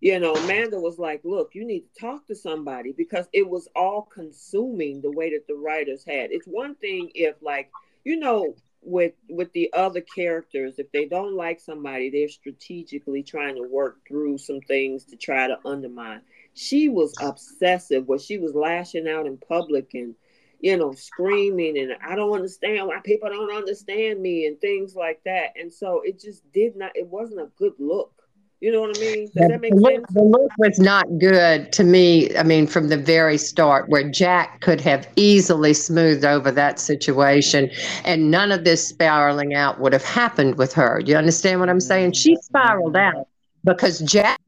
you 0.05 0.19
know, 0.19 0.35
Amanda 0.35 0.79
was 0.79 0.99
like, 0.99 1.21
look, 1.23 1.55
you 1.55 1.65
need 1.65 1.79
to 1.79 1.99
talk 1.99 2.27
to 2.27 2.35
somebody 2.35 2.91
because 2.91 3.27
it 3.33 3.49
was 3.49 3.67
all 3.75 4.03
consuming 4.03 5.01
the 5.01 5.09
way 5.09 5.31
that 5.31 5.47
the 5.47 5.55
writers 5.55 6.05
had. 6.05 6.29
It's 6.29 6.45
one 6.45 6.75
thing 6.75 7.09
if 7.15 7.37
like, 7.41 7.71
you 8.03 8.19
know, 8.19 8.53
with 8.83 9.13
with 9.31 9.51
the 9.53 9.73
other 9.73 10.01
characters, 10.01 10.77
if 10.77 10.91
they 10.91 11.05
don't 11.05 11.33
like 11.33 11.59
somebody, 11.59 12.11
they're 12.11 12.29
strategically 12.29 13.23
trying 13.23 13.55
to 13.55 13.67
work 13.67 13.97
through 14.07 14.37
some 14.37 14.59
things 14.67 15.05
to 15.05 15.15
try 15.15 15.47
to 15.47 15.57
undermine. 15.65 16.21
She 16.53 16.87
was 16.87 17.15
obsessive 17.19 18.07
where 18.07 18.19
she 18.19 18.37
was 18.37 18.53
lashing 18.53 19.07
out 19.07 19.25
in 19.25 19.37
public 19.37 19.95
and 19.95 20.13
you 20.59 20.77
know, 20.77 20.93
screaming 20.93 21.79
and 21.79 21.93
I 22.07 22.15
don't 22.15 22.31
understand 22.31 22.87
why 22.87 22.99
people 23.03 23.29
don't 23.29 23.57
understand 23.57 24.21
me 24.21 24.45
and 24.45 24.61
things 24.61 24.95
like 24.95 25.23
that. 25.25 25.53
And 25.59 25.73
so 25.73 26.01
it 26.05 26.19
just 26.19 26.43
did 26.51 26.75
not 26.75 26.91
it 26.95 27.07
wasn't 27.07 27.41
a 27.41 27.49
good 27.57 27.73
look 27.79 28.14
you 28.61 28.71
know 28.71 28.81
what 28.81 28.97
I 28.97 28.99
mean? 28.99 29.25
Does 29.25 29.33
the, 29.33 29.81
sense? 29.83 30.13
the 30.13 30.23
look 30.23 30.51
was 30.57 30.79
not 30.79 31.05
good 31.19 31.71
to 31.73 31.83
me. 31.83 32.35
I 32.37 32.43
mean, 32.43 32.67
from 32.67 32.87
the 32.87 32.97
very 32.97 33.37
start, 33.37 33.89
where 33.89 34.09
Jack 34.09 34.61
could 34.61 34.79
have 34.81 35.07
easily 35.15 35.73
smoothed 35.73 36.23
over 36.23 36.51
that 36.51 36.79
situation 36.79 37.69
and 38.05 38.31
none 38.31 38.51
of 38.51 38.63
this 38.63 38.87
spiraling 38.87 39.53
out 39.53 39.79
would 39.79 39.93
have 39.93 40.05
happened 40.05 40.57
with 40.57 40.73
her. 40.73 41.01
You 41.05 41.15
understand 41.15 41.59
what 41.59 41.69
I'm 41.69 41.81
saying? 41.81 42.13
She 42.13 42.37
spiraled 42.37 42.95
out 42.95 43.27
because 43.63 43.99
Jack, 43.99 44.39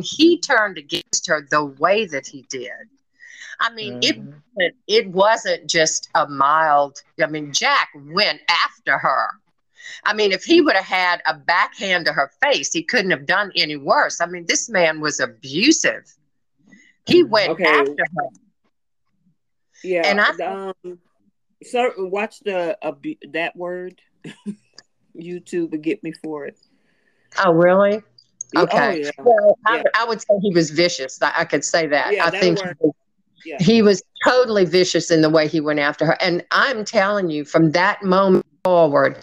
he 0.00 0.40
turned 0.40 0.78
against 0.78 1.26
her 1.26 1.46
the 1.50 1.64
way 1.64 2.06
that 2.06 2.26
he 2.26 2.46
did. 2.48 2.70
I 3.60 3.72
mean, 3.74 4.00
mm-hmm. 4.00 4.30
it 4.56 4.74
it 4.88 5.08
wasn't 5.10 5.68
just 5.68 6.08
a 6.14 6.26
mild. 6.26 7.00
I 7.22 7.26
mean, 7.26 7.52
Jack 7.52 7.90
went 7.94 8.40
after 8.48 8.98
her 8.98 9.28
I 10.04 10.14
mean, 10.14 10.32
if 10.32 10.44
he 10.44 10.60
would 10.60 10.76
have 10.76 10.84
had 10.84 11.22
a 11.26 11.34
backhand 11.34 12.06
to 12.06 12.12
her 12.12 12.30
face, 12.42 12.72
he 12.72 12.82
couldn't 12.82 13.10
have 13.10 13.26
done 13.26 13.52
any 13.56 13.76
worse. 13.76 14.20
I 14.20 14.26
mean, 14.26 14.46
this 14.46 14.68
man 14.68 15.00
was 15.00 15.20
abusive. 15.20 16.12
He 17.06 17.24
went 17.24 17.50
okay. 17.50 17.64
after 17.64 18.04
her. 18.16 18.28
Yeah, 19.84 20.02
and 20.04 20.20
I 20.20 20.72
um, 20.84 20.98
so 21.64 21.92
watch 21.98 22.40
the 22.40 22.78
uh, 22.82 22.92
that 23.32 23.56
word 23.56 24.00
YouTube 25.16 25.72
and 25.72 25.82
get 25.82 26.02
me 26.02 26.12
for 26.12 26.46
it. 26.46 26.58
Oh, 27.44 27.52
really? 27.52 28.02
Oh, 28.56 28.62
okay. 28.62 28.78
Oh, 28.78 28.90
yeah. 28.90 29.10
Well, 29.18 29.58
yeah. 29.70 29.82
I, 29.94 30.02
I, 30.02 30.04
would 30.04 30.20
say 30.20 30.34
he 30.42 30.52
was 30.52 30.70
vicious. 30.70 31.20
I, 31.22 31.32
I 31.38 31.44
could 31.44 31.64
say 31.64 31.86
that. 31.86 32.14
Yeah, 32.14 32.26
I 32.26 32.30
think 32.30 32.58
he 32.58 32.64
was, 32.78 32.94
yeah. 33.44 33.56
he 33.60 33.82
was 33.82 34.02
totally 34.24 34.64
vicious 34.64 35.10
in 35.10 35.22
the 35.22 35.30
way 35.30 35.48
he 35.48 35.60
went 35.60 35.80
after 35.80 36.04
her. 36.06 36.16
And 36.20 36.44
I'm 36.50 36.84
telling 36.84 37.30
you, 37.30 37.44
from 37.44 37.72
that 37.72 38.02
moment 38.02 38.46
forward, 38.64 39.18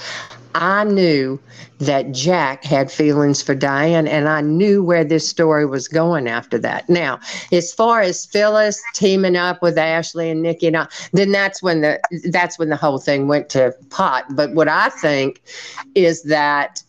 I 0.53 0.83
knew 0.83 1.39
that 1.79 2.11
Jack 2.11 2.65
had 2.65 2.91
feelings 2.91 3.41
for 3.41 3.55
Diane, 3.55 4.05
and 4.05 4.27
I 4.27 4.41
knew 4.41 4.83
where 4.83 5.05
this 5.05 5.29
story 5.29 5.65
was 5.65 5.87
going 5.87 6.27
after 6.27 6.57
that. 6.57 6.89
Now, 6.89 7.21
as 7.53 7.71
far 7.71 8.01
as 8.01 8.25
Phyllis 8.25 8.83
teaming 8.93 9.37
up 9.37 9.61
with 9.61 9.77
Ashley 9.77 10.29
and 10.29 10.41
Nikki, 10.41 10.67
and 10.67 10.75
I, 10.75 10.87
then 11.13 11.31
that's 11.31 11.63
when 11.63 11.79
the 11.79 12.01
that's 12.31 12.59
when 12.59 12.67
the 12.67 12.75
whole 12.75 12.97
thing 12.97 13.29
went 13.29 13.47
to 13.49 13.73
pot. 13.89 14.25
But 14.31 14.53
what 14.55 14.67
I 14.67 14.89
think 14.89 15.41
is 15.95 16.23
that 16.23 16.83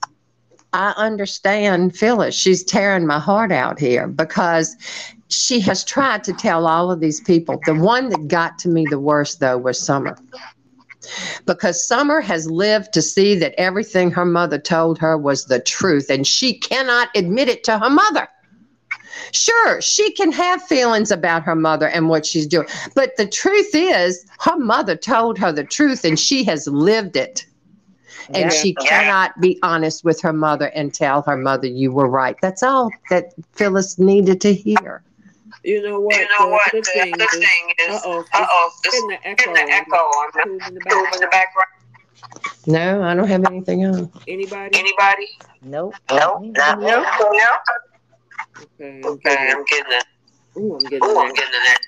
I 0.73 0.93
understand 0.97 1.97
Phyllis. 1.97 2.35
She's 2.35 2.65
tearing 2.65 3.07
my 3.07 3.21
heart 3.21 3.53
out 3.53 3.79
here 3.79 4.09
because 4.09 4.77
she 5.29 5.61
has 5.61 5.85
tried 5.85 6.25
to 6.25 6.33
tell 6.33 6.67
all 6.67 6.91
of 6.91 6.99
these 6.99 7.21
people. 7.21 7.61
The 7.65 7.75
one 7.75 8.09
that 8.09 8.27
got 8.27 8.59
to 8.61 8.69
me 8.69 8.87
the 8.91 8.99
worst, 8.99 9.39
though, 9.39 9.59
was 9.59 9.79
Summer 9.79 10.17
because 11.47 11.87
Summer 11.87 12.21
has 12.21 12.51
lived 12.51 12.93
to 12.93 13.03
see 13.03 13.35
that 13.37 13.55
everything 13.59 14.11
her 14.11 14.25
mother 14.25 14.59
told 14.59 14.99
her 14.99 15.17
was 15.17 15.47
the 15.47 15.61
truth, 15.61 16.11
and 16.11 16.27
she 16.27 16.59
cannot 16.59 17.09
admit 17.15 17.49
it 17.49 17.65
to 17.65 17.79
her 17.79 17.91
mother. 17.91 18.29
Sure, 19.33 19.81
she 19.81 20.13
can 20.13 20.33
have 20.33 20.63
feelings 20.63 21.11
about 21.11 21.43
her 21.43 21.55
mother 21.55 21.89
and 21.89 22.09
what 22.09 22.27
she's 22.27 22.47
doing. 22.47 22.67
But 22.95 23.17
the 23.17 23.27
truth 23.27 23.71
is, 23.75 24.25
her 24.41 24.57
mother 24.57 24.97
told 24.97 25.39
her 25.39 25.53
the 25.53 25.65
truth 25.65 26.05
and 26.05 26.19
she 26.19 26.45
has 26.45 26.67
lived 26.67 27.17
it. 27.17 27.47
And 28.29 28.51
yeah. 28.51 28.51
she 28.51 28.75
cannot 28.75 29.41
be 29.41 29.59
honest 29.63 30.05
with 30.05 30.21
her 30.21 30.33
mother 30.33 30.67
and 30.69 30.95
tell 30.95 31.23
her 31.23 31.37
mother, 31.37 31.67
you 31.67 31.91
were 31.93 32.09
right. 32.09 32.37
That's 32.41 32.63
all 32.63 32.91
that 33.11 33.33
Phyllis 33.53 33.99
needed 33.99 34.41
to 34.43 34.55
hear. 34.55 35.03
You 35.63 35.83
know 35.83 36.01
what? 36.01 36.17
You 36.17 36.23
know 36.23 36.47
the 36.47 36.49
what? 36.49 36.73
The, 36.73 36.83
thing, 36.83 37.13
the 37.13 37.27
thing 37.27 37.73
is, 37.81 37.95
uh 37.97 38.01
oh, 38.05 38.25
uh 38.33 38.47
oh, 38.49 38.73
in 38.85 39.09
the 39.09 39.29
echo, 39.29 39.51
in 39.51 39.55
the 39.55 39.73
echo 39.73 39.97
on 39.97 40.31
the, 40.33 40.43
in 40.43 40.75
the, 40.75 40.81
background. 40.81 41.15
in 41.15 41.21
the 41.21 41.27
background. 41.27 41.69
No, 42.67 43.03
I 43.03 43.15
don't 43.15 43.29
have 43.29 43.45
anything 43.45 43.85
on. 43.85 44.11
Anybody? 44.27 44.79
Anybody? 44.79 45.29
Nope. 45.63 45.95
Nope. 46.11 46.43
No. 46.43 46.75
No. 46.75 46.77
No. 46.79 47.57
Okay, 48.81 49.01
okay, 49.05 49.53
I'm 49.53 49.65
getting 49.65 49.93
it. 49.93 50.05
Ooh, 50.57 50.75
I'm 50.75 50.79
getting 50.79 51.05
Ooh, 51.05 51.19
I'm 51.19 51.33
getting 51.35 51.53
it. 51.55 51.81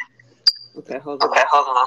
Okay, 0.78 0.98
hold 0.98 1.22
on. 1.22 1.30
Okay, 1.30 1.44
hold 1.50 1.76
on. 1.76 1.86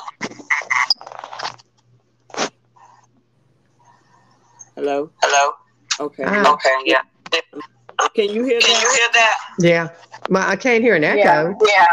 Hello. 4.76 5.12
Hello. 5.22 5.54
Okay. 6.00 6.24
Ah. 6.26 6.54
Okay. 6.54 6.76
Yeah. 6.86 7.02
Can 8.16 8.30
you 8.30 8.44
hear 8.44 8.60
Can 8.60 8.74
that? 8.74 8.82
you 8.82 8.90
hear 8.92 9.10
that? 9.14 9.38
Yeah. 9.60 9.90
Well, 10.30 10.48
I 10.48 10.56
can't 10.56 10.84
hear 10.84 10.96
an 10.96 11.04
echo. 11.04 11.20
Yeah. 11.22 11.54
yeah. 11.68 11.88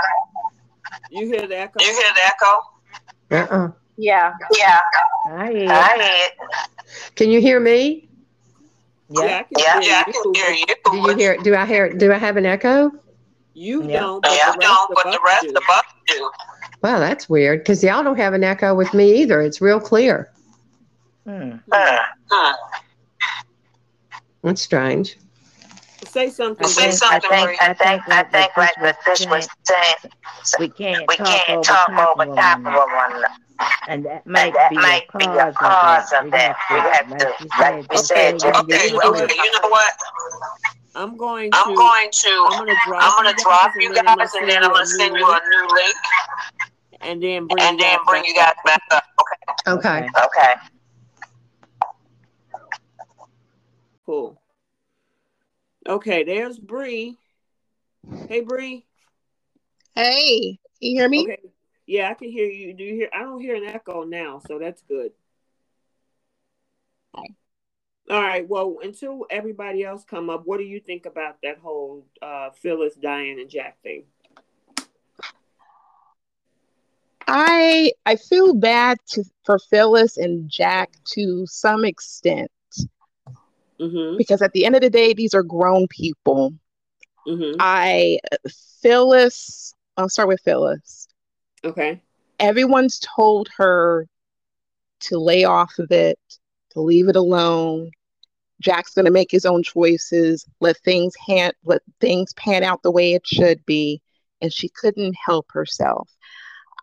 You 1.10 1.26
hear 1.26 1.46
the 1.46 1.58
echo? 1.58 1.80
You 1.80 1.92
hear 1.92 2.12
the 2.14 2.24
echo? 2.24 3.54
Uh-uh. 3.54 3.72
Yeah. 3.96 4.32
Yeah. 4.58 4.80
I 5.26 5.52
hear. 5.52 5.70
I 5.70 5.96
hear. 5.96 6.48
Can 7.14 7.30
you 7.30 7.40
hear 7.40 7.60
me? 7.60 8.08
Yeah, 9.10 9.24
yeah, 9.24 9.36
I 9.36 9.42
can, 9.42 9.46
yeah, 9.58 9.80
hear, 9.80 9.90
yeah, 9.90 10.04
I 10.06 10.12
can 10.12 10.34
hear 10.34 10.50
you. 10.50 10.66
Do 10.90 10.96
you 10.96 11.16
hear? 11.16 11.36
Do 11.36 11.54
I 11.54 11.66
hear? 11.66 11.92
Do 11.92 12.12
I 12.12 12.16
have 12.16 12.36
an 12.38 12.46
echo? 12.46 12.90
You 13.54 13.82
yeah. 13.84 14.00
don't. 14.00 14.22
But 14.22 14.32
yeah, 14.32 14.52
the 14.52 14.58
don't. 14.58 14.94
But 14.94 15.04
the 15.12 15.20
rest 15.24 15.46
of 15.46 15.56
us 15.56 15.82
do. 16.06 16.30
Wow, 16.82 16.98
that's 16.98 17.28
weird 17.28 17.60
because 17.60 17.84
y'all 17.84 18.02
don't 18.02 18.16
have 18.16 18.32
an 18.32 18.42
echo 18.42 18.74
with 18.74 18.92
me 18.94 19.20
either. 19.20 19.42
It's 19.42 19.60
real 19.60 19.80
clear. 19.80 20.32
Hmm. 21.26 21.56
Uh, 21.70 21.98
uh. 22.30 22.52
That's 24.42 24.62
strange. 24.62 25.18
Say 26.12 26.28
something. 26.28 26.68
Say 26.68 26.90
something. 26.90 27.30
I 27.32 27.48
think. 27.48 27.62
I 27.62 27.72
think. 27.72 28.02
I 28.06 28.22
think. 28.24 28.54
Like 28.54 28.76
what 28.82 29.02
Fish 29.02 29.26
was 29.26 29.48
saying. 29.64 30.12
We 30.58 30.68
can't. 30.68 31.08
We 31.08 31.16
can't 31.16 31.64
talk 31.64 31.88
over 31.88 32.26
top 32.34 32.58
of 32.58 32.64
one 32.66 33.12
another. 33.12 33.28
And 33.88 34.04
that 34.04 34.26
might, 34.26 34.52
that 34.52 34.68
be, 34.68 34.76
might 34.76 35.06
a 35.14 35.18
be 35.18 35.24
a 35.24 35.52
cause 35.54 36.12
of 36.12 36.30
that. 36.32 36.56
We 36.68 36.76
have 36.76 37.16
to, 37.16 37.48
like 37.60 37.86
you 37.90 37.98
said, 37.98 38.34
okay, 38.34 38.52
okay, 38.52 38.92
okay, 38.92 39.34
you 39.34 39.52
know 39.52 39.68
what? 39.68 39.94
I'm 40.94 41.16
going 41.16 41.50
to. 41.50 41.56
I'm 41.56 41.74
going 41.74 42.10
to. 42.12 42.48
I'm 42.50 42.58
going 42.58 42.74
to 42.74 42.80
drop, 42.86 43.02
I'm 43.04 43.24
going 43.24 43.34
to 43.34 43.42
drop 43.42 43.72
you 43.78 43.94
guys, 43.94 44.34
and 44.34 44.50
then 44.50 44.64
I'm 44.64 44.72
going 44.72 44.84
to 44.84 44.90
send 44.90 45.16
you 45.16 45.24
a 45.26 45.40
new 45.48 45.74
link. 45.74 45.96
And 47.00 47.22
then 47.22 47.46
bring 47.46 47.64
and 47.64 47.80
then 47.80 47.98
bring 48.06 48.24
you 48.26 48.34
guys 48.34 48.52
back 48.66 48.82
up. 48.90 49.04
Okay. 49.66 49.78
Okay. 49.78 50.08
Okay. 50.26 50.54
Cool. 54.04 54.41
Okay, 55.86 56.24
there's 56.24 56.58
Bree. 56.58 57.18
Hey, 58.28 58.40
Bree. 58.40 58.84
Hey, 59.94 60.58
can 60.80 60.90
you 60.90 61.00
hear 61.00 61.08
me? 61.08 61.22
Okay. 61.22 61.38
Yeah, 61.86 62.10
I 62.10 62.14
can 62.14 62.30
hear 62.30 62.46
you. 62.46 62.72
Do 62.72 62.84
you 62.84 62.94
hear? 62.94 63.10
I 63.12 63.20
don't 63.22 63.40
hear 63.40 63.56
an 63.56 63.64
echo 63.64 64.04
now, 64.04 64.40
so 64.46 64.58
that's 64.58 64.82
good. 64.82 65.12
Okay. 67.18 67.34
All 68.10 68.22
right. 68.22 68.48
Well, 68.48 68.78
until 68.82 69.26
everybody 69.30 69.84
else 69.84 70.04
come 70.04 70.30
up, 70.30 70.42
what 70.44 70.58
do 70.58 70.64
you 70.64 70.80
think 70.80 71.06
about 71.06 71.36
that 71.42 71.58
whole 71.58 72.06
uh, 72.20 72.50
Phyllis, 72.50 72.94
Diane, 72.94 73.38
and 73.40 73.50
Jack 73.50 73.82
thing? 73.82 74.04
I 77.26 77.92
I 78.06 78.16
feel 78.16 78.54
bad 78.54 78.98
to, 79.08 79.24
for 79.44 79.58
Phyllis 79.58 80.16
and 80.16 80.48
Jack 80.48 80.90
to 81.14 81.46
some 81.46 81.84
extent 81.84 82.50
mm-hmm. 83.82 84.16
because 84.16 84.42
at 84.42 84.52
the 84.52 84.64
end 84.64 84.74
of 84.74 84.80
the 84.80 84.90
day, 84.90 85.12
these 85.12 85.34
are 85.34 85.42
grown 85.42 85.88
people. 85.88 86.54
Mm-hmm. 87.26 87.56
I 87.58 88.18
Phyllis. 88.80 89.74
I'll 89.96 90.08
start 90.08 90.28
with 90.28 90.40
Phyllis. 90.44 91.08
Okay. 91.64 92.00
Everyone's 92.38 92.98
told 93.00 93.48
her 93.56 94.06
to 95.00 95.18
lay 95.18 95.44
off 95.44 95.78
of 95.78 95.90
it, 95.90 96.18
to 96.70 96.80
leave 96.80 97.08
it 97.08 97.16
alone. 97.16 97.90
Jack's 98.60 98.94
going 98.94 99.04
to 99.04 99.10
make 99.10 99.30
his 99.30 99.44
own 99.44 99.62
choices, 99.62 100.46
let 100.60 100.78
things 100.78 101.14
hand, 101.26 101.52
let 101.64 101.82
things 102.00 102.32
pan 102.34 102.62
out 102.62 102.82
the 102.82 102.90
way 102.90 103.12
it 103.12 103.26
should 103.26 103.64
be, 103.66 104.00
and 104.40 104.52
she 104.52 104.68
couldn't 104.68 105.16
help 105.24 105.46
herself. 105.50 106.08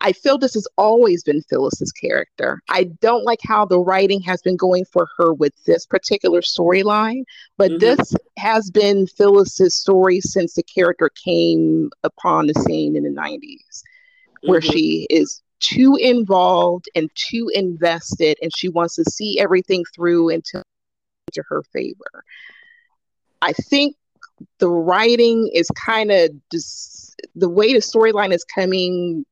I 0.01 0.13
feel 0.13 0.37
this 0.37 0.53
has 0.53 0.67
always 0.77 1.23
been 1.23 1.41
Phyllis's 1.41 1.91
character. 1.91 2.61
I 2.69 2.85
don't 3.01 3.25
like 3.25 3.39
how 3.43 3.65
the 3.65 3.79
writing 3.79 4.21
has 4.21 4.41
been 4.41 4.55
going 4.55 4.85
for 4.85 5.07
her 5.17 5.33
with 5.33 5.53
this 5.65 5.85
particular 5.85 6.41
storyline, 6.41 7.23
but 7.57 7.71
mm-hmm. 7.71 7.79
this 7.79 8.13
has 8.37 8.71
been 8.71 9.07
Phyllis's 9.07 9.75
story 9.75 10.21
since 10.21 10.53
the 10.53 10.63
character 10.63 11.09
came 11.09 11.91
upon 12.03 12.47
the 12.47 12.53
scene 12.53 12.95
in 12.95 13.03
the 13.03 13.09
90s 13.09 13.83
where 14.43 14.61
mm-hmm. 14.61 14.71
she 14.71 15.07
is 15.09 15.41
too 15.59 15.97
involved 15.99 16.85
and 16.95 17.09
too 17.15 17.51
invested 17.53 18.37
and 18.41 18.51
she 18.55 18.69
wants 18.69 18.95
to 18.95 19.03
see 19.05 19.39
everything 19.39 19.83
through 19.93 20.29
into 20.29 20.63
to 21.33 21.43
her 21.49 21.61
favor. 21.73 22.23
I 23.41 23.53
think 23.53 23.95
the 24.59 24.69
writing 24.69 25.49
is 25.53 25.67
kind 25.71 26.11
of 26.11 26.31
just 26.51 27.15
the 27.35 27.49
way 27.49 27.73
the 27.73 27.79
storyline 27.79 28.33
is 28.33 28.43
coming 28.43 29.25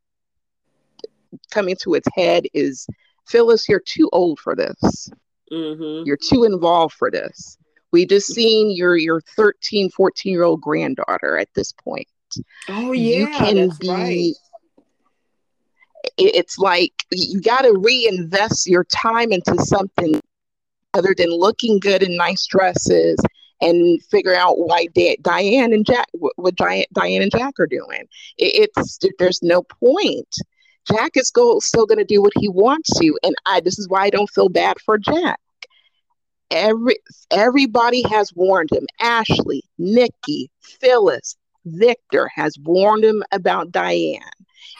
coming 1.51 1.75
to 1.81 1.93
its 1.93 2.07
head 2.15 2.45
is 2.53 2.87
Phyllis, 3.27 3.67
you're 3.67 3.79
too 3.79 4.09
old 4.13 4.39
for 4.39 4.55
this. 4.55 5.09
Mm-hmm. 5.51 6.05
You're 6.05 6.17
too 6.17 6.43
involved 6.43 6.95
for 6.95 7.11
this. 7.11 7.57
We 7.91 8.05
just 8.05 8.33
seen 8.33 8.75
your 8.75 8.97
your 8.97 9.21
13, 9.35 9.89
14 9.89 10.31
year 10.31 10.43
old 10.43 10.61
granddaughter 10.61 11.37
at 11.37 11.53
this 11.53 11.71
point. 11.71 12.07
Oh 12.67 12.91
yeah, 12.91 13.17
you 13.17 13.27
can 13.27 13.71
be 13.79 13.89
right 13.89 14.33
it's 16.17 16.57
like 16.57 16.93
you 17.11 17.41
got 17.41 17.61
to 17.61 17.77
reinvest 17.77 18.67
your 18.67 18.83
time 18.85 19.31
into 19.31 19.55
something 19.63 20.19
other 20.93 21.13
than 21.17 21.29
looking 21.29 21.79
good 21.79 22.03
in 22.03 22.15
nice 22.15 22.45
dresses 22.47 23.17
and 23.61 24.01
figure 24.05 24.35
out 24.35 24.57
why 24.57 24.87
Diane 25.21 25.73
and 25.73 25.85
Jack 25.85 26.07
what 26.13 26.55
Diane, 26.55 26.85
Diane 26.93 27.21
and 27.21 27.31
Jack 27.31 27.55
are 27.59 27.67
doing. 27.67 28.03
It, 28.37 28.69
it's 28.75 28.99
there's 29.19 29.41
no 29.41 29.63
point. 29.63 30.33
Jack 30.91 31.11
is 31.15 31.31
go, 31.31 31.59
still 31.59 31.85
going 31.85 31.97
to 31.97 32.03
do 32.03 32.21
what 32.21 32.33
he 32.37 32.49
wants 32.49 32.97
to, 32.99 33.17
and 33.23 33.35
I. 33.45 33.59
This 33.59 33.79
is 33.79 33.87
why 33.89 34.03
I 34.03 34.09
don't 34.09 34.29
feel 34.29 34.49
bad 34.49 34.77
for 34.83 34.97
Jack. 34.97 35.39
Every 36.49 36.97
everybody 37.29 38.03
has 38.03 38.33
warned 38.33 38.71
him. 38.71 38.85
Ashley, 39.01 39.63
Nikki, 39.77 40.49
Phyllis, 40.61 41.35
Victor 41.65 42.29
has 42.33 42.57
warned 42.63 43.03
him 43.03 43.23
about 43.31 43.71
Diane. 43.71 44.21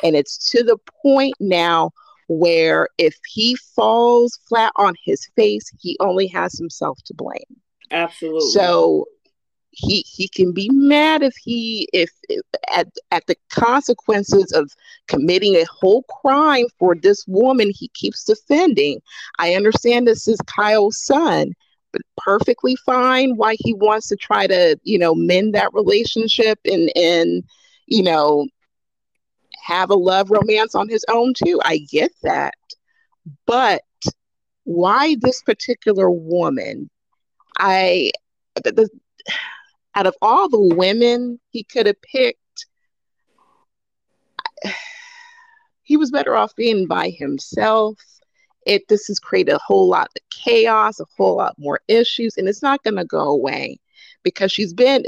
And 0.03 0.15
it's 0.15 0.49
to 0.51 0.63
the 0.63 0.77
point 1.01 1.35
now 1.39 1.91
where 2.29 2.87
if 2.97 3.15
he 3.25 3.55
falls 3.75 4.39
flat 4.47 4.71
on 4.75 4.95
his 5.03 5.27
face, 5.35 5.69
he 5.79 5.97
only 5.99 6.27
has 6.27 6.57
himself 6.57 6.99
to 7.05 7.13
blame. 7.13 7.61
Absolutely. 7.91 8.49
So 8.49 9.07
he 9.71 10.03
he 10.07 10.27
can 10.27 10.53
be 10.53 10.69
mad 10.71 11.21
if 11.21 11.35
he 11.35 11.87
if, 11.93 12.09
if, 12.29 12.41
at 12.73 12.87
at 13.11 13.25
the 13.27 13.35
consequences 13.49 14.51
of 14.51 14.71
committing 15.07 15.55
a 15.55 15.65
whole 15.65 16.03
crime 16.03 16.65
for 16.79 16.95
this 16.95 17.25
woman 17.27 17.71
he 17.73 17.89
keeps 17.89 18.23
defending. 18.23 18.99
I 19.39 19.53
understand 19.53 20.07
this 20.07 20.27
is 20.27 20.39
Kyle's 20.47 20.97
son, 20.97 21.53
but 21.91 22.01
perfectly 22.17 22.75
fine 22.77 23.35
why 23.35 23.55
he 23.59 23.73
wants 23.73 24.07
to 24.07 24.15
try 24.15 24.47
to, 24.47 24.79
you 24.83 24.97
know, 24.97 25.13
mend 25.13 25.53
that 25.55 25.73
relationship 25.73 26.59
and 26.65 26.91
and 26.95 27.43
you 27.85 28.03
know 28.03 28.47
have 29.63 29.89
a 29.89 29.95
love 29.95 30.31
romance 30.31 30.75
on 30.75 30.89
his 30.89 31.05
own 31.09 31.33
too. 31.33 31.59
I 31.63 31.79
get 31.79 32.11
that. 32.23 32.55
But 33.45 33.83
why 34.63 35.15
this 35.21 35.41
particular 35.43 36.09
woman? 36.09 36.89
I 37.59 38.11
the, 38.63 38.71
the 38.71 38.89
out 39.97 40.05
of 40.05 40.15
all 40.21 40.47
the 40.47 40.75
women 40.75 41.39
he 41.49 41.63
could 41.63 41.87
have 41.87 41.99
picked, 42.03 42.67
he 45.81 45.97
was 45.97 46.11
better 46.11 46.35
off 46.35 46.55
being 46.55 46.85
by 46.85 47.09
himself. 47.09 47.99
It 48.67 48.83
this 48.89 49.07
has 49.07 49.17
created 49.17 49.55
a 49.55 49.59
whole 49.65 49.89
lot 49.89 50.09
of 50.15 50.21
chaos, 50.29 50.99
a 50.99 51.05
whole 51.17 51.37
lot 51.37 51.55
more 51.57 51.79
issues, 51.87 52.37
and 52.37 52.47
it's 52.47 52.61
not 52.61 52.83
going 52.83 52.97
to 52.97 53.05
go 53.05 53.21
away 53.21 53.79
because 54.21 54.51
she's 54.51 54.71
been 54.71 55.03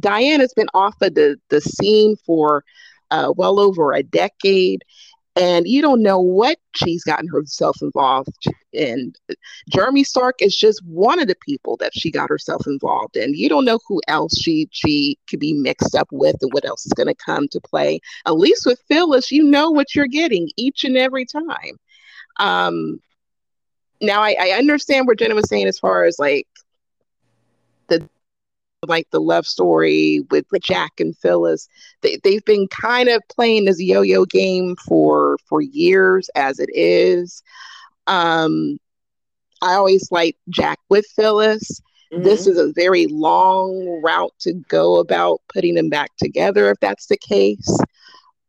Diana's 0.00 0.54
been 0.54 0.70
off 0.74 0.96
of 1.00 1.14
the 1.14 1.36
the 1.50 1.60
scene 1.60 2.16
for 2.26 2.64
uh, 3.12 3.32
well 3.36 3.60
over 3.60 3.92
a 3.92 4.02
decade. 4.02 4.82
And 5.36 5.66
you 5.66 5.80
don't 5.80 6.02
know 6.02 6.20
what 6.20 6.58
she's 6.74 7.04
gotten 7.04 7.28
herself 7.28 7.76
involved 7.80 8.36
in. 8.72 9.14
Jeremy 9.70 10.04
Stark 10.04 10.36
is 10.40 10.54
just 10.54 10.84
one 10.84 11.18
of 11.18 11.26
the 11.26 11.36
people 11.36 11.76
that 11.78 11.94
she 11.94 12.10
got 12.10 12.28
herself 12.28 12.66
involved 12.66 13.16
in. 13.16 13.34
You 13.34 13.48
don't 13.48 13.64
know 13.64 13.78
who 13.88 14.00
else 14.08 14.38
she 14.38 14.68
she 14.72 15.18
could 15.28 15.40
be 15.40 15.54
mixed 15.54 15.94
up 15.94 16.08
with 16.12 16.36
and 16.42 16.52
what 16.52 16.66
else 16.66 16.84
is 16.84 16.92
going 16.92 17.06
to 17.06 17.14
come 17.14 17.48
to 17.48 17.60
play. 17.60 18.00
At 18.26 18.36
least 18.36 18.66
with 18.66 18.82
Phyllis, 18.88 19.30
you 19.30 19.42
know 19.42 19.70
what 19.70 19.94
you're 19.94 20.06
getting 20.06 20.50
each 20.56 20.84
and 20.84 20.96
every 20.96 21.24
time. 21.24 21.78
Um, 22.38 23.00
now 24.02 24.20
I, 24.20 24.36
I 24.38 24.50
understand 24.58 25.06
what 25.06 25.18
Jenna 25.18 25.34
was 25.34 25.48
saying 25.48 25.66
as 25.66 25.78
far 25.78 26.04
as 26.04 26.18
like 26.18 26.46
the 27.88 28.06
like 28.86 29.08
the 29.10 29.20
love 29.20 29.46
story 29.46 30.20
with 30.30 30.46
Jack 30.60 30.92
and 30.98 31.16
Phyllis. 31.16 31.68
They, 32.00 32.18
they've 32.24 32.44
been 32.44 32.68
kind 32.68 33.08
of 33.08 33.22
playing 33.28 33.64
this 33.64 33.80
yo-yo 33.80 34.24
game 34.24 34.76
for 34.76 35.38
for 35.46 35.60
years 35.60 36.28
as 36.34 36.58
it 36.58 36.70
is. 36.74 37.42
Um, 38.06 38.78
I 39.62 39.74
always 39.74 40.10
like 40.10 40.36
Jack 40.48 40.78
with 40.88 41.06
Phyllis. 41.14 41.80
Mm-hmm. 42.12 42.24
This 42.24 42.46
is 42.46 42.58
a 42.58 42.72
very 42.72 43.06
long 43.06 44.00
route 44.02 44.34
to 44.40 44.52
go 44.68 44.98
about 44.98 45.40
putting 45.52 45.74
them 45.74 45.88
back 45.88 46.10
together 46.16 46.70
if 46.70 46.80
that's 46.80 47.06
the 47.06 47.16
case. 47.16 47.78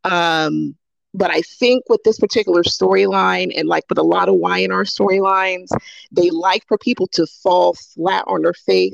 Um, 0.02 0.74
but 1.16 1.30
I 1.30 1.42
think 1.42 1.84
with 1.88 2.02
this 2.02 2.18
particular 2.18 2.64
storyline 2.64 3.56
and 3.56 3.68
like 3.68 3.84
with 3.88 3.98
a 3.98 4.02
lot 4.02 4.28
of 4.28 4.34
Y&R 4.34 4.82
storylines, 4.82 5.68
they 6.10 6.30
like 6.30 6.66
for 6.66 6.76
people 6.76 7.06
to 7.12 7.24
fall 7.24 7.74
flat 7.74 8.24
on 8.26 8.42
their 8.42 8.52
face 8.52 8.92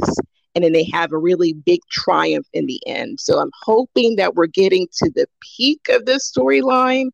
and 0.55 0.65
then 0.65 0.73
they 0.73 0.89
have 0.93 1.13
a 1.13 1.19
really 1.19 1.53
big 1.53 1.81
triumph 1.91 2.47
in 2.53 2.67
the 2.67 2.81
end. 2.87 3.21
So 3.21 3.39
I'm 3.39 3.51
hoping 3.63 4.17
that 4.17 4.35
we're 4.35 4.47
getting 4.47 4.89
to 4.99 5.11
the 5.11 5.27
peak 5.57 5.81
of 5.91 6.07
this 6.07 6.31
storyline 6.31 7.11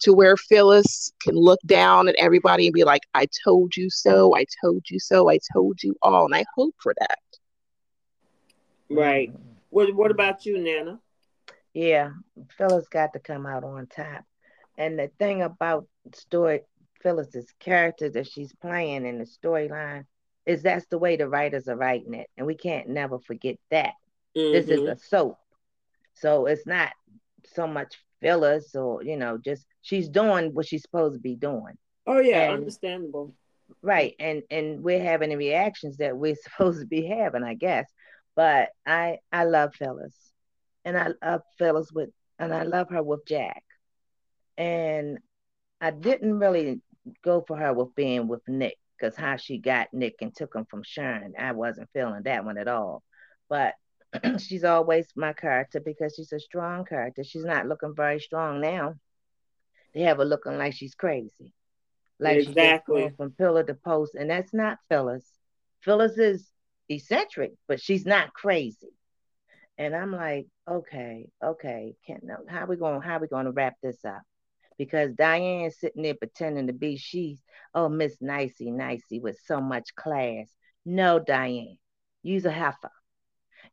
to 0.00 0.12
where 0.12 0.36
Phyllis 0.36 1.12
can 1.22 1.36
look 1.36 1.60
down 1.64 2.08
at 2.08 2.16
everybody 2.16 2.66
and 2.66 2.74
be 2.74 2.84
like, 2.84 3.02
I 3.14 3.26
told 3.44 3.76
you 3.76 3.88
so, 3.88 4.34
I 4.34 4.46
told 4.62 4.84
you 4.90 4.98
so, 4.98 5.30
I 5.30 5.38
told 5.52 5.82
you 5.82 5.94
all. 6.02 6.24
And 6.24 6.34
I 6.34 6.44
hope 6.56 6.74
for 6.80 6.94
that. 6.98 7.18
Right. 8.90 9.32
What 9.70 9.94
what 9.94 10.10
about 10.10 10.44
you, 10.44 10.58
Nana? 10.58 10.98
Yeah, 11.72 12.10
Phyllis 12.58 12.88
got 12.88 13.14
to 13.14 13.20
come 13.20 13.46
out 13.46 13.64
on 13.64 13.86
top. 13.86 14.24
And 14.76 14.98
the 14.98 15.10
thing 15.18 15.42
about 15.42 15.86
story 16.14 16.60
Phyllis's 17.02 17.52
character 17.58 18.10
that 18.10 18.28
she's 18.28 18.52
playing 18.54 19.06
in 19.06 19.18
the 19.18 19.24
storyline 19.24 20.04
is 20.46 20.62
that's 20.62 20.86
the 20.86 20.98
way 20.98 21.16
the 21.16 21.28
writers 21.28 21.68
are 21.68 21.76
writing 21.76 22.14
it. 22.14 22.28
And 22.36 22.46
we 22.46 22.54
can't 22.54 22.88
never 22.88 23.18
forget 23.18 23.56
that. 23.70 23.94
Mm-hmm. 24.36 24.52
This 24.52 24.68
is 24.68 24.80
mm-hmm. 24.80 24.92
a 24.92 24.98
soap. 24.98 25.38
So 26.14 26.46
it's 26.46 26.66
not 26.66 26.92
so 27.54 27.66
much 27.66 27.96
Phyllis 28.20 28.74
or, 28.74 29.02
you 29.02 29.16
know, 29.16 29.38
just 29.38 29.64
she's 29.82 30.08
doing 30.08 30.54
what 30.54 30.66
she's 30.66 30.82
supposed 30.82 31.14
to 31.14 31.20
be 31.20 31.36
doing. 31.36 31.76
Oh 32.06 32.18
yeah, 32.18 32.44
and, 32.44 32.54
understandable. 32.54 33.34
Right. 33.82 34.14
And 34.18 34.42
and 34.50 34.82
we're 34.82 35.02
having 35.02 35.30
the 35.30 35.36
reactions 35.36 35.98
that 35.98 36.16
we're 36.16 36.36
supposed 36.42 36.80
to 36.80 36.86
be 36.86 37.06
having, 37.06 37.44
I 37.44 37.54
guess. 37.54 37.90
But 38.34 38.70
I 38.86 39.18
I 39.30 39.44
love 39.44 39.74
Phyllis. 39.74 40.14
And 40.84 40.98
I 40.98 41.10
love 41.22 41.42
Phyllis 41.58 41.92
with 41.92 42.10
and 42.38 42.52
I 42.52 42.64
love 42.64 42.88
her 42.90 43.02
with 43.02 43.24
Jack. 43.26 43.62
And 44.58 45.18
I 45.80 45.90
didn't 45.92 46.38
really 46.38 46.80
go 47.24 47.44
for 47.46 47.56
her 47.56 47.72
with 47.72 47.94
being 47.94 48.28
with 48.28 48.42
Nick 48.48 48.76
because 49.02 49.16
how 49.16 49.36
she 49.36 49.58
got 49.58 49.88
Nick 49.92 50.16
and 50.20 50.34
took 50.34 50.54
him 50.54 50.64
from 50.64 50.82
Sharon, 50.84 51.34
I 51.38 51.52
wasn't 51.52 51.90
feeling 51.92 52.22
that 52.24 52.44
one 52.44 52.56
at 52.56 52.68
all. 52.68 53.02
But 53.48 53.74
she's 54.38 54.64
always 54.64 55.06
my 55.16 55.32
character 55.32 55.80
because 55.80 56.14
she's 56.16 56.32
a 56.32 56.38
strong 56.38 56.84
character. 56.84 57.24
She's 57.24 57.44
not 57.44 57.66
looking 57.66 57.94
very 57.96 58.20
strong 58.20 58.60
now. 58.60 58.94
They 59.92 60.02
have 60.02 60.18
her 60.18 60.24
looking 60.24 60.56
like 60.56 60.74
she's 60.74 60.94
crazy, 60.94 61.52
like 62.18 62.38
exactly. 62.38 63.08
she's 63.08 63.16
from 63.16 63.32
pillar 63.32 63.64
to 63.64 63.74
post, 63.74 64.14
and 64.14 64.30
that's 64.30 64.54
not 64.54 64.78
Phyllis. 64.88 65.26
Phyllis 65.80 66.16
is 66.16 66.48
eccentric, 66.88 67.52
but 67.66 67.80
she's 67.80 68.06
not 68.06 68.32
crazy. 68.32 68.94
And 69.76 69.96
I'm 69.96 70.12
like, 70.12 70.46
okay, 70.68 71.26
okay, 71.44 71.94
can't 72.06 72.24
know 72.24 72.38
how 72.48 72.66
we 72.66 72.76
going 72.76 73.02
how 73.02 73.18
we 73.18 73.26
going 73.26 73.46
to 73.46 73.52
wrap 73.52 73.74
this 73.82 74.04
up 74.04 74.22
because 74.78 75.12
Diane's 75.12 75.78
sitting 75.78 76.02
there 76.02 76.14
pretending 76.14 76.66
to 76.66 76.72
be 76.72 76.96
she's 76.96 77.38
oh 77.74 77.88
Miss 77.88 78.16
Nicey 78.20 78.70
Nicey 78.70 79.20
with 79.20 79.38
so 79.46 79.60
much 79.60 79.94
class. 79.94 80.48
No, 80.84 81.18
Diane, 81.18 81.78
you's 82.22 82.44
a 82.44 82.50
heifer, 82.50 82.90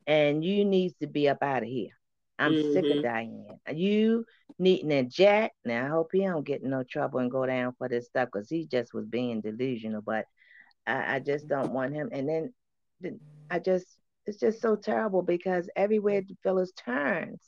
and 0.05 0.43
you 0.43 0.65
needs 0.65 0.95
to 1.01 1.07
be 1.07 1.29
up 1.29 1.41
out 1.41 1.63
of 1.63 1.69
here. 1.69 1.91
I'm 2.37 2.53
mm-hmm. 2.53 2.73
sick 2.73 2.85
of 2.85 2.91
mm-hmm. 2.91 3.01
Diane. 3.01 3.59
You 3.73 4.25
needing 4.57 4.91
a 4.91 5.03
Jack. 5.03 5.51
Now 5.65 5.85
I 5.85 5.89
hope 5.89 6.09
he 6.13 6.21
don't 6.21 6.45
get 6.45 6.61
in 6.61 6.69
no 6.69 6.83
trouble 6.83 7.19
and 7.19 7.29
go 7.29 7.45
down 7.45 7.73
for 7.77 7.89
this 7.89 8.07
stuff 8.07 8.29
because 8.31 8.49
he 8.49 8.65
just 8.65 8.93
was 8.93 9.05
being 9.05 9.41
delusional. 9.41 10.01
But 10.01 10.25
I, 10.87 11.15
I 11.15 11.19
just 11.19 11.47
don't 11.47 11.73
want 11.73 11.93
him. 11.93 12.09
And 12.11 12.29
then 12.29 13.19
I 13.49 13.59
just 13.59 13.87
it's 14.25 14.39
just 14.39 14.61
so 14.61 14.75
terrible 14.75 15.21
because 15.21 15.69
everywhere 15.75 16.21
Phyllis 16.43 16.71
turns, 16.73 17.41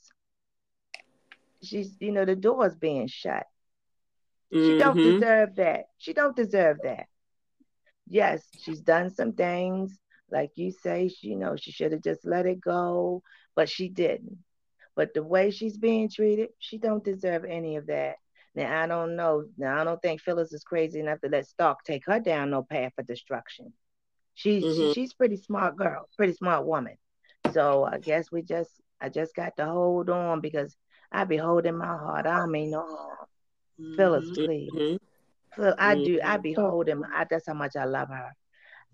she's 1.63 1.95
you 1.99 2.11
know 2.11 2.25
the 2.25 2.35
door's 2.35 2.75
being 2.75 3.07
shut. 3.07 3.45
She 4.51 4.59
mm-hmm. 4.59 4.79
don't 4.79 4.97
deserve 4.97 5.55
that. 5.55 5.85
She 5.97 6.13
don't 6.13 6.35
deserve 6.35 6.77
that. 6.83 7.07
Yes 8.07 8.43
she's 8.59 8.81
done 8.81 9.09
some 9.09 9.33
things. 9.33 9.97
Like 10.29 10.51
you 10.55 10.71
say 10.71 11.09
she 11.09 11.29
you 11.29 11.35
know 11.35 11.55
she 11.55 11.71
should 11.71 11.91
have 11.91 12.03
just 12.03 12.25
let 12.25 12.45
it 12.45 12.61
go 12.61 13.21
but 13.55 13.69
she 13.69 13.89
didn't. 13.89 14.37
But 14.95 15.13
the 15.13 15.23
way 15.23 15.51
she's 15.51 15.77
being 15.77 16.09
treated 16.09 16.49
she 16.59 16.77
don't 16.77 17.03
deserve 17.03 17.45
any 17.45 17.77
of 17.77 17.87
that. 17.87 18.15
Now 18.55 18.81
i 18.81 18.87
don't 18.87 19.15
know. 19.15 19.45
Now 19.57 19.79
i 19.79 19.83
don't 19.83 20.01
think 20.01 20.21
phyllis 20.21 20.53
is 20.53 20.63
crazy 20.63 20.99
enough 20.99 21.21
to 21.21 21.29
let 21.29 21.47
stark 21.47 21.83
take 21.83 22.05
her 22.05 22.19
down 22.19 22.49
no 22.49 22.63
path 22.63 22.93
of 22.97 23.07
destruction. 23.07 23.73
She's 24.33 24.63
mm-hmm. 24.63 24.93
she's 24.93 25.13
pretty 25.13 25.37
smart 25.37 25.75
girl 25.77 26.07
pretty 26.17 26.33
smart 26.33 26.65
woman. 26.65 26.97
So 27.53 27.85
i 27.85 27.97
guess 27.99 28.31
we 28.31 28.41
just 28.41 28.71
i 28.99 29.09
just 29.09 29.35
got 29.35 29.55
to 29.57 29.65
hold 29.65 30.09
on 30.09 30.41
because 30.41 30.75
I 31.11 31.25
be 31.25 31.37
holding 31.37 31.77
my 31.77 31.85
heart. 31.85 32.25
I 32.25 32.37
don't 32.37 32.51
mean 32.51 32.71
no 32.71 32.81
harm. 32.81 33.17
Mm-hmm. 33.79 33.95
Phyllis, 33.95 34.29
please. 34.31 34.71
Mm-hmm. 34.73 35.69
I 35.77 35.95
do. 35.95 36.19
I 36.23 36.37
be 36.37 36.53
holding. 36.53 37.03
I, 37.03 37.25
that's 37.29 37.47
how 37.47 37.53
much 37.53 37.75
I 37.75 37.85
love 37.85 38.09
her. 38.09 38.33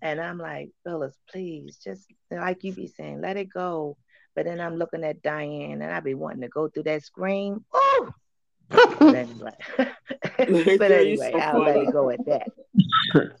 And 0.02 0.20
I'm 0.20 0.38
like, 0.38 0.70
Phyllis, 0.84 1.16
please, 1.30 1.78
just 1.82 2.06
like 2.30 2.64
you 2.64 2.72
be 2.72 2.86
saying, 2.86 3.20
let 3.20 3.36
it 3.36 3.48
go. 3.52 3.96
But 4.34 4.44
then 4.44 4.60
I'm 4.60 4.76
looking 4.76 5.04
at 5.04 5.22
Diane, 5.22 5.82
and 5.82 5.92
I 5.92 6.00
be 6.00 6.14
wanting 6.14 6.42
to 6.42 6.48
go 6.48 6.68
through 6.68 6.84
that 6.84 7.02
scream. 7.04 7.64
Oh, 7.72 8.10
but 8.68 9.00
anyway, 9.14 9.56
but 9.76 10.92
anyway, 10.92 11.32
I'll 11.34 11.60
let 11.60 11.76
it 11.76 11.92
go 11.92 12.10
at 12.10 12.24
that. 12.26 12.48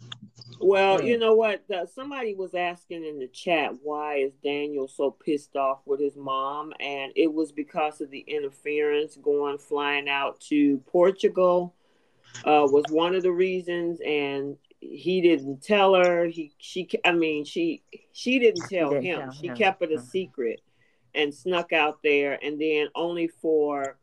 Well, 0.60 1.02
you 1.02 1.18
know 1.18 1.34
what? 1.34 1.62
somebody 1.92 2.34
was 2.34 2.54
asking 2.54 3.04
in 3.04 3.18
the 3.18 3.28
chat 3.28 3.72
why 3.82 4.16
is 4.16 4.32
Daniel 4.42 4.88
so 4.88 5.10
pissed 5.10 5.56
off 5.56 5.80
with 5.86 6.00
his 6.00 6.16
mom, 6.16 6.72
and 6.80 7.12
it 7.16 7.32
was 7.32 7.52
because 7.52 8.00
of 8.00 8.10
the 8.10 8.24
interference 8.26 9.16
going 9.16 9.58
flying 9.58 10.08
out 10.08 10.40
to 10.48 10.78
Portugal. 10.86 11.74
Uh, 12.44 12.66
was 12.70 12.84
one 12.90 13.14
of 13.14 13.22
the 13.22 13.32
reasons, 13.32 14.00
and 14.06 14.56
he 14.80 15.20
didn't 15.20 15.62
tell 15.62 15.94
her. 15.94 16.26
He 16.26 16.52
she 16.58 16.88
I 17.04 17.12
mean 17.12 17.44
she 17.44 17.82
she 18.12 18.38
didn't 18.38 18.68
tell 18.68 18.90
didn't 18.90 19.04
him. 19.04 19.20
Tell 19.20 19.32
she 19.32 19.46
him. 19.48 19.56
kept 19.56 19.82
it 19.82 19.92
a 19.92 19.96
uh-huh. 19.96 20.04
secret 20.04 20.60
and 21.14 21.34
snuck 21.34 21.72
out 21.72 21.98
there, 22.02 22.38
and 22.42 22.60
then 22.60 22.88
only 22.94 23.28
for 23.28 23.98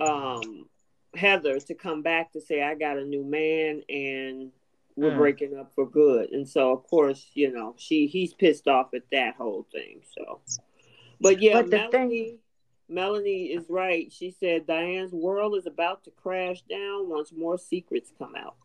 um, 0.00 0.68
Heather 1.14 1.58
to 1.60 1.74
come 1.74 2.02
back 2.02 2.32
to 2.32 2.40
say 2.40 2.62
I 2.62 2.74
got 2.74 2.98
a 2.98 3.04
new 3.04 3.24
man 3.24 3.82
and 3.88 4.52
we're 4.96 5.12
mm. 5.12 5.18
breaking 5.18 5.58
up 5.58 5.72
for 5.74 5.88
good. 5.88 6.30
And 6.32 6.48
so 6.48 6.72
of 6.72 6.82
course, 6.84 7.30
you 7.34 7.52
know, 7.52 7.74
she 7.78 8.06
he's 8.06 8.34
pissed 8.34 8.66
off 8.66 8.94
at 8.94 9.02
that 9.12 9.36
whole 9.36 9.66
thing. 9.70 10.00
So 10.16 10.40
but 11.20 11.40
yeah, 11.40 11.62
but 11.62 11.70
Melanie 11.70 11.90
thing... 11.90 12.38
Melanie 12.88 13.44
is 13.46 13.66
right. 13.68 14.12
She 14.12 14.30
said 14.30 14.66
Diane's 14.66 15.12
world 15.12 15.56
is 15.56 15.66
about 15.66 16.04
to 16.04 16.10
crash 16.10 16.62
down 16.62 17.08
once 17.08 17.32
more 17.32 17.58
secrets 17.58 18.12
come 18.18 18.34
out. 18.36 18.56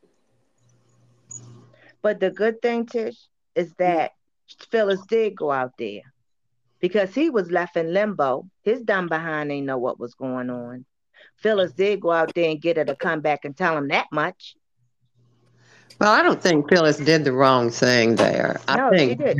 But 2.01 2.19
the 2.19 2.31
good 2.31 2.61
thing, 2.61 2.85
Tish, 2.85 3.17
is 3.55 3.73
that 3.75 4.11
Phyllis 4.69 5.01
did 5.07 5.35
go 5.35 5.51
out 5.51 5.73
there 5.77 6.01
because 6.79 7.13
he 7.13 7.29
was 7.29 7.51
left 7.51 7.77
in 7.77 7.93
limbo. 7.93 8.49
His 8.63 8.81
dumb 8.81 9.07
behind 9.07 9.51
ain't 9.51 9.65
know 9.65 9.77
what 9.77 9.99
was 9.99 10.15
going 10.15 10.49
on. 10.49 10.85
Phyllis 11.37 11.73
did 11.73 12.01
go 12.01 12.11
out 12.11 12.33
there 12.33 12.49
and 12.49 12.61
get 12.61 12.77
her 12.77 12.85
to 12.85 12.95
come 12.95 13.21
back 13.21 13.45
and 13.45 13.55
tell 13.55 13.77
him 13.77 13.87
that 13.89 14.07
much. 14.11 14.55
Well, 16.01 16.11
I 16.11 16.23
don't 16.23 16.41
think 16.41 16.67
Phyllis 16.67 16.97
did 16.97 17.25
the 17.25 17.31
wrong 17.31 17.69
thing 17.69 18.15
there. 18.15 18.59
No, 18.67 18.87
I 18.87 18.97
think 18.97 19.11
she 19.11 19.23
did. 19.23 19.37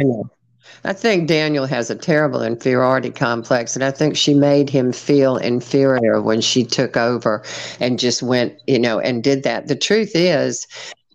I 0.83 0.93
think 0.93 1.27
Daniel 1.27 1.65
has 1.65 1.89
a 1.89 1.95
terrible 1.95 2.43
inferiority 2.43 3.09
complex, 3.09 3.75
and 3.75 3.83
I 3.83 3.89
think 3.89 4.15
she 4.15 4.35
made 4.35 4.69
him 4.69 4.93
feel 4.93 5.37
inferior 5.37 6.21
when 6.21 6.39
she 6.39 6.63
took 6.63 6.95
over 6.95 7.43
and 7.79 7.97
just 7.97 8.21
went, 8.21 8.61
you 8.67 8.77
know, 8.77 8.99
and 8.99 9.23
did 9.23 9.41
that. 9.41 9.69
The 9.69 9.75
truth 9.75 10.11
is, 10.13 10.67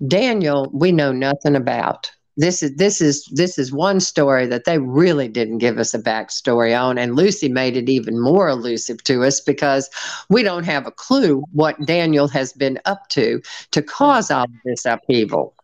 Daniel, 0.09 0.69
we 0.75 0.91
know 0.91 1.13
nothing 1.13 1.55
about. 1.55 2.11
This 2.37 2.63
is 2.63 2.75
this 2.77 3.01
is 3.01 3.25
this 3.33 3.59
is 3.59 3.73
one 3.73 4.01
story 4.01 4.47
that 4.47 4.65
they 4.65 4.79
really 4.79 5.29
didn't 5.29 5.59
give 5.59 5.79
us 5.79 5.95
a 5.95 5.99
backstory 5.99 6.79
on 6.79 6.99
and 6.99 7.17
lucy 7.17 7.49
made 7.49 7.77
it 7.77 7.89
even 7.89 8.21
more 8.21 8.49
elusive 8.49 9.03
to 9.05 9.25
us 9.25 9.41
because 9.41 9.89
we 10.29 10.43
don't 10.43 10.65
have 10.65 10.87
a 10.87 10.91
clue 10.91 11.43
what 11.53 11.81
daniel 11.87 12.29
has 12.29 12.53
been 12.53 12.79
up 12.85 13.09
to 13.09 13.41
to 13.71 13.83
cause 13.83 14.31
all 14.31 14.47
this 14.65 14.85
upheaval 14.85 15.55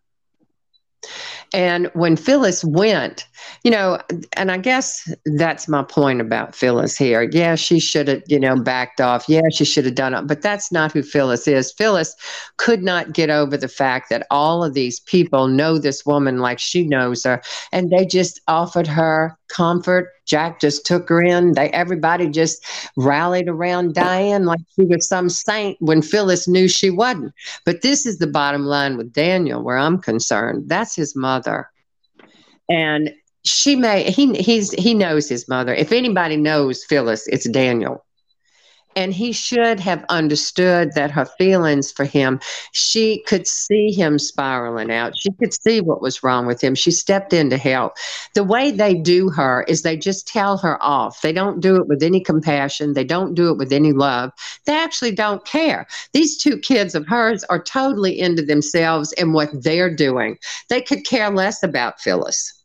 and 1.55 1.91
when 1.95 2.17
Phyllis 2.17 2.65
went, 2.65 3.27
you 3.63 3.71
know, 3.71 3.99
and 4.37 4.51
I 4.51 4.59
guess 4.59 5.13
that's 5.27 5.69
my 5.69 5.83
point 5.83 6.21
about 6.21 6.55
Phyllis 6.55 6.97
here. 6.97 7.29
Yeah, 7.31 7.55
she 7.57 7.79
should 7.79 8.09
have, 8.09 8.23
you 8.27 8.41
know, 8.41 8.57
backed 8.57 9.01
off. 9.01 9.29
Yeah, 9.29 9.43
she 9.53 9.65
should 9.65 9.85
have 9.85 9.95
done 9.95 10.15
it, 10.15 10.27
but 10.27 10.43
that's 10.43 10.73
not 10.73 10.93
who 10.93 11.03
Phyllis 11.03 11.47
is. 11.47 11.73
Phyllis 11.73 12.15
could 12.57 12.83
not 12.83 13.13
get 13.13 13.31
over 13.31 13.57
the 13.57 13.69
fact 13.69 14.09
that 14.11 14.27
all 14.31 14.65
of 14.65 14.75
these 14.75 15.01
people 15.01 15.49
know 15.49 15.79
this 15.79 16.07
woman 16.07 16.39
like 16.39 16.59
she 16.59 16.85
knows 16.85 17.25
her, 17.25 17.43
and 17.73 17.91
they 17.91 18.07
just 18.07 18.41
offered 18.49 18.87
her 18.87 19.37
comfort. 19.53 20.09
Jack 20.27 20.61
just 20.61 20.87
took 20.87 21.09
her 21.09 21.23
in. 21.23 21.53
They 21.53 21.69
everybody 21.71 22.29
just 22.29 22.65
rallied 22.97 23.49
around 23.49 23.95
Diane 23.95 24.45
like 24.45 24.61
she 24.75 24.85
was 24.85 25.09
some 25.09 25.29
saint 25.29 25.77
when 25.81 26.03
Phyllis 26.03 26.49
knew 26.49 26.69
she 26.69 26.91
wasn't. 26.91 27.35
But 27.65 27.83
this 27.83 28.07
is 28.07 28.19
the 28.19 28.27
bottom 28.27 28.65
line 28.65 28.97
with 28.97 29.13
Daniel, 29.13 29.63
where 29.63 29.79
I'm 29.79 29.99
concerned. 29.99 30.69
That's 30.69 30.97
his 30.97 31.15
mother. 31.15 31.69
And 32.69 33.11
she 33.45 33.77
may 33.77 34.11
he 34.11 34.35
he's 34.35 34.73
he 34.73 34.95
knows 34.95 35.29
his 35.29 35.49
mother. 35.49 35.75
If 35.75 35.93
anybody 35.93 36.37
knows 36.37 36.85
Phyllis, 36.85 37.27
it's 37.29 37.49
Daniel 37.49 38.05
and 38.97 39.13
he 39.13 39.33
should 39.33 39.81
have 39.81 40.05
understood 40.09 40.93
that 40.95 41.11
her 41.11 41.25
feelings 41.25 41.91
for 41.91 42.05
him 42.05 42.41
she 42.73 43.23
could 43.27 43.47
see 43.47 43.93
him 43.93 44.19
spiraling 44.19 44.91
out. 44.91 45.17
She 45.17 45.31
could 45.33 45.55
see 45.55 45.81
what 45.81 46.03
was 46.03 46.23
wrong 46.23 46.47
with 46.47 46.61
him. 46.61 46.75
She 46.75 46.91
stepped 46.91 47.33
in 47.33 47.51
to 47.51 47.57
help. 47.57 47.95
The 48.35 48.45
way 48.45 48.71
they 48.71 48.95
do 48.95 49.31
her 49.31 49.65
is 49.69 49.83
they 49.83 49.97
just 49.97 50.27
tell 50.27 50.57
her 50.59 50.83
off. 50.83 51.23
They 51.23 51.33
don't 51.33 51.61
do 51.61 51.77
it 51.77 51.89
with 51.89 52.03
any 52.03 52.21
compassion. 52.21 52.95
They 52.95 53.05
don't 53.05 53.35
do 53.35 53.51
it 53.51 53.59
with 53.59 53.73
any 53.73 53.93
love. 53.93 54.33
They 54.65 54.75
actually 54.75 55.13
don't 55.13 55.45
care. 55.45 55.87
These 56.13 56.39
two 56.39 56.59
kids 56.59 56.95
of 56.95 57.07
hers 57.07 57.45
are 57.45 57.63
totally 57.63 58.19
into 58.19 58.43
themselves 58.43 59.13
and 59.15 59.35
what 59.35 59.51
they're 59.63 59.95
doing. 59.95 60.39
They 60.69 60.83
could 60.83 61.05
care 61.05 61.31
less 61.31 61.63
about 61.63 62.01
phyllis 62.01 62.62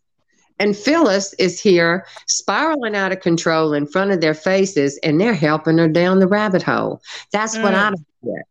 and 0.60 0.76
Phyllis 0.76 1.34
is 1.34 1.60
here 1.62 2.06
spiraling 2.28 2.96
out 2.96 3.12
of 3.12 3.20
control 3.20 3.74
in 3.74 3.86
front 3.86 4.12
of 4.12 4.22
their 4.22 4.34
faces, 4.34 4.98
and 5.04 5.20
they're 5.20 5.34
helping 5.34 5.78
her 5.78 5.88
down 5.88 6.20
the 6.20 6.28
rabbit 6.28 6.64
hole. 6.64 7.02
That's 7.32 7.58
mm. 7.58 7.64
what 7.64 7.74
I 7.74 7.92
get. 8.24 8.46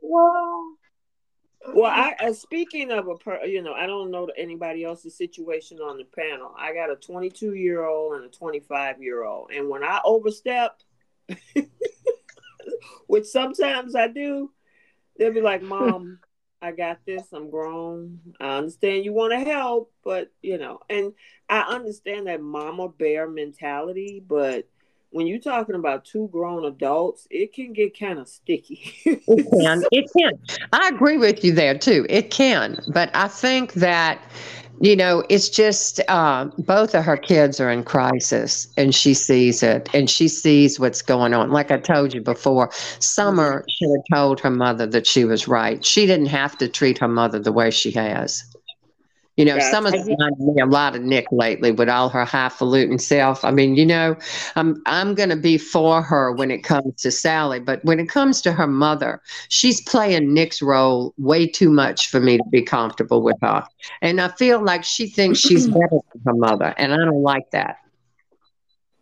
Well, 0.00 0.76
well, 1.74 1.90
I 1.90 2.14
uh, 2.20 2.32
speaking 2.32 2.90
of 2.90 3.08
a, 3.08 3.16
per, 3.16 3.44
you 3.44 3.62
know, 3.62 3.72
I 3.72 3.86
don't 3.86 4.10
know 4.10 4.28
anybody 4.36 4.84
else's 4.84 5.16
situation 5.16 5.78
on 5.78 5.96
the 5.96 6.04
panel. 6.04 6.54
I 6.56 6.74
got 6.74 6.90
a 6.90 6.96
22 6.96 7.54
year 7.54 7.84
old 7.84 8.14
and 8.14 8.24
a 8.24 8.28
25 8.28 9.02
year 9.02 9.24
old, 9.24 9.50
and 9.50 9.68
when 9.68 9.82
I 9.82 10.00
overstep, 10.04 10.80
which 13.06 13.24
sometimes 13.24 13.94
I 13.94 14.08
do, 14.08 14.50
they'll 15.18 15.32
be 15.32 15.40
like, 15.40 15.62
"Mom, 15.62 16.20
I 16.62 16.72
got 16.72 17.00
this. 17.06 17.32
I'm 17.32 17.50
grown. 17.50 18.20
I 18.40 18.56
understand 18.56 19.04
you 19.04 19.12
want 19.12 19.32
to 19.32 19.50
help, 19.50 19.92
but 20.02 20.30
you 20.42 20.58
know, 20.58 20.80
and 20.88 21.12
I 21.48 21.60
understand 21.60 22.26
that 22.26 22.40
mama 22.40 22.88
bear 22.88 23.28
mentality, 23.28 24.22
but 24.26 24.66
when 25.14 25.28
you're 25.28 25.38
talking 25.38 25.76
about 25.76 26.04
two 26.04 26.28
grown 26.32 26.64
adults, 26.64 27.28
it 27.30 27.52
can 27.52 27.72
get 27.72 27.96
kind 27.96 28.18
of 28.18 28.28
sticky. 28.28 28.94
it 29.04 29.60
can. 29.60 29.84
It 29.92 30.10
can. 30.16 30.32
I 30.72 30.88
agree 30.88 31.18
with 31.18 31.44
you 31.44 31.52
there 31.52 31.78
too. 31.78 32.04
It 32.08 32.32
can. 32.32 32.80
But 32.88 33.14
I 33.14 33.28
think 33.28 33.74
that 33.74 34.20
you 34.80 34.96
know, 34.96 35.24
it's 35.28 35.48
just 35.48 36.00
uh, 36.08 36.46
both 36.58 36.94
of 36.94 37.04
her 37.04 37.16
kids 37.16 37.60
are 37.60 37.70
in 37.70 37.84
crisis 37.84 38.68
and 38.76 38.94
she 38.94 39.14
sees 39.14 39.62
it 39.62 39.88
and 39.94 40.10
she 40.10 40.28
sees 40.28 40.80
what's 40.80 41.02
going 41.02 41.34
on. 41.34 41.50
Like 41.50 41.70
I 41.70 41.78
told 41.78 42.12
you 42.14 42.20
before, 42.20 42.70
Summer 42.98 43.60
mm-hmm. 43.60 43.66
should 43.68 43.90
have 43.90 44.18
told 44.18 44.40
her 44.40 44.50
mother 44.50 44.86
that 44.86 45.06
she 45.06 45.24
was 45.24 45.48
right. 45.48 45.84
She 45.84 46.06
didn't 46.06 46.26
have 46.26 46.58
to 46.58 46.68
treat 46.68 46.98
her 46.98 47.08
mother 47.08 47.38
the 47.38 47.52
way 47.52 47.70
she 47.70 47.90
has. 47.92 48.44
You 49.36 49.44
know, 49.44 49.58
some 49.58 49.84
of 49.84 49.92
reminded 49.92 50.38
me 50.38 50.62
a 50.62 50.66
lot 50.66 50.94
of 50.94 51.02
Nick 51.02 51.26
lately 51.32 51.72
with 51.72 51.88
all 51.88 52.08
her 52.08 52.24
highfalutin 52.24 53.00
self. 53.00 53.44
I 53.44 53.50
mean, 53.50 53.74
you 53.74 53.84
know, 53.84 54.16
I'm 54.54 54.80
I'm 54.86 55.16
to 55.30 55.36
be 55.36 55.58
for 55.58 56.02
her 56.02 56.30
when 56.30 56.52
it 56.52 56.62
comes 56.62 57.02
to 57.02 57.10
Sally, 57.10 57.58
but 57.58 57.84
when 57.84 57.98
it 57.98 58.08
comes 58.08 58.40
to 58.42 58.52
her 58.52 58.68
mother, 58.68 59.20
she's 59.48 59.80
playing 59.80 60.32
Nick's 60.32 60.62
role 60.62 61.14
way 61.18 61.48
too 61.48 61.70
much 61.70 62.08
for 62.08 62.20
me 62.20 62.36
to 62.36 62.44
be 62.50 62.62
comfortable 62.62 63.22
with 63.22 63.36
her. 63.42 63.64
And 64.02 64.20
I 64.20 64.28
feel 64.28 64.62
like 64.62 64.84
she 64.84 65.08
thinks 65.08 65.40
she's 65.40 65.66
better 65.68 65.98
than 66.12 66.22
her 66.26 66.34
mother, 66.34 66.72
and 66.78 66.92
I 66.92 66.98
don't 66.98 67.22
like 67.22 67.50
that. 67.50 67.78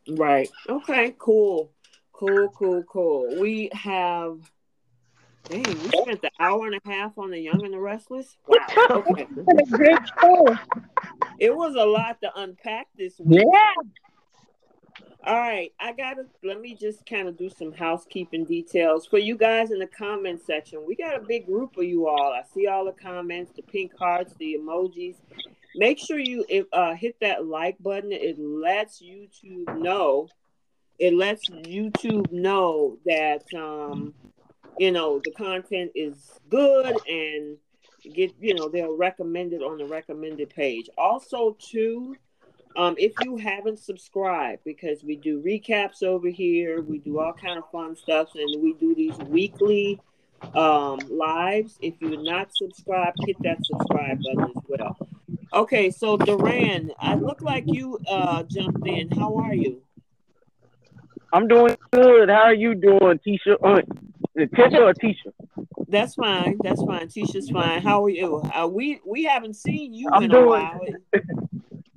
Right. 0.08 0.48
Okay. 0.66 1.14
Cool. 1.18 1.70
Cool. 2.12 2.48
Cool. 2.56 2.82
Cool. 2.84 3.38
We 3.38 3.68
have 3.74 4.38
Dang, 5.44 5.62
we 5.62 5.88
spent 5.88 6.22
the 6.22 6.30
hour 6.38 6.66
and 6.66 6.74
a 6.74 6.88
half 6.88 7.18
on 7.18 7.30
the 7.30 7.38
Young 7.38 7.64
and 7.64 7.74
the 7.74 7.78
Restless. 7.78 8.36
Wow. 8.46 8.58
Okay. 8.90 9.26
it 11.38 11.54
was 11.54 11.74
a 11.74 11.84
lot 11.84 12.20
to 12.22 12.30
unpack 12.36 12.86
this 12.96 13.18
week. 13.18 13.44
Yeah. 13.52 13.90
All 15.24 15.38
right, 15.38 15.72
I 15.78 15.92
gotta 15.92 16.26
let 16.42 16.60
me 16.60 16.74
just 16.74 17.06
kind 17.06 17.28
of 17.28 17.36
do 17.36 17.48
some 17.48 17.72
housekeeping 17.72 18.44
details 18.44 19.06
for 19.06 19.18
you 19.18 19.36
guys 19.36 19.70
in 19.70 19.78
the 19.78 19.86
comment 19.86 20.40
section. 20.44 20.84
We 20.84 20.96
got 20.96 21.16
a 21.16 21.20
big 21.20 21.46
group 21.46 21.76
of 21.76 21.84
you 21.84 22.08
all. 22.08 22.32
I 22.32 22.42
see 22.52 22.66
all 22.66 22.84
the 22.84 22.92
comments, 22.92 23.52
the 23.54 23.62
pink 23.62 23.92
hearts, 23.96 24.34
the 24.38 24.56
emojis. 24.60 25.14
Make 25.76 26.00
sure 26.00 26.18
you 26.18 26.44
uh, 26.72 26.94
hit 26.94 27.16
that 27.20 27.46
like 27.46 27.76
button. 27.80 28.10
It 28.10 28.36
lets 28.38 29.00
YouTube 29.00 29.78
know. 29.78 30.28
It 30.98 31.14
lets 31.14 31.48
YouTube 31.48 32.32
know 32.32 32.98
that 33.06 33.44
um, 33.54 34.14
you 34.78 34.90
know 34.90 35.20
the 35.24 35.30
content 35.32 35.90
is 35.94 36.38
good 36.48 36.96
and 37.08 37.56
get 38.14 38.34
you 38.40 38.54
know 38.54 38.68
they'll 38.68 38.96
recommend 38.96 39.52
it 39.52 39.62
on 39.62 39.78
the 39.78 39.84
recommended 39.84 40.50
page. 40.50 40.88
Also 40.98 41.56
too 41.58 42.16
um, 42.74 42.94
if 42.98 43.12
you 43.22 43.36
haven't 43.36 43.78
subscribed 43.78 44.64
because 44.64 45.04
we 45.04 45.16
do 45.16 45.42
recaps 45.42 46.02
over 46.02 46.28
here 46.28 46.80
we 46.80 46.98
do 46.98 47.20
all 47.20 47.32
kind 47.32 47.58
of 47.58 47.70
fun 47.70 47.94
stuff 47.94 48.30
and 48.34 48.62
we 48.62 48.72
do 48.74 48.94
these 48.94 49.16
weekly 49.28 50.00
um, 50.54 50.98
lives. 51.08 51.78
If 51.80 51.94
you're 52.00 52.22
not 52.22 52.48
subscribed 52.54 53.18
hit 53.26 53.36
that 53.42 53.58
subscribe 53.64 54.20
button 54.22 54.52
as 54.56 54.62
well. 54.68 54.96
Okay 55.52 55.90
so 55.90 56.16
duran 56.16 56.90
i 56.98 57.14
look 57.14 57.42
like 57.42 57.64
you 57.66 57.98
uh, 58.08 58.42
jumped 58.44 58.86
in. 58.86 59.10
How 59.10 59.36
are 59.36 59.54
you? 59.54 59.82
I'm 61.34 61.48
doing 61.48 61.76
good. 61.92 62.28
How 62.28 62.42
are 62.42 62.54
you 62.54 62.74
doing 62.74 63.20
tisha 63.26 63.56
Tisha 64.36 64.78
or 64.80 64.94
Tisha? 64.94 65.32
That's 65.88 66.14
fine. 66.14 66.58
That's 66.62 66.82
fine. 66.82 67.08
Tisha's 67.08 67.50
fine. 67.50 67.82
How 67.82 68.04
are 68.04 68.08
you? 68.08 68.42
Uh, 68.54 68.66
we 68.66 69.00
we 69.06 69.24
haven't 69.24 69.54
seen 69.56 69.92
you 69.92 70.08
I'm 70.10 70.22
in 70.24 70.30
doing, 70.30 70.44
a 70.44 70.46
while. 70.46 70.80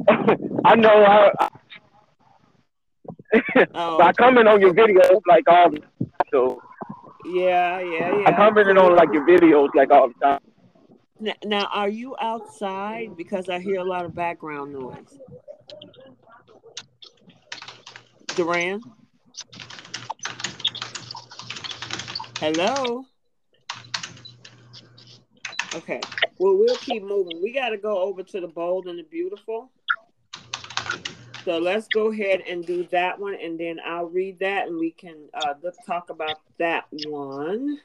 I 0.66 0.76
know. 0.76 1.04
I, 1.04 1.32
I, 1.40 1.50
oh, 3.74 4.02
I 4.02 4.12
comment 4.14 4.48
on 4.48 4.60
your 4.60 4.74
videos 4.74 5.22
like 5.28 5.48
all 5.48 5.70
the 5.70 5.80
time. 5.80 5.90
So 6.32 6.62
yeah, 7.26 7.80
yeah, 7.80 8.20
yeah. 8.20 8.28
I 8.28 8.32
commented 8.34 8.78
on 8.78 8.96
like 8.96 9.10
your 9.14 9.26
videos 9.26 9.70
like 9.74 9.92
all 9.92 10.10
the 10.10 10.14
time. 10.22 10.40
Now, 11.20 11.34
now, 11.46 11.70
are 11.72 11.88
you 11.90 12.16
outside? 12.20 13.16
Because 13.16 13.48
I 13.48 13.60
hear 13.60 13.80
a 13.80 13.84
lot 13.86 14.04
of 14.04 14.14
background 14.14 14.74
noise. 14.74 15.18
Duran. 18.36 18.82
Hello. 22.40 23.06
Okay. 25.74 26.02
Well, 26.38 26.58
we'll 26.58 26.76
keep 26.78 27.04
moving. 27.04 27.42
We 27.42 27.54
got 27.54 27.70
to 27.70 27.78
go 27.78 27.98
over 28.00 28.24
to 28.24 28.42
the 28.42 28.48
bold 28.48 28.88
and 28.88 29.00
the 29.00 29.04
beautiful. 29.04 29.72
So 31.46 31.60
let's 31.60 31.88
go 31.88 32.12
ahead 32.12 32.42
and 32.42 32.66
do 32.66 32.88
that 32.92 33.20
one, 33.20 33.36
and 33.42 33.60
then 33.60 33.80
I'll 33.86 34.08
read 34.08 34.40
that, 34.40 34.68
and 34.68 34.78
we 34.78 34.92
can 34.92 35.16
uh, 35.34 35.54
let's 35.62 35.78
talk 35.86 36.10
about 36.10 36.40
that 36.58 36.86
one. 37.06 37.80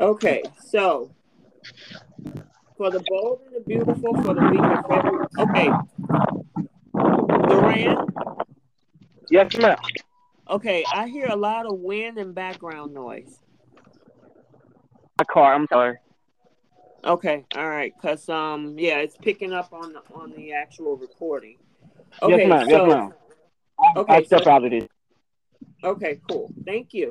Okay. 0.00 0.42
So 0.66 1.10
for 2.76 2.90
the 2.90 3.02
bold 3.08 3.40
and 3.46 3.56
the 3.56 3.60
beautiful 3.60 4.14
for 4.22 4.34
the 4.34 4.50
week 4.50 4.60
of 4.60 4.84
February. 4.88 5.26
Okay. 5.38 5.70
Duran. 7.48 8.06
Yes, 9.30 9.56
ma'am. 9.56 9.78
Okay, 10.52 10.84
I 10.94 11.08
hear 11.08 11.28
a 11.30 11.36
lot 11.36 11.64
of 11.64 11.78
wind 11.78 12.18
and 12.18 12.34
background 12.34 12.92
noise. 12.92 13.38
My 15.18 15.24
car. 15.24 15.54
I'm 15.54 15.66
sorry. 15.72 15.96
Okay, 17.04 17.46
all 17.56 17.70
right, 17.70 17.92
cause 18.02 18.28
um, 18.28 18.76
yeah, 18.78 18.98
it's 18.98 19.16
picking 19.16 19.54
up 19.54 19.72
on 19.72 19.94
the 19.94 20.02
on 20.14 20.32
the 20.36 20.52
actual 20.52 20.98
recording. 20.98 21.56
Okay, 22.22 22.36
yes, 22.36 22.48
ma'am. 22.48 22.68
So, 22.68 22.86
yes, 22.86 22.94
ma'am. 22.94 23.14
Okay, 23.96 24.14
I'll 24.14 24.24
step 24.24 24.44
so, 24.44 24.50
out 24.50 24.64
of 24.64 24.70
this. 24.70 24.88
Okay, 25.82 26.20
cool. 26.28 26.52
Thank 26.66 26.92
you. 26.92 27.10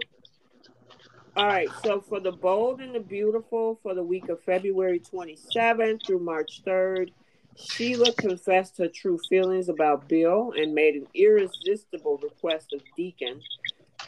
All 1.35 1.47
right, 1.47 1.69
so 1.83 1.99
for 1.99 2.19
the 2.19 2.31
bold 2.31 2.79
and 2.79 2.93
the 2.93 2.99
beautiful 2.99 3.79
for 3.81 3.95
the 3.95 4.03
week 4.03 4.29
of 4.29 4.39
February 4.43 4.99
27th 4.99 6.05
through 6.05 6.19
March 6.19 6.61
3rd, 6.63 7.09
Sheila 7.57 8.11
confessed 8.13 8.77
her 8.77 8.87
true 8.87 9.19
feelings 9.29 9.69
about 9.69 10.07
Bill 10.07 10.53
and 10.57 10.73
made 10.73 10.95
an 10.95 11.07
irresistible 11.13 12.19
request 12.21 12.73
of 12.73 12.81
Deacon. 12.95 13.41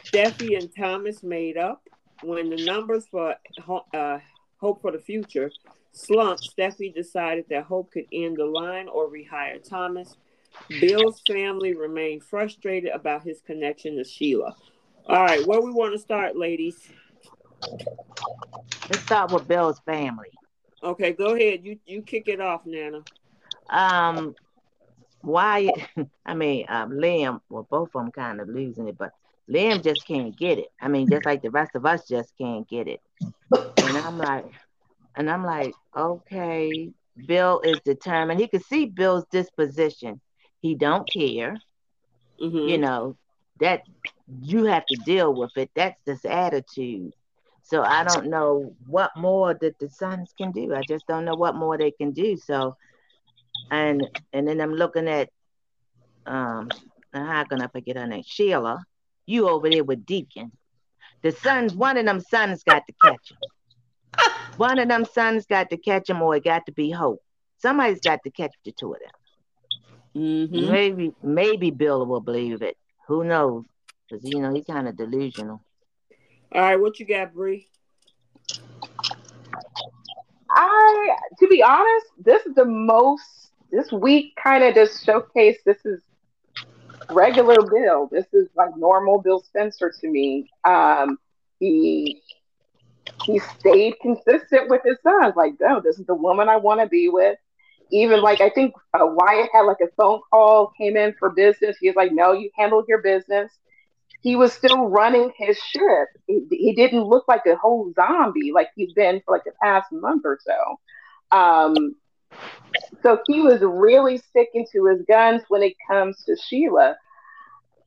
Steffy 0.04 0.56
and 0.58 0.74
Thomas 0.74 1.22
made 1.22 1.56
up. 1.56 1.88
When 2.22 2.48
the 2.50 2.64
numbers 2.64 3.06
for 3.06 3.34
uh, 3.92 4.18
Hope 4.58 4.80
for 4.80 4.92
the 4.92 4.98
Future 4.98 5.50
slumped, 5.92 6.48
Steffy 6.56 6.94
decided 6.94 7.46
that 7.50 7.64
Hope 7.64 7.90
could 7.92 8.06
end 8.12 8.36
the 8.38 8.44
line 8.46 8.88
or 8.88 9.08
rehire 9.08 9.62
Thomas. 9.62 10.16
Bill's 10.80 11.20
family 11.26 11.74
remained 11.74 12.22
frustrated 12.22 12.92
about 12.92 13.24
his 13.24 13.40
connection 13.40 13.96
to 13.96 14.04
Sheila. 14.04 14.56
All 15.06 15.22
right, 15.22 15.46
where 15.46 15.60
we 15.60 15.70
want 15.70 15.92
to 15.92 15.98
start, 15.98 16.36
ladies? 16.36 16.88
Let's 18.88 19.00
start 19.00 19.32
with 19.32 19.46
Bill's 19.46 19.80
family. 19.80 20.30
Okay, 20.82 21.12
go 21.12 21.34
ahead. 21.34 21.64
You 21.64 21.78
you 21.86 22.02
kick 22.02 22.28
it 22.28 22.40
off, 22.40 22.66
Nana. 22.66 23.02
Um, 23.68 24.34
why? 25.20 25.70
I 26.26 26.34
mean, 26.34 26.66
um, 26.68 26.90
Liam. 26.92 27.40
Well, 27.48 27.66
both 27.68 27.90
of 27.94 28.02
them 28.02 28.12
kind 28.12 28.40
of 28.40 28.48
losing 28.48 28.88
it, 28.88 28.98
but 28.98 29.12
Liam 29.48 29.82
just 29.82 30.06
can't 30.06 30.36
get 30.36 30.58
it. 30.58 30.68
I 30.80 30.88
mean, 30.88 31.08
just 31.08 31.26
like 31.26 31.42
the 31.42 31.50
rest 31.50 31.74
of 31.74 31.86
us 31.86 32.06
just 32.08 32.32
can't 32.38 32.68
get 32.68 32.88
it. 32.88 33.00
And 33.52 33.96
I'm 33.96 34.18
like, 34.18 34.46
and 35.16 35.30
I'm 35.30 35.44
like, 35.44 35.74
okay, 35.96 36.90
Bill 37.26 37.60
is 37.60 37.78
determined. 37.84 38.40
He 38.40 38.48
could 38.48 38.64
see 38.64 38.86
Bill's 38.86 39.24
disposition. 39.30 40.20
He 40.60 40.74
don't 40.74 41.08
care. 41.10 41.56
Mm-hmm. 42.40 42.68
You 42.68 42.78
know 42.78 43.16
that 43.60 43.82
you 44.42 44.64
have 44.64 44.84
to 44.86 44.96
deal 45.04 45.32
with 45.32 45.56
it. 45.56 45.70
That's 45.74 46.00
this 46.04 46.24
attitude. 46.24 47.14
So 47.62 47.82
I 47.82 48.04
don't 48.04 48.26
know 48.26 48.74
what 48.86 49.10
more 49.16 49.54
that 49.54 49.78
the 49.78 49.88
sons 49.88 50.34
can 50.36 50.52
do. 50.52 50.74
I 50.74 50.82
just 50.86 51.06
don't 51.06 51.24
know 51.24 51.34
what 51.34 51.54
more 51.54 51.78
they 51.78 51.90
can 51.90 52.10
do. 52.10 52.36
So, 52.36 52.76
and 53.70 54.06
and 54.32 54.48
then 54.48 54.60
I'm 54.60 54.74
looking 54.74 55.08
at 55.08 55.30
um, 56.26 56.70
how 57.12 57.44
can 57.44 57.60
I 57.60 57.68
forget 57.68 57.96
her 57.96 58.06
name? 58.06 58.24
Sheila. 58.26 58.84
You 59.26 59.48
over 59.48 59.70
there 59.70 59.84
with 59.84 60.04
Deacon. 60.04 60.52
The 61.22 61.32
sons, 61.32 61.74
one 61.74 61.96
of 61.96 62.04
them 62.04 62.20
sons 62.20 62.62
got 62.62 62.82
to 62.86 62.92
catch 63.02 63.30
him. 63.30 63.38
One 64.58 64.78
of 64.78 64.88
them 64.88 65.04
sons 65.06 65.46
got 65.46 65.70
to 65.70 65.76
catch 65.76 66.10
him, 66.10 66.20
or 66.20 66.36
it 66.36 66.44
got 66.44 66.66
to 66.66 66.72
be 66.72 66.90
Hope. 66.90 67.22
Somebody's 67.58 68.00
got 68.00 68.22
to 68.24 68.30
catch 68.30 68.54
the 68.64 68.72
two 68.72 68.92
of 68.92 69.00
them. 69.00 70.22
Mm-hmm. 70.22 70.70
Maybe, 70.70 71.12
maybe 71.22 71.70
Bill 71.70 72.04
will 72.06 72.20
believe 72.20 72.62
it. 72.62 72.76
Who 73.08 73.24
knows? 73.24 73.64
Because 74.08 74.28
you 74.28 74.40
know 74.40 74.52
he's 74.52 74.66
kind 74.66 74.86
of 74.86 74.96
delusional. 74.96 75.62
All 76.52 76.60
right, 76.60 76.76
what 76.76 77.00
you 77.00 77.06
got, 77.06 77.32
Bree? 77.32 77.68
I, 80.50 81.16
to 81.40 81.48
be 81.48 81.62
honest, 81.62 82.06
this 82.18 82.46
is 82.46 82.54
the 82.54 82.66
most. 82.66 83.43
This 83.74 83.90
week 83.90 84.36
kind 84.40 84.62
of 84.62 84.74
just 84.74 85.04
showcase 85.04 85.58
this 85.66 85.84
is 85.84 86.00
regular 87.10 87.56
Bill. 87.68 88.08
This 88.10 88.26
is 88.32 88.48
like 88.54 88.76
normal 88.76 89.20
Bill 89.20 89.40
Spencer 89.40 89.92
to 90.00 90.08
me. 90.08 90.48
Um, 90.64 91.18
he 91.58 92.22
he 93.24 93.40
stayed 93.40 93.94
consistent 94.00 94.70
with 94.70 94.82
his 94.84 94.98
sons. 95.02 95.34
Like, 95.36 95.54
no, 95.60 95.80
this 95.80 95.98
is 95.98 96.06
the 96.06 96.14
woman 96.14 96.48
I 96.48 96.56
want 96.56 96.80
to 96.82 96.86
be 96.86 97.08
with. 97.08 97.36
Even 97.90 98.22
like 98.22 98.40
I 98.40 98.48
think 98.48 98.74
uh, 98.94 99.06
Wyatt 99.06 99.50
had 99.52 99.62
like 99.62 99.80
a 99.82 99.90
phone 99.96 100.20
call 100.30 100.72
came 100.78 100.96
in 100.96 101.12
for 101.18 101.30
business. 101.30 101.76
He 101.80 101.88
was 101.88 101.96
like, 101.96 102.12
no, 102.12 102.30
you 102.32 102.50
handle 102.56 102.84
your 102.86 103.02
business 103.02 103.50
he 104.20 104.36
was 104.36 104.54
still 104.54 104.88
running 104.88 105.30
his 105.36 105.58
ship. 105.58 106.08
He, 106.26 106.46
he, 106.50 106.74
didn't 106.74 107.04
look 107.04 107.28
like 107.28 107.44
a 107.44 107.56
whole 107.56 107.92
zombie 107.92 108.52
like 108.52 108.70
he's 108.74 108.94
been 108.94 109.20
for 109.22 109.34
like 109.34 109.44
the 109.44 109.52
past 109.62 109.92
month 109.92 110.22
or 110.24 110.38
so. 110.42 111.36
Um, 111.36 111.94
so 113.02 113.20
he 113.26 113.40
was 113.40 113.60
really 113.60 114.18
sticking 114.18 114.66
to 114.72 114.86
his 114.86 115.02
guns 115.06 115.42
when 115.48 115.62
it 115.62 115.74
comes 115.88 116.22
to 116.24 116.36
Sheila. 116.36 116.96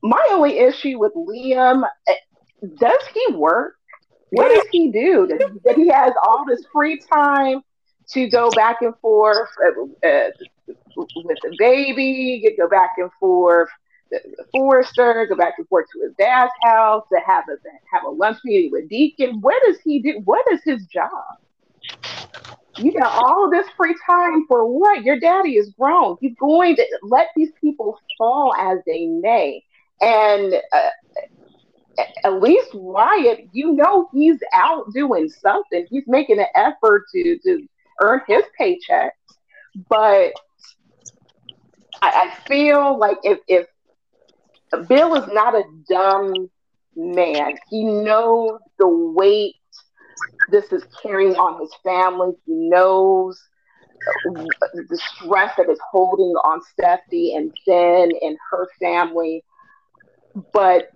My 0.03 0.23
only 0.31 0.59
issue 0.59 0.99
with 0.99 1.13
Liam, 1.15 1.83
eh, 2.07 2.13
does 2.79 3.01
he 3.13 3.33
work? 3.33 3.75
What 4.29 4.49
does 4.49 4.67
he 4.71 4.91
do? 4.91 5.27
That, 5.63 5.75
he 5.75 5.87
has 5.87 6.13
all 6.23 6.45
this 6.45 6.63
free 6.71 6.99
time 7.11 7.61
to 8.09 8.29
go 8.29 8.49
back 8.51 8.81
and 8.81 8.93
forth 9.01 9.49
uh, 9.65 10.07
uh, 10.07 10.29
with 10.97 11.37
the 11.43 11.55
baby, 11.57 12.55
go 12.57 12.67
back 12.67 12.91
and 12.97 13.09
forth 13.19 13.69
with 14.11 14.21
Forrester, 14.51 15.25
go 15.27 15.35
back 15.35 15.55
and 15.57 15.67
forth 15.67 15.87
to 15.93 16.03
his 16.03 16.13
dad's 16.17 16.51
house 16.63 17.03
to 17.11 17.19
have 17.25 17.45
a 17.49 17.57
have 17.91 18.03
a 18.05 18.09
lunch 18.09 18.37
meeting 18.43 18.71
with 18.71 18.89
Deacon. 18.89 19.41
What 19.41 19.61
does 19.65 19.77
he 19.83 20.01
do? 20.01 20.21
What 20.25 20.45
is 20.51 20.61
his 20.63 20.85
job? 20.85 21.09
You 22.77 22.93
got 22.93 23.11
all 23.11 23.49
this 23.49 23.67
free 23.75 23.95
time 24.05 24.45
for 24.47 24.65
what? 24.67 25.03
Your 25.03 25.19
daddy 25.19 25.57
is 25.57 25.73
grown. 25.79 26.17
He's 26.21 26.35
going 26.39 26.75
to 26.75 26.85
let 27.03 27.29
these 27.35 27.51
people 27.59 27.99
fall 28.17 28.53
as 28.55 28.79
they 28.85 29.05
may. 29.05 29.63
And 30.01 30.53
uh, 30.71 30.89
at 32.23 32.41
least 32.41 32.69
Wyatt, 32.73 33.47
you 33.51 33.73
know, 33.73 34.09
he's 34.13 34.39
out 34.53 34.91
doing 34.93 35.29
something. 35.29 35.85
He's 35.89 36.03
making 36.07 36.39
an 36.39 36.47
effort 36.55 37.05
to 37.13 37.39
to 37.39 37.67
earn 38.01 38.21
his 38.27 38.43
paycheck. 38.57 39.13
But 39.89 40.33
I, 42.01 42.31
I 42.31 42.33
feel 42.47 42.97
like 42.97 43.17
if 43.23 43.39
if 43.47 43.67
Bill 44.87 45.15
is 45.15 45.27
not 45.33 45.55
a 45.55 45.63
dumb 45.89 46.49
man. 46.95 47.55
He 47.69 47.83
knows 47.83 48.59
the 48.79 48.87
weight 48.87 49.55
this 50.49 50.71
is 50.71 50.83
carrying 51.01 51.35
on 51.35 51.59
his 51.59 51.71
family. 51.83 52.33
He 52.45 52.53
knows 52.53 53.41
the 54.25 55.01
stress 55.15 55.53
that 55.57 55.69
is 55.69 55.79
holding 55.91 56.33
on 56.43 56.61
Steffy 56.61 57.35
and 57.35 57.53
Jen 57.65 58.11
and 58.21 58.37
her 58.51 58.67
family. 58.79 59.43
But 60.53 60.91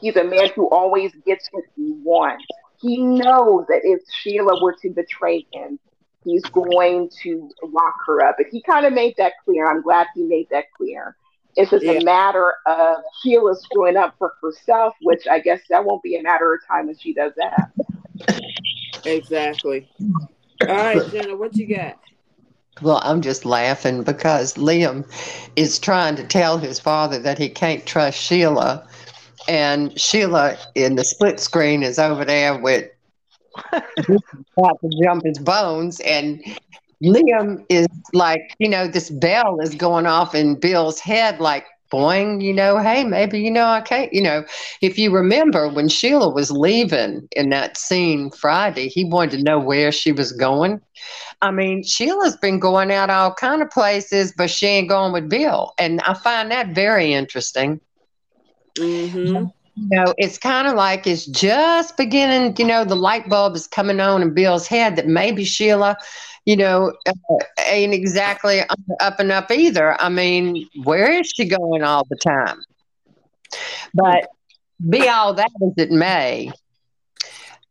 he's 0.00 0.16
a 0.16 0.24
man 0.24 0.48
who 0.54 0.68
always 0.70 1.12
gets 1.26 1.48
what 1.52 1.64
he 1.76 1.92
wants. 2.02 2.44
He 2.80 2.98
knows 2.98 3.66
that 3.68 3.80
if 3.84 4.00
Sheila 4.22 4.62
were 4.62 4.74
to 4.82 4.90
betray 4.90 5.46
him, 5.52 5.78
he's 6.24 6.44
going 6.44 7.10
to 7.22 7.50
lock 7.62 7.94
her 8.06 8.22
up. 8.22 8.36
And 8.38 8.46
he 8.50 8.62
kind 8.62 8.86
of 8.86 8.92
made 8.92 9.14
that 9.18 9.34
clear. 9.44 9.66
I'm 9.66 9.82
glad 9.82 10.06
he 10.14 10.22
made 10.24 10.48
that 10.50 10.64
clear. 10.76 11.16
It's 11.56 11.70
just 11.70 11.84
yeah. 11.84 11.92
a 11.92 12.04
matter 12.04 12.54
of 12.66 12.96
Sheila 13.22 13.54
screwing 13.56 13.96
up 13.96 14.14
for 14.18 14.32
herself, 14.42 14.94
which 15.02 15.26
I 15.28 15.40
guess 15.40 15.60
that 15.68 15.84
won't 15.84 16.02
be 16.02 16.16
a 16.16 16.22
matter 16.22 16.54
of 16.54 16.60
time 16.66 16.86
when 16.86 16.96
she 16.96 17.12
does 17.12 17.32
that. 17.36 17.70
Exactly. 19.04 19.88
All 20.62 20.66
right, 20.68 21.10
Jenna, 21.10 21.36
what 21.36 21.56
you 21.56 21.66
got? 21.66 21.98
Well, 22.82 23.00
I'm 23.02 23.20
just 23.20 23.44
laughing 23.44 24.02
because 24.02 24.54
Liam 24.54 25.04
is 25.56 25.78
trying 25.78 26.16
to 26.16 26.24
tell 26.26 26.58
his 26.58 26.80
father 26.80 27.18
that 27.18 27.38
he 27.38 27.48
can't 27.48 27.84
trust 27.84 28.18
Sheila. 28.18 28.86
And 29.48 29.98
Sheila 29.98 30.56
in 30.74 30.96
the 30.96 31.04
split 31.04 31.40
screen 31.40 31.82
is 31.82 31.98
over 31.98 32.24
there 32.24 32.58
with 32.58 32.90
about 33.72 34.80
to 34.80 34.90
jump 35.02 35.24
his 35.24 35.38
bones. 35.38 36.00
And 36.00 36.42
Liam 37.02 37.64
is 37.68 37.88
like, 38.12 38.54
you 38.58 38.68
know, 38.68 38.86
this 38.86 39.10
bell 39.10 39.60
is 39.60 39.74
going 39.74 40.06
off 40.06 40.34
in 40.34 40.54
Bill's 40.54 41.00
head, 41.00 41.40
like, 41.40 41.66
boing, 41.90 42.42
you 42.42 42.52
know, 42.52 42.78
hey, 42.78 43.04
maybe, 43.04 43.40
you 43.40 43.50
know, 43.50 43.66
I 43.66 43.80
can't, 43.80 44.12
you 44.12 44.22
know, 44.22 44.44
if 44.80 44.98
you 44.98 45.10
remember 45.10 45.68
when 45.68 45.88
Sheila 45.88 46.30
was 46.30 46.50
leaving 46.50 47.28
in 47.32 47.50
that 47.50 47.76
scene 47.76 48.30
Friday, 48.30 48.88
he 48.88 49.04
wanted 49.04 49.38
to 49.38 49.42
know 49.42 49.58
where 49.58 49.92
she 49.92 50.12
was 50.12 50.32
going. 50.32 50.80
I 51.42 51.50
mean, 51.50 51.82
Sheila's 51.82 52.36
been 52.36 52.58
going 52.58 52.92
out 52.92 53.10
all 53.10 53.34
kind 53.34 53.62
of 53.62 53.70
places, 53.70 54.32
but 54.36 54.50
she 54.50 54.66
ain't 54.66 54.88
going 54.88 55.12
with 55.12 55.28
Bill. 55.28 55.74
And 55.78 56.00
I 56.02 56.14
find 56.14 56.50
that 56.50 56.68
very 56.68 57.12
interesting. 57.12 57.80
Mm-hmm. 58.76 59.46
You 59.76 59.88
know, 59.90 60.14
it's 60.18 60.36
kind 60.36 60.68
of 60.68 60.74
like 60.74 61.06
it's 61.06 61.26
just 61.26 61.96
beginning, 61.96 62.54
you 62.58 62.66
know, 62.66 62.84
the 62.84 62.96
light 62.96 63.28
bulb 63.28 63.56
is 63.56 63.66
coming 63.66 64.00
on 64.00 64.20
in 64.20 64.34
Bill's 64.34 64.66
head 64.66 64.96
that 64.96 65.06
maybe 65.06 65.44
Sheila 65.44 65.96
you 66.46 66.56
know, 66.56 66.92
uh, 67.06 67.36
ain't 67.66 67.94
exactly 67.94 68.60
up 69.00 69.20
and 69.20 69.30
up 69.30 69.50
either. 69.50 70.00
I 70.00 70.08
mean, 70.08 70.68
where 70.84 71.10
is 71.12 71.32
she 71.34 71.44
going 71.44 71.82
all 71.82 72.04
the 72.08 72.16
time? 72.16 72.62
But 73.94 74.28
be 74.88 75.08
all 75.08 75.34
that 75.34 75.50
as 75.66 75.72
it 75.76 75.90
may, 75.90 76.52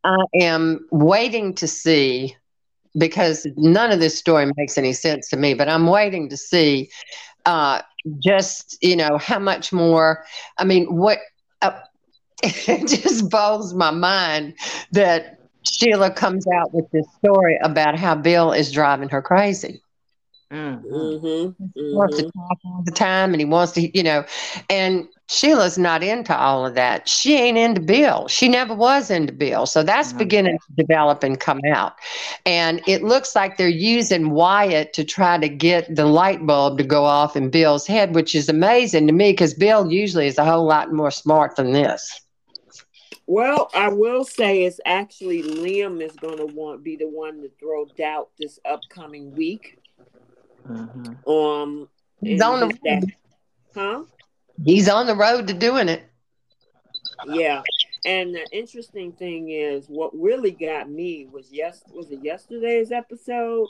I 0.03 0.17
am 0.35 0.87
waiting 0.91 1.53
to 1.55 1.67
see 1.67 2.35
because 2.97 3.47
none 3.55 3.91
of 3.91 3.99
this 3.99 4.17
story 4.17 4.51
makes 4.55 4.77
any 4.77 4.93
sense 4.93 5.29
to 5.29 5.37
me, 5.37 5.53
but 5.53 5.69
I'm 5.69 5.87
waiting 5.87 6.29
to 6.29 6.37
see 6.37 6.89
uh, 7.45 7.81
just, 8.19 8.77
you 8.81 8.95
know, 8.95 9.17
how 9.17 9.39
much 9.39 9.71
more. 9.73 10.25
I 10.57 10.63
mean, 10.63 10.95
what. 10.95 11.19
Uh, 11.61 11.79
it 12.43 12.87
just 12.87 13.29
boggles 13.29 13.73
my 13.73 13.91
mind 13.91 14.53
that 14.93 15.38
Sheila 15.63 16.11
comes 16.11 16.45
out 16.47 16.73
with 16.73 16.89
this 16.91 17.05
story 17.17 17.57
about 17.61 17.97
how 17.97 18.15
Bill 18.15 18.51
is 18.51 18.71
driving 18.71 19.09
her 19.09 19.21
crazy. 19.21 19.81
Mm-hmm. 20.51 20.87
Mm-hmm. 20.87 21.65
He 21.75 21.93
wants 21.93 22.17
to 22.17 22.23
talk 22.23 22.57
all 22.65 22.81
the 22.83 22.91
time 22.91 23.33
and 23.33 23.41
he 23.41 23.45
wants 23.45 23.73
to, 23.73 23.95
you 23.95 24.01
know, 24.01 24.25
and 24.67 25.07
Sheila's 25.27 25.77
not 25.77 26.01
into 26.01 26.35
all 26.35 26.65
of 26.65 26.73
that. 26.73 27.07
She 27.07 27.35
ain't 27.35 27.57
into 27.57 27.81
Bill. 27.81 28.27
She 28.27 28.47
never 28.47 28.73
was 28.73 29.11
into 29.11 29.31
Bill. 29.31 29.67
So 29.67 29.83
that's 29.83 30.09
mm-hmm. 30.09 30.17
beginning 30.17 30.57
to 30.57 30.83
develop 30.83 31.23
and 31.23 31.39
come 31.39 31.61
out. 31.71 31.93
And 32.47 32.81
it 32.87 33.03
looks 33.03 33.35
like 33.35 33.57
they're 33.57 33.69
using 33.69 34.31
Wyatt 34.31 34.93
to 34.93 35.03
try 35.03 35.37
to 35.37 35.47
get 35.47 35.95
the 35.95 36.07
light 36.07 36.43
bulb 36.47 36.79
to 36.79 36.83
go 36.83 37.05
off 37.05 37.35
in 37.35 37.51
Bill's 37.51 37.85
head, 37.85 38.15
which 38.15 38.33
is 38.33 38.49
amazing 38.49 39.05
to 39.05 39.13
me 39.13 39.33
because 39.33 39.53
Bill 39.53 39.91
usually 39.91 40.25
is 40.25 40.39
a 40.39 40.45
whole 40.45 40.65
lot 40.65 40.91
more 40.91 41.11
smart 41.11 41.57
than 41.57 41.73
this. 41.73 42.21
Well, 43.29 43.69
I 43.75 43.89
will 43.89 44.25
say 44.25 44.63
it's 44.63 44.79
actually 44.87 45.43
Liam 45.43 46.01
is 46.01 46.13
going 46.13 46.37
to 46.37 46.47
want 46.47 46.83
be 46.83 46.95
the 46.95 47.07
one 47.07 47.43
to 47.43 47.51
throw 47.59 47.85
doubt 47.95 48.29
this 48.39 48.57
upcoming 48.65 49.35
week. 49.35 49.77
Mm-hmm. 50.67 51.29
Um, 51.29 51.87
he's 52.21 52.41
on 52.41 52.59
the 52.59 52.75
road. 52.83 53.05
huh? 53.75 54.03
He's 54.65 54.89
on 54.89 55.05
the 55.05 55.13
road 55.13 55.45
to 55.45 55.53
doing 55.53 55.89
it. 55.89 56.09
Yeah, 57.27 57.61
and 58.03 58.33
the 58.33 58.47
interesting 58.51 59.11
thing 59.11 59.51
is, 59.51 59.85
what 59.89 60.09
really 60.19 60.49
got 60.49 60.89
me 60.89 61.27
was 61.31 61.49
yes, 61.51 61.83
was 61.93 62.09
it 62.09 62.23
yesterday's 62.23 62.91
episode 62.91 63.67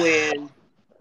when 0.00 0.50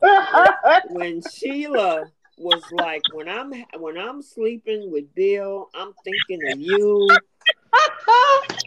when 0.89 1.19
Sheila 1.33 2.11
was 2.37 2.61
like, 2.73 3.01
when 3.11 3.27
I'm 3.27 3.51
when 3.79 3.97
I'm 3.97 4.21
sleeping 4.21 4.91
with 4.91 5.15
Bill, 5.15 5.71
I'm 5.73 5.93
thinking 6.03 6.51
of 6.51 6.59
you. 6.59 7.09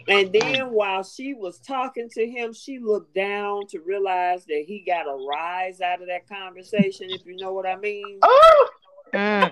And 0.07 0.33
then 0.33 0.71
while 0.71 1.03
she 1.03 1.33
was 1.33 1.59
talking 1.59 2.09
to 2.11 2.27
him, 2.27 2.53
she 2.53 2.79
looked 2.79 3.13
down 3.13 3.67
to 3.67 3.79
realize 3.79 4.45
that 4.45 4.63
he 4.67 4.83
got 4.85 5.07
a 5.07 5.27
rise 5.27 5.81
out 5.81 6.01
of 6.01 6.07
that 6.07 6.27
conversation, 6.27 7.07
if 7.09 7.25
you 7.25 7.35
know 7.37 7.53
what 7.53 7.65
I 7.65 7.75
mean. 7.75 8.19
Oh. 8.21 8.69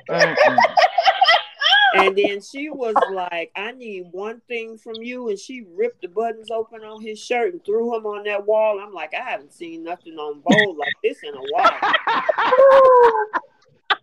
and 1.96 2.16
then 2.16 2.42
she 2.42 2.70
was 2.70 2.96
like, 3.12 3.52
I 3.56 3.72
need 3.72 4.08
one 4.12 4.42
thing 4.48 4.78
from 4.78 4.96
you. 4.96 5.30
And 5.30 5.40
she 5.40 5.66
ripped 5.76 6.02
the 6.02 6.08
buttons 6.08 6.52
open 6.52 6.84
on 6.84 7.02
his 7.02 7.20
shirt 7.20 7.54
and 7.54 7.66
threw 7.66 7.96
him 7.96 8.06
on 8.06 8.24
that 8.26 8.46
wall. 8.46 8.80
I'm 8.80 8.94
like, 8.94 9.14
I 9.14 9.30
haven't 9.30 9.54
seen 9.54 9.84
nothing 9.84 10.18
on 10.18 10.42
bold 10.46 10.78
like 10.78 10.94
this 11.04 11.24
in 11.24 11.34
a 11.34 11.42
while. 11.52 11.80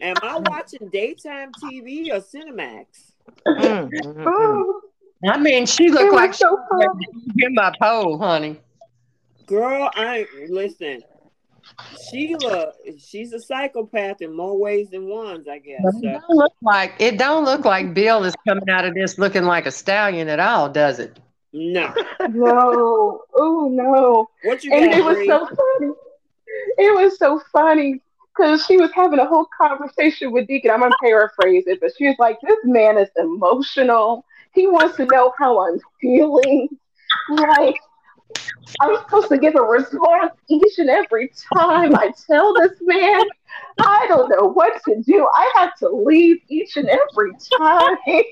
Am 0.01 0.17
I 0.23 0.39
watching 0.39 0.89
daytime 0.89 1.53
TV 1.63 2.11
or 2.11 2.21
Cinemax? 2.21 3.13
I 5.27 5.39
mean, 5.39 5.67
she 5.67 5.89
looked 5.89 6.13
like 6.13 6.35
so 6.35 6.59
she 7.39 7.49
my 7.51 7.73
pole, 7.81 8.19
honey. 8.19 8.61
Girl, 9.47 9.91
I 9.95 10.27
listen. 10.49 11.03
Sheila, 12.11 12.73
she's 12.99 13.33
a 13.33 13.41
psychopath 13.41 14.21
in 14.21 14.37
more 14.37 14.59
ways 14.59 14.91
than 14.91 15.09
ones, 15.09 15.49
I 15.49 15.59
guess. 15.59 15.81
It 15.83 16.03
don't 16.03 16.37
look 16.37 16.53
like 16.63 16.95
it. 16.99 17.19
Don't 17.19 17.45
look 17.45 17.65
like 17.65 17.95
Bill 17.95 18.25
is 18.25 18.35
coming 18.47 18.69
out 18.69 18.85
of 18.85 18.95
this 18.95 19.19
looking 19.19 19.45
like 19.45 19.67
a 19.67 19.71
stallion 19.71 20.29
at 20.29 20.41
all, 20.41 20.69
does 20.69 20.99
it? 20.99 21.19
No. 21.53 21.95
no. 22.31 23.23
Oh 23.37 23.69
no. 23.73 24.29
What 24.43 24.65
you 24.65 24.73
and 24.73 24.91
got, 24.91 24.99
it 24.99 25.05
was 25.05 25.27
so 25.27 25.47
funny. 25.47 25.93
It 26.79 26.95
was 26.95 27.19
so 27.19 27.41
funny 27.53 28.01
because 28.37 28.65
she 28.67 28.77
was 28.77 28.91
having 28.93 29.19
a 29.19 29.27
whole 29.27 29.47
conversation 29.59 30.33
with 30.33 30.47
Deacon. 30.47 30.71
I'm 30.71 30.81
gonna 30.81 30.95
paraphrase 31.03 31.65
it, 31.67 31.81
but 31.81 31.93
she 31.97 32.09
was 32.09 32.17
like, 32.19 32.39
"This 32.41 32.59
man 32.65 32.99
is 32.99 33.09
emotional. 33.17 34.25
He 34.55 34.67
wants 34.67 34.97
to 34.97 35.07
know 35.07 35.33
how 35.39 35.67
I'm 35.67 35.79
feeling. 36.01 36.69
Like, 37.31 37.77
I'm 38.81 38.97
supposed 38.99 39.29
to 39.29 39.39
give 39.39 39.55
a 39.55 39.63
response 39.63 40.33
each 40.49 40.79
and 40.79 40.91
every 40.91 41.31
time 41.57 41.95
I 41.95 42.13
tell 42.27 42.55
this 42.55 42.73
man. 42.81 43.23
I 43.81 44.07
don't 44.09 44.29
know 44.31 44.49
what 44.49 44.83
to 44.85 45.03
do. 45.03 45.29
I 45.33 45.53
have 45.57 45.77
to 45.79 45.89
leave 45.89 46.39
each 46.49 46.77
and 46.77 46.89
every 46.89 47.33
time. 47.59 47.97
yeah. 48.07 48.17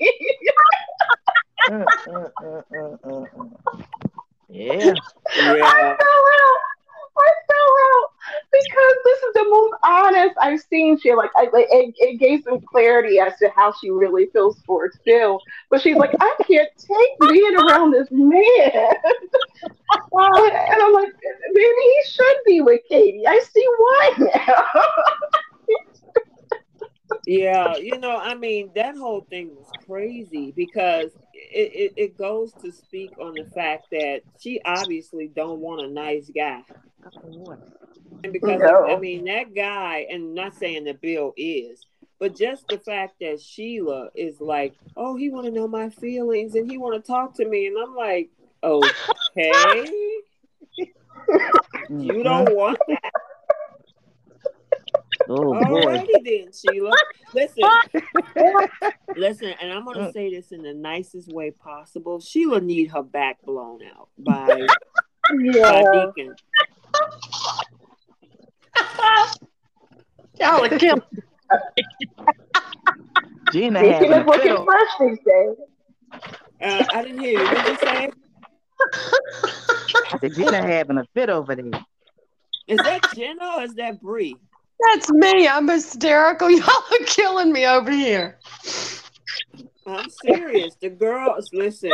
Uh, 1.71 1.85
uh, 2.43 2.97
uh, 3.05 3.25
yeah. 4.49 4.93
I 5.37 5.95
fell 5.97 6.25
out 6.35 6.57
because 8.51 8.95
this 9.03 9.19
is 9.23 9.33
the 9.33 9.45
most 9.49 9.73
honest 9.83 10.35
I've 10.41 10.59
seen 10.61 10.99
she 10.99 11.13
like 11.13 11.31
I 11.35 11.49
it, 11.53 11.95
it 11.97 12.19
gave 12.19 12.43
some 12.43 12.61
clarity 12.61 13.19
as 13.19 13.35
to 13.37 13.49
how 13.55 13.73
she 13.79 13.89
really 13.89 14.27
feels 14.27 14.61
towards 14.63 14.97
Bill. 15.05 15.39
But 15.69 15.81
she's 15.81 15.97
like, 15.97 16.11
I 16.19 16.35
can't 16.47 16.69
take 16.77 17.29
being 17.31 17.55
around 17.55 17.91
this 17.91 18.07
man. 18.11 18.71
Uh, 20.15 20.49
and 20.49 20.81
I'm 20.81 20.93
like, 20.93 21.09
maybe 21.53 21.67
he 21.67 22.01
should 22.07 22.37
be 22.45 22.61
with 22.61 22.81
Katie. 22.89 23.25
I 23.27 23.39
see 23.39 23.65
why 23.77 24.13
now. 24.35 24.65
yeah, 27.25 27.77
you 27.77 27.97
know, 27.97 28.17
I 28.17 28.35
mean, 28.35 28.71
that 28.75 28.95
whole 28.95 29.25
thing 29.29 29.49
was 29.55 29.69
crazy 29.87 30.51
because 30.55 31.11
it, 31.33 31.71
it, 31.73 31.93
it 31.95 32.17
goes 32.17 32.53
to 32.63 32.71
speak 32.71 33.11
on 33.19 33.33
the 33.33 33.45
fact 33.55 33.87
that 33.91 34.21
she 34.39 34.61
obviously 34.65 35.29
don't 35.33 35.59
want 35.59 35.81
a 35.81 35.87
nice 35.87 36.29
guy. 36.35 36.61
And 38.23 38.31
because 38.31 38.61
no. 38.61 38.85
I 38.87 38.99
mean 38.99 39.25
that 39.25 39.53
guy, 39.53 40.07
and 40.09 40.33
not 40.33 40.55
saying 40.55 40.85
that 40.85 41.01
Bill 41.01 41.33
is, 41.35 41.85
but 42.19 42.35
just 42.35 42.67
the 42.67 42.77
fact 42.77 43.15
that 43.19 43.41
Sheila 43.41 44.09
is 44.15 44.39
like, 44.39 44.73
oh, 44.95 45.15
he 45.15 45.29
want 45.29 45.45
to 45.45 45.51
know 45.51 45.67
my 45.67 45.89
feelings 45.89 46.55
and 46.55 46.69
he 46.69 46.77
want 46.77 46.95
to 46.95 47.05
talk 47.05 47.35
to 47.35 47.45
me, 47.45 47.67
and 47.67 47.77
I'm 47.77 47.95
like, 47.95 48.29
okay, 48.63 49.87
you 51.89 52.23
don't 52.23 52.55
want 52.55 52.79
that. 52.87 53.11
Oh, 55.29 55.53
Alrighty 55.53 56.07
then, 56.25 56.51
Sheila. 56.51 56.91
Listen, 57.33 57.63
listen, 59.15 59.53
and 59.61 59.71
I'm 59.71 59.85
gonna 59.85 60.11
say 60.11 60.29
this 60.33 60.51
in 60.51 60.63
the 60.63 60.73
nicest 60.73 61.31
way 61.31 61.51
possible. 61.51 62.19
Sheila 62.19 62.59
need 62.59 62.91
her 62.91 63.03
back 63.03 63.41
blown 63.43 63.79
out 63.95 64.09
by, 64.17 64.67
yeah. 65.39 65.61
by 65.61 66.11
Deacon. 66.15 66.35
Y'all 70.39 70.63
are 70.63 70.69
killing. 70.79 71.01
Gina 73.51 73.81
Deacon 73.81 74.13
is 74.13 74.25
looking 74.25 74.65
fresh 74.65 74.89
these 74.99 75.17
days. 75.25 75.55
Uh, 76.61 76.85
I 76.93 77.03
didn't 77.03 77.19
hear 77.19 77.39
you. 77.39 77.45
What 77.45 77.65
did 77.65 77.67
you 77.67 77.77
say? 77.77 78.09
I 80.11 80.17
said 80.19 80.35
Gina 80.35 80.61
having 80.61 80.97
a 80.97 81.05
fit 81.13 81.29
over 81.29 81.55
there. 81.55 81.85
Is 82.67 82.79
that 82.79 83.01
Jenna 83.13 83.57
or 83.57 83.63
is 83.63 83.75
that 83.75 84.01
Bree? 84.01 84.37
That's 84.91 85.11
me. 85.11 85.47
I'm 85.47 85.67
hysterical. 85.67 86.49
Y'all 86.51 86.67
are 86.67 87.05
killing 87.05 87.51
me 87.51 87.65
over 87.65 87.91
here. 87.91 88.39
I'm 89.85 90.09
serious. 90.09 90.75
The 90.81 90.89
girls, 90.89 91.49
listen. 91.53 91.91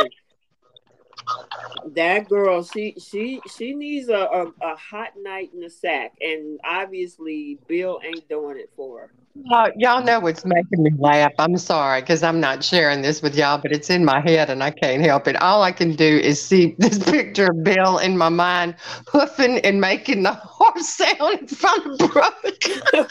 That 1.94 2.28
girl, 2.28 2.62
she 2.62 2.94
she 2.98 3.40
she 3.56 3.74
needs 3.74 4.08
a, 4.08 4.14
a, 4.14 4.46
a 4.62 4.76
hot 4.76 5.12
night 5.20 5.50
in 5.54 5.60
the 5.60 5.70
sack, 5.70 6.12
and 6.20 6.60
obviously 6.64 7.58
Bill 7.66 8.00
ain't 8.04 8.28
doing 8.28 8.58
it 8.58 8.70
for 8.76 9.00
her. 9.00 9.10
Uh, 9.52 9.70
y'all 9.76 10.02
know 10.02 10.20
what's 10.20 10.44
making 10.44 10.82
me 10.82 10.90
laugh. 10.98 11.32
I'm 11.38 11.56
sorry 11.56 12.00
because 12.00 12.22
I'm 12.22 12.40
not 12.40 12.62
sharing 12.62 13.02
this 13.02 13.22
with 13.22 13.34
y'all, 13.34 13.58
but 13.58 13.72
it's 13.72 13.88
in 13.88 14.04
my 14.04 14.20
head 14.20 14.50
and 14.50 14.62
I 14.62 14.70
can't 14.70 15.02
help 15.02 15.28
it. 15.28 15.40
All 15.40 15.62
I 15.62 15.72
can 15.72 15.94
do 15.94 16.18
is 16.18 16.40
see 16.40 16.74
this 16.78 16.98
picture 16.98 17.50
of 17.50 17.62
Bill 17.64 17.98
in 17.98 18.18
my 18.18 18.28
mind, 18.28 18.74
hoofing 19.08 19.58
and 19.60 19.80
making 19.80 20.24
the 20.24 20.32
horse 20.34 20.88
sound 20.88 21.40
in 21.40 21.46
front 21.46 21.86
of 21.86 22.10
Brooke. 22.10 23.10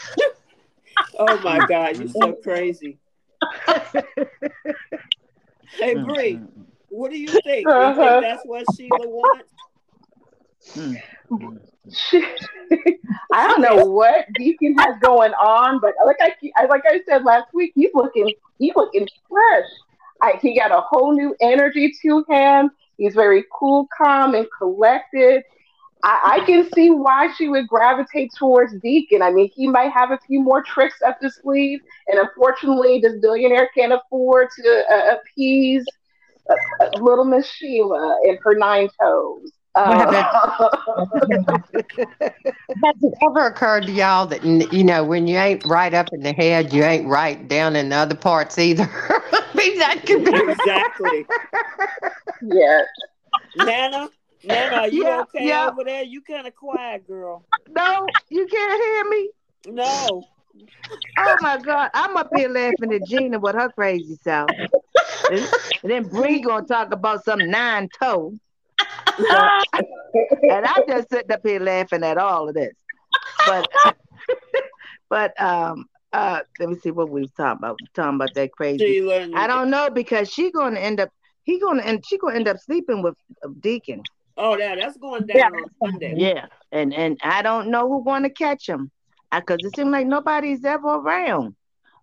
oh 1.18 1.38
my 1.38 1.60
God, 1.60 1.98
you're 1.98 2.08
so 2.08 2.32
crazy. 2.34 2.98
hey, 5.78 5.94
Bree, 5.94 6.40
what 6.90 7.10
do 7.10 7.18
you 7.18 7.28
think? 7.44 7.66
Uh-huh. 7.66 7.88
You 7.88 7.94
think 7.94 8.08
uh-huh. 8.08 8.20
that's 8.20 8.42
what 8.44 8.64
Sheila 8.76 9.08
wants? 9.08 9.48
Hmm. 10.74 10.94
I 13.32 13.46
don't 13.46 13.62
know 13.62 13.86
what 13.86 14.26
Deacon 14.34 14.76
has 14.78 14.96
going 15.00 15.32
on, 15.32 15.80
but 15.80 15.94
like 16.04 16.16
I 16.20 16.66
like 16.66 16.82
I 16.86 17.00
said 17.08 17.24
last 17.24 17.54
week, 17.54 17.72
he's 17.74 17.90
looking 17.94 18.32
he's 18.58 18.74
looking 18.76 19.08
fresh. 19.28 19.66
I, 20.22 20.38
he 20.42 20.58
got 20.58 20.70
a 20.70 20.82
whole 20.82 21.14
new 21.14 21.34
energy 21.40 21.94
to 22.02 22.24
him. 22.28 22.70
He's 22.98 23.14
very 23.14 23.44
cool, 23.52 23.88
calm, 23.96 24.34
and 24.34 24.46
collected. 24.58 25.44
I, 26.02 26.40
I, 26.40 26.46
can 26.46 26.68
see 26.74 26.90
why 26.90 27.32
she 27.36 27.48
would 27.48 27.68
gravitate 27.68 28.30
towards 28.38 28.74
Deacon. 28.80 29.22
I 29.22 29.30
mean, 29.30 29.50
he 29.54 29.66
might 29.66 29.92
have 29.92 30.10
a 30.10 30.18
few 30.26 30.40
more 30.40 30.62
tricks 30.62 31.00
up 31.06 31.18
his 31.20 31.36
sleeve, 31.36 31.80
and 32.08 32.18
unfortunately, 32.18 33.00
this 33.00 33.18
billionaire 33.20 33.70
can't 33.74 33.92
afford 33.92 34.48
to 34.58 34.84
uh, 34.90 35.16
appease 35.16 35.84
little 37.00 37.24
Miss 37.24 37.46
Sheila 37.46 38.18
and 38.24 38.38
her 38.42 38.54
nine 38.56 38.88
toes. 39.00 39.52
Uh, 39.76 40.24
Has 42.84 42.96
it 43.02 43.14
ever 43.22 43.46
occurred 43.46 43.86
to 43.86 43.92
y'all 43.92 44.26
that 44.26 44.44
you 44.44 44.82
know 44.82 45.04
when 45.04 45.28
you 45.28 45.36
ain't 45.36 45.64
right 45.64 45.94
up 45.94 46.08
in 46.12 46.22
the 46.22 46.32
head, 46.32 46.72
you 46.72 46.82
ain't 46.82 47.06
right 47.06 47.46
down 47.46 47.76
in 47.76 47.90
the 47.90 47.96
other 47.96 48.16
parts 48.16 48.58
either? 48.58 48.82
I 48.92 49.50
mean, 49.54 49.78
that 49.78 50.04
could 50.04 50.24
be 50.24 50.32
exactly. 50.34 51.26
yes. 52.52 52.86
Nana, 53.56 54.08
Nana, 54.42 54.88
you 54.88 55.04
yeah, 55.04 55.20
okay 55.20 55.46
yeah. 55.46 55.68
over 55.68 55.84
there? 55.84 56.02
You 56.02 56.20
kind 56.22 56.46
of 56.46 56.54
quiet, 56.56 57.06
girl. 57.06 57.44
No, 57.68 58.06
you 58.28 58.46
can't 58.46 58.82
hear 58.82 59.04
me. 59.10 59.30
No. 59.66 60.24
Oh 61.18 61.36
my 61.40 61.58
God, 61.58 61.90
I'm 61.94 62.16
up 62.16 62.30
here 62.34 62.48
laughing 62.48 62.92
at 62.92 63.06
Gina 63.06 63.38
with 63.38 63.54
her 63.54 63.68
crazy 63.70 64.18
self. 64.22 64.50
And, 65.30 65.90
then 65.90 66.08
Bree 66.08 66.40
gonna 66.40 66.66
talk 66.66 66.92
about 66.92 67.24
some 67.24 67.38
nine 67.38 67.88
toe. 67.98 68.34
and 69.18 70.66
I 70.66 70.82
just 70.88 71.10
sitting 71.10 71.30
up 71.30 71.40
here 71.44 71.60
laughing 71.60 72.04
at 72.04 72.18
all 72.18 72.48
of 72.48 72.54
this. 72.54 72.74
But 73.46 73.68
but 75.08 75.40
um 75.40 75.86
uh 76.12 76.40
let 76.58 76.68
me 76.68 76.76
see 76.76 76.90
what 76.90 77.10
we 77.10 77.22
was 77.22 77.30
talking 77.32 77.58
about. 77.58 77.78
We 77.80 77.88
talking 77.94 78.16
about 78.16 78.34
that 78.34 78.52
crazy. 78.52 79.10
I 79.34 79.46
don't 79.46 79.70
know 79.70 79.90
because 79.90 80.32
she 80.32 80.50
gonna 80.50 80.80
end 80.80 81.00
up 81.00 81.10
he 81.44 81.58
gonna 81.58 81.82
and 81.82 82.04
she 82.06 82.18
gonna 82.18 82.36
end 82.36 82.48
up 82.48 82.58
sleeping 82.58 83.02
with 83.02 83.16
a 83.42 83.48
Deacon. 83.48 84.02
Oh 84.36 84.56
yeah, 84.56 84.74
that's 84.74 84.96
going 84.96 85.26
down 85.26 85.36
yeah. 85.36 85.46
on 85.46 85.64
Sunday. 85.84 86.14
Yeah, 86.16 86.46
and 86.72 86.94
and 86.94 87.18
I 87.22 87.42
don't 87.42 87.70
know 87.70 87.88
who's 87.88 88.04
going 88.04 88.22
to 88.22 88.30
catch 88.30 88.68
him 88.68 88.90
I, 89.32 89.40
because 89.40 89.58
it 89.60 89.76
seems 89.76 89.90
like 89.90 90.06
nobody's 90.06 90.64
ever 90.64 90.88
around. 90.88 91.54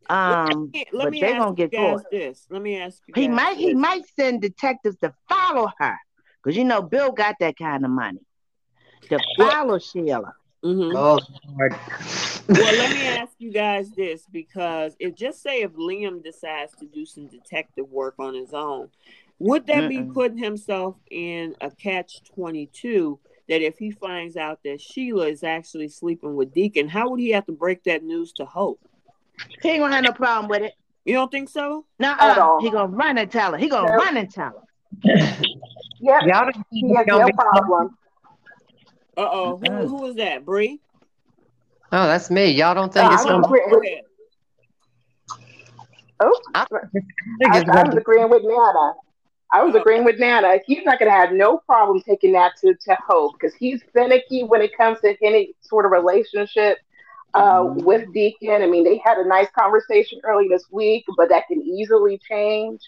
Um, 0.10 0.72
let 0.74 0.74
me, 0.74 0.86
let 0.94 1.12
me 1.12 1.22
gonna 1.22 1.54
get 1.54 1.72
caught. 1.74 2.10
This. 2.12 2.48
Let 2.50 2.62
me 2.62 2.78
ask 2.78 3.02
you. 3.08 3.14
He 3.16 3.28
might. 3.28 3.58
This. 3.58 3.66
He 3.66 3.74
might 3.74 4.04
send 4.16 4.42
detectives 4.42 4.98
to 4.98 5.14
follow 5.28 5.72
her 5.80 5.98
because 6.42 6.58
you 6.58 6.64
know 6.64 6.82
Bill 6.82 7.12
got 7.12 7.36
that 7.40 7.58
kind 7.58 7.84
of 7.84 7.92
money 7.92 8.22
to 9.10 9.20
follow 9.38 9.74
what? 9.74 9.84
Sheila. 9.84 10.34
Mm-hmm. 10.64 10.96
Oh, 10.96 11.20
Lord. 11.56 11.76
well, 12.50 12.78
let 12.78 12.92
me 12.92 13.08
ask 13.08 13.34
you 13.38 13.52
guys 13.52 13.92
this 13.92 14.24
because 14.32 14.96
if 15.00 15.16
just 15.16 15.42
say 15.42 15.62
if 15.62 15.72
Liam 15.74 16.24
decides 16.24 16.74
to 16.80 16.86
do 16.86 17.06
some 17.06 17.28
detective 17.28 17.88
work 17.90 18.16
on 18.18 18.34
his 18.34 18.54
own, 18.54 18.90
would 19.40 19.68
that 19.68 19.84
Mm-mm. 19.84 19.90
be 19.90 20.14
putting 20.14 20.38
himself 20.38 20.96
in 21.12 21.56
a 21.62 21.70
catch 21.70 22.24
twenty 22.24 22.68
two? 22.68 23.20
That 23.50 23.62
if 23.62 23.78
he 23.78 23.92
finds 23.92 24.36
out 24.36 24.60
that 24.66 24.82
Sheila 24.82 25.28
is 25.28 25.42
actually 25.42 25.88
sleeping 25.88 26.36
with 26.36 26.54
Deacon, 26.54 26.90
how 26.90 27.10
would 27.10 27.20
he 27.20 27.30
have 27.30 27.46
to 27.46 27.54
break 27.54 27.84
that 27.84 28.04
news 28.04 28.34
to 28.34 28.46
Hope? 28.46 28.82
He 29.62 29.70
ain't 29.70 29.80
gonna 29.80 29.96
have 29.96 30.04
no 30.04 30.12
problem 30.12 30.48
with 30.50 30.62
it. 30.62 30.74
You 31.06 31.14
don't 31.14 31.32
think 31.32 31.50
so? 31.50 31.86
No, 32.00 32.12
uh, 32.12 32.60
he 32.60 32.70
gonna 32.70 32.94
run 32.94 33.18
and 33.18 33.32
tell 33.32 33.54
her. 33.54 33.58
He 33.58 33.70
gonna 33.70 33.92
run 33.94 34.18
and 34.18 34.32
tell 34.32 34.52
her. 34.52 34.64
yep. 36.00 36.24
Y'all 36.24 36.52
don't 36.52 36.66
he 36.70 36.94
has 36.96 37.06
no 37.08 37.30
problem. 37.32 37.98
Uh 39.16 39.30
oh, 39.32 39.58
who, 39.58 39.88
who 39.88 40.06
is 40.08 40.16
that? 40.16 40.46
Bree? 40.46 40.80
Oh, 41.92 42.08
that's 42.08 42.30
me. 42.30 42.52
Y'all 42.52 42.76
don't 42.76 42.94
think 42.94 43.10
uh, 43.10 43.14
it's 43.14 43.24
gonna 43.24 43.48
be. 43.48 44.02
Oh, 46.20 46.42
I, 46.56 46.66
I, 47.46 47.64
I, 47.72 47.84
was 47.84 47.96
agreeing 47.96 48.30
with 48.30 48.42
Nana. 48.44 48.94
I 49.52 49.64
was 49.64 49.76
agreeing 49.76 50.04
with 50.04 50.20
Nana. 50.20 50.60
He's 50.66 50.84
not 50.84 51.00
going 51.00 51.12
to 51.12 51.16
have 51.16 51.32
no 51.32 51.60
problem 51.60 52.02
taking 52.02 52.34
that 52.34 52.54
to, 52.62 52.74
to 52.74 52.98
Hope 53.08 53.34
because 53.40 53.56
he's 53.56 53.82
finicky 53.94 54.44
when 54.44 54.62
it 54.62 54.76
comes 54.76 55.00
to 55.02 55.16
any 55.24 55.54
sort 55.62 55.86
of 55.86 55.92
relationship 55.92 56.80
uh, 57.38 57.64
mm-hmm. 57.64 57.86
with 57.86 58.14
Deacon. 58.14 58.62
I 58.62 58.68
mean, 58.68 58.84
they 58.84 59.00
had 59.04 59.18
a 59.18 59.28
nice 59.28 59.48
conversation 59.58 60.20
early 60.24 60.48
this 60.48 60.66
week, 60.72 61.06
but 61.18 61.30
that 61.30 61.48
can 61.48 61.62
easily 61.62 62.20
change. 62.28 62.82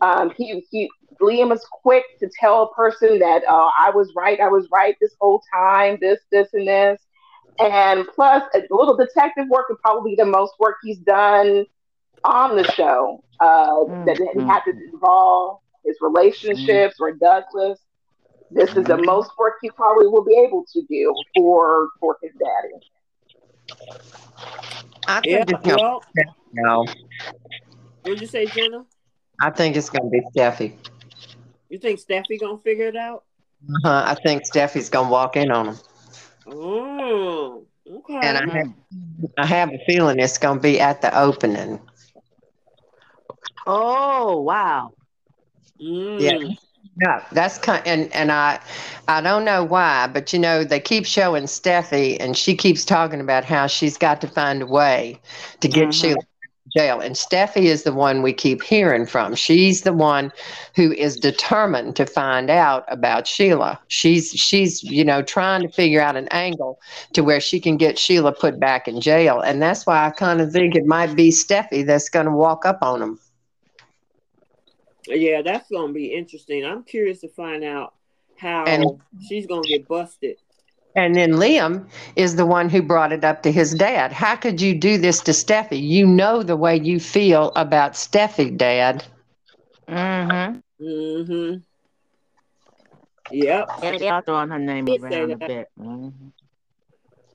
Um, 0.00 0.30
he, 0.36 0.64
he, 0.70 0.90
Liam 1.20 1.52
is 1.52 1.64
quick 1.70 2.04
to 2.20 2.28
tell 2.40 2.64
a 2.64 2.74
person 2.74 3.18
that 3.20 3.42
uh, 3.48 3.70
I 3.80 3.90
was 3.90 4.12
right, 4.16 4.40
I 4.40 4.48
was 4.48 4.68
right 4.72 4.96
this 5.00 5.14
whole 5.20 5.42
time, 5.52 5.98
this, 6.00 6.20
this, 6.30 6.48
and 6.52 6.66
this. 6.66 7.00
And 7.58 8.06
plus, 8.14 8.42
a 8.54 8.62
little 8.70 8.96
detective 8.96 9.46
work 9.48 9.66
is 9.70 9.76
probably 9.82 10.16
the 10.16 10.24
most 10.24 10.54
work 10.58 10.76
he's 10.82 10.98
done 10.98 11.64
on 12.24 12.56
the 12.56 12.64
show 12.72 13.22
uh, 13.40 13.70
mm-hmm. 13.70 14.04
that 14.06 14.16
he 14.16 14.42
had 14.42 14.60
to 14.64 14.70
involve 14.92 15.60
his 15.84 15.96
relationships 16.00 16.96
or 16.98 17.12
Douglas. 17.12 17.78
This 18.50 18.70
is 18.76 18.84
the 18.84 18.98
most 18.98 19.30
work 19.38 19.54
he 19.62 19.70
probably 19.70 20.06
will 20.06 20.24
be 20.24 20.36
able 20.46 20.64
to 20.72 20.82
do 20.88 21.14
for 21.36 21.90
for 22.00 22.16
his 22.22 22.32
daddy. 22.32 22.74
I 25.06 25.20
think 25.20 25.26
yeah, 25.26 25.44
it's 25.48 25.66
well, 25.66 26.02
no. 26.52 26.84
What'd 28.02 28.20
you 28.20 28.26
say, 28.26 28.46
Jenna? 28.46 28.84
I 29.40 29.50
think 29.50 29.76
it's 29.76 29.90
gonna 29.90 30.10
be 30.10 30.20
Steffy. 30.34 30.76
You 31.68 31.78
think 31.78 32.00
Steffy 32.00 32.40
gonna 32.40 32.58
figure 32.58 32.88
it 32.88 32.96
out? 32.96 33.24
Uh-huh. 33.68 34.04
I 34.06 34.14
think 34.14 34.42
Steffy's 34.44 34.88
gonna 34.90 35.10
walk 35.10 35.36
in 35.36 35.50
on 35.50 35.68
him. 35.68 35.76
Oh, 36.46 37.66
okay. 37.90 38.18
And 38.22 38.36
I 38.38 38.46
have, 38.56 38.66
I 39.38 39.46
have 39.46 39.70
a 39.70 39.78
feeling 39.86 40.18
it's 40.20 40.38
gonna 40.38 40.60
be 40.60 40.80
at 40.80 41.00
the 41.02 41.16
opening. 41.18 41.80
Oh 43.66 44.40
wow! 44.42 44.92
Mm. 45.80 46.20
Yeah. 46.20 46.38
Yeah, 47.00 47.24
that's 47.32 47.58
kind 47.58 47.82
and 47.86 48.12
and 48.14 48.30
I 48.30 48.60
I 49.08 49.20
don't 49.20 49.44
know 49.44 49.64
why, 49.64 50.06
but 50.06 50.32
you 50.32 50.38
know 50.38 50.62
they 50.62 50.78
keep 50.78 51.06
showing 51.06 51.44
Steffy 51.44 52.16
and 52.20 52.36
she 52.36 52.54
keeps 52.54 52.84
talking 52.84 53.20
about 53.20 53.44
how 53.44 53.66
she's 53.66 53.98
got 53.98 54.20
to 54.20 54.28
find 54.28 54.62
a 54.62 54.66
way 54.66 55.20
to 55.60 55.68
get 55.68 55.88
mm-hmm. 55.88 55.90
Sheila 55.90 56.22
jail. 56.74 57.00
And 57.00 57.14
Steffy 57.14 57.64
is 57.64 57.82
the 57.82 57.92
one 57.92 58.22
we 58.22 58.32
keep 58.32 58.62
hearing 58.62 59.06
from. 59.06 59.34
She's 59.34 59.82
the 59.82 59.92
one 59.92 60.32
who 60.74 60.92
is 60.92 61.16
determined 61.16 61.96
to 61.96 62.06
find 62.06 62.50
out 62.50 62.84
about 62.88 63.26
Sheila. 63.26 63.80
She's 63.88 64.30
she's 64.30 64.82
you 64.82 65.04
know 65.04 65.22
trying 65.22 65.62
to 65.62 65.68
figure 65.68 66.00
out 66.00 66.16
an 66.16 66.28
angle 66.30 66.80
to 67.12 67.22
where 67.22 67.40
she 67.40 67.60
can 67.60 67.76
get 67.76 67.98
Sheila 67.98 68.32
put 68.32 68.58
back 68.58 68.88
in 68.88 69.00
jail. 69.00 69.40
And 69.40 69.60
that's 69.60 69.86
why 69.86 70.06
I 70.06 70.10
kind 70.10 70.40
of 70.40 70.52
think 70.52 70.74
it 70.74 70.86
might 70.86 71.14
be 71.14 71.30
Steffy 71.30 71.84
that's 71.84 72.08
going 72.08 72.26
to 72.26 72.32
walk 72.32 72.64
up 72.64 72.78
on 72.82 73.02
him. 73.02 73.18
Yeah, 75.06 75.42
that's 75.42 75.68
gonna 75.70 75.92
be 75.92 76.06
interesting. 76.06 76.64
I'm 76.64 76.82
curious 76.82 77.20
to 77.20 77.28
find 77.28 77.64
out 77.64 77.94
how 78.36 78.64
and, 78.64 78.84
she's 79.28 79.46
gonna 79.46 79.66
get 79.66 79.86
busted. 79.86 80.36
And 80.96 81.14
then 81.14 81.32
Liam 81.32 81.88
is 82.14 82.36
the 82.36 82.46
one 82.46 82.68
who 82.68 82.80
brought 82.80 83.12
it 83.12 83.24
up 83.24 83.42
to 83.42 83.52
his 83.52 83.74
dad. 83.74 84.12
How 84.12 84.36
could 84.36 84.60
you 84.60 84.74
do 84.78 84.96
this 84.96 85.20
to 85.22 85.32
Steffy? 85.32 85.80
You 85.82 86.06
know 86.06 86.42
the 86.42 86.56
way 86.56 86.76
you 86.80 87.00
feel 87.00 87.50
about 87.56 87.94
Steffy, 87.94 88.56
Dad. 88.56 89.04
Mm-hmm. 89.88 90.84
Mm-hmm. 90.84 91.56
Yep. 93.32 93.70
Yeah, 94.00 94.20
throwing 94.20 94.50
her 94.50 94.58
name 94.58 94.88
around 94.88 95.32
a 95.32 95.36
bit. 95.36 95.68
Mm-hmm. 95.80 96.28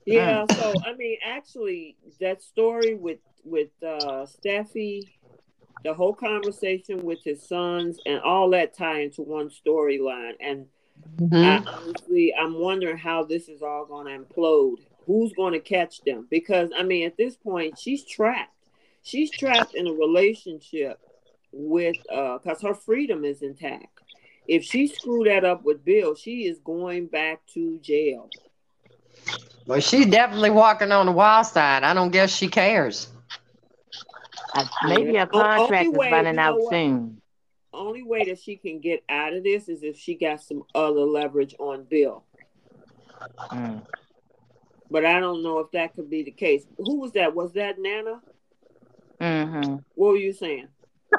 Yeah, 0.06 0.46
mm. 0.46 0.56
so 0.56 0.72
I 0.84 0.94
mean 0.94 1.18
actually 1.24 1.96
that 2.20 2.42
story 2.42 2.94
with 2.94 3.18
with 3.44 3.70
uh 3.82 4.26
Steffy 4.26 5.02
the 5.84 5.94
whole 5.94 6.14
conversation 6.14 7.04
with 7.04 7.22
his 7.24 7.46
sons 7.46 7.98
and 8.06 8.20
all 8.20 8.50
that 8.50 8.76
tie 8.76 9.00
into 9.00 9.22
one 9.22 9.50
storyline. 9.50 10.32
And 10.40 10.66
mm-hmm. 11.16 11.34
I, 11.34 11.72
honestly, 11.72 12.34
I'm 12.38 12.58
wondering 12.58 12.98
how 12.98 13.24
this 13.24 13.48
is 13.48 13.62
all 13.62 13.86
going 13.86 14.06
to 14.06 14.24
implode. 14.24 14.76
Who's 15.06 15.32
going 15.32 15.54
to 15.54 15.60
catch 15.60 16.02
them? 16.02 16.26
Because 16.30 16.70
I 16.76 16.82
mean, 16.82 17.06
at 17.06 17.16
this 17.16 17.36
point, 17.36 17.78
she's 17.78 18.04
trapped. 18.04 18.54
She's 19.02 19.30
trapped 19.30 19.74
in 19.74 19.86
a 19.86 19.92
relationship 19.92 21.00
with 21.52 21.96
uh, 22.12 22.38
because 22.38 22.60
her 22.62 22.74
freedom 22.74 23.24
is 23.24 23.42
intact. 23.42 23.86
If 24.46 24.64
she 24.64 24.86
screwed 24.86 25.28
that 25.28 25.44
up 25.44 25.64
with 25.64 25.84
Bill, 25.84 26.14
she 26.14 26.46
is 26.46 26.58
going 26.64 27.06
back 27.06 27.40
to 27.54 27.78
jail. 27.78 28.28
Well, 29.66 29.80
she's 29.80 30.06
definitely 30.06 30.50
walking 30.50 30.92
on 30.92 31.06
the 31.06 31.12
wild 31.12 31.46
side. 31.46 31.82
I 31.82 31.94
don't 31.94 32.10
guess 32.10 32.34
she 32.34 32.48
cares 32.48 33.08
maybe 34.84 35.16
a 35.16 35.26
contract 35.26 35.86
is 35.86 35.92
way, 35.92 36.10
running 36.10 36.38
out 36.38 36.58
soon. 36.70 37.20
Only 37.72 38.02
way 38.02 38.24
that 38.24 38.38
she 38.38 38.56
can 38.56 38.80
get 38.80 39.04
out 39.08 39.32
of 39.32 39.44
this 39.44 39.68
is 39.68 39.82
if 39.82 39.96
she 39.96 40.14
got 40.14 40.42
some 40.42 40.64
other 40.74 41.00
leverage 41.00 41.54
on 41.58 41.84
Bill. 41.84 42.24
Mm. 43.50 43.82
But 44.90 45.04
I 45.06 45.20
don't 45.20 45.42
know 45.42 45.60
if 45.60 45.70
that 45.72 45.94
could 45.94 46.10
be 46.10 46.24
the 46.24 46.32
case. 46.32 46.64
Who 46.78 47.00
was 47.00 47.12
that? 47.12 47.34
Was 47.34 47.52
that 47.52 47.78
Nana? 47.78 48.20
Mm-hmm. 49.20 49.76
What 49.94 50.08
were 50.08 50.16
you 50.16 50.32
saying? 50.32 50.68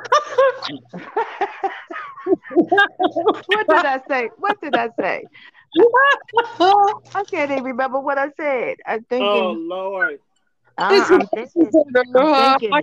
what 2.52 3.68
did 3.68 3.86
I 3.86 4.02
say? 4.10 4.30
What 4.38 4.60
did 4.62 4.76
I 4.76 4.90
say? 5.00 5.24
I 6.60 7.24
can't 7.30 7.52
even 7.52 7.64
remember 7.64 8.00
what 8.00 8.18
I 8.18 8.30
said. 8.36 8.78
I 8.86 9.00
think. 9.10 9.24
Oh 9.24 9.52
Lord. 9.52 10.20
Uh, 10.78 11.06
I'm 11.10 11.28
thinking, 11.28 11.72
I'm 12.16 12.30
thinking, 12.60 12.82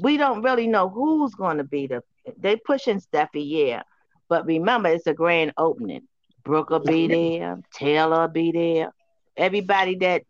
we 0.00 0.16
don't 0.16 0.42
really 0.42 0.66
know 0.66 0.88
who's 0.88 1.34
going 1.34 1.58
to 1.58 1.64
be 1.64 1.86
the. 1.86 2.02
They 2.38 2.56
pushing 2.56 3.00
Steffy, 3.00 3.44
yeah, 3.46 3.82
but 4.28 4.46
remember 4.46 4.88
it's 4.88 5.06
a 5.06 5.14
grand 5.14 5.52
opening. 5.56 6.08
Brooke 6.44 6.70
will 6.70 6.80
be 6.80 7.06
there, 7.06 7.60
Taylor 7.74 8.22
will 8.22 8.28
be 8.28 8.52
there. 8.52 8.92
Everybody 9.36 9.96
that 9.96 10.22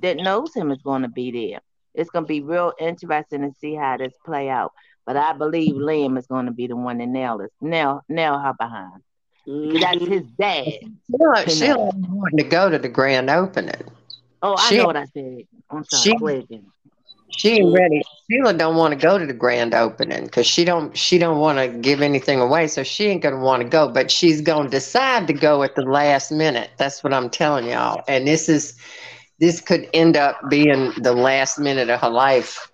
that 0.00 0.16
knows 0.16 0.54
him 0.54 0.70
is 0.70 0.82
going 0.82 1.02
to 1.02 1.08
be 1.08 1.30
there. 1.30 1.60
It's 1.94 2.10
going 2.10 2.24
to 2.24 2.28
be 2.28 2.40
real 2.40 2.72
interesting 2.78 3.42
to 3.42 3.52
see 3.60 3.74
how 3.74 3.96
this 3.96 4.14
play 4.24 4.48
out. 4.48 4.72
But 5.06 5.16
I 5.16 5.32
believe 5.32 5.74
Liam 5.74 6.18
is 6.18 6.26
going 6.26 6.46
to 6.46 6.52
be 6.52 6.66
the 6.66 6.76
one 6.76 6.98
to 6.98 7.06
nail 7.06 7.38
this, 7.38 7.50
nail 7.60 8.02
nail 8.08 8.38
her 8.38 8.54
behind. 8.58 9.02
That's 9.46 10.04
his 10.06 10.22
dad. 10.38 10.64
Sheila, 11.10 11.48
Sheila 11.48 11.90
wanting 12.08 12.38
to 12.38 12.44
go 12.44 12.70
to 12.70 12.78
the 12.78 12.88
grand 12.88 13.30
opening. 13.30 13.82
Oh, 14.44 14.56
I 14.58 14.68
she, 14.68 14.76
know 14.76 14.84
what 14.84 14.96
I 14.96 15.06
said. 15.06 15.38
I'm 15.70 15.84
sorry. 15.84 16.46
She, 16.50 16.60
She 17.30 17.48
ain't 17.52 17.74
ready. 17.74 18.02
Sheila 18.30 18.52
don't 18.52 18.76
want 18.76 18.92
to 18.92 19.00
go 19.00 19.16
to 19.16 19.24
the 19.24 19.32
grand 19.32 19.72
opening 19.72 20.24
because 20.24 20.46
she 20.46 20.66
don't 20.66 20.94
she 20.94 21.16
don't 21.16 21.38
want 21.38 21.58
to 21.58 21.68
give 21.78 22.02
anything 22.02 22.40
away, 22.40 22.66
so 22.66 22.82
she 22.82 23.06
ain't 23.06 23.22
gonna 23.22 23.40
want 23.40 23.62
to 23.62 23.68
go. 23.68 23.88
But 23.88 24.10
she's 24.10 24.42
gonna 24.42 24.68
decide 24.68 25.26
to 25.28 25.32
go 25.32 25.62
at 25.62 25.76
the 25.76 25.82
last 25.82 26.30
minute. 26.30 26.72
That's 26.76 27.02
what 27.02 27.14
I'm 27.14 27.30
telling 27.30 27.68
y'all. 27.68 28.04
And 28.06 28.26
this 28.26 28.50
is 28.50 28.76
this 29.38 29.62
could 29.62 29.88
end 29.94 30.18
up 30.18 30.38
being 30.50 30.92
the 30.98 31.14
last 31.14 31.58
minute 31.58 31.88
of 31.88 32.02
her 32.02 32.10
life. 32.10 32.70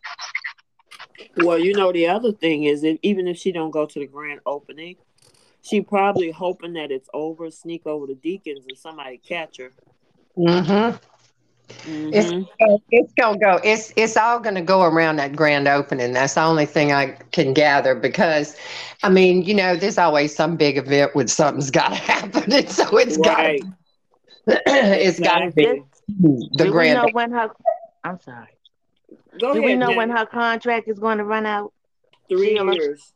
Well, 1.37 1.61
you 1.61 1.73
know 1.75 1.93
the 1.93 2.09
other 2.09 2.33
thing 2.33 2.65
is 2.65 2.83
that 2.83 2.99
even 3.03 3.29
if 3.29 3.37
she 3.37 3.53
don't 3.53 3.71
go 3.71 3.87
to 3.87 3.99
the 4.01 4.09
grand 4.09 4.41
opening, 4.45 4.97
she 5.63 5.83
probably 5.83 6.33
hoping 6.33 6.73
that 6.73 6.91
it's 6.91 7.09
over, 7.15 7.49
sneak 7.53 7.87
over 7.87 8.09
the 8.09 8.17
Deacon's, 8.17 8.67
and 8.67 8.77
somebody 8.77 9.19
catch 9.19 9.59
her. 9.59 9.71
Mm-hmm. 10.37 10.97
Mm-hmm. 11.85 12.11
It's, 12.59 12.83
it's 12.91 13.13
gonna 13.15 13.39
go. 13.39 13.61
It's 13.65 13.93
it's 13.97 14.17
all 14.17 14.39
gonna 14.41 14.63
go 14.63 14.83
around 14.83 15.17
that 15.17 15.35
grand 15.35 15.69
opening. 15.69 16.13
That's 16.13 16.35
the 16.35 16.43
only 16.43 16.67
thing 16.67 16.93
I 16.93 17.17
can 17.33 17.55
gather 17.55 17.95
because, 17.95 18.57
I 19.03 19.09
mean, 19.09 19.43
you 19.43 19.55
know, 19.55 19.77
there's 19.77 19.99
always 19.99 20.35
some 20.35 20.57
big 20.57 20.77
event 20.77 21.15
when 21.15 21.29
something's 21.29 21.71
got 21.81 21.89
to 21.89 21.95
happen, 21.95 22.53
and 22.53 22.69
so 22.71 22.97
it's 22.97 23.19
right. 23.19 23.63
got 23.63 24.63
it's 24.67 25.21
got 25.21 25.39
to 25.39 25.51
be 25.53 25.83
the 26.19 26.65
Do 26.65 26.71
grand. 26.71 27.01
We 27.01 27.07
know 27.07 27.11
when 27.13 27.33
her? 27.33 27.51
I'm 28.05 28.19
sorry. 28.21 28.49
Go 29.41 29.53
Do 29.55 29.61
ahead, 29.61 29.65
we 29.65 29.75
know 29.77 29.89
Jen. 29.89 29.97
when 29.97 30.11
her 30.11 30.27
contract 30.27 30.89
is 30.89 30.99
going 30.99 31.19
to 31.19 31.25
run 31.25 31.47
out? 31.47 31.73
Three 32.29 32.55
years. 32.55 33.13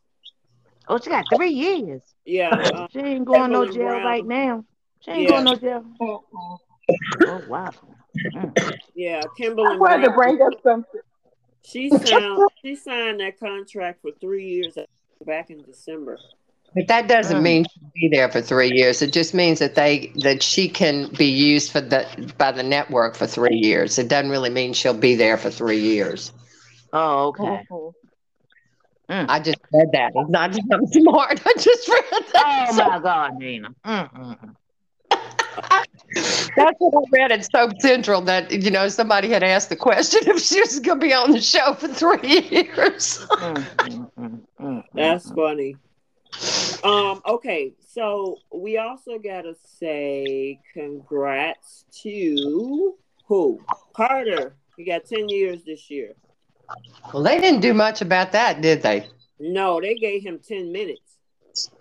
Oh, 0.89 0.99
she 0.99 1.11
got 1.11 1.25
three 1.35 1.51
years. 1.51 2.03
Yeah. 2.25 2.51
Uh, 2.75 2.87
she 2.93 2.99
ain't 2.99 3.25
going 3.25 3.53
no 3.53 3.67
jail 3.67 3.89
Brown. 3.89 4.05
right 4.05 4.27
now. 4.27 4.65
She 5.01 5.11
ain't 5.11 5.23
yeah. 5.23 5.29
going 5.29 5.45
no 5.45 5.57
jail. 5.57 5.85
oh 6.01 7.43
wow. 7.49 7.71
Yeah, 8.95 9.23
Kimberly. 9.37 9.75
I 9.75 9.77
wanted 9.77 10.05
to 10.07 10.13
bring 10.13 10.41
up 10.41 10.53
something. 10.63 11.01
She 11.65 11.91
signed. 12.05 12.49
she 12.63 12.77
signed 12.77 13.21
that 13.21 13.39
contract 13.41 14.03
for 14.03 14.11
three 14.21 14.47
years 14.47 14.79
back 15.25 15.51
in 15.51 15.63
December. 15.63 16.19
But 16.75 16.89
that 16.89 17.09
doesn't 17.09 17.39
mm. 17.39 17.43
mean 17.43 17.65
she'll 17.73 17.91
be 17.95 18.09
there 18.09 18.29
for 18.29 18.41
three 18.41 18.71
years. 18.73 19.01
It 19.01 19.13
just 19.13 19.33
means 19.33 19.61
that 19.61 19.75
they 19.77 20.13
that 20.23 20.43
she 20.43 20.69
can 20.69 21.09
be 21.15 21.27
used 21.27 21.71
for 21.71 21.81
the 21.81 22.33
by 22.37 22.53
the 22.53 22.63
network 22.63 23.15
for 23.15 23.27
three 23.27 23.57
years. 23.57 23.99
It 23.99 24.09
doesn't 24.09 24.31
really 24.31 24.51
mean 24.51 24.73
she'll 24.73 24.95
be 24.95 25.15
there 25.15 25.37
for 25.37 25.51
three 25.51 25.81
years. 25.81 26.33
Oh, 26.93 27.29
okay. 27.29 27.65
Mm. 29.11 29.27
I 29.29 29.39
just 29.39 29.59
read 29.73 29.89
that. 29.93 30.13
It's 30.15 30.31
not 30.31 30.51
just 30.51 30.67
I'm 30.73 30.87
smart. 30.87 31.43
I 31.47 31.53
just 31.59 31.89
read 31.89 32.25
that. 32.33 32.69
Oh 32.71 32.75
my 32.75 32.99
God, 32.99 33.37
Nina. 33.37 33.75
Mm-mm. 33.85 34.57
That's 36.57 36.77
what 36.79 36.95
I 36.95 37.11
read 37.13 37.33
at 37.33 37.51
Soap 37.51 37.81
Central. 37.81 38.21
That 38.21 38.51
you 38.51 38.71
know 38.71 38.89
somebody 38.89 39.29
had 39.29 39.43
asked 39.43 39.69
the 39.69 39.77
question 39.77 40.21
if 40.27 40.41
she 40.41 40.61
was 40.61 40.79
going 40.81 41.01
to 41.01 41.07
be 41.07 41.13
on 41.13 41.33
the 41.33 41.41
show 41.41 41.75
for 41.75 41.89
three 41.89 42.41
years. 42.51 43.27
That's 44.95 45.31
funny. 45.31 45.77
Um. 46.83 47.23
Okay. 47.27 47.75
So 47.87 48.39
we 48.53 48.79
also 48.79 49.19
gotta 49.19 49.55
say 49.79 50.61
congrats 50.73 51.85
to 52.03 52.97
who 53.27 53.61
Carter. 53.95 54.57
You 54.77 54.87
got 54.87 55.05
ten 55.05 55.29
years 55.29 55.63
this 55.65 55.91
year. 55.91 56.15
Well, 57.13 57.23
they 57.23 57.41
didn't 57.41 57.61
do 57.61 57.75
much 57.75 58.01
about 58.01 58.33
that, 58.33 58.61
did 58.61 58.83
they? 58.83 59.07
No, 59.39 59.81
they 59.81 59.95
gave 59.95 60.23
him 60.25 60.41
ten 60.47 60.73
minutes. 60.73 61.19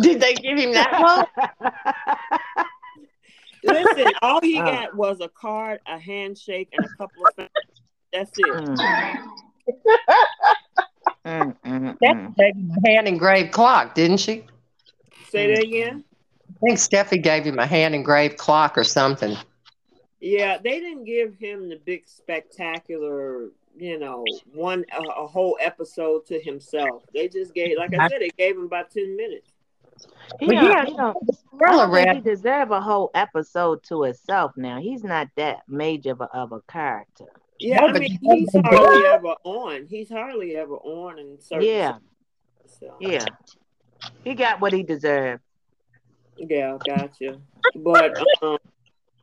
did 0.00 0.20
they 0.20 0.34
give 0.34 0.58
him 0.58 0.72
that 0.72 1.00
long? 1.00 2.66
Listen, 3.66 4.12
all 4.22 4.40
he 4.40 4.54
got 4.54 4.94
was 4.94 5.20
a 5.20 5.28
card, 5.28 5.80
a 5.86 5.98
handshake, 5.98 6.68
and 6.72 6.86
a 6.86 6.88
couple 6.96 7.26
of 7.26 7.34
things. 7.34 7.50
That's 8.12 8.30
it. 8.38 8.46
Mm. 8.46 8.76
mm, 11.26 11.56
mm, 11.64 11.98
mm. 11.98 12.34
a 12.38 12.88
hand 12.88 13.08
engraved 13.08 13.52
clock, 13.52 13.94
didn't 13.94 14.18
she? 14.18 14.44
Say 15.28 15.54
that 15.54 15.64
again. 15.64 16.04
I 16.48 16.66
think 16.66 16.78
Steffy 16.78 17.22
gave 17.22 17.44
him 17.44 17.58
a 17.58 17.66
hand 17.66 17.94
engraved 17.94 18.38
clock 18.38 18.78
or 18.78 18.84
something. 18.84 19.36
Yeah, 20.20 20.58
they 20.62 20.80
didn't 20.80 21.04
give 21.04 21.34
him 21.36 21.68
the 21.68 21.76
big 21.76 22.08
spectacular, 22.08 23.50
you 23.76 23.98
know, 23.98 24.24
one 24.52 24.84
a, 24.96 25.02
a 25.02 25.26
whole 25.26 25.58
episode 25.60 26.24
to 26.26 26.40
himself. 26.40 27.02
They 27.12 27.28
just 27.28 27.52
gave, 27.52 27.76
like 27.76 27.92
I 27.94 28.08
said, 28.08 28.20
they 28.20 28.30
gave 28.38 28.56
him 28.56 28.64
about 28.64 28.90
ten 28.90 29.16
minutes. 29.16 29.52
He 30.40 30.46
don't, 30.46 30.64
yeah, 30.64 30.84
he 30.84 30.94
don't, 30.94 31.16
I 31.62 32.14
he 32.14 32.20
deserve 32.20 32.70
a 32.70 32.80
whole 32.80 33.10
episode 33.14 33.82
to 33.84 34.02
himself. 34.02 34.52
Now 34.56 34.80
he's 34.80 35.02
not 35.02 35.28
that 35.36 35.60
major 35.68 36.12
of 36.12 36.20
a, 36.20 36.24
of 36.36 36.52
a 36.52 36.60
character. 36.62 37.26
Yeah, 37.58 37.80
no, 37.80 37.88
I 37.88 37.92
mean 37.98 38.18
he's 38.20 38.50
hardly 38.54 39.06
ever 39.06 39.34
on. 39.44 39.86
He's 39.88 40.10
hardly 40.10 40.56
ever 40.56 40.74
on 40.76 41.18
in 41.18 41.40
certain. 41.40 41.66
Yeah, 41.66 41.98
so. 42.66 42.94
yeah, 43.00 43.24
he 44.24 44.34
got 44.34 44.60
what 44.60 44.72
he 44.72 44.82
deserved. 44.82 45.42
Yeah, 46.36 46.76
gotcha. 46.86 47.40
But 47.76 48.18
um, 48.42 48.58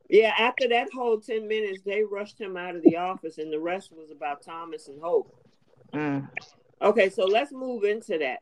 yeah, 0.10 0.34
after 0.38 0.68
that 0.70 0.92
whole 0.92 1.20
ten 1.20 1.48
minutes, 1.48 1.82
they 1.86 2.04
rushed 2.04 2.40
him 2.40 2.58
out 2.58 2.76
of 2.76 2.82
the 2.82 2.98
office, 2.98 3.38
and 3.38 3.54
the 3.54 3.60
rest 3.60 3.92
was 3.92 4.10
about 4.10 4.42
Thomas 4.42 4.88
and 4.88 5.00
Hope. 5.00 5.36
Mm. 5.94 6.28
Okay, 6.82 7.10
so 7.10 7.26
let's 7.26 7.52
move 7.52 7.84
into 7.84 8.18
that 8.18 8.42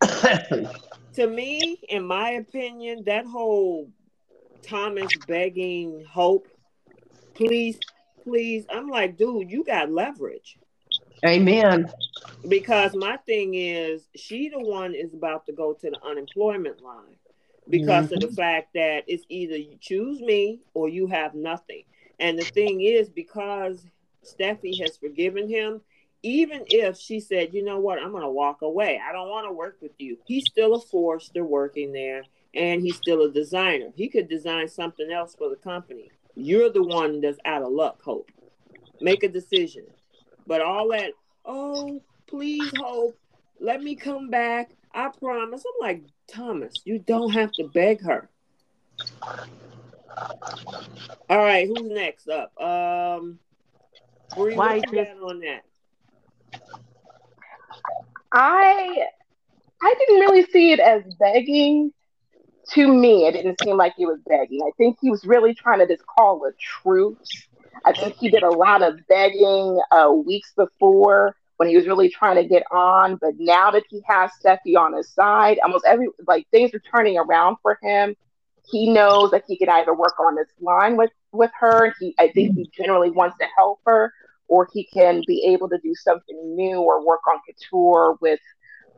to 1.14 1.26
me, 1.26 1.78
in 1.88 2.06
my 2.06 2.30
opinion, 2.30 3.04
that 3.06 3.26
whole 3.26 3.90
Thomas 4.62 5.12
begging 5.28 6.04
Hope, 6.08 6.48
please, 7.34 7.78
please, 8.22 8.64
I'm 8.70 8.88
like, 8.88 9.16
dude, 9.16 9.50
you 9.50 9.64
got 9.64 9.90
leverage. 9.90 10.58
Amen. 11.24 11.90
Because 12.48 12.94
my 12.94 13.16
thing 13.18 13.54
is, 13.54 14.08
she 14.14 14.48
the 14.48 14.60
one 14.60 14.94
is 14.94 15.14
about 15.14 15.46
to 15.46 15.52
go 15.52 15.72
to 15.72 15.90
the 15.90 15.98
unemployment 16.04 16.82
line 16.82 17.16
because 17.68 18.06
mm-hmm. 18.06 18.14
of 18.14 18.20
the 18.20 18.26
mm-hmm. 18.26 18.34
fact 18.34 18.74
that 18.74 19.04
it's 19.06 19.24
either 19.28 19.56
you 19.56 19.76
choose 19.80 20.20
me 20.20 20.60
or 20.74 20.88
you 20.88 21.06
have 21.06 21.34
nothing. 21.34 21.84
And 22.20 22.38
the 22.38 22.44
thing 22.44 22.82
is, 22.82 23.08
because 23.08 23.84
Steffi 24.24 24.80
has 24.80 24.96
forgiven 24.96 25.48
him, 25.48 25.80
even 26.24 26.64
if 26.68 26.96
she 26.96 27.20
said, 27.20 27.52
you 27.52 27.62
know 27.62 27.78
what, 27.78 28.02
I'm 28.02 28.10
going 28.10 28.22
to 28.22 28.30
walk 28.30 28.62
away, 28.62 29.00
I 29.06 29.12
don't 29.12 29.28
want 29.28 29.46
to 29.46 29.52
work 29.52 29.76
with 29.82 29.92
you, 29.98 30.16
he's 30.24 30.46
still 30.46 30.74
a 30.74 30.80
Forrester 30.80 31.44
working 31.44 31.92
there 31.92 32.24
and 32.54 32.80
he's 32.80 32.96
still 32.96 33.22
a 33.22 33.30
designer. 33.30 33.90
He 33.94 34.08
could 34.08 34.28
design 34.28 34.68
something 34.68 35.12
else 35.12 35.34
for 35.34 35.50
the 35.50 35.56
company. 35.56 36.10
You're 36.34 36.70
the 36.70 36.82
one 36.82 37.20
that's 37.20 37.38
out 37.44 37.62
of 37.62 37.72
luck, 37.72 38.00
Hope. 38.02 38.30
Make 39.00 39.22
a 39.22 39.28
decision. 39.28 39.84
But 40.46 40.62
all 40.62 40.88
that, 40.88 41.12
oh, 41.44 42.00
please, 42.26 42.72
Hope, 42.78 43.18
let 43.60 43.82
me 43.82 43.94
come 43.94 44.30
back. 44.30 44.70
I 44.94 45.10
promise. 45.20 45.64
I'm 45.66 45.86
like, 45.86 46.04
Thomas, 46.26 46.72
you 46.84 47.00
don't 47.00 47.32
have 47.32 47.52
to 47.52 47.64
beg 47.64 48.00
her. 48.02 48.30
All 51.28 51.38
right, 51.38 51.66
who's 51.66 51.82
next 51.82 52.28
up? 52.28 52.58
Um, 52.60 53.38
Bree, 54.34 54.54
what 54.54 54.76
you 54.76 55.04
got 55.04 55.08
on 55.18 55.40
that? 55.40 55.64
I 58.32 59.06
I 59.82 59.94
didn't 59.98 60.20
really 60.20 60.44
see 60.46 60.72
it 60.72 60.80
as 60.80 61.02
begging. 61.18 61.92
To 62.70 62.88
me, 62.88 63.26
it 63.26 63.32
didn't 63.32 63.60
seem 63.62 63.76
like 63.76 63.94
he 63.96 64.06
was 64.06 64.18
begging. 64.26 64.60
I 64.66 64.70
think 64.78 64.96
he 65.00 65.10
was 65.10 65.24
really 65.26 65.54
trying 65.54 65.80
to 65.80 65.86
just 65.86 66.04
call 66.06 66.44
a 66.46 66.52
truce. 66.58 67.46
I 67.84 67.92
think 67.92 68.16
he 68.16 68.30
did 68.30 68.42
a 68.42 68.50
lot 68.50 68.82
of 68.82 68.98
begging 69.06 69.78
uh, 69.90 70.10
weeks 70.10 70.52
before 70.56 71.36
when 71.58 71.68
he 71.68 71.76
was 71.76 71.86
really 71.86 72.08
trying 72.08 72.36
to 72.36 72.44
get 72.48 72.62
on. 72.70 73.16
But 73.16 73.34
now 73.38 73.70
that 73.70 73.84
he 73.90 74.02
has 74.08 74.30
Steffy 74.42 74.76
on 74.76 74.94
his 74.96 75.10
side, 75.10 75.58
almost 75.62 75.84
every 75.86 76.08
like 76.26 76.48
things 76.50 76.72
are 76.74 76.80
turning 76.80 77.18
around 77.18 77.56
for 77.62 77.78
him. 77.82 78.16
He 78.70 78.90
knows 78.90 79.30
that 79.32 79.44
he 79.46 79.58
can 79.58 79.68
either 79.68 79.94
work 79.94 80.18
on 80.18 80.34
this 80.34 80.48
line 80.60 80.96
with 80.96 81.10
with 81.32 81.50
her. 81.60 81.94
He, 82.00 82.14
I 82.18 82.28
think 82.28 82.54
he 82.56 82.70
generally 82.74 83.10
wants 83.10 83.36
to 83.38 83.46
help 83.56 83.80
her, 83.84 84.12
or 84.48 84.68
he 84.72 84.86
can 84.92 85.22
be 85.26 85.44
able 85.52 85.68
to 85.68 85.78
do 85.82 85.94
something 85.94 86.56
new 86.56 86.80
or 86.80 87.04
work 87.06 87.20
on 87.30 87.40
couture 87.46 88.16
with 88.20 88.40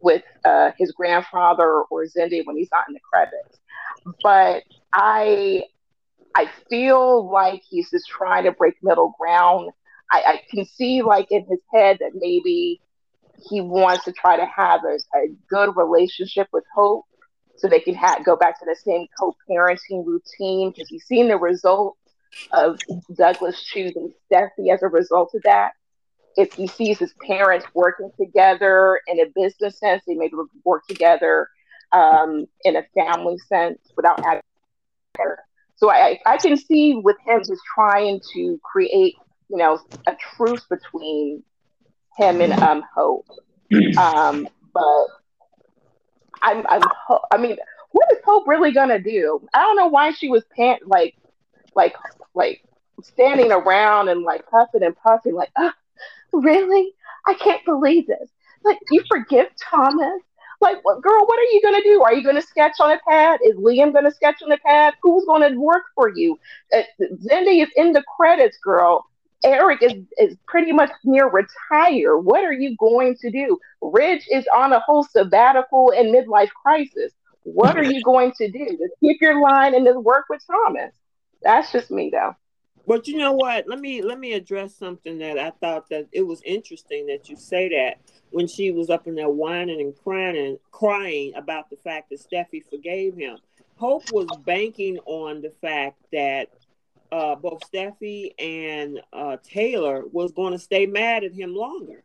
with 0.00 0.22
uh, 0.44 0.70
his 0.78 0.92
grandfather 0.92 1.82
or 1.90 2.04
Zende 2.04 2.44
when 2.44 2.56
he's 2.56 2.68
not 2.72 2.84
in 2.88 2.94
the 2.94 3.00
credits. 3.12 3.60
But 4.22 4.64
I 4.92 5.64
I 6.34 6.50
feel 6.68 7.30
like 7.30 7.62
he's 7.68 7.90
just 7.90 8.06
trying 8.08 8.44
to 8.44 8.52
break 8.52 8.74
middle 8.82 9.14
ground. 9.18 9.70
I, 10.12 10.22
I 10.26 10.40
can 10.50 10.64
see 10.64 11.02
like 11.02 11.28
in 11.30 11.46
his 11.48 11.60
head 11.72 11.98
that 12.00 12.12
maybe 12.14 12.80
he 13.48 13.60
wants 13.60 14.04
to 14.04 14.12
try 14.12 14.36
to 14.36 14.46
have 14.46 14.80
a, 14.84 15.18
a 15.18 15.28
good 15.48 15.76
relationship 15.76 16.48
with 16.52 16.64
Hope 16.74 17.04
so 17.56 17.68
they 17.68 17.80
can 17.80 17.94
ha- 17.94 18.20
go 18.24 18.36
back 18.36 18.58
to 18.60 18.66
the 18.66 18.76
same 18.76 19.06
co-parenting 19.18 20.04
routine 20.04 20.70
because 20.70 20.88
he's 20.88 21.04
seen 21.04 21.28
the 21.28 21.36
results 21.38 21.98
of 22.52 22.78
Douglas 23.16 23.62
choosing 23.62 24.12
Steffy 24.30 24.72
as 24.72 24.82
a 24.82 24.88
result 24.88 25.32
of 25.34 25.42
that. 25.42 25.72
If 26.36 26.52
he 26.52 26.66
sees 26.66 26.98
his 26.98 27.14
parents 27.26 27.66
working 27.74 28.10
together 28.20 29.00
in 29.06 29.20
a 29.20 29.24
business 29.34 29.78
sense, 29.78 30.02
they 30.06 30.14
maybe 30.14 30.34
work 30.64 30.86
together 30.86 31.48
um, 31.92 32.46
in 32.64 32.76
a 32.76 32.82
family 32.94 33.38
sense 33.48 33.78
without 33.96 34.22
having. 34.24 34.42
So 35.76 35.90
I, 35.90 36.18
I 36.26 36.36
can 36.36 36.56
see 36.56 36.94
with 36.94 37.16
him 37.26 37.40
just 37.40 37.62
trying 37.74 38.20
to 38.34 38.60
create 38.62 39.14
you 39.48 39.56
know, 39.56 39.78
a 40.06 40.16
truce 40.36 40.64
between 40.68 41.42
him 42.16 42.40
and 42.40 42.52
um 42.54 42.82
Hope. 42.94 43.26
Um, 43.98 44.46
but 44.72 45.06
I'm, 46.42 46.64
I'm, 46.68 46.82
I 47.32 47.36
mean, 47.36 47.56
what 47.90 48.12
is 48.12 48.18
Hope 48.24 48.46
really 48.46 48.72
gonna 48.72 49.00
do? 49.00 49.40
I 49.52 49.62
don't 49.62 49.76
know 49.76 49.88
why 49.88 50.12
she 50.12 50.28
was 50.28 50.44
pant 50.54 50.86
like, 50.86 51.16
like, 51.76 51.94
like 52.34 52.62
standing 53.02 53.52
around 53.52 54.08
and 54.08 54.22
like 54.22 54.48
puffing 54.50 54.82
and 54.82 54.96
puffing, 54.96 55.34
like, 55.34 55.50
oh, 55.58 55.72
really? 56.32 56.92
I 57.26 57.34
can't 57.34 57.64
believe 57.64 58.06
this. 58.06 58.30
Like, 58.64 58.78
you 58.90 59.02
forgive 59.08 59.46
Thomas? 59.70 60.22
Like, 60.60 60.78
what, 60.84 61.02
girl, 61.02 61.26
what 61.26 61.38
are 61.38 61.52
you 61.52 61.60
going 61.62 61.74
to 61.74 61.82
do? 61.82 62.02
Are 62.02 62.14
you 62.14 62.22
going 62.22 62.36
to 62.36 62.42
sketch 62.42 62.72
on 62.80 62.90
a 62.90 62.98
pad? 63.06 63.40
Is 63.44 63.56
Liam 63.56 63.92
going 63.92 64.06
to 64.06 64.10
sketch 64.10 64.42
on 64.42 64.50
a 64.50 64.58
pad? 64.58 64.94
Who's 65.02 65.24
going 65.26 65.48
to 65.48 65.60
work 65.60 65.82
for 65.94 66.08
you? 66.08 66.38
Uh, 66.72 66.82
Zende 67.00 67.62
is 67.62 67.68
in 67.76 67.92
the 67.92 68.02
credits, 68.16 68.56
girl. 68.58 69.04
Eric 69.44 69.82
is, 69.82 69.92
is 70.18 70.36
pretty 70.46 70.72
much 70.72 70.90
near 71.04 71.28
retire. 71.28 72.16
What 72.16 72.42
are 72.42 72.54
you 72.54 72.74
going 72.78 73.16
to 73.20 73.30
do? 73.30 73.58
Ridge 73.82 74.26
is 74.30 74.46
on 74.54 74.72
a 74.72 74.80
whole 74.80 75.04
sabbatical 75.04 75.92
and 75.96 76.12
midlife 76.14 76.50
crisis. 76.50 77.12
What 77.42 77.76
are 77.76 77.84
you 77.84 78.02
going 78.02 78.32
to 78.38 78.50
do? 78.50 78.66
Just 78.66 78.94
keep 79.00 79.20
your 79.20 79.40
line 79.40 79.74
and 79.74 79.86
just 79.86 79.98
work 79.98 80.24
with 80.30 80.42
Thomas. 80.46 80.92
That's 81.46 81.70
just 81.70 81.92
me, 81.92 82.10
though. 82.10 82.34
But 82.88 83.06
you 83.06 83.18
know 83.18 83.32
what? 83.32 83.68
Let 83.68 83.80
me 83.80 84.02
let 84.02 84.18
me 84.18 84.32
address 84.32 84.74
something 84.74 85.18
that 85.18 85.38
I 85.38 85.50
thought 85.50 85.88
that 85.90 86.08
it 86.12 86.22
was 86.22 86.42
interesting 86.42 87.06
that 87.06 87.28
you 87.28 87.36
say 87.36 87.68
that 87.68 87.98
when 88.30 88.48
she 88.48 88.72
was 88.72 88.90
up 88.90 89.06
in 89.06 89.14
there 89.14 89.28
whining 89.28 89.80
and 89.80 89.96
crying 89.96 90.36
and 90.36 90.58
crying 90.72 91.32
about 91.36 91.70
the 91.70 91.76
fact 91.76 92.10
that 92.10 92.20
Steffy 92.20 92.62
forgave 92.68 93.16
him. 93.16 93.38
Hope 93.76 94.10
was 94.12 94.26
banking 94.44 94.98
on 95.06 95.40
the 95.40 95.52
fact 95.60 95.98
that 96.12 96.48
uh, 97.12 97.36
both 97.36 97.60
Steffy 97.72 98.32
and 98.38 99.00
uh, 99.12 99.36
Taylor 99.44 100.02
was 100.10 100.32
going 100.32 100.52
to 100.52 100.58
stay 100.58 100.86
mad 100.86 101.22
at 101.22 101.32
him 101.32 101.54
longer. 101.54 102.02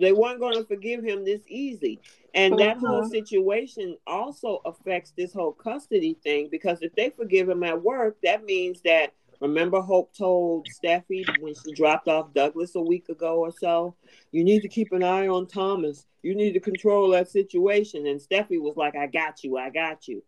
They 0.00 0.12
weren't 0.12 0.40
going 0.40 0.54
to 0.54 0.64
forgive 0.64 1.04
him 1.04 1.24
this 1.24 1.42
easy. 1.48 2.00
And 2.34 2.54
uh-huh. 2.54 2.64
that 2.64 2.78
whole 2.78 3.00
uh-huh. 3.00 3.08
situation 3.08 3.96
also 4.06 4.60
affects 4.64 5.12
this 5.16 5.32
whole 5.32 5.52
custody 5.52 6.16
thing 6.22 6.48
because 6.50 6.82
if 6.82 6.94
they 6.94 7.10
forgive 7.10 7.48
him 7.48 7.62
at 7.62 7.82
work, 7.82 8.16
that 8.22 8.44
means 8.44 8.80
that 8.82 9.12
Remember, 9.40 9.80
Hope 9.80 10.16
told 10.16 10.66
Steffy 10.66 11.24
when 11.40 11.54
she 11.54 11.72
dropped 11.72 12.08
off 12.08 12.34
Douglas 12.34 12.74
a 12.74 12.80
week 12.80 13.08
ago 13.08 13.38
or 13.38 13.52
so, 13.52 13.94
you 14.32 14.42
need 14.42 14.62
to 14.62 14.68
keep 14.68 14.92
an 14.92 15.04
eye 15.04 15.28
on 15.28 15.46
Thomas. 15.46 16.06
You 16.22 16.34
need 16.34 16.52
to 16.54 16.60
control 16.60 17.10
that 17.10 17.30
situation. 17.30 18.06
And 18.06 18.20
Steffy 18.20 18.60
was 18.60 18.76
like, 18.76 18.96
I 18.96 19.06
got 19.06 19.44
you. 19.44 19.56
I 19.56 19.70
got 19.70 20.08
you. 20.08 20.24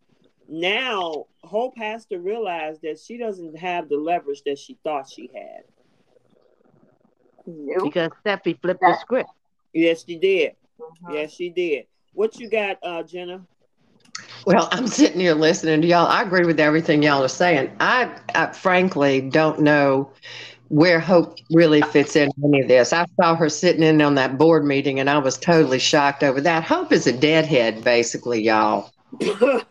Now, 0.49 1.27
Hope 1.43 1.77
has 1.77 2.07
to 2.07 2.19
realize 2.19 2.79
that 2.83 2.99
she 2.99 3.17
doesn't 3.17 3.59
have 3.59 3.89
the 3.89 3.97
leverage 3.97 4.43
that 4.47 4.59
she 4.59 4.79
thought 4.85 5.11
she 5.11 5.31
had. 5.35 5.65
Nope. 7.47 7.85
Because 7.85 8.11
Steffy 8.25 8.61
flipped 8.61 8.81
the 8.81 8.97
script. 9.01 9.31
Yes, 9.73 10.05
she 10.07 10.19
did. 10.19 10.53
Uh-huh. 10.81 11.15
Yes, 11.15 11.33
she 11.33 11.51
did. 11.51 11.87
What 12.13 12.39
you 12.39 12.51
got, 12.51 12.79
uh, 12.83 13.03
Jenna? 13.03 13.47
Well, 14.47 14.69
I'm 14.73 14.87
sitting 14.87 15.21
here 15.21 15.35
listening 15.35 15.83
to 15.83 15.87
y'all. 15.87 16.07
I 16.07 16.23
agree 16.23 16.45
with 16.45 16.61
everything 16.61 17.03
y'all 17.03 17.23
are 17.23 17.29
saying. 17.29 17.71
I, 17.81 18.11
I 18.35 18.47
frankly 18.53 19.21
don't 19.21 19.61
know 19.61 20.11
where 20.69 21.01
Hope 21.01 21.37
really 21.51 21.83
fits 21.83 22.17
in 22.17 22.31
any 22.45 22.61
of 22.61 22.69
this. 22.69 22.93
I 22.93 23.05
saw 23.21 23.35
her 23.35 23.49
sitting 23.49 23.83
in 23.83 24.01
on 24.01 24.15
that 24.15 24.39
board 24.39 24.65
meeting 24.65 25.01
and 25.01 25.11
I 25.11 25.19
was 25.19 25.37
totally 25.37 25.79
shocked 25.79 26.23
over 26.23 26.41
that. 26.41 26.65
Hope 26.65 26.93
is 26.93 27.07
a 27.07 27.13
deadhead, 27.13 27.83
basically, 27.85 28.43
y'all. 28.43 28.93
no, 29.21 29.65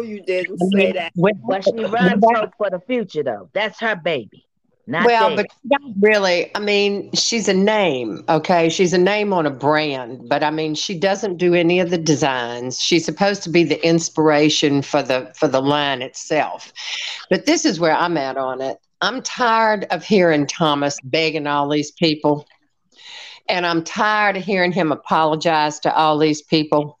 you 0.00 0.20
didn't 0.20 0.58
say 0.58 0.92
that. 0.92 1.12
Well, 1.16 1.62
she 1.62 1.84
runs 1.84 2.24
Hope 2.34 2.52
for 2.58 2.70
the 2.70 2.80
future, 2.80 3.22
though. 3.22 3.50
That's 3.52 3.80
her 3.80 3.96
baby. 3.96 4.47
Not 4.90 5.04
well, 5.04 5.36
but 5.36 5.46
really. 6.00 6.50
I 6.54 6.60
mean, 6.60 7.12
she's 7.12 7.46
a 7.46 7.52
name, 7.52 8.24
okay? 8.26 8.70
She's 8.70 8.94
a 8.94 8.98
name 8.98 9.34
on 9.34 9.44
a 9.44 9.50
brand, 9.50 10.26
but 10.30 10.42
I 10.42 10.50
mean, 10.50 10.74
she 10.74 10.98
doesn't 10.98 11.36
do 11.36 11.52
any 11.52 11.78
of 11.78 11.90
the 11.90 11.98
designs. 11.98 12.80
She's 12.80 13.04
supposed 13.04 13.42
to 13.42 13.50
be 13.50 13.64
the 13.64 13.86
inspiration 13.86 14.80
for 14.80 15.02
the 15.02 15.30
for 15.36 15.46
the 15.46 15.60
line 15.60 16.00
itself. 16.00 16.72
But 17.28 17.44
this 17.44 17.66
is 17.66 17.78
where 17.78 17.92
I'm 17.92 18.16
at 18.16 18.38
on 18.38 18.62
it. 18.62 18.78
I'm 19.02 19.20
tired 19.20 19.84
of 19.90 20.04
hearing 20.04 20.46
Thomas 20.46 20.96
begging 21.04 21.46
all 21.46 21.68
these 21.68 21.90
people. 21.90 22.48
And 23.46 23.66
I'm 23.66 23.84
tired 23.84 24.38
of 24.38 24.44
hearing 24.44 24.72
him 24.72 24.90
apologize 24.90 25.80
to 25.80 25.94
all 25.94 26.16
these 26.16 26.40
people 26.40 26.97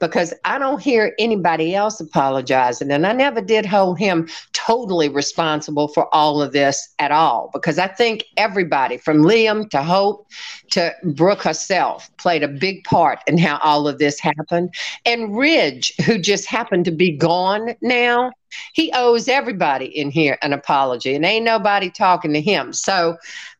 because 0.00 0.32
I 0.44 0.58
don't 0.58 0.80
hear 0.80 1.14
anybody 1.18 1.74
else 1.74 2.00
apologizing. 2.00 2.90
And 2.90 3.06
I 3.06 3.12
never 3.12 3.40
did 3.40 3.66
hold 3.66 3.98
him 3.98 4.28
totally 4.52 5.08
responsible 5.08 5.88
for 5.88 6.12
all 6.14 6.42
of 6.42 6.52
this 6.52 6.94
at 6.98 7.12
all 7.12 7.50
because 7.52 7.78
I 7.78 7.88
think 7.88 8.24
everybody 8.36 8.98
from 8.98 9.18
Liam 9.18 9.68
to 9.70 9.82
Hope 9.82 10.28
to 10.70 10.94
Brooke 11.04 11.42
herself 11.42 12.10
played 12.16 12.42
a 12.42 12.48
big 12.48 12.84
part 12.84 13.20
in 13.26 13.38
how 13.38 13.58
all 13.62 13.86
of 13.86 13.98
this 13.98 14.20
happened. 14.20 14.74
And 15.04 15.36
Ridge, 15.36 15.92
who 16.04 16.18
just 16.18 16.46
happened 16.46 16.84
to 16.86 16.92
be 16.92 17.16
gone 17.16 17.74
now, 17.80 18.32
he 18.72 18.92
owes 18.94 19.28
everybody 19.28 19.86
in 19.86 20.10
here 20.10 20.38
an 20.42 20.52
apology 20.52 21.14
and 21.14 21.24
ain't 21.24 21.44
nobody 21.44 21.90
talking 21.90 22.32
to 22.32 22.40
him. 22.40 22.72
So 22.72 23.16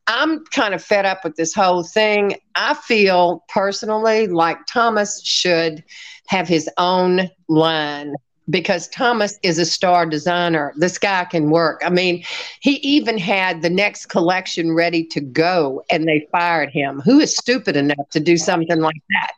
I'm 0.07 0.45
kind 0.45 0.73
of 0.73 0.83
fed 0.83 1.05
up 1.05 1.23
with 1.23 1.35
this 1.35 1.53
whole 1.53 1.83
thing. 1.83 2.35
I 2.55 2.73
feel 2.73 3.43
personally 3.49 4.27
like 4.27 4.57
Thomas 4.65 5.21
should 5.23 5.83
have 6.27 6.47
his 6.47 6.69
own 6.77 7.29
line 7.49 8.15
because 8.49 8.87
Thomas 8.87 9.37
is 9.43 9.59
a 9.59 9.65
star 9.65 10.05
designer. 10.05 10.73
This 10.77 10.97
guy 10.97 11.25
can 11.25 11.49
work. 11.49 11.81
I 11.85 11.89
mean, 11.89 12.23
he 12.61 12.75
even 12.77 13.17
had 13.17 13.61
the 13.61 13.69
next 13.69 14.07
collection 14.07 14.73
ready 14.73 15.03
to 15.07 15.19
go 15.19 15.83
and 15.89 16.07
they 16.07 16.27
fired 16.31 16.69
him. 16.69 17.01
Who 17.01 17.19
is 17.19 17.35
stupid 17.35 17.75
enough 17.75 18.09
to 18.11 18.19
do 18.19 18.37
something 18.37 18.79
like 18.79 19.01
that? 19.09 19.31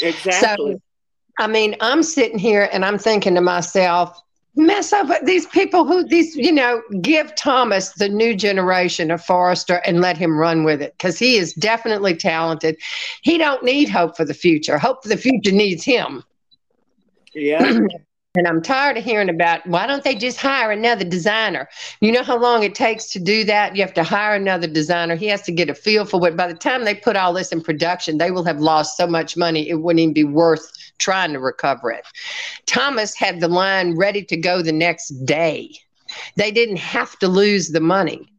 Exactly. 0.00 0.74
So, 0.74 0.80
I 1.38 1.46
mean, 1.46 1.76
I'm 1.80 2.02
sitting 2.02 2.38
here 2.38 2.68
and 2.72 2.84
I'm 2.84 2.98
thinking 2.98 3.34
to 3.34 3.40
myself, 3.40 4.18
mess 4.56 4.92
up 4.92 5.08
these 5.24 5.46
people 5.46 5.84
who 5.84 6.04
these 6.04 6.36
you 6.36 6.52
know 6.52 6.80
give 7.00 7.34
thomas 7.34 7.92
the 7.92 8.08
new 8.08 8.34
generation 8.34 9.10
of 9.10 9.24
Forrester 9.24 9.82
and 9.84 10.00
let 10.00 10.16
him 10.16 10.38
run 10.38 10.64
with 10.64 10.80
it 10.80 10.94
because 10.96 11.18
he 11.18 11.36
is 11.36 11.54
definitely 11.54 12.14
talented. 12.14 12.76
He 13.22 13.38
don't 13.38 13.64
need 13.64 13.88
hope 13.88 14.16
for 14.16 14.24
the 14.24 14.34
future. 14.34 14.78
Hope 14.78 15.02
for 15.02 15.08
the 15.08 15.16
future 15.16 15.52
needs 15.52 15.84
him. 15.84 16.22
Yeah 17.34 17.78
and 18.36 18.48
i'm 18.48 18.62
tired 18.62 18.96
of 18.96 19.04
hearing 19.04 19.28
about 19.28 19.66
why 19.66 19.86
don't 19.86 20.04
they 20.04 20.14
just 20.14 20.40
hire 20.40 20.70
another 20.70 21.04
designer 21.04 21.68
you 22.00 22.10
know 22.10 22.22
how 22.22 22.38
long 22.38 22.62
it 22.62 22.74
takes 22.74 23.10
to 23.10 23.20
do 23.20 23.44
that 23.44 23.76
you 23.76 23.82
have 23.82 23.94
to 23.94 24.02
hire 24.02 24.34
another 24.34 24.66
designer 24.66 25.14
he 25.14 25.26
has 25.26 25.42
to 25.42 25.52
get 25.52 25.70
a 25.70 25.74
feel 25.74 26.04
for 26.04 26.20
what 26.20 26.36
by 26.36 26.46
the 26.46 26.54
time 26.54 26.84
they 26.84 26.94
put 26.94 27.16
all 27.16 27.32
this 27.32 27.52
in 27.52 27.60
production 27.60 28.18
they 28.18 28.30
will 28.30 28.44
have 28.44 28.60
lost 28.60 28.96
so 28.96 29.06
much 29.06 29.36
money 29.36 29.68
it 29.68 29.80
wouldn't 29.80 30.00
even 30.00 30.12
be 30.12 30.24
worth 30.24 30.70
trying 30.98 31.32
to 31.32 31.38
recover 31.38 31.90
it. 31.90 32.06
Thomas 32.66 33.14
had 33.14 33.40
the 33.40 33.48
line 33.48 33.96
ready 33.96 34.24
to 34.24 34.36
go 34.36 34.62
the 34.62 34.72
next 34.72 35.08
day. 35.24 35.70
They 36.36 36.50
didn't 36.50 36.76
have 36.76 37.18
to 37.18 37.28
lose 37.28 37.70
the 37.70 37.80
money. 37.80 38.30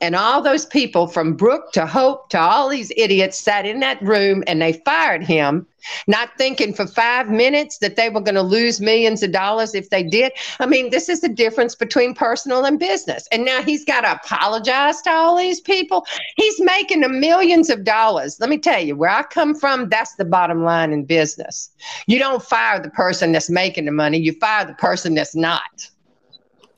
And 0.00 0.14
all 0.14 0.42
those 0.42 0.66
people 0.66 1.06
from 1.06 1.34
Brooke 1.34 1.72
to 1.72 1.86
Hope 1.86 2.28
to 2.30 2.38
all 2.38 2.68
these 2.68 2.92
idiots 2.96 3.38
sat 3.38 3.66
in 3.66 3.80
that 3.80 4.00
room 4.02 4.42
and 4.46 4.60
they 4.60 4.74
fired 4.84 5.22
him, 5.22 5.66
not 6.06 6.30
thinking 6.38 6.72
for 6.72 6.86
five 6.86 7.28
minutes 7.28 7.78
that 7.78 7.96
they 7.96 8.08
were 8.08 8.20
going 8.20 8.34
to 8.34 8.42
lose 8.42 8.80
millions 8.80 9.22
of 9.22 9.32
dollars 9.32 9.74
if 9.74 9.90
they 9.90 10.02
did. 10.02 10.32
I 10.60 10.66
mean, 10.66 10.90
this 10.90 11.08
is 11.08 11.20
the 11.20 11.28
difference 11.28 11.74
between 11.74 12.14
personal 12.14 12.64
and 12.64 12.78
business. 12.78 13.28
And 13.32 13.44
now 13.44 13.62
he's 13.62 13.84
got 13.84 14.02
to 14.02 14.12
apologize 14.12 15.00
to 15.02 15.10
all 15.10 15.36
these 15.36 15.60
people. 15.60 16.06
He's 16.36 16.60
making 16.60 17.00
the 17.00 17.08
millions 17.08 17.70
of 17.70 17.84
dollars. 17.84 18.38
Let 18.40 18.50
me 18.50 18.58
tell 18.58 18.80
you, 18.80 18.96
where 18.96 19.10
I 19.10 19.22
come 19.24 19.54
from, 19.54 19.88
that's 19.88 20.14
the 20.16 20.24
bottom 20.24 20.64
line 20.64 20.92
in 20.92 21.04
business. 21.04 21.70
You 22.06 22.18
don't 22.18 22.42
fire 22.42 22.80
the 22.80 22.90
person 22.90 23.32
that's 23.32 23.50
making 23.50 23.86
the 23.86 23.92
money, 23.92 24.18
you 24.18 24.32
fire 24.34 24.64
the 24.64 24.74
person 24.74 25.14
that's 25.14 25.34
not. 25.34 25.88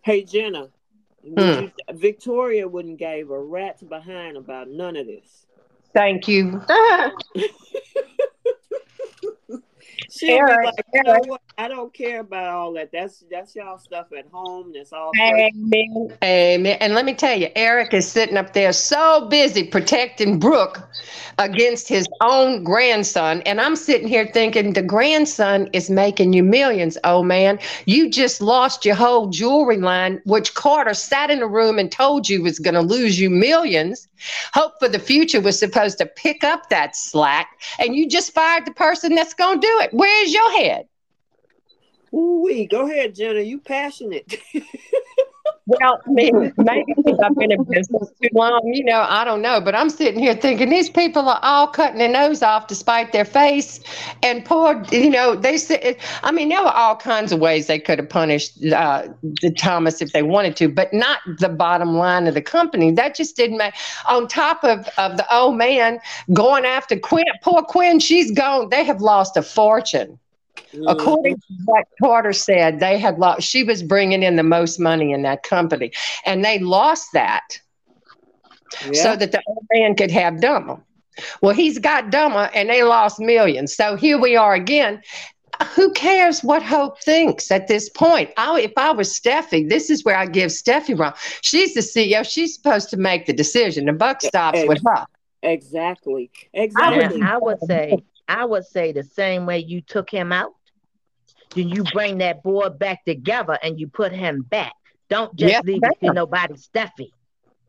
Hey, 0.02 0.22
Jenna. 0.22 0.68
Hmm. 1.26 1.66
Victoria 1.92 2.68
wouldn't 2.68 2.98
give 2.98 3.30
a 3.30 3.40
rat's 3.40 3.82
behind 3.82 4.36
about 4.36 4.68
none 4.68 4.96
of 4.96 5.06
this. 5.06 5.46
Thank 5.94 6.28
you. 6.28 6.60
She'll 10.10 10.38
Eric, 10.38 10.66
like, 10.66 10.74
you 10.92 11.02
know 11.04 11.38
I 11.56 11.68
don't 11.68 11.94
care 11.94 12.20
about 12.20 12.48
all 12.48 12.72
that. 12.72 12.90
That's 12.92 13.24
that's 13.30 13.54
y'all 13.54 13.78
stuff 13.78 14.08
at 14.16 14.26
home. 14.32 14.72
That's 14.74 14.92
all. 14.92 15.12
Amen. 15.20 16.16
Amen. 16.22 16.76
And 16.80 16.94
let 16.94 17.04
me 17.04 17.14
tell 17.14 17.38
you, 17.38 17.48
Eric 17.54 17.94
is 17.94 18.08
sitting 18.08 18.36
up 18.36 18.54
there 18.54 18.72
so 18.72 19.28
busy 19.28 19.62
protecting 19.62 20.40
Brooke 20.40 20.82
against 21.38 21.88
his 21.88 22.08
own 22.20 22.64
grandson. 22.64 23.40
And 23.42 23.60
I'm 23.60 23.76
sitting 23.76 24.08
here 24.08 24.28
thinking 24.32 24.72
the 24.72 24.82
grandson 24.82 25.68
is 25.72 25.90
making 25.90 26.32
you 26.32 26.42
millions, 26.42 26.98
oh 27.04 27.22
man. 27.22 27.60
You 27.86 28.10
just 28.10 28.40
lost 28.40 28.84
your 28.84 28.96
whole 28.96 29.28
jewelry 29.28 29.78
line, 29.78 30.20
which 30.24 30.54
Carter 30.54 30.94
sat 30.94 31.30
in 31.30 31.40
a 31.40 31.46
room 31.46 31.78
and 31.78 31.90
told 31.90 32.28
you 32.28 32.42
was 32.42 32.58
going 32.58 32.74
to 32.74 32.80
lose 32.80 33.20
you 33.20 33.30
millions. 33.30 34.08
Hope 34.54 34.72
for 34.80 34.88
the 34.88 34.98
Future 34.98 35.40
was 35.40 35.58
supposed 35.58 35.98
to 35.98 36.06
pick 36.06 36.42
up 36.42 36.68
that 36.70 36.96
slack, 36.96 37.60
and 37.78 37.94
you 37.94 38.08
just 38.08 38.32
fired 38.32 38.66
the 38.66 38.72
person 38.72 39.14
that's 39.14 39.34
going 39.34 39.60
to 39.60 39.66
do 39.66 39.78
it. 39.80 39.90
Where's 39.92 40.32
your 40.32 40.50
head? 40.52 40.88
Ooh, 42.14 42.66
go 42.70 42.88
ahead, 42.88 43.14
Jenna. 43.14 43.40
You 43.40 43.58
passionate. 43.58 44.40
Well, 45.66 45.98
maybe, 46.06 46.52
maybe 46.58 46.92
because 46.94 47.18
I've 47.24 47.34
been 47.36 47.50
in 47.50 47.64
business 47.64 48.10
too 48.20 48.28
long, 48.34 48.60
you 48.66 48.84
know, 48.84 49.06
I 49.08 49.24
don't 49.24 49.40
know. 49.40 49.62
But 49.62 49.74
I'm 49.74 49.88
sitting 49.88 50.20
here 50.20 50.34
thinking 50.34 50.68
these 50.68 50.90
people 50.90 51.26
are 51.26 51.40
all 51.42 51.68
cutting 51.68 51.98
their 51.98 52.10
nose 52.10 52.42
off 52.42 52.66
to 52.66 52.74
spite 52.74 53.12
their 53.12 53.24
face. 53.24 53.80
And 54.22 54.44
poor, 54.44 54.84
you 54.92 55.08
know, 55.08 55.34
they 55.34 55.56
said, 55.56 55.96
I 56.22 56.32
mean, 56.32 56.50
there 56.50 56.62
were 56.62 56.70
all 56.70 56.96
kinds 56.96 57.32
of 57.32 57.40
ways 57.40 57.66
they 57.66 57.78
could 57.78 57.98
have 57.98 58.10
punished 58.10 58.62
uh, 58.66 59.08
the 59.40 59.50
Thomas 59.50 60.02
if 60.02 60.12
they 60.12 60.22
wanted 60.22 60.54
to, 60.56 60.68
but 60.68 60.92
not 60.92 61.20
the 61.38 61.48
bottom 61.48 61.94
line 61.94 62.26
of 62.26 62.34
the 62.34 62.42
company. 62.42 62.90
That 62.90 63.14
just 63.14 63.34
didn't 63.34 63.56
make, 63.56 63.72
on 64.06 64.28
top 64.28 64.64
of, 64.64 64.86
of 64.98 65.16
the 65.16 65.34
old 65.34 65.56
man 65.56 65.98
going 66.34 66.66
after 66.66 66.98
Quinn, 66.98 67.24
poor 67.42 67.62
Quinn, 67.62 68.00
she's 68.00 68.30
gone. 68.32 68.68
They 68.68 68.84
have 68.84 69.00
lost 69.00 69.34
a 69.38 69.42
fortune. 69.42 70.18
Mm-hmm. 70.56 70.88
According 70.88 71.36
to 71.36 71.54
what 71.64 71.84
Carter 72.02 72.32
said, 72.32 72.80
they 72.80 72.98
had 72.98 73.18
lost, 73.18 73.42
she 73.42 73.64
was 73.64 73.82
bringing 73.82 74.22
in 74.22 74.36
the 74.36 74.42
most 74.42 74.78
money 74.78 75.12
in 75.12 75.22
that 75.22 75.42
company, 75.42 75.92
and 76.24 76.44
they 76.44 76.58
lost 76.58 77.08
that 77.12 77.60
yeah. 78.86 79.02
so 79.02 79.16
that 79.16 79.32
the 79.32 79.42
old 79.46 79.66
man 79.72 79.94
could 79.94 80.10
have 80.10 80.40
Dummer. 80.40 80.82
Well, 81.40 81.54
he's 81.54 81.78
got 81.78 82.10
Dummer, 82.10 82.50
and 82.54 82.68
they 82.68 82.82
lost 82.82 83.20
millions. 83.20 83.74
So 83.74 83.96
here 83.96 84.18
we 84.18 84.36
are 84.36 84.54
again. 84.54 85.00
Who 85.76 85.92
cares 85.92 86.42
what 86.42 86.64
Hope 86.64 87.00
thinks 87.00 87.52
at 87.52 87.68
this 87.68 87.88
point? 87.88 88.30
I, 88.36 88.60
if 88.60 88.72
I 88.76 88.90
was 88.90 89.16
Steffy, 89.16 89.68
this 89.68 89.88
is 89.88 90.04
where 90.04 90.16
I 90.16 90.26
give 90.26 90.50
Steffy 90.50 90.98
wrong. 90.98 91.12
She's 91.42 91.74
the 91.74 91.80
CEO. 91.80 92.28
She's 92.28 92.54
supposed 92.56 92.90
to 92.90 92.96
make 92.96 93.26
the 93.26 93.32
decision. 93.32 93.86
The 93.86 93.92
buck 93.92 94.20
stops 94.20 94.58
exactly. 94.58 94.68
with 94.68 94.82
her. 94.84 95.06
Exactly. 95.44 96.30
Exactly. 96.52 97.04
I 97.04 97.06
would, 97.06 97.22
I 97.22 97.38
would 97.38 97.58
say 97.68 98.04
I 98.28 98.44
would 98.44 98.66
say 98.66 98.92
the 98.92 99.02
same 99.02 99.46
way 99.46 99.58
you 99.58 99.80
took 99.80 100.10
him 100.10 100.32
out, 100.32 100.54
then 101.54 101.68
you 101.68 101.84
bring 101.84 102.18
that 102.18 102.42
boy 102.42 102.68
back 102.70 103.04
together 103.04 103.58
and 103.62 103.78
you 103.78 103.88
put 103.88 104.12
him 104.12 104.42
back. 104.42 104.72
Don't 105.08 105.34
just 105.36 105.52
yes, 105.52 105.64
leave 105.64 105.82
it 105.82 106.06
to 106.06 106.12
nobody 106.12 106.54
Steffy. 106.54 107.10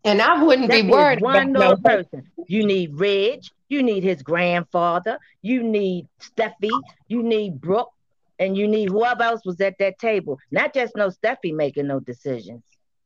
And 0.03 0.21
I 0.21 0.41
wouldn't 0.43 0.71
Steffy 0.71 0.83
be 0.83 0.89
worried 0.91 1.21
one 1.21 1.53
little 1.53 1.71
no 1.71 1.77
person. 1.77 2.31
You 2.47 2.65
need 2.65 2.99
Reg, 2.99 3.41
you 3.69 3.83
need 3.83 4.03
his 4.03 4.21
grandfather, 4.21 5.19
you 5.41 5.63
need 5.63 6.07
Steffy, 6.19 6.71
you 7.07 7.23
need 7.23 7.59
Brooke, 7.59 7.91
and 8.39 8.57
you 8.57 8.67
need 8.67 8.89
whoever 8.89 9.23
else 9.23 9.45
was 9.45 9.59
at 9.61 9.77
that 9.79 9.99
table. 9.99 10.39
Not 10.51 10.73
just 10.73 10.95
no 10.95 11.09
Steffy 11.09 11.53
making 11.53 11.87
no 11.87 11.99
decisions. 11.99 12.63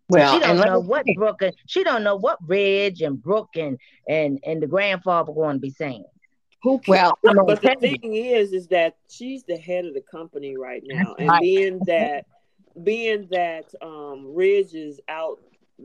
Well, 0.10 0.34
she 0.34 0.40
don't 0.40 0.58
know 0.58 0.80
what 0.80 1.06
Brooke 1.16 1.42
and 1.44 1.54
she 1.68 1.84
don't 1.84 2.04
know 2.04 2.16
what 2.16 2.40
Reg 2.46 3.02
and 3.02 3.22
Brooke 3.22 3.56
and 3.56 3.78
and 4.08 4.40
and 4.44 4.62
the 4.62 4.68
grandfather 4.68 5.32
going 5.34 5.58
to 5.58 5.60
be 5.60 5.70
saying. 5.70 6.06
Who 6.62 6.82
well, 6.88 7.18
but 7.24 7.62
the 7.62 7.76
thing 7.80 8.16
is, 8.16 8.52
is 8.52 8.68
that 8.68 8.98
she's 9.10 9.44
the 9.44 9.56
head 9.56 9.86
of 9.86 9.94
the 9.94 10.02
company 10.02 10.58
right 10.58 10.84
now, 10.86 11.16
and 11.18 11.32
being 11.40 11.80
that, 11.86 12.26
being 12.84 13.28
that 13.32 13.74
um, 13.82 14.34
Ridge 14.36 14.74
is 14.74 15.00
out 15.08 15.40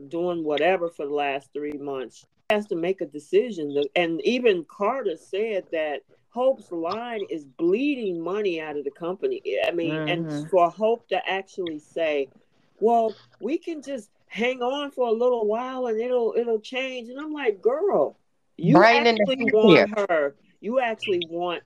doing 0.09 0.43
whatever 0.43 0.89
for 0.89 1.05
the 1.05 1.13
last 1.13 1.49
three 1.53 1.77
months, 1.77 2.17
she 2.17 2.55
has 2.55 2.65
to 2.67 2.75
make 2.75 2.99
a 2.99 3.05
decision. 3.05 3.81
And 3.95 4.21
even 4.25 4.65
Carter 4.65 5.15
said 5.15 5.63
that 5.71 6.01
Hope's 6.29 6.69
line 6.73 7.21
is 7.29 7.45
bleeding 7.45 8.21
money 8.21 8.59
out 8.59 8.75
of 8.75 8.83
the 8.83 8.91
company. 8.91 9.41
I 9.65 9.71
mean, 9.71 9.93
mm-hmm. 9.93 10.09
and 10.09 10.49
for 10.49 10.69
Hope 10.69 11.07
to 11.07 11.25
actually 11.25 11.79
say, 11.79 12.27
"Well, 12.81 13.15
we 13.39 13.57
can 13.57 13.81
just 13.81 14.09
hang 14.27 14.61
on 14.61 14.91
for 14.91 15.07
a 15.07 15.13
little 15.13 15.47
while 15.47 15.87
and 15.87 16.01
it'll 16.01 16.33
it'll 16.35 16.59
change," 16.59 17.07
and 17.07 17.17
I'm 17.17 17.31
like, 17.31 17.61
"Girl." 17.61 18.17
You 18.57 18.81
actually 18.81 19.49
want 19.51 19.99
her 19.99 20.35
you 20.65 20.79
actually 20.79 21.21
want 21.29 21.61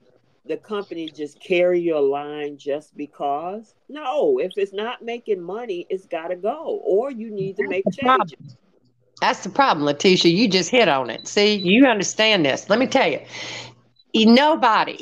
the 0.46 0.58
company 0.58 1.10
just 1.10 1.40
carry 1.40 1.80
your 1.80 2.02
line 2.02 2.58
just 2.58 2.96
because? 2.98 3.74
No, 3.88 4.40
if 4.40 4.52
it's 4.58 4.74
not 4.74 5.02
making 5.02 5.42
money, 5.42 5.88
it's 5.90 6.06
got 6.06 6.28
to 6.28 6.36
go, 6.36 6.82
or 6.84 7.10
you 7.10 7.32
need 7.32 7.56
to 7.58 7.68
make 7.68 7.86
changes. 7.92 8.58
That's 9.22 9.44
the 9.44 9.50
problem, 9.50 9.86
Letitia. 9.86 10.32
You 10.32 10.50
just 10.50 10.70
hit 10.70 10.88
on 10.88 11.10
it. 11.10 11.28
See, 11.28 11.56
you 11.56 11.86
understand 11.86 12.46
this. 12.46 12.70
Let 12.70 12.80
me 12.80 12.88
tell 12.88 13.10
you, 13.10 13.20
nobody 14.26 14.98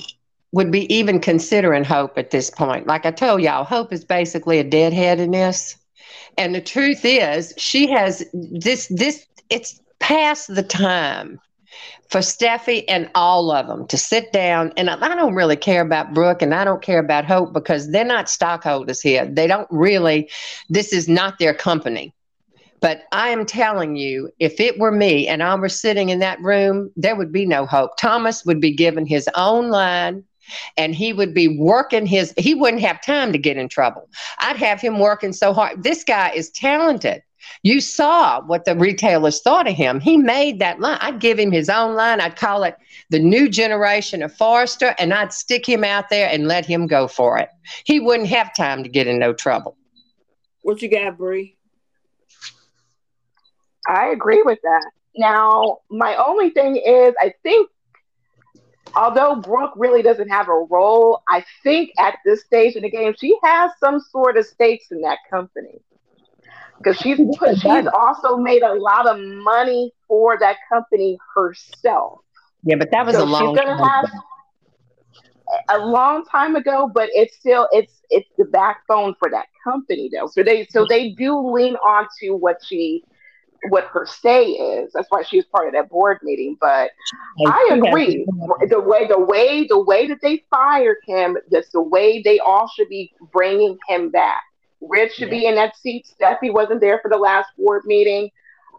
would 0.51 0.71
be 0.71 0.91
even 0.93 1.19
considering 1.19 1.83
hope 1.83 2.17
at 2.17 2.31
this 2.31 2.49
point. 2.49 2.87
Like 2.87 3.05
I 3.05 3.11
told 3.11 3.41
y'all, 3.41 3.63
hope 3.63 3.91
is 3.91 4.05
basically 4.05 4.59
a 4.59 4.63
deadhead 4.63 5.19
in 5.19 5.31
this. 5.31 5.75
And 6.37 6.53
the 6.53 6.61
truth 6.61 7.03
is, 7.03 7.53
she 7.57 7.89
has 7.89 8.23
this, 8.33 8.87
this, 8.89 9.25
it's 9.49 9.81
past 9.99 10.53
the 10.53 10.63
time 10.63 11.39
for 12.09 12.19
Steffy 12.19 12.83
and 12.87 13.09
all 13.15 13.51
of 13.51 13.67
them 13.67 13.87
to 13.87 13.97
sit 13.97 14.31
down. 14.31 14.71
And 14.77 14.89
I 14.89 15.15
don't 15.15 15.35
really 15.35 15.55
care 15.55 15.81
about 15.81 16.13
Brooke 16.13 16.41
and 16.41 16.53
I 16.53 16.63
don't 16.63 16.81
care 16.81 16.99
about 16.99 17.25
Hope 17.25 17.53
because 17.53 17.91
they're 17.91 18.05
not 18.05 18.29
stockholders 18.29 19.01
here. 19.01 19.25
They 19.25 19.47
don't 19.47 19.67
really, 19.69 20.29
this 20.69 20.93
is 20.93 21.07
not 21.07 21.39
their 21.39 21.53
company. 21.53 22.13
But 22.79 23.03
I 23.11 23.29
am 23.29 23.45
telling 23.45 23.95
you, 23.95 24.31
if 24.39 24.59
it 24.59 24.79
were 24.79 24.91
me 24.91 25.27
and 25.27 25.41
I 25.41 25.55
were 25.55 25.69
sitting 25.69 26.09
in 26.09 26.19
that 26.19 26.39
room, 26.41 26.91
there 26.95 27.15
would 27.15 27.31
be 27.31 27.45
no 27.45 27.65
hope. 27.65 27.97
Thomas 27.97 28.45
would 28.45 28.61
be 28.61 28.73
given 28.73 29.05
his 29.05 29.27
own 29.35 29.69
line 29.69 30.23
and 30.77 30.93
he 30.95 31.11
would 31.11 31.33
be 31.33 31.57
working 31.57 32.05
his, 32.05 32.33
he 32.37 32.53
wouldn't 32.53 32.83
have 32.83 33.03
time 33.03 33.31
to 33.31 33.37
get 33.37 33.57
in 33.57 33.67
trouble. 33.67 34.07
I'd 34.37 34.57
have 34.57 34.79
him 34.79 34.99
working 34.99 35.33
so 35.33 35.53
hard. 35.53 35.83
This 35.83 36.03
guy 36.03 36.31
is 36.31 36.51
talented. 36.51 37.23
You 37.63 37.81
saw 37.81 38.41
what 38.41 38.65
the 38.65 38.75
retailers 38.75 39.41
thought 39.41 39.67
of 39.67 39.75
him. 39.75 39.99
He 39.99 40.17
made 40.17 40.59
that 40.59 40.79
line. 40.79 40.97
I'd 41.01 41.19
give 41.19 41.39
him 41.39 41.51
his 41.51 41.69
own 41.69 41.95
line. 41.95 42.21
I'd 42.21 42.35
call 42.35 42.63
it 42.63 42.75
the 43.09 43.19
new 43.19 43.49
generation 43.49 44.23
of 44.23 44.35
Forrester, 44.35 44.95
and 44.99 45.13
I'd 45.13 45.33
stick 45.33 45.67
him 45.67 45.83
out 45.83 46.09
there 46.09 46.29
and 46.29 46.47
let 46.47 46.65
him 46.65 46.87
go 46.87 47.07
for 47.07 47.37
it. 47.37 47.49
He 47.85 47.99
wouldn't 47.99 48.29
have 48.29 48.53
time 48.53 48.83
to 48.83 48.89
get 48.89 49.07
in 49.07 49.19
no 49.19 49.33
trouble. 49.33 49.77
What 50.61 50.81
you 50.81 50.89
got, 50.89 51.17
Bree? 51.17 51.57
I 53.87 54.07
agree 54.07 54.41
with 54.43 54.59
that. 54.63 54.91
Now, 55.15 55.79
my 55.89 56.15
only 56.15 56.49
thing 56.49 56.75
is, 56.75 57.15
I 57.19 57.33
think 57.41 57.69
although 58.95 59.35
Brooke 59.35 59.73
really 59.75 60.01
doesn't 60.01 60.29
have 60.29 60.49
a 60.49 60.65
role, 60.69 61.23
I 61.29 61.43
think 61.63 61.91
at 61.97 62.17
this 62.25 62.43
stage 62.43 62.75
in 62.75 62.83
the 62.83 62.89
game, 62.89 63.15
she 63.17 63.35
has 63.43 63.71
some 63.79 63.99
sort 63.99 64.37
of 64.37 64.45
stakes 64.45 64.87
in 64.91 65.01
that 65.01 65.19
company 65.29 65.81
because 66.77 66.97
she's 66.97 67.17
she's 67.61 67.87
also 67.87 68.37
made 68.37 68.61
a 68.61 68.73
lot 68.73 69.07
of 69.07 69.17
money 69.19 69.91
for 70.07 70.37
that 70.39 70.57
company 70.71 71.17
herself. 71.35 72.21
Yeah, 72.63 72.75
but 72.77 72.91
that 72.91 73.05
was 73.05 73.15
so 73.15 73.23
a 73.23 73.25
long 73.25 73.53
she's 73.53 73.59
gonna 73.59 73.77
have 73.83 74.05
a 75.69 75.79
long 75.79 76.25
time 76.25 76.55
ago, 76.55 76.89
but 76.93 77.09
it's 77.13 77.35
still 77.37 77.67
it's 77.71 78.01
it's 78.09 78.29
the 78.37 78.45
backbone 78.45 79.15
for 79.19 79.29
that 79.29 79.45
company 79.63 80.09
though. 80.13 80.27
So 80.27 80.43
they 80.43 80.67
so 80.69 80.85
they 80.87 81.11
do 81.11 81.37
lean 81.51 81.75
on 81.75 82.07
to 82.21 82.31
what 82.31 82.57
she 82.65 83.03
what 83.69 83.85
her 83.85 84.05
say 84.05 84.43
is. 84.45 84.91
That's 84.93 85.07
why 85.09 85.23
she 85.23 85.37
was 85.37 85.45
part 85.45 85.67
of 85.67 85.73
that 85.73 85.89
board 85.89 86.19
meeting. 86.23 86.57
But 86.59 86.91
I 87.45 87.69
agree. 87.73 88.25
The 88.69 88.79
way 88.79 89.07
the 89.07 89.19
way 89.19 89.67
the 89.67 89.79
way 89.81 90.07
that 90.07 90.19
they 90.21 90.43
fired 90.49 90.97
him, 91.07 91.37
that's 91.49 91.69
the 91.71 91.81
way 91.81 92.21
they 92.21 92.39
all 92.39 92.69
should 92.75 92.89
be 92.89 93.11
bringing 93.31 93.77
him 93.87 94.09
back. 94.11 94.43
Rich 94.81 95.13
should 95.13 95.31
yeah. 95.31 95.39
be 95.39 95.45
in 95.45 95.55
that 95.55 95.75
seat. 95.77 96.07
Steffy 96.19 96.51
wasn't 96.51 96.81
there 96.81 96.99
for 97.01 97.09
the 97.09 97.17
last 97.17 97.49
board 97.57 97.83
meeting. 97.85 98.29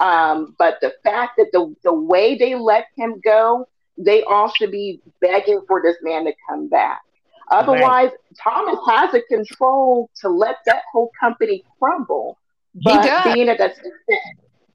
Um, 0.00 0.54
but 0.58 0.78
the 0.80 0.94
fact 1.02 1.32
that 1.38 1.48
the, 1.52 1.74
the 1.82 1.92
way 1.92 2.36
they 2.36 2.54
let 2.54 2.86
him 2.96 3.20
go, 3.24 3.68
they 3.96 4.22
all 4.22 4.48
should 4.48 4.70
be 4.70 5.00
begging 5.20 5.60
for 5.66 5.82
this 5.82 5.96
man 6.02 6.24
to 6.24 6.32
come 6.48 6.68
back. 6.68 7.02
Otherwise. 7.50 8.10
Thomas 8.42 8.78
has 8.86 9.12
a 9.14 9.22
control 9.22 10.10
to 10.20 10.28
let 10.28 10.58
that 10.66 10.82
whole 10.92 11.10
company 11.18 11.64
crumble. 11.78 12.38
But 12.74 13.34
being 13.34 13.46
that 13.46 13.58
that's 13.58 13.80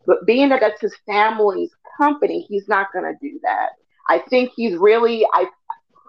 but 0.05 0.25
being 0.25 0.49
that 0.49 0.59
that's 0.59 0.81
his 0.81 0.93
family's 1.05 1.71
company, 1.97 2.45
he's 2.49 2.67
not 2.67 2.91
going 2.91 3.05
to 3.05 3.17
do 3.21 3.39
that. 3.43 3.69
I 4.09 4.19
think 4.29 4.51
he's 4.55 4.75
really. 4.75 5.25
I 5.33 5.45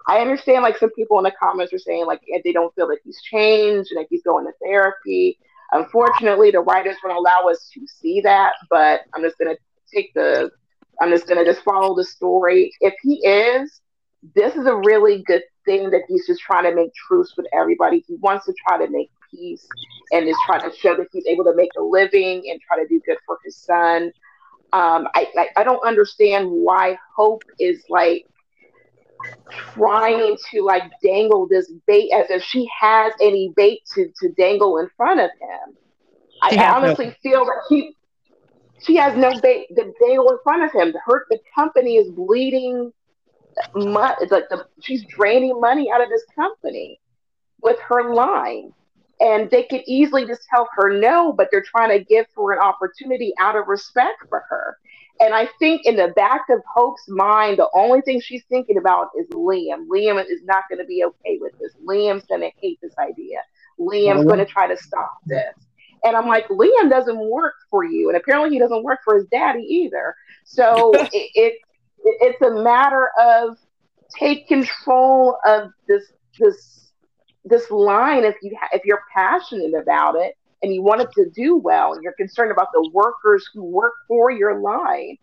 I 0.07 0.19
understand 0.19 0.63
like 0.63 0.77
some 0.77 0.91
people 0.91 1.17
in 1.17 1.23
the 1.23 1.31
comments 1.31 1.73
are 1.73 1.79
saying 1.79 2.05
like 2.05 2.21
they 2.43 2.51
don't 2.51 2.73
feel 2.75 2.87
like 2.87 2.99
he's 3.03 3.21
changed 3.21 3.91
and 3.91 3.97
like 3.97 4.07
he's 4.09 4.23
going 4.23 4.45
to 4.45 4.51
therapy. 4.63 5.37
Unfortunately, 5.71 6.51
the 6.51 6.61
writers 6.61 6.95
won't 7.03 7.17
allow 7.17 7.49
us 7.49 7.69
to 7.73 7.85
see 7.87 8.21
that, 8.21 8.53
but 8.69 9.01
I'm 9.13 9.23
just 9.23 9.37
gonna 9.37 9.55
take 9.93 10.13
the 10.13 10.51
I'm 11.01 11.09
just 11.09 11.27
gonna 11.27 11.45
just 11.45 11.63
follow 11.63 11.95
the 11.95 12.03
story. 12.03 12.71
If 12.81 12.93
he 13.01 13.15
is, 13.25 13.81
this 14.35 14.55
is 14.55 14.67
a 14.67 14.75
really 14.75 15.23
good 15.23 15.43
thing 15.65 15.89
that 15.89 16.01
he's 16.07 16.27
just 16.27 16.41
trying 16.41 16.63
to 16.63 16.75
make 16.75 16.93
truce 16.93 17.33
with 17.35 17.47
everybody. 17.53 18.03
He 18.07 18.15
wants 18.15 18.45
to 18.45 18.53
try 18.67 18.77
to 18.83 18.91
make 18.91 19.09
peace 19.31 19.67
and 20.11 20.27
is 20.27 20.37
trying 20.45 20.69
to 20.69 20.75
show 20.75 20.95
that 20.95 21.07
he's 21.11 21.25
able 21.25 21.43
to 21.45 21.55
make 21.55 21.71
a 21.77 21.81
living 21.81 22.43
and 22.49 22.59
try 22.61 22.81
to 22.81 22.87
do 22.87 23.01
good 23.05 23.17
for 23.25 23.37
his 23.43 23.57
son. 23.57 24.11
Um, 24.73 25.07
I, 25.15 25.27
I, 25.37 25.47
I 25.57 25.63
don't 25.63 25.85
understand 25.85 26.49
why 26.49 26.97
Hope 27.15 27.43
is 27.59 27.83
like 27.89 28.25
trying 29.73 30.37
to 30.51 30.61
like 30.61 30.83
dangle 31.03 31.47
this 31.47 31.71
bait 31.87 32.11
as 32.11 32.29
if 32.29 32.43
she 32.43 32.69
has 32.79 33.13
any 33.21 33.53
bait 33.55 33.81
to, 33.93 34.11
to 34.21 34.29
dangle 34.29 34.77
in 34.77 34.89
front 34.97 35.19
of 35.19 35.29
him. 35.39 35.75
I, 36.41 36.55
I 36.57 36.75
honestly 36.75 37.07
no. 37.07 37.13
feel 37.23 37.45
that 37.45 37.63
he 37.69 37.95
she 38.81 38.95
has 38.97 39.17
no 39.17 39.39
bait 39.41 39.67
to 39.75 39.93
dangle 40.01 40.29
in 40.31 40.37
front 40.43 40.63
of 40.63 40.71
him. 40.71 40.93
Her 41.05 41.25
the 41.29 41.39
company 41.53 41.95
is 41.97 42.11
bleeding 42.11 42.91
money. 43.73 44.15
Like 44.29 44.49
the 44.49 44.67
she's 44.81 45.03
draining 45.05 45.59
money 45.59 45.89
out 45.91 46.01
of 46.01 46.09
this 46.09 46.23
company 46.35 46.99
with 47.61 47.79
her 47.79 48.13
line. 48.13 48.73
And 49.21 49.49
they 49.49 49.63
could 49.63 49.81
easily 49.87 50.25
just 50.25 50.41
tell 50.49 50.67
her 50.75 50.99
no, 50.99 51.31
but 51.31 51.47
they're 51.49 51.63
trying 51.63 51.97
to 51.97 52.03
give 52.03 52.25
her 52.35 52.51
an 52.51 52.59
opportunity 52.59 53.33
out 53.39 53.55
of 53.55 53.67
respect 53.67 54.23
for 54.27 54.43
her. 54.49 54.77
And 55.19 55.33
I 55.33 55.47
think 55.59 55.85
in 55.85 55.95
the 55.95 56.09
back 56.15 56.41
of 56.49 56.59
Hope's 56.73 57.07
mind, 57.07 57.57
the 57.57 57.69
only 57.73 58.01
thing 58.01 58.19
she's 58.19 58.43
thinking 58.49 58.77
about 58.77 59.09
is 59.17 59.27
Liam. 59.29 59.87
Liam 59.87 60.21
is 60.21 60.43
not 60.43 60.63
going 60.69 60.79
to 60.79 60.85
be 60.85 61.05
okay 61.05 61.37
with 61.39 61.57
this. 61.59 61.71
Liam's 61.87 62.25
going 62.25 62.41
to 62.41 62.51
hate 62.59 62.79
this 62.81 62.93
idea. 62.99 63.37
Liam's 63.79 64.19
mm-hmm. 64.19 64.27
going 64.27 64.39
to 64.39 64.45
try 64.45 64.67
to 64.67 64.75
stop 64.75 65.17
this. 65.25 65.53
And 66.03 66.15
I'm 66.15 66.27
like, 66.27 66.47
Liam 66.49 66.89
doesn't 66.89 67.17
work 67.17 67.55
for 67.69 67.85
you. 67.85 68.09
And 68.09 68.17
apparently 68.17 68.51
he 68.51 68.59
doesn't 68.59 68.83
work 68.83 68.99
for 69.05 69.15
his 69.15 69.25
daddy 69.27 69.63
either. 69.63 70.15
So 70.43 70.91
it, 70.95 71.09
it, 71.13 71.59
it's 72.03 72.41
a 72.41 72.51
matter 72.51 73.09
of 73.19 73.57
take 74.17 74.47
control 74.47 75.37
of 75.45 75.71
this 75.87 76.11
this 76.39 76.91
this 77.43 77.69
line 77.71 78.23
if 78.23 78.35
you 78.41 78.55
ha- 78.59 78.69
if 78.73 78.83
you're 78.85 79.01
passionate 79.13 79.73
about 79.73 80.15
it 80.15 80.35
and 80.61 80.73
you 80.73 80.81
want 80.81 81.01
it 81.01 81.11
to 81.13 81.29
do 81.35 81.55
well 81.55 81.93
and 81.93 82.03
you're 82.03 82.13
concerned 82.13 82.51
about 82.51 82.67
the 82.73 82.89
workers 82.93 83.47
who 83.53 83.63
work 83.63 83.93
for 84.07 84.31
your 84.31 84.59
line 84.59 85.17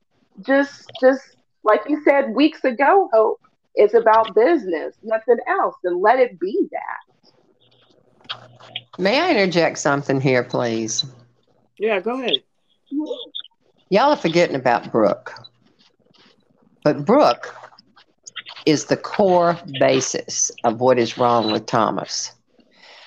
just 0.47 0.91
just 1.01 1.23
like 1.65 1.81
you 1.89 2.03
said 2.05 2.35
weeks 2.35 2.65
ago 2.65 3.09
hope 3.13 3.41
it's 3.75 3.95
about 3.95 4.35
business 4.35 4.95
nothing 5.03 5.39
else 5.49 5.75
and 5.85 6.01
let 6.01 6.19
it 6.19 6.39
be 6.39 6.69
that. 6.71 8.39
May 8.99 9.21
i 9.21 9.31
interject 9.31 9.79
something 9.79 10.21
here 10.21 10.45
please? 10.45 11.05
Yeah 11.79 12.01
go 12.01 12.21
ahead. 12.21 12.43
Y'all 13.91 14.13
are 14.13 14.17
forgetting 14.17 14.57
about 14.57 14.93
brooke. 14.93 15.33
But 16.85 17.05
brooke 17.05 17.55
is 18.67 18.87
the 18.87 18.97
core 18.97 19.59
basis 19.81 20.51
of 20.65 20.81
what 20.81 20.99
is 20.99 21.19
wrong 21.19 21.51
with 21.53 21.67
Thomas. 21.67 22.33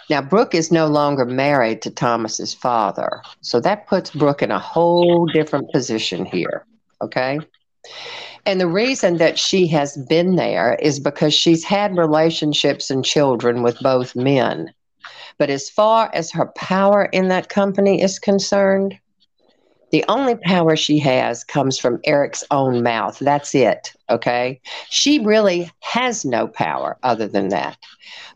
Now, 0.09 0.21
Brooke 0.21 0.53
is 0.53 0.71
no 0.71 0.87
longer 0.87 1.25
married 1.25 1.81
to 1.83 1.89
Thomas's 1.89 2.53
father, 2.53 3.21
so 3.41 3.59
that 3.61 3.87
puts 3.87 4.11
Brooke 4.11 4.43
in 4.43 4.51
a 4.51 4.59
whole 4.59 5.25
different 5.25 5.71
position 5.71 6.25
here. 6.25 6.65
Okay. 7.01 7.39
And 8.45 8.61
the 8.61 8.67
reason 8.67 9.17
that 9.17 9.39
she 9.39 9.65
has 9.67 9.97
been 10.07 10.35
there 10.35 10.75
is 10.75 10.99
because 10.99 11.33
she's 11.33 11.63
had 11.63 11.97
relationships 11.97 12.91
and 12.91 13.03
children 13.03 13.63
with 13.63 13.79
both 13.79 14.15
men. 14.15 14.71
But 15.39 15.49
as 15.49 15.69
far 15.69 16.11
as 16.13 16.31
her 16.31 16.47
power 16.55 17.05
in 17.05 17.27
that 17.29 17.49
company 17.49 18.01
is 18.01 18.19
concerned, 18.19 18.97
the 19.95 20.03
only 20.09 20.35
power 20.35 20.75
she 20.75 20.99
has 20.99 21.45
comes 21.45 21.79
from 21.79 22.01
Eric's 22.03 22.43
own 22.51 22.83
mouth. 22.83 23.17
That's 23.19 23.55
it. 23.55 23.93
Okay. 24.09 24.59
She 24.89 25.19
really 25.19 25.71
has 25.79 26.25
no 26.25 26.49
power 26.49 26.97
other 27.03 27.29
than 27.29 27.47
that. 27.47 27.77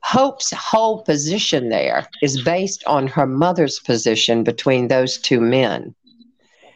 Hope's 0.02 0.52
whole 0.52 1.04
position 1.04 1.68
there 1.68 2.08
is 2.24 2.42
based 2.44 2.82
on 2.88 3.08
her 3.08 3.28
mother's 3.28 3.78
position 3.82 4.42
between 4.42 4.88
those 4.88 5.18
two 5.18 5.42
men. 5.42 5.94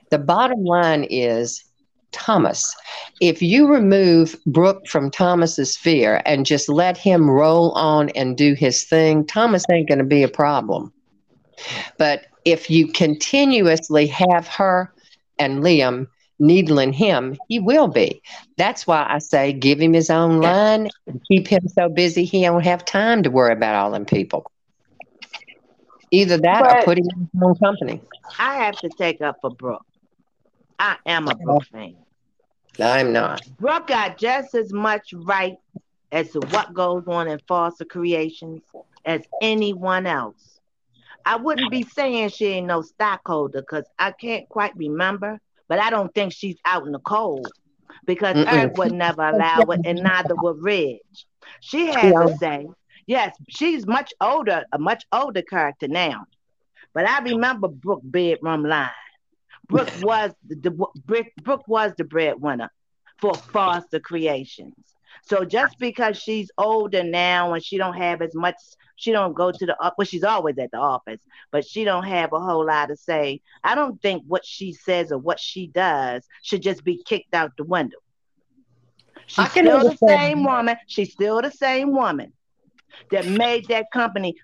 The 0.10 0.20
bottom 0.20 0.66
line 0.66 1.06
is 1.10 1.64
Thomas. 2.12 2.76
If 3.22 3.42
you 3.42 3.68
remove 3.68 4.36
Brooke 4.46 4.86
from 4.90 5.10
Thomas's 5.10 5.76
sphere 5.76 6.22
and 6.26 6.46
just 6.46 6.68
let 6.68 6.98
him 6.98 7.30
roll 7.30 7.72
on 7.72 8.10
and 8.10 8.36
do 8.36 8.54
his 8.54 8.84
thing, 8.84 9.26
Thomas 9.26 9.64
ain't 9.72 9.88
going 9.88 10.00
to 10.00 10.04
be 10.04 10.24
a 10.24 10.28
problem. 10.28 10.92
But 11.98 12.26
if 12.46 12.70
you 12.70 12.88
continuously 12.88 14.08
have 14.08 14.48
her 14.48 14.94
and 15.40 15.64
Liam 15.64 16.08
needling 16.40 16.94
him, 16.94 17.38
he 17.48 17.60
will 17.60 17.88
be. 17.88 18.22
That's 18.58 18.86
why 18.86 19.06
I 19.10 19.20
say 19.20 19.54
give 19.54 19.80
him 19.80 19.94
his 19.94 20.10
own 20.10 20.42
line 20.42 20.90
and 21.08 21.22
keep 21.30 21.48
him 21.48 21.68
so 21.68 21.90
busy 21.90 22.24
he 22.26 22.42
don't 22.44 22.64
have 22.66 22.86
time 22.86 23.24
to 23.24 23.32
worry 23.32 23.54
about 23.54 23.76
all 23.76 23.92
them 23.92 24.06
people. 24.06 24.52
Either 26.12 26.38
that 26.38 26.62
but 26.62 26.80
or 26.80 26.86
put 26.86 26.98
him 27.00 27.06
in 27.16 27.30
his 27.34 27.42
own 27.44 27.56
company. 27.56 28.02
I 28.38 28.56
have 28.56 28.78
to 28.80 28.90
take 28.90 29.22
up 29.22 29.38
for 29.42 29.50
Brooke. 29.50 29.86
I 30.78 30.98
am 31.06 31.28
a 31.28 31.36
Brooke 31.36 31.66
fan. 31.72 31.96
I'm 32.80 33.14
not. 33.14 33.42
Brooke 33.60 33.88
got 33.88 34.18
just 34.18 34.56
as 34.56 34.74
much 34.74 35.14
right 35.14 35.56
as 36.12 36.32
to 36.32 36.40
what 36.40 36.74
goes 36.74 37.04
on 37.08 37.28
in 37.28 37.40
Forrester 37.48 37.86
Creations 37.86 38.62
as 39.06 39.22
anyone 39.42 40.06
else. 40.06 40.53
I 41.26 41.38
wouldn't 41.38 41.72
be 41.72 41.84
saying 41.84 42.30
she 42.30 42.48
ain't 42.48 42.68
no 42.68 42.82
stockholder 42.82 43.62
because 43.62 43.86
I 43.98 44.12
can't 44.12 44.48
quite 44.50 44.76
remember, 44.76 45.40
but 45.68 45.80
I 45.80 45.90
don't 45.90 46.14
think 46.14 46.34
she's 46.34 46.58
out 46.66 46.86
in 46.86 46.92
the 46.92 47.00
cold 47.00 47.48
because 48.06 48.36
Eric 48.38 48.78
would 48.78 48.92
never 48.92 49.24
allow 49.24 49.60
it, 49.60 49.82
and 49.86 50.04
neither 50.04 50.36
would 50.36 50.62
Reg. 50.62 51.00
She 51.62 51.88
has 51.88 52.12
yeah. 52.12 52.24
to 52.24 52.38
say, 52.38 52.68
yes, 53.08 53.36
she's 53.50 53.88
much 53.88 54.14
older, 54.20 54.66
a 54.72 54.80
much 54.80 55.06
older 55.12 55.42
character 55.42 55.88
now. 55.88 56.26
But 56.94 57.08
I 57.08 57.20
remember 57.20 57.68
Brooke 57.68 58.02
bedroom 58.04 58.64
line. 58.66 58.90
Brooke 59.68 59.92
was 60.02 60.32
the, 60.48 60.56
the 60.56 61.24
Brooke 61.42 61.68
was 61.68 61.94
the 61.98 62.04
breadwinner 62.04 62.70
for 63.20 63.34
Forrester 63.34 64.00
Creations. 64.00 64.76
So 65.26 65.46
just 65.46 65.80
because 65.80 66.18
she's 66.18 66.52
older 66.58 67.04
now 67.04 67.54
and 67.54 67.64
she 67.64 67.78
don't 67.78 67.96
have 67.96 68.22
as 68.22 68.36
much 68.36 68.58
she 69.04 69.12
don't 69.12 69.34
go 69.34 69.52
to 69.52 69.66
the 69.66 69.76
uh, 69.84 69.92
well 69.98 70.06
she's 70.06 70.24
always 70.24 70.58
at 70.58 70.72
the 70.72 70.78
office 70.78 71.20
but 71.52 71.66
she 71.66 71.84
don't 71.84 72.06
have 72.06 72.32
a 72.34 72.40
whole 72.40 72.66
lot 72.66 72.88
to 72.88 72.96
say. 72.96 73.42
I 73.64 73.76
don't 73.76 74.02
think 74.02 74.24
what 74.28 74.46
she 74.46 74.74
says 74.74 75.12
or 75.12 75.18
what 75.18 75.40
she 75.40 75.68
does 75.68 76.26
should 76.42 76.62
just 76.62 76.84
be 76.84 77.04
kicked 77.04 77.34
out 77.34 77.52
the 77.58 77.66
window. 77.66 77.98
She's 79.28 79.50
still 79.52 79.78
understand. 79.78 79.98
the 80.00 80.08
same 80.08 80.44
woman. 80.44 80.78
She's 80.88 81.12
still 81.12 81.42
the 81.42 81.52
same 81.52 81.92
woman 81.92 82.34
that 83.12 83.28
made 83.28 83.68
that 83.68 83.92
company 83.92 84.36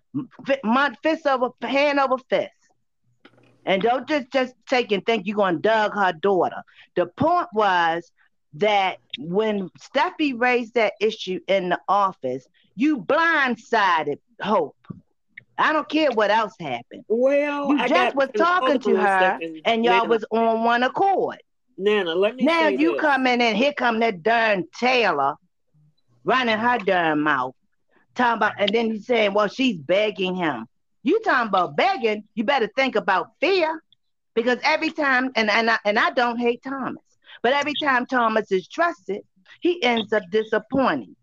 fist 1.03 1.25
over 1.25 1.49
hand 1.61 1.99
over 1.99 2.17
fist. 2.29 2.51
And 3.65 3.81
don't 3.81 4.07
just 4.07 4.31
just 4.31 4.53
take 4.69 4.91
and 4.91 5.05
think 5.05 5.25
you're 5.25 5.35
going 5.35 5.55
to 5.55 5.61
dug 5.61 5.93
her 5.95 6.13
daughter. 6.13 6.63
The 6.95 7.07
point 7.07 7.47
was 7.53 8.11
that 8.53 8.97
when 9.17 9.69
Steffy 9.79 10.39
raised 10.39 10.73
that 10.75 10.93
issue 10.99 11.39
in 11.47 11.69
the 11.69 11.79
office, 11.87 12.47
you 12.79 12.97
blindsided 12.97 14.19
Hope. 14.41 14.77
I 15.57 15.73
don't 15.73 15.89
care 15.89 16.11
what 16.11 16.31
else 16.31 16.53
happened. 16.57 17.03
Well, 17.09 17.71
you 17.71 17.87
just 17.89 18.15
was 18.15 18.29
talking 18.37 18.79
to 18.79 18.95
her, 18.95 19.37
and 19.65 19.83
y'all 19.83 19.97
Nana, 19.97 20.09
was 20.09 20.25
on 20.31 20.63
one 20.63 20.83
accord. 20.83 21.43
Nana, 21.77 22.15
let 22.15 22.37
me. 22.37 22.45
Now 22.45 22.69
you 22.69 22.93
this. 22.93 23.01
come 23.01 23.27
in, 23.27 23.41
and 23.41 23.57
here 23.57 23.73
come 23.73 23.99
that 23.99 24.23
darn 24.23 24.63
Taylor, 24.79 25.35
running 26.23 26.57
her 26.57 26.77
darn 26.77 27.19
mouth, 27.19 27.53
talking 28.15 28.37
about, 28.37 28.53
and 28.57 28.69
then 28.69 28.91
he's 28.91 29.05
saying, 29.05 29.33
"Well, 29.33 29.49
she's 29.49 29.77
begging 29.77 30.35
him." 30.35 30.65
You 31.03 31.19
talking 31.19 31.49
about 31.49 31.75
begging? 31.75 32.23
You 32.35 32.45
better 32.45 32.69
think 32.77 32.95
about 32.95 33.31
fear, 33.41 33.83
because 34.35 34.59
every 34.63 34.91
time, 34.91 35.31
and 35.35 35.49
and 35.49 35.69
I, 35.69 35.79
and 35.83 35.99
I 35.99 36.11
don't 36.11 36.37
hate 36.37 36.63
Thomas, 36.63 37.03
but 37.43 37.51
every 37.51 37.73
time 37.83 38.05
Thomas 38.05 38.53
is 38.53 38.69
trusted, 38.69 39.23
he 39.59 39.83
ends 39.83 40.13
up 40.13 40.23
disappointing 40.31 41.17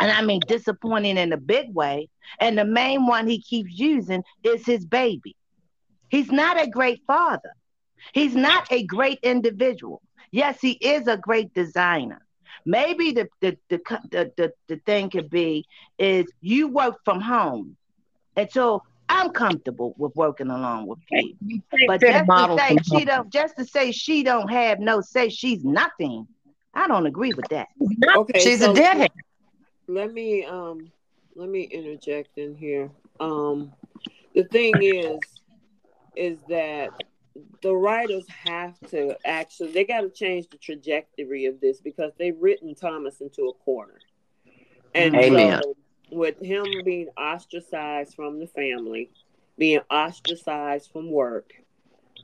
and 0.00 0.10
I 0.10 0.22
mean 0.22 0.40
disappointing 0.46 1.16
in 1.16 1.32
a 1.32 1.36
big 1.36 1.74
way. 1.74 2.08
And 2.40 2.58
the 2.58 2.64
main 2.64 3.06
one 3.06 3.26
he 3.26 3.40
keeps 3.40 3.70
using 3.72 4.24
is 4.42 4.64
his 4.66 4.84
baby. 4.84 5.36
He's 6.08 6.30
not 6.30 6.60
a 6.60 6.68
great 6.68 7.02
father. 7.06 7.52
He's 8.12 8.34
not 8.34 8.70
a 8.70 8.84
great 8.84 9.18
individual. 9.22 10.02
Yes, 10.30 10.60
he 10.60 10.72
is 10.72 11.08
a 11.08 11.16
great 11.16 11.52
designer. 11.54 12.20
Maybe 12.64 13.12
the 13.12 13.28
the 13.40 13.56
the 13.68 13.80
the, 14.10 14.32
the, 14.36 14.52
the 14.68 14.76
thing 14.84 15.10
could 15.10 15.30
be 15.30 15.64
is 15.98 16.26
you 16.40 16.68
work 16.68 16.96
from 17.04 17.20
home. 17.20 17.76
And 18.36 18.50
so 18.50 18.82
I'm 19.08 19.30
comfortable 19.30 19.94
with 19.96 20.14
working 20.14 20.50
along 20.50 20.86
with 20.86 20.98
you. 21.10 21.62
But 21.86 22.00
just 22.00 22.26
to 22.26 22.56
say 22.58 22.76
she 22.82 23.04
don't 23.04 23.32
just 23.32 23.56
to 23.56 23.64
say 23.64 23.92
she 23.92 24.22
don't 24.22 24.50
have 24.50 24.80
no 24.80 25.00
say 25.00 25.28
she's 25.28 25.64
nothing. 25.64 26.26
I 26.74 26.88
don't 26.88 27.06
agree 27.06 27.32
with 27.32 27.48
that. 27.48 27.68
Okay, 28.16 28.40
she's 28.40 28.60
so, 28.60 28.72
a 28.72 28.74
deadhead 28.74 29.10
let 29.88 30.12
me 30.12 30.44
um 30.44 30.90
let 31.34 31.48
me 31.48 31.62
interject 31.62 32.38
in 32.38 32.54
here. 32.54 32.90
Um 33.20 33.72
the 34.34 34.44
thing 34.44 34.82
is 34.82 35.20
is 36.14 36.38
that 36.48 36.90
the 37.62 37.74
writers 37.74 38.26
have 38.28 38.78
to 38.90 39.16
actually 39.24 39.72
they 39.72 39.84
got 39.84 40.00
to 40.02 40.10
change 40.10 40.48
the 40.48 40.58
trajectory 40.58 41.46
of 41.46 41.60
this 41.60 41.80
because 41.80 42.12
they've 42.18 42.40
written 42.40 42.74
Thomas 42.74 43.20
into 43.20 43.48
a 43.48 43.52
corner. 43.64 43.98
And 44.94 45.14
Amen. 45.14 45.60
so 45.62 45.76
with 46.10 46.40
him 46.40 46.64
being 46.84 47.08
ostracized 47.16 48.14
from 48.14 48.38
the 48.38 48.46
family, 48.46 49.10
being 49.58 49.80
ostracized 49.90 50.90
from 50.90 51.10
work, 51.10 51.52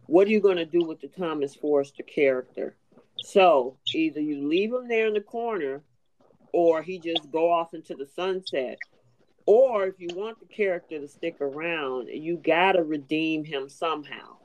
what 0.06 0.26
are 0.26 0.30
you 0.30 0.40
going 0.40 0.56
to 0.56 0.64
do 0.64 0.84
with 0.84 1.00
the 1.00 1.08
Thomas 1.08 1.54
Forrester 1.54 2.02
character? 2.02 2.76
So 3.18 3.76
either 3.94 4.20
you 4.20 4.48
leave 4.48 4.72
him 4.72 4.88
there 4.88 5.06
in 5.06 5.14
the 5.14 5.20
corner 5.20 5.82
or 6.52 6.82
he 6.82 6.98
just 6.98 7.30
go 7.30 7.50
off 7.50 7.74
into 7.74 7.94
the 7.94 8.06
sunset. 8.06 8.78
Or 9.44 9.86
if 9.86 9.94
you 9.98 10.08
want 10.14 10.38
the 10.38 10.46
character 10.46 11.00
to 11.00 11.08
stick 11.08 11.40
around, 11.40 12.08
you 12.08 12.36
got 12.36 12.72
to 12.72 12.84
redeem 12.84 13.44
him 13.44 13.68
somehow. 13.68 14.36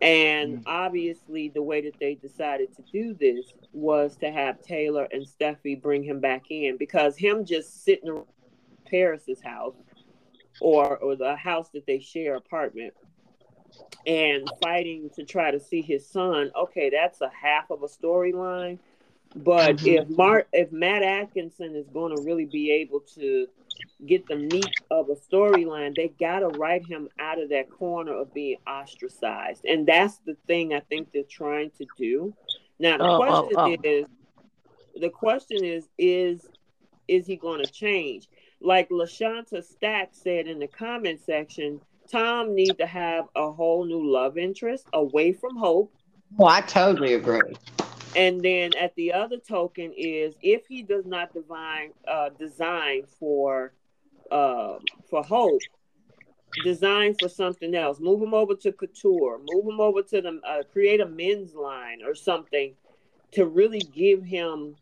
And 0.00 0.58
mm. 0.58 0.62
obviously, 0.66 1.48
the 1.48 1.62
way 1.62 1.80
that 1.82 1.98
they 1.98 2.14
decided 2.14 2.74
to 2.76 2.82
do 2.92 3.14
this 3.14 3.52
was 3.72 4.16
to 4.18 4.30
have 4.30 4.62
Taylor 4.62 5.08
and 5.10 5.26
Steffy 5.26 5.80
bring 5.80 6.02
him 6.02 6.20
back 6.20 6.50
in 6.50 6.76
because 6.76 7.16
him 7.16 7.44
just 7.44 7.84
sitting 7.84 8.08
in 8.08 8.22
Paris's 8.88 9.42
house 9.42 9.74
or 10.60 10.96
or 10.98 11.16
the 11.16 11.34
house 11.36 11.70
that 11.70 11.86
they 11.86 11.98
share 11.98 12.36
apartment 12.36 12.94
and 14.06 14.48
fighting 14.62 15.10
to 15.16 15.24
try 15.24 15.50
to 15.50 15.60
see 15.60 15.82
his 15.82 16.06
son. 16.06 16.50
Okay, 16.56 16.90
that's 16.90 17.20
a 17.20 17.30
half 17.30 17.70
of 17.70 17.82
a 17.82 17.88
storyline. 17.88 18.78
But 19.36 19.76
mm-hmm. 19.76 20.10
if 20.10 20.16
Mark, 20.16 20.48
if 20.52 20.72
Matt 20.72 21.02
Atkinson 21.02 21.76
is 21.76 21.86
going 21.92 22.16
to 22.16 22.22
really 22.22 22.46
be 22.46 22.72
able 22.72 23.00
to 23.16 23.46
get 24.06 24.26
the 24.26 24.36
meat 24.36 24.72
of 24.90 25.10
a 25.10 25.14
storyline, 25.14 25.94
they 25.94 26.08
got 26.18 26.38
to 26.38 26.48
write 26.58 26.86
him 26.86 27.08
out 27.18 27.40
of 27.40 27.50
that 27.50 27.70
corner 27.70 28.14
of 28.14 28.32
being 28.32 28.56
ostracized, 28.66 29.64
and 29.66 29.86
that's 29.86 30.18
the 30.26 30.36
thing 30.46 30.72
I 30.72 30.80
think 30.80 31.12
they're 31.12 31.22
trying 31.28 31.70
to 31.78 31.86
do. 31.98 32.34
Now 32.78 32.96
the 32.96 33.04
oh, 33.04 33.14
oh 33.14 33.18
question 33.18 33.56
oh, 33.58 33.76
oh. 33.76 33.76
is, 33.84 34.06
the 35.00 35.10
question 35.10 35.64
is, 35.64 35.88
is 35.98 36.48
is 37.06 37.26
he 37.26 37.36
going 37.36 37.62
to 37.62 37.70
change? 37.70 38.28
Like 38.60 38.88
Lashanta 38.88 39.62
Stack 39.62 40.08
said 40.12 40.46
in 40.46 40.58
the 40.58 40.66
comment 40.66 41.20
section, 41.24 41.80
Tom 42.10 42.54
needs 42.54 42.76
to 42.76 42.86
have 42.86 43.26
a 43.36 43.52
whole 43.52 43.84
new 43.84 44.10
love 44.10 44.38
interest 44.38 44.86
away 44.94 45.32
from 45.32 45.56
Hope. 45.56 45.92
Oh, 46.38 46.46
I 46.46 46.62
totally 46.62 47.14
agree. 47.14 47.54
And 48.16 48.40
then 48.40 48.72
at 48.80 48.94
the 48.94 49.12
other 49.12 49.36
token 49.36 49.92
is 49.94 50.34
if 50.40 50.66
he 50.66 50.82
does 50.82 51.04
not 51.04 51.34
divine 51.34 51.92
uh, 52.08 52.30
design 52.30 53.02
for 53.20 53.74
uh, 54.30 54.78
for 55.08 55.22
Hope, 55.22 55.60
design 56.64 57.14
for 57.20 57.28
something 57.28 57.74
else. 57.74 58.00
Move 58.00 58.22
him 58.22 58.32
over 58.32 58.54
to 58.54 58.72
couture. 58.72 59.38
Move 59.52 59.66
him 59.66 59.80
over 59.80 60.02
to 60.02 60.22
the 60.22 60.40
uh, 60.48 60.62
create 60.72 61.00
a 61.00 61.06
men's 61.06 61.54
line 61.54 61.98
or 62.04 62.14
something 62.14 62.74
to 63.32 63.46
really 63.46 63.80
give 63.80 64.22
him 64.22 64.74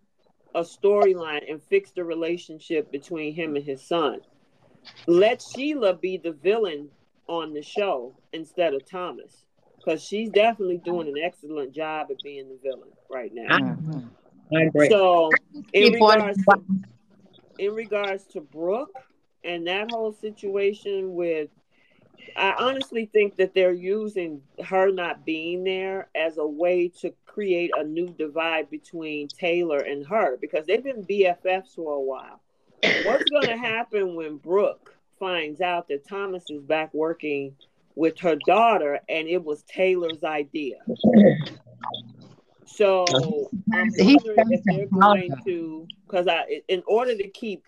a 0.54 0.60
storyline 0.60 1.50
and 1.50 1.60
fix 1.60 1.90
the 1.90 2.04
relationship 2.04 2.92
between 2.92 3.34
him 3.34 3.56
and 3.56 3.64
his 3.64 3.82
son. 3.82 4.20
Let 5.08 5.42
Sheila 5.42 5.94
be 5.94 6.18
the 6.18 6.32
villain 6.32 6.88
on 7.26 7.52
the 7.52 7.62
show 7.62 8.14
instead 8.32 8.74
of 8.74 8.88
Thomas 8.88 9.43
because 9.84 10.02
she's 10.02 10.30
definitely 10.30 10.78
doing 10.78 11.08
an 11.08 11.18
excellent 11.22 11.74
job 11.74 12.08
at 12.10 12.16
being 12.22 12.48
the 12.48 12.58
villain 12.62 12.90
right 13.10 13.32
now. 13.34 13.58
Mm-hmm. 13.58 14.56
I 14.56 14.62
agree. 14.62 14.88
So, 14.88 15.30
in 15.72 15.92
regards, 15.92 16.44
to, 16.44 16.62
in 17.58 17.74
regards 17.74 18.24
to 18.28 18.40
Brooke 18.40 18.94
and 19.42 19.66
that 19.66 19.90
whole 19.90 20.12
situation 20.12 21.14
with, 21.14 21.50
I 22.36 22.54
honestly 22.58 23.06
think 23.12 23.36
that 23.36 23.54
they're 23.54 23.72
using 23.72 24.40
her 24.64 24.90
not 24.90 25.26
being 25.26 25.64
there 25.64 26.08
as 26.14 26.38
a 26.38 26.46
way 26.46 26.88
to 27.00 27.12
create 27.26 27.70
a 27.76 27.84
new 27.84 28.08
divide 28.08 28.70
between 28.70 29.28
Taylor 29.28 29.78
and 29.78 30.06
her 30.06 30.38
because 30.40 30.66
they've 30.66 30.82
been 30.82 31.04
BFFs 31.04 31.74
for 31.74 31.94
a 31.94 32.00
while. 32.00 32.40
What's 33.04 33.24
going 33.24 33.48
to 33.48 33.56
happen 33.56 34.14
when 34.14 34.36
Brooke 34.36 34.94
finds 35.18 35.60
out 35.60 35.88
that 35.88 36.08
Thomas 36.08 36.44
is 36.48 36.62
back 36.62 36.92
working 36.94 37.54
with 37.94 38.18
her 38.20 38.36
daughter 38.46 39.00
and 39.08 39.28
it 39.28 39.44
was 39.44 39.62
Taylor's 39.64 40.22
idea? 40.24 40.78
So 42.66 43.04
I'm 43.72 43.88
wondering 43.98 44.50
if 44.50 44.62
they're 44.64 44.86
going 44.86 45.34
to, 45.44 45.86
because 46.06 46.26
I, 46.26 46.62
in 46.68 46.82
order 46.86 47.16
to 47.16 47.28
keep 47.28 47.64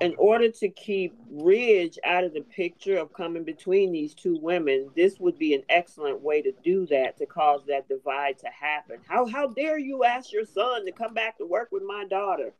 in 0.00 0.14
order 0.18 0.50
to 0.50 0.68
keep 0.68 1.16
Ridge 1.30 1.98
out 2.04 2.24
of 2.24 2.34
the 2.34 2.40
picture 2.40 2.98
of 2.98 3.12
coming 3.12 3.44
between 3.44 3.92
these 3.92 4.14
two 4.14 4.38
women, 4.40 4.90
this 4.96 5.18
would 5.18 5.38
be 5.38 5.54
an 5.54 5.62
excellent 5.68 6.20
way 6.20 6.42
to 6.42 6.52
do 6.64 6.86
that 6.86 7.18
to 7.18 7.26
cause 7.26 7.62
that 7.68 7.88
divide 7.88 8.38
to 8.40 8.48
happen. 8.48 8.98
How 9.06 9.26
how 9.26 9.48
dare 9.48 9.78
you 9.78 10.04
ask 10.04 10.32
your 10.32 10.44
son 10.44 10.84
to 10.86 10.92
come 10.92 11.14
back 11.14 11.38
to 11.38 11.46
work 11.46 11.68
with 11.72 11.82
my 11.82 12.04
daughter? 12.04 12.52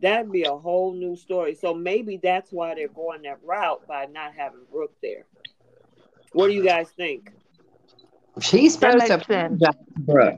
That'd 0.00 0.32
be 0.32 0.44
a 0.44 0.56
whole 0.56 0.94
new 0.94 1.14
story. 1.16 1.54
So 1.54 1.74
maybe 1.74 2.18
that's 2.22 2.50
why 2.52 2.74
they're 2.74 2.88
going 2.88 3.22
that 3.22 3.40
route 3.44 3.86
by 3.86 4.06
not 4.06 4.34
having 4.34 4.64
Brooke 4.70 4.96
there. 5.02 5.26
What 6.32 6.48
do 6.48 6.52
you 6.52 6.64
guys 6.64 6.88
think? 6.90 7.32
She's 8.40 8.74
supposed 8.74 9.06
to 9.06 9.58
Brooke. 9.98 10.36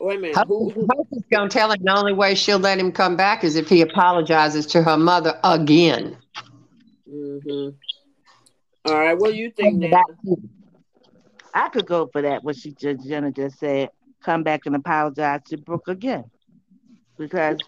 Wait 0.00 0.18
a 0.18 0.20
minute. 0.20 0.46
Who, 0.48 0.70
who? 0.70 0.88
is 1.12 1.22
going 1.30 1.48
to 1.48 1.52
tell 1.52 1.70
him 1.70 1.82
the 1.82 1.96
only 1.96 2.12
way 2.12 2.34
she'll 2.34 2.58
let 2.58 2.78
him 2.78 2.92
come 2.92 3.16
back 3.16 3.44
is 3.44 3.56
if 3.56 3.68
he 3.68 3.82
apologizes 3.82 4.66
to 4.66 4.82
her 4.82 4.96
mother 4.96 5.38
again. 5.44 6.16
Mm-hmm. 7.08 7.70
All 8.84 8.98
right. 8.98 9.14
What 9.14 9.32
do 9.32 9.36
you 9.36 9.50
think, 9.50 9.76
Nana? 9.76 10.02
I 11.54 11.68
could 11.68 11.86
go 11.86 12.08
for 12.12 12.22
that. 12.22 12.42
What 12.42 12.56
she 12.56 12.72
just 12.72 13.06
Jenna 13.06 13.30
just 13.30 13.58
said. 13.58 13.90
Come 14.24 14.42
back 14.44 14.66
and 14.66 14.76
apologize 14.76 15.40
to 15.48 15.56
Brooke 15.56 15.88
again, 15.88 16.24
because 17.18 17.58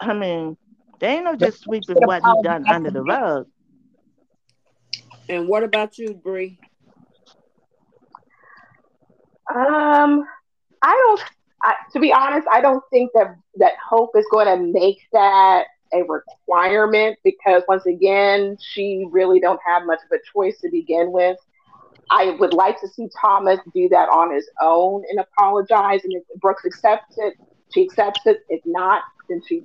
I 0.00 0.14
mean, 0.14 0.56
they 0.98 1.08
ain't 1.08 1.24
no 1.24 1.36
just 1.36 1.60
sweeping 1.60 1.96
what 1.96 2.22
he 2.24 2.42
done 2.42 2.64
under 2.68 2.90
the 2.90 3.02
rug. 3.02 3.46
And 5.32 5.48
what 5.48 5.62
about 5.62 5.96
you, 5.96 6.12
Bree? 6.12 6.58
Um, 9.50 10.26
I 10.82 10.92
don't 10.92 11.22
I, 11.62 11.74
to 11.92 12.00
be 12.00 12.12
honest, 12.12 12.46
I 12.52 12.60
don't 12.60 12.82
think 12.90 13.12
that 13.14 13.36
that 13.56 13.72
Hope 13.88 14.10
is 14.16 14.26
going 14.30 14.46
to 14.46 14.56
make 14.62 14.98
that 15.12 15.64
a 15.94 16.02
requirement 16.02 17.18
because 17.24 17.62
once 17.68 17.86
again, 17.86 18.56
she 18.60 19.06
really 19.10 19.40
don't 19.40 19.60
have 19.66 19.84
much 19.86 20.00
of 20.04 20.18
a 20.18 20.20
choice 20.34 20.60
to 20.60 20.70
begin 20.70 21.12
with. 21.12 21.38
I 22.10 22.36
would 22.38 22.52
like 22.52 22.80
to 22.80 22.88
see 22.88 23.08
Thomas 23.20 23.58
do 23.72 23.88
that 23.90 24.08
on 24.08 24.34
his 24.34 24.48
own 24.60 25.02
and 25.08 25.20
apologize. 25.20 26.00
And 26.04 26.12
if 26.12 26.40
Brooks 26.40 26.64
accepts 26.66 27.16
it, 27.16 27.34
she 27.72 27.84
accepts 27.84 28.20
it. 28.26 28.40
If 28.48 28.60
not, 28.66 29.02
then 29.28 29.40
she, 29.46 29.62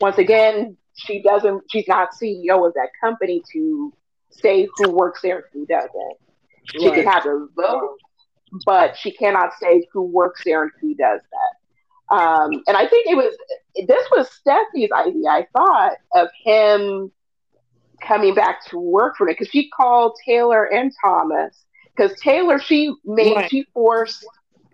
once 0.00 0.18
again, 0.18 0.76
she 0.94 1.22
doesn't. 1.22 1.64
She's 1.70 1.88
not 1.88 2.10
CEO 2.10 2.66
of 2.66 2.74
that 2.74 2.90
company 3.00 3.42
to 3.52 3.92
say 4.30 4.68
who 4.76 4.90
works 4.90 5.20
there 5.22 5.36
and 5.36 5.44
who 5.52 5.66
doesn't. 5.66 6.16
She 6.64 6.88
right. 6.88 6.96
can 6.96 7.06
have 7.06 7.26
a 7.26 7.46
vote, 7.56 7.96
but 8.64 8.96
she 8.96 9.10
cannot 9.10 9.52
say 9.60 9.86
who 9.92 10.02
works 10.02 10.42
there 10.44 10.62
and 10.62 10.72
who 10.80 10.94
does 10.94 11.20
that. 11.20 12.16
Um, 12.16 12.62
and 12.66 12.76
I 12.76 12.86
think 12.86 13.08
it 13.08 13.16
was 13.16 13.36
this 13.86 14.06
was 14.12 14.30
Stephanie's 14.30 14.90
idea. 14.92 15.28
I 15.28 15.46
thought 15.56 15.92
of 16.14 16.28
him 16.44 17.10
coming 18.00 18.34
back 18.34 18.64
to 18.66 18.78
work 18.78 19.16
for 19.16 19.26
me 19.26 19.32
because 19.32 19.48
she 19.48 19.68
called 19.70 20.16
Taylor 20.24 20.72
and 20.72 20.92
Thomas 21.02 21.64
because 21.96 22.18
Taylor 22.20 22.58
she 22.58 22.94
made 23.04 23.34
right. 23.34 23.50
she 23.50 23.64
forced 23.74 24.24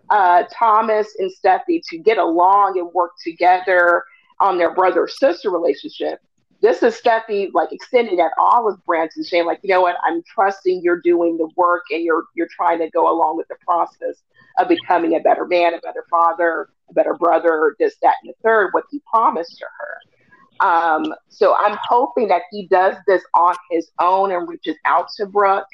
uh, 0.09 0.43
Thomas 0.53 1.15
and 1.17 1.31
Stephanie 1.31 1.81
to 1.89 1.97
get 1.97 2.17
along 2.17 2.77
and 2.77 2.87
work 2.93 3.13
together 3.23 4.03
on 4.39 4.57
their 4.57 4.75
brother 4.75 5.07
sister 5.07 5.49
relationship 5.49 6.19
this 6.63 6.81
is 6.81 6.95
Steffy 6.95 7.51
like 7.53 7.73
extending 7.73 8.15
that 8.15 8.31
olive 8.39 8.83
branch 8.85 9.11
and 9.17 9.25
saying 9.25 9.45
like, 9.45 9.59
you 9.63 9.69
know 9.69 9.81
what, 9.81 9.97
I'm 10.05 10.23
trusting 10.23 10.81
you're 10.81 11.01
doing 11.01 11.37
the 11.37 11.49
work 11.57 11.83
and 11.91 12.03
you're 12.03 12.23
you're 12.35 12.47
trying 12.49 12.79
to 12.79 12.89
go 12.89 13.11
along 13.11 13.35
with 13.35 13.49
the 13.49 13.57
process 13.67 14.23
of 14.57 14.69
becoming 14.69 15.15
a 15.15 15.19
better 15.19 15.45
man, 15.45 15.73
a 15.73 15.81
better 15.81 16.05
father, 16.09 16.69
a 16.89 16.93
better 16.93 17.15
brother, 17.15 17.75
this, 17.79 17.95
that, 18.01 18.15
and 18.23 18.29
the 18.29 18.35
third, 18.41 18.69
what 18.71 18.85
he 18.89 19.01
promised 19.11 19.57
to 19.57 19.65
her. 19.77 20.65
Um, 20.65 21.13
so 21.27 21.53
I'm 21.57 21.77
hoping 21.89 22.29
that 22.29 22.43
he 22.49 22.67
does 22.67 22.95
this 23.07 23.23
on 23.33 23.55
his 23.69 23.91
own 23.99 24.31
and 24.31 24.47
reaches 24.47 24.77
out 24.85 25.09
to 25.17 25.25
Brooke. 25.25 25.67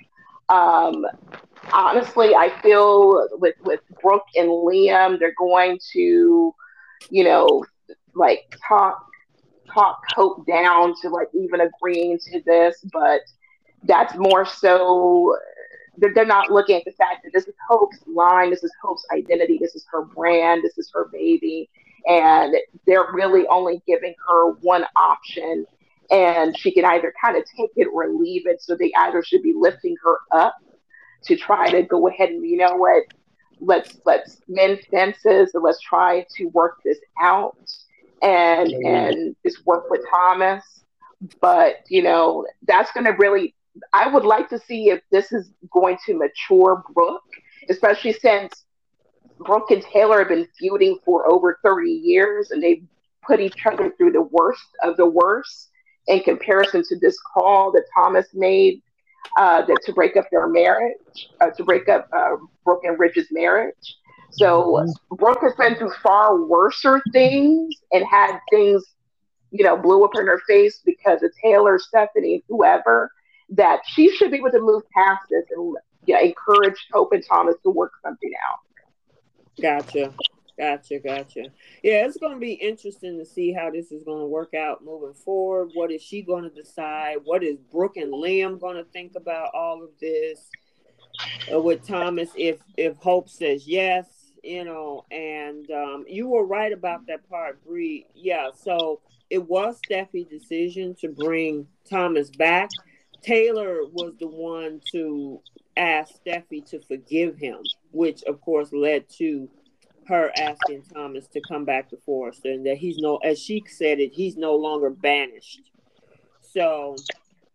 Um, 0.50 1.06
honestly, 1.72 2.34
I 2.34 2.50
feel 2.64 3.28
with 3.34 3.56
with 3.62 3.82
Brooke 4.02 4.26
and 4.36 4.50
Liam, 4.50 5.20
they're 5.20 5.36
going 5.38 5.78
to, 5.94 6.56
you 7.12 7.24
know, 7.24 7.64
like 8.16 8.58
talk 8.68 9.09
talk 9.74 10.02
Hope 10.16 10.46
down 10.46 10.94
to 11.02 11.10
like 11.10 11.30
even 11.34 11.62
agreeing 11.62 12.18
to 12.32 12.42
this, 12.46 12.84
but 12.92 13.22
that's 13.84 14.16
more 14.16 14.46
so 14.46 15.36
that 15.98 16.12
they're 16.16 16.26
not 16.26 16.52
looking 16.52 16.76
at 16.78 16.86
the 16.86 16.92
fact 16.92 17.24
that 17.24 17.32
this 17.34 17.48
is 17.48 17.56
Hope's 17.68 18.00
line, 18.08 18.50
this 18.50 18.64
is 18.64 18.72
Hope's 18.82 19.06
identity, 19.14 19.58
this 19.60 19.76
is 19.76 19.86
her 19.92 20.04
brand, 20.04 20.64
this 20.64 20.78
is 20.78 20.90
her 20.94 21.10
baby, 21.12 21.70
and 22.08 22.56
they're 22.86 23.12
really 23.12 23.46
only 23.48 23.82
giving 23.86 24.16
her 24.28 24.52
one 24.62 24.86
option, 24.96 25.66
and 26.12 26.58
she 26.58 26.72
can 26.72 26.86
either 26.86 27.14
kind 27.22 27.38
of 27.38 27.44
take 27.46 27.72
it 27.76 27.88
or 27.94 28.10
leave 28.10 28.48
it. 28.48 28.62
So 28.62 28.76
they 28.76 28.92
either 28.98 29.24
should 29.24 29.44
be 29.44 29.54
lifting 29.56 29.96
her 30.04 30.18
up 30.32 30.56
to 31.26 31.36
try 31.36 31.70
to 31.70 31.84
go 31.84 32.08
ahead 32.08 32.30
and 32.30 32.46
you 32.46 32.58
know 32.58 32.76
what, 32.76 33.04
let's 33.60 33.98
let's 34.06 34.38
mend 34.48 34.80
fences 34.90 35.54
and 35.54 35.64
let's 35.64 35.82
try 35.82 36.26
to 36.38 36.46
work 36.48 36.78
this 36.84 37.00
out 37.22 37.58
and 38.22 38.72
and 38.72 39.36
just 39.46 39.66
work 39.66 39.90
with 39.90 40.02
Thomas. 40.12 40.64
But 41.42 41.84
you 41.90 42.04
know, 42.04 42.46
that's 42.68 42.92
going 42.92 43.06
to 43.06 43.12
really. 43.12 43.56
I 43.94 44.08
would 44.08 44.26
like 44.26 44.50
to 44.50 44.60
see 44.60 44.90
if 44.90 45.02
this 45.12 45.32
is 45.32 45.52
going 45.72 45.98
to 46.06 46.18
mature 46.18 46.84
Brooke, 46.94 47.24
especially 47.70 48.14
since 48.14 48.66
Brooke 49.40 49.72
and 49.72 49.82
Taylor 49.82 50.20
have 50.20 50.28
been 50.28 50.48
feuding 50.58 50.98
for 51.06 51.32
over 51.32 51.60
30 51.64 51.90
years 51.90 52.52
and 52.52 52.62
they've 52.62 52.84
put 53.26 53.40
each 53.40 53.66
other 53.66 53.94
through 53.98 54.12
the 54.12 54.22
worst 54.22 54.68
of 54.84 54.98
the 54.98 55.06
worst 55.06 55.70
in 56.08 56.20
comparison 56.22 56.84
to 56.90 57.00
this 57.00 57.18
call 57.34 57.72
that 57.72 57.84
Thomas 57.96 58.28
made 58.34 58.82
uh, 59.38 59.66
that 59.66 59.80
to 59.86 59.94
break 59.94 60.18
up 60.18 60.26
their 60.32 60.48
marriage, 60.48 61.30
uh, 61.42 61.50
to 61.52 61.64
break 61.64 61.88
up 61.88 62.08
uh, 62.14 62.36
Brooke 62.66 62.84
and 62.84 63.00
Ridge's 63.00 63.28
marriage. 63.32 63.98
So 64.32 64.86
Brooke 65.12 65.42
has 65.42 65.54
been 65.56 65.76
through 65.76 65.94
far 66.04 66.44
worser 66.46 67.02
things 67.14 67.76
and 67.92 68.06
had 68.06 68.40
things, 68.52 68.84
you 69.52 69.64
know, 69.64 69.78
blew 69.78 70.04
up 70.06 70.12
in 70.16 70.28
her 70.28 70.42
face 70.48 70.82
because 70.86 71.24
of 71.24 71.32
Taylor, 71.44 71.80
Stephanie, 71.80 72.44
whoever. 72.48 73.12
that 73.50 73.82
she 73.86 74.16
should 74.16 74.32
be 74.32 74.38
able 74.38 74.52
to 74.52 74.62
move 74.62 74.84
past 74.96 75.22
this 75.30 75.46
and 75.56 75.76
yeah, 76.06 76.20
encourage 76.22 76.88
Hope 76.94 77.14
and 77.14 77.24
Thomas 77.28 77.56
to 77.64 77.70
work 77.70 77.92
something 78.04 78.32
out. 78.48 78.60
Gotcha. 79.62 80.14
Gotcha, 80.58 81.00
gotcha. 81.00 81.44
Yeah, 81.84 82.06
it's 82.06 82.18
going 82.18 82.34
to 82.34 82.40
be 82.40 82.54
interesting 82.54 83.18
to 83.18 83.26
see 83.26 83.54
how 83.54 83.72
this 83.72 83.92
is 83.92 84.04
going 84.04 84.20
to 84.20 84.28
work 84.28 84.54
out 84.54 84.84
moving 84.84 85.14
forward. 85.14 85.70
What 85.74 85.92
is 85.92 86.02
she 86.02 86.22
going 86.22 86.44
to 86.44 86.50
decide? 86.50 87.18
What 87.24 87.44
is 87.44 87.58
Brooke 87.72 87.96
and 87.98 88.14
Liam 88.14 88.60
going 88.60 88.76
to 88.76 88.84
think 88.92 89.14
about 89.16 89.52
all 89.54 89.82
of 89.84 89.90
this 90.02 90.50
uh, 91.54 91.62
with 91.62 91.88
Thomas? 91.88 92.30
If 92.36 92.60
if 92.78 92.98
Hope 92.98 93.30
says 93.30 93.68
yes, 93.68 94.06
you 94.44 94.64
know, 94.66 95.06
and 95.12 95.70
um, 95.72 96.06
you 96.08 96.28
were 96.28 96.46
right 96.46 96.72
about 96.72 97.08
that 97.08 97.28
part, 97.30 97.64
Bree. 97.66 98.06
Yeah, 98.16 98.50
so 98.56 99.02
it 99.30 99.48
was 99.48 99.80
Steffy's 99.88 100.28
decision 100.28 100.96
to 101.02 101.10
bring 101.10 101.68
Thomas 101.90 102.30
back. 102.30 102.70
Taylor 103.22 103.82
was 103.92 104.14
the 104.20 104.28
one 104.28 104.82
to 104.92 105.42
ask 105.78 106.14
Steffy 106.26 106.68
to 106.70 106.80
forgive 106.82 107.38
him, 107.38 107.58
which 107.92 108.24
of 108.24 108.42
course 108.42 108.72
led 108.72 109.10
to 109.18 109.50
her 110.08 110.32
asking 110.38 110.84
Thomas 110.94 111.28
to 111.28 111.42
come 111.48 111.66
back 111.66 111.90
to 111.90 111.98
Forrester 111.98 112.50
and 112.52 112.66
that 112.66 112.78
he's 112.78 112.98
no, 112.98 113.18
as 113.18 113.40
she 113.40 113.64
said 113.68 114.00
it, 114.00 114.12
he's 114.12 114.36
no 114.36 114.56
longer 114.56 114.90
banished. 114.90 115.62
So, 116.42 116.96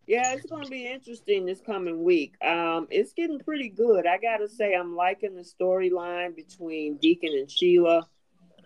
yeah, 0.07 0.33
it's 0.33 0.47
going 0.47 0.65
to 0.65 0.71
be 0.71 0.87
interesting 0.87 1.47
this 1.47 1.61
coming 1.61 2.03
week. 2.03 2.35
Um, 2.45 2.87
it's 2.91 3.13
getting 3.13 3.39
pretty 3.39 3.69
good. 3.69 4.07
I 4.07 4.19
got 4.19 4.39
to 4.39 4.49
say, 4.49 4.75
I'm 4.75 4.95
liking 4.95 5.35
the 5.35 5.43
storyline 5.43 6.37
between 6.37 6.97
Deacon 6.97 7.33
and 7.33 7.51
Sheila. 7.51 8.07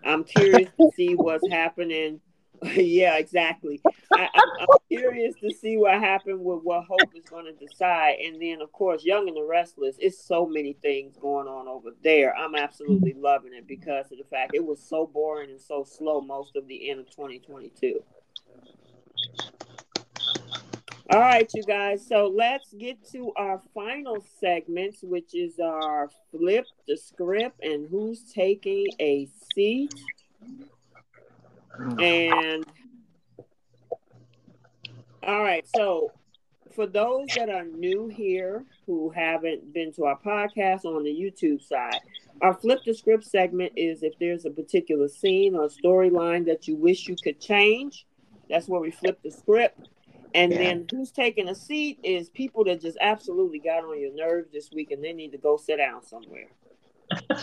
I'm 0.05 0.23
curious 0.23 0.69
to 0.79 0.91
see 0.95 1.15
what's 1.15 1.47
happening 1.49 2.21
yeah, 2.75 3.17
exactly. 3.17 3.81
I, 4.11 4.27
am 4.59 4.67
curious 4.89 5.35
to 5.41 5.51
see 5.51 5.77
what 5.77 5.93
happened 5.93 6.43
with 6.43 6.61
what 6.63 6.85
Hope 6.85 7.15
is 7.15 7.23
going 7.25 7.45
to 7.45 7.53
decide, 7.53 8.17
and 8.19 8.41
then 8.41 8.61
of 8.61 8.71
course, 8.71 9.03
Young 9.05 9.27
and 9.27 9.37
the 9.37 9.43
Restless. 9.43 9.95
It's 9.99 10.21
so 10.25 10.45
many 10.45 10.73
things 10.73 11.15
going 11.17 11.47
on 11.47 11.67
over 11.67 11.91
there. 12.03 12.35
I'm 12.35 12.55
absolutely 12.55 13.13
loving 13.13 13.53
it 13.53 13.67
because 13.67 14.11
of 14.11 14.17
the 14.17 14.25
fact 14.25 14.55
it 14.55 14.65
was 14.65 14.81
so 14.81 15.07
boring 15.07 15.51
and 15.51 15.61
so 15.61 15.83
slow 15.83 16.21
most 16.21 16.55
of 16.55 16.67
the 16.67 16.89
end 16.89 16.99
of 16.99 17.09
2022. 17.11 18.03
All 21.11 21.19
right, 21.19 21.49
you 21.55 21.63
guys. 21.63 22.05
So 22.05 22.27
let's 22.27 22.71
get 22.73 23.03
to 23.13 23.33
our 23.35 23.59
final 23.73 24.23
segments, 24.39 24.99
which 25.01 25.33
is 25.33 25.59
our 25.59 26.07
flip 26.29 26.67
the 26.87 26.97
script 26.97 27.63
and 27.63 27.87
who's 27.89 28.31
taking 28.31 28.85
a 28.99 29.27
seat. 29.55 29.95
And 31.99 32.63
all 35.23 35.41
right, 35.41 35.65
so 35.75 36.11
for 36.75 36.85
those 36.85 37.27
that 37.35 37.49
are 37.49 37.65
new 37.65 38.07
here 38.07 38.63
who 38.85 39.09
haven't 39.09 39.73
been 39.73 39.91
to 39.93 40.05
our 40.05 40.19
podcast 40.19 40.85
on 40.85 41.03
the 41.03 41.09
YouTube 41.09 41.63
side, 41.63 42.01
our 42.43 42.53
flip 42.53 42.81
the 42.85 42.93
script 42.93 43.23
segment 43.23 43.73
is 43.75 44.03
if 44.03 44.13
there's 44.19 44.45
a 44.45 44.51
particular 44.51 45.07
scene 45.07 45.55
or 45.55 45.69
storyline 45.69 46.45
that 46.45 46.67
you 46.67 46.75
wish 46.75 47.07
you 47.07 47.15
could 47.23 47.39
change, 47.39 48.05
that's 48.47 48.67
where 48.67 48.79
we 48.79 48.91
flip 48.91 49.19
the 49.23 49.31
script. 49.31 49.89
And 50.33 50.51
yeah. 50.51 50.57
then 50.59 50.87
who's 50.91 51.11
taking 51.11 51.49
a 51.49 51.55
seat 51.55 51.99
is 52.03 52.29
people 52.29 52.63
that 52.65 52.81
just 52.81 52.97
absolutely 53.01 53.59
got 53.59 53.83
on 53.83 53.99
your 53.99 54.13
nerves 54.13 54.51
this 54.51 54.69
week 54.71 54.91
and 54.91 55.03
they 55.03 55.13
need 55.13 55.31
to 55.31 55.37
go 55.37 55.57
sit 55.57 55.77
down 55.77 56.03
somewhere. 56.03 56.49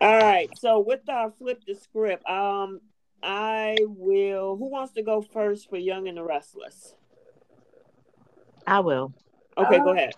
All 0.00 0.18
right. 0.18 0.50
So 0.58 0.80
with 0.80 1.08
our 1.08 1.30
flip 1.30 1.62
the 1.66 1.74
script, 1.74 2.28
um, 2.28 2.80
I 3.22 3.78
will. 3.80 4.56
Who 4.56 4.68
wants 4.68 4.92
to 4.94 5.02
go 5.02 5.22
first 5.22 5.70
for 5.70 5.76
Young 5.76 6.08
and 6.08 6.18
the 6.18 6.22
Restless? 6.22 6.94
I 8.66 8.80
will. 8.80 9.14
Okay, 9.56 9.76
uh, 9.78 9.84
go 9.84 9.90
ahead. 9.90 10.14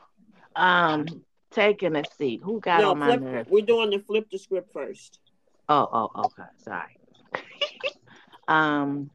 Um, 0.56 1.06
taking 1.52 1.94
a 1.94 2.02
seat. 2.16 2.40
Who 2.43 2.60
got 2.60 2.81
no, 2.81 2.90
on 2.90 2.98
my 2.98 3.16
nerves? 3.16 3.48
We're 3.48 3.65
doing 3.65 3.90
the 3.90 3.98
flip 3.98 4.28
the 4.31 4.39
script 4.39 4.73
first. 4.73 5.20
Oh, 5.69 6.10
oh, 6.15 6.24
okay. 6.24 6.48
Sorry. 6.56 6.98
um. 8.48 9.10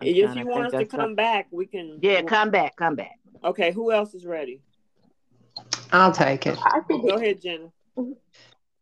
If 0.00 0.36
you 0.36 0.46
want 0.46 0.66
us 0.66 0.80
to 0.80 0.86
come 0.86 1.14
back, 1.14 1.48
we 1.50 1.66
can. 1.66 1.98
Yeah, 2.00 2.22
come 2.22 2.50
back, 2.50 2.76
come 2.76 2.96
back. 2.96 3.18
Okay, 3.42 3.72
who 3.72 3.92
else 3.92 4.14
is 4.14 4.26
ready? 4.26 4.60
I'll 5.92 6.12
take 6.12 6.46
it. 6.46 6.58
Go 6.88 7.16
ahead, 7.16 7.40
Jenna. 7.40 7.70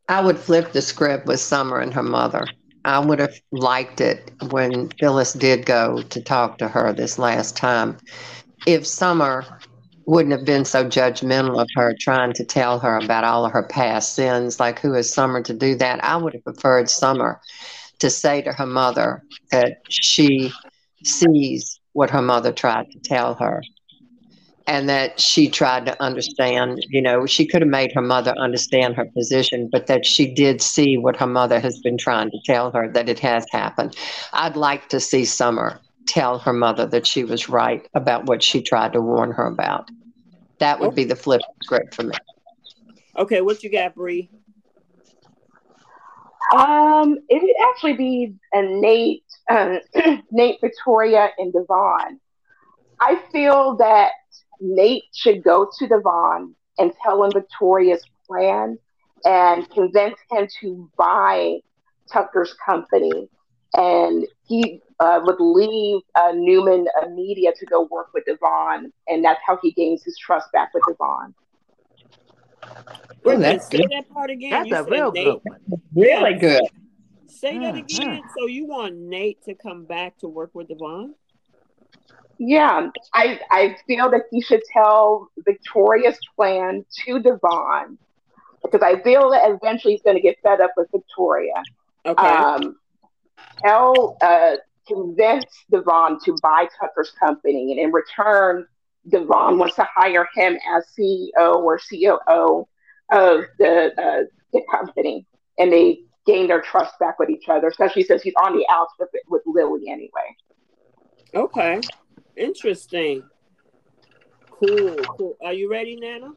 I 0.09 0.21
would 0.21 0.39
flip 0.39 0.73
the 0.73 0.83
script 0.83 1.27
with 1.27 1.41
Summer 1.41 1.81
and 1.81 1.93
her 1.95 2.03
mother. 2.03 2.47
I 2.85 2.99
would 2.99 3.19
have 3.19 3.35
liked 3.53 4.01
it 4.01 4.31
when 4.51 4.89
Phyllis 4.99 5.33
did 5.33 5.67
go 5.67 6.03
to 6.03 6.23
talk 6.23 6.59
to 6.59 6.69
her 6.69 6.93
this 6.93 7.19
last 7.19 7.57
time. 7.57 7.99
If 8.67 8.87
Summer 8.87 9.45
wouldn't 10.07 10.33
have 10.33 10.47
been 10.47 10.65
so 10.65 10.85
judgmental 10.85 11.61
of 11.61 11.69
her, 11.77 11.95
trying 12.01 12.33
to 12.35 12.45
tell 12.45 12.79
her 12.79 12.97
about 12.97 13.25
all 13.25 13.45
of 13.45 13.53
her 13.53 13.65
past 13.65 14.15
sins, 14.15 14.59
like 14.59 14.79
who 14.79 14.95
is 14.95 15.13
Summer 15.13 15.43
to 15.43 15.53
do 15.53 15.75
that, 15.77 16.03
I 16.03 16.17
would 16.17 16.33
have 16.33 16.45
preferred 16.45 16.89
Summer 16.89 17.41
to 17.99 18.09
say 18.09 18.41
to 18.43 18.53
her 18.53 18.67
mother 18.67 19.23
that 19.51 19.83
she 19.91 20.53
sees 21.05 21.81
what 21.93 22.11
her 22.11 22.23
mother 22.23 22.53
tried 22.53 22.91
to 22.91 22.99
tell 23.01 23.35
her 23.35 23.63
and 24.69 24.87
that 24.87 25.19
she 25.19 25.49
tried 25.49 25.87
to 25.87 26.01
understand. 26.01 26.85
You 26.91 27.01
know, 27.01 27.25
she 27.27 27.47
could 27.47 27.63
have 27.63 27.71
made 27.71 27.91
her 27.95 28.03
mother 28.03 28.35
understand 28.39 28.97
her 28.97 29.07
position, 29.07 29.69
but 29.73 29.87
that 29.87 30.05
she 30.05 30.33
did 30.33 30.61
see 30.61 30.99
what 30.99 31.17
her 31.17 31.27
mother 31.27 31.59
has 31.59 31.81
been 31.81 31.97
trying 31.97 32.31
to 32.31 32.39
tell 32.45 32.71
her 32.73 32.93
that 32.93 33.09
it 33.09 33.19
has 33.21 33.47
happened. 33.51 33.97
I'd 34.35 34.57
like 34.57 34.91
to 34.91 35.01
see 35.01 35.25
Summer 35.25 35.81
tell 36.07 36.39
her 36.39 36.53
mother 36.53 36.87
that 36.87 37.07
she 37.07 37.25
was 37.25 37.49
right 37.49 37.89
about 37.95 38.27
what 38.27 38.43
she 38.43 38.63
tried 38.63 38.93
to 38.93 39.01
warn 39.01 39.33
her 39.33 39.47
about. 39.47 39.91
That 40.59 40.81
would 40.81 40.95
be 40.95 41.05
the 41.05 41.17
flip 41.17 41.41
script 41.63 41.95
for 41.95 42.03
me. 42.03 42.15
Okay, 43.17 43.41
what 43.41 43.63
you 43.63 43.71
got, 43.71 43.95
Bree? 43.95 44.29
Um, 46.55 47.19
it 47.29 47.43
would 47.43 47.71
actually 47.71 47.95
be 47.95 48.35
a 48.53 48.63
Nate, 48.63 49.25
uh, 49.49 49.77
Nate, 50.31 50.61
Victoria, 50.61 51.31
and 51.39 51.53
Devon. 51.53 52.21
I 53.01 53.23
feel 53.33 53.77
that 53.77 54.13
Nate 54.61 55.05
should 55.15 55.43
go 55.43 55.71
to 55.79 55.87
Devon 55.87 56.55
and 56.79 56.93
tell 57.03 57.25
him 57.25 57.33
Victoria's 57.33 58.03
plan 58.27 58.79
and 59.25 59.69
convince 59.71 60.17
him 60.31 60.47
to 60.61 60.91
buy 60.97 61.59
Tucker's 62.13 62.55
company. 62.65 63.29
And 63.75 64.27
he 64.47 64.81
uh, 64.99 65.21
would 65.23 65.37
leave 65.39 66.01
uh, 66.15 66.33
Newman 66.35 66.87
uh, 67.01 67.09
Media 67.09 67.53
to 67.59 67.67
go 67.67 67.87
work 67.91 68.09
with 68.15 68.25
Devon, 68.25 68.93
and 69.07 69.25
that's 69.25 69.41
how 69.47 69.59
he 69.63 69.73
gains 69.73 70.03
his 70.05 70.17
trust 70.19 70.51
back 70.53 70.73
with 70.75 70.83
Devon. 70.89 71.35
Well, 73.25 73.39
that's 73.39 73.69
say 73.69 73.79
that 73.91 74.09
part 74.13 74.31
again. 74.31 74.51
That's 74.51 74.69
you 74.69 74.77
a 74.77 74.85
real 74.85 75.13
Nate. 75.13 75.25
good 75.27 75.41
one. 75.45 75.61
Really 75.95 76.35
good. 76.35 76.63
Say 77.29 77.59
that 77.59 77.77
again. 77.77 78.23
So 78.39 78.47
you 78.47 78.67
want 78.67 78.97
Nate 78.97 79.43
to 79.45 79.55
come 79.55 79.85
back 79.85 80.19
to 80.19 80.29
work 80.29 80.51
with 80.55 80.69
Devon? 80.69 81.15
Yeah, 82.39 82.89
I 83.15 83.41
I 83.51 83.77
feel 83.87 84.11
that 84.11 84.23
he 84.31 84.41
should 84.41 84.63
tell 84.73 85.29
Victoria's 85.45 86.19
plan 86.37 86.85
to 87.05 87.21
Devon 87.21 87.99
because 88.63 88.81
I 88.83 89.03
feel 89.03 89.31
that 89.31 89.43
eventually 89.45 89.95
he's 89.95 90.03
going 90.03 90.17
to 90.17 90.23
get 90.23 90.37
fed 90.43 90.61
up 90.61 90.71
with 90.77 90.89
Victoria. 90.93 91.63
Okay. 92.07 92.27
Um, 92.27 92.77
tell 93.63 94.17
uh, 94.23 94.57
convince 94.87 95.45
Devon 95.71 96.19
to 96.25 96.37
buy 96.43 96.69
Tucker's 96.81 97.13
company, 97.21 97.73
and 97.73 97.81
in 97.81 97.93
return, 97.93 98.67
Devon 99.09 99.59
wants 99.59 99.77
to 99.77 99.87
hire 99.95 100.27
him 100.35 100.59
as 100.75 100.87
CEO 100.99 101.57
or 101.57 101.79
COO 101.79 102.69
of 103.11 103.45
the 103.59 103.93
uh, 104.01 104.25
the 104.53 104.63
company, 104.71 105.27
and 105.59 105.73
they 105.73 106.01
gain 106.29 106.47
their 106.47 106.61
trust 106.61 106.99
back 107.01 107.19
with 107.19 107.31
each 107.31 107.49
other. 107.49 107.67
Especially 107.69 108.03
since 108.03 108.23
he's 108.23 108.35
on 108.43 108.57
the 108.57 108.67
outs 108.71 108.93
with 108.99 109.09
with 109.29 109.43
Lily 109.47 109.89
anyway. 109.89 110.37
Okay. 111.35 111.81
Interesting. 112.37 113.23
Cool, 114.51 114.97
cool. 115.17 115.37
Are 115.43 115.53
you 115.53 115.71
ready, 115.71 115.97
Nana? 115.97 116.33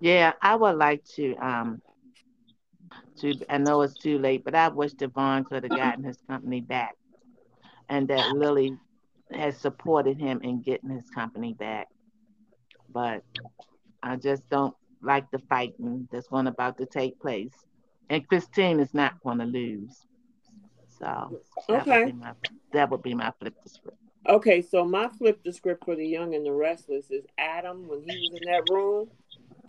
Yeah, 0.00 0.32
I 0.42 0.54
would 0.54 0.76
like 0.76 1.04
to 1.16 1.34
um 1.36 1.80
to 3.20 3.34
I 3.48 3.58
know 3.58 3.82
it's 3.82 3.96
too 3.96 4.18
late, 4.18 4.44
but 4.44 4.54
I 4.54 4.68
wish 4.68 4.92
Devon 4.92 5.44
could 5.44 5.64
have 5.64 5.72
gotten 5.76 6.04
his 6.04 6.18
company 6.28 6.60
back 6.60 6.94
and 7.88 8.08
that 8.08 8.30
Lily 8.30 8.76
has 9.32 9.56
supported 9.56 10.18
him 10.18 10.40
in 10.42 10.60
getting 10.62 10.90
his 10.90 11.08
company 11.10 11.54
back. 11.54 11.88
But 12.92 13.22
I 14.02 14.16
just 14.16 14.48
don't 14.50 14.74
like 15.02 15.30
the 15.30 15.38
fighting 15.38 16.08
that's 16.10 16.28
going 16.28 16.46
about 16.46 16.78
to 16.78 16.86
take 16.86 17.20
place. 17.20 17.52
And 18.10 18.26
Christine 18.28 18.80
is 18.80 18.92
not 18.94 19.22
going 19.22 19.38
to 19.38 19.44
lose. 19.44 20.06
So 20.98 21.40
that 21.68 21.82
okay. 21.82 22.04
would 22.04 22.06
be 22.06 22.12
my, 22.12 22.32
that 22.72 22.90
would 22.90 23.02
be 23.02 23.14
my 23.14 23.32
flip 23.38 23.54
the 23.62 23.68
script. 23.68 23.98
Okay, 24.26 24.62
so 24.62 24.84
my 24.84 25.08
flip 25.08 25.42
the 25.44 25.52
script 25.52 25.84
for 25.84 25.96
the 25.96 26.06
young 26.06 26.34
and 26.34 26.46
the 26.46 26.52
restless 26.52 27.10
is 27.10 27.24
Adam 27.36 27.88
when 27.88 28.00
he 28.00 28.30
was 28.30 28.40
in 28.40 28.50
that 28.50 28.70
room 28.70 29.08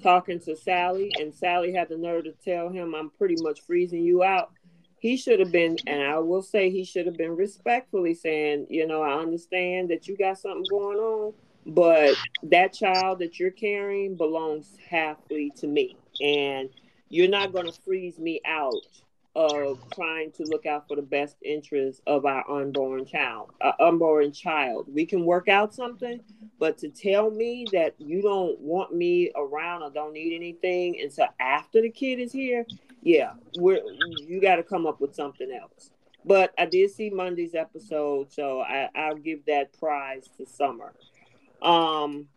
talking 0.03 0.40
to 0.41 0.56
Sally, 0.56 1.12
and 1.20 1.34
Sally 1.34 1.74
had 1.74 1.90
the 1.90 1.98
nerve 1.98 2.26
to 2.26 2.34
tell 2.44 2.70
him, 2.70 2.94
"I'm 2.94 3.10
pretty 3.10 3.36
much 3.41 3.62
freezing 3.62 4.03
you 4.03 4.24
out." 4.24 4.52
he 5.06 5.18
should 5.18 5.40
have 5.40 5.52
been, 5.52 5.78
and 5.86 6.02
I 6.02 6.18
will 6.18 6.41
say 6.41 6.72
he 6.72 6.84
should 6.84 7.06
have 7.06 7.16
been 7.16 7.36
respectfully 7.36 8.16
saying, 8.16 8.66
you 8.72 8.88
know, 8.88 9.03
I 9.03 9.20
understand 9.20 9.91
that 9.91 10.07
you 10.07 10.18
got 10.18 10.40
something 10.40 10.66
going 10.68 10.98
on, 10.98 11.34
but 11.68 12.16
that 12.41 12.74
child 12.74 13.20
that 13.20 13.40
you're 13.40 13.52
carrying 13.52 14.16
belongs 14.16 14.76
halfly 14.91 15.53
to 15.60 15.68
me. 15.68 15.95
And 16.24 16.72
you're 17.10 17.30
not 17.30 17.53
going 17.53 17.65
to 17.65 17.82
freeze 17.82 18.19
me 18.19 18.41
out 18.45 18.73
of 19.36 19.80
trying 19.94 20.32
to 20.32 20.44
look 20.44 20.65
out 20.65 20.88
for 20.88 20.95
the 20.95 21.02
best 21.02 21.36
interests 21.44 22.02
of 22.07 22.26
our 22.26 22.49
unborn 22.49 23.06
child, 23.06 23.52
uh, 23.61 23.73
unborn 23.80 24.32
child. 24.32 24.88
We 24.94 25.06
can 25.06 25.26
work 25.26 25.49
out 25.49 25.73
something, 25.73 26.22
but 26.57 26.77
to 26.80 26.90
tell 26.90 27.30
me 27.30 27.68
that 27.73 27.95
you 27.98 28.22
don't 28.22 28.57
want 28.61 28.95
me 28.95 29.32
around 29.36 29.84
or 29.84 29.90
don't 29.90 30.14
need 30.14 30.34
anything 30.34 30.99
until 31.02 31.27
after 31.40 31.82
the 31.82 31.90
kid 31.90 32.19
is 32.19 32.32
here, 32.32 32.65
yeah, 33.02 33.34
we're 33.57 33.82
you 34.26 34.41
got 34.41 34.56
to 34.56 34.64
come 34.64 34.88
up 34.88 35.02
with 35.02 35.14
something 35.14 35.52
else. 35.52 35.91
But 36.23 36.53
I 36.57 36.65
did 36.65 36.90
see 36.90 37.10
Monday's 37.10 37.53
episode, 37.53 38.32
so 38.32 38.61
I, 38.61 38.90
I'll 38.95 39.15
give 39.15 39.45
that 39.45 39.77
prize 39.77 40.27
to 40.38 40.45
Summer. 40.45 40.94
Um, 41.61 42.27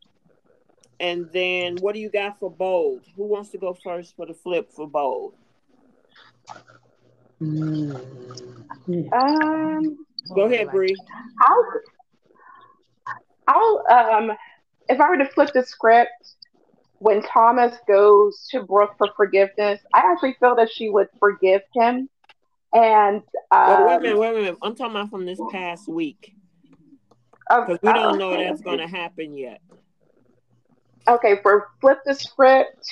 and 1.01 1.31
then 1.33 1.77
what 1.77 1.95
do 1.95 2.01
you 2.01 2.11
got 2.11 2.39
for 2.39 2.51
bold? 2.51 3.03
Who 3.16 3.25
wants 3.25 3.51
to 3.51 3.59
go 3.59 3.75
first 3.75 4.16
for 4.16 4.27
the 4.27 4.35
flip 4.35 4.70
for 4.73 4.89
bold? 4.89 5.35
Um, 9.12 9.99
go 10.35 10.43
ahead, 10.43 10.70
Bree. 10.70 10.97
I'll, 11.41 11.65
I'll 13.47 13.85
um, 13.91 14.33
if 14.89 15.01
I 15.01 15.09
were 15.09 15.19
to 15.19 15.29
flip 15.29 15.51
the 15.55 15.62
script, 15.62 16.11
when 16.99 17.23
Thomas 17.23 17.77
goes 17.87 18.49
to 18.51 18.62
Brooke 18.62 18.95
for 18.99 19.09
forgiveness, 19.16 19.81
I 19.95 20.03
actually 20.11 20.37
feel 20.41 20.57
that 20.57 20.70
she 20.70 20.91
would 20.91 21.09
forgive 21.19 21.62
him. 21.75 22.09
And 22.73 23.23
um, 23.51 23.87
wait 23.87 23.97
a 23.97 24.01
minute, 24.01 24.19
wait 24.19 24.31
a 24.31 24.33
minute. 24.35 24.59
I'm 24.62 24.75
talking 24.75 24.97
about 24.97 25.11
from 25.11 25.25
this 25.25 25.41
past 25.51 25.89
week 25.89 26.35
because 27.49 27.79
we 27.83 27.93
don't 27.93 28.19
know 28.19 28.37
that's 28.37 28.61
going 28.61 28.79
to 28.79 28.89
happen 28.89 29.37
yet. 29.37 29.61
Okay, 31.09 31.39
for 31.43 31.68
flip 31.80 32.01
the 32.05 32.14
script, 32.14 32.86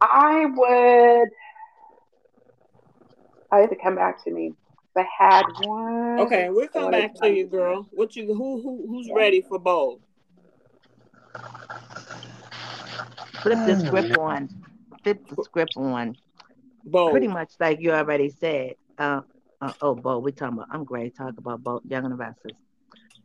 I 0.00 0.46
would. 0.46 1.28
I 3.52 3.60
have 3.60 3.70
to 3.70 3.76
come 3.76 3.96
back 3.96 4.24
to 4.24 4.30
me. 4.30 4.54
I 4.96 5.06
had 5.18 5.42
one. 5.62 6.20
Okay, 6.20 6.48
we'll 6.50 6.68
come 6.68 6.90
back 6.90 7.14
to 7.16 7.28
you, 7.28 7.46
girl. 7.46 7.86
What 7.90 8.16
you 8.16 8.26
who 8.32 8.62
who 8.62 8.86
who's 8.88 9.10
ready 9.14 9.42
for 9.42 9.58
bold? 9.58 10.00
Flip 13.42 13.58
the 13.66 13.76
script 13.86 14.16
on. 14.16 14.48
Flip 15.02 15.28
the 15.28 15.44
script 15.44 15.76
on. 15.76 16.16
Bold. 16.86 17.12
Pretty 17.12 17.28
much 17.28 17.52
like 17.60 17.80
you 17.80 17.92
already 17.92 18.30
said. 18.30 18.74
Uh, 18.96 19.20
uh 19.60 19.72
oh, 19.82 19.94
bold. 19.94 20.24
We 20.24 20.32
talking 20.32 20.58
about. 20.58 20.68
I'm 20.70 20.84
great. 20.84 21.16
Talk 21.16 21.34
about 21.36 21.62
bold 21.62 21.82
young 21.88 22.06
investors. 22.06 22.56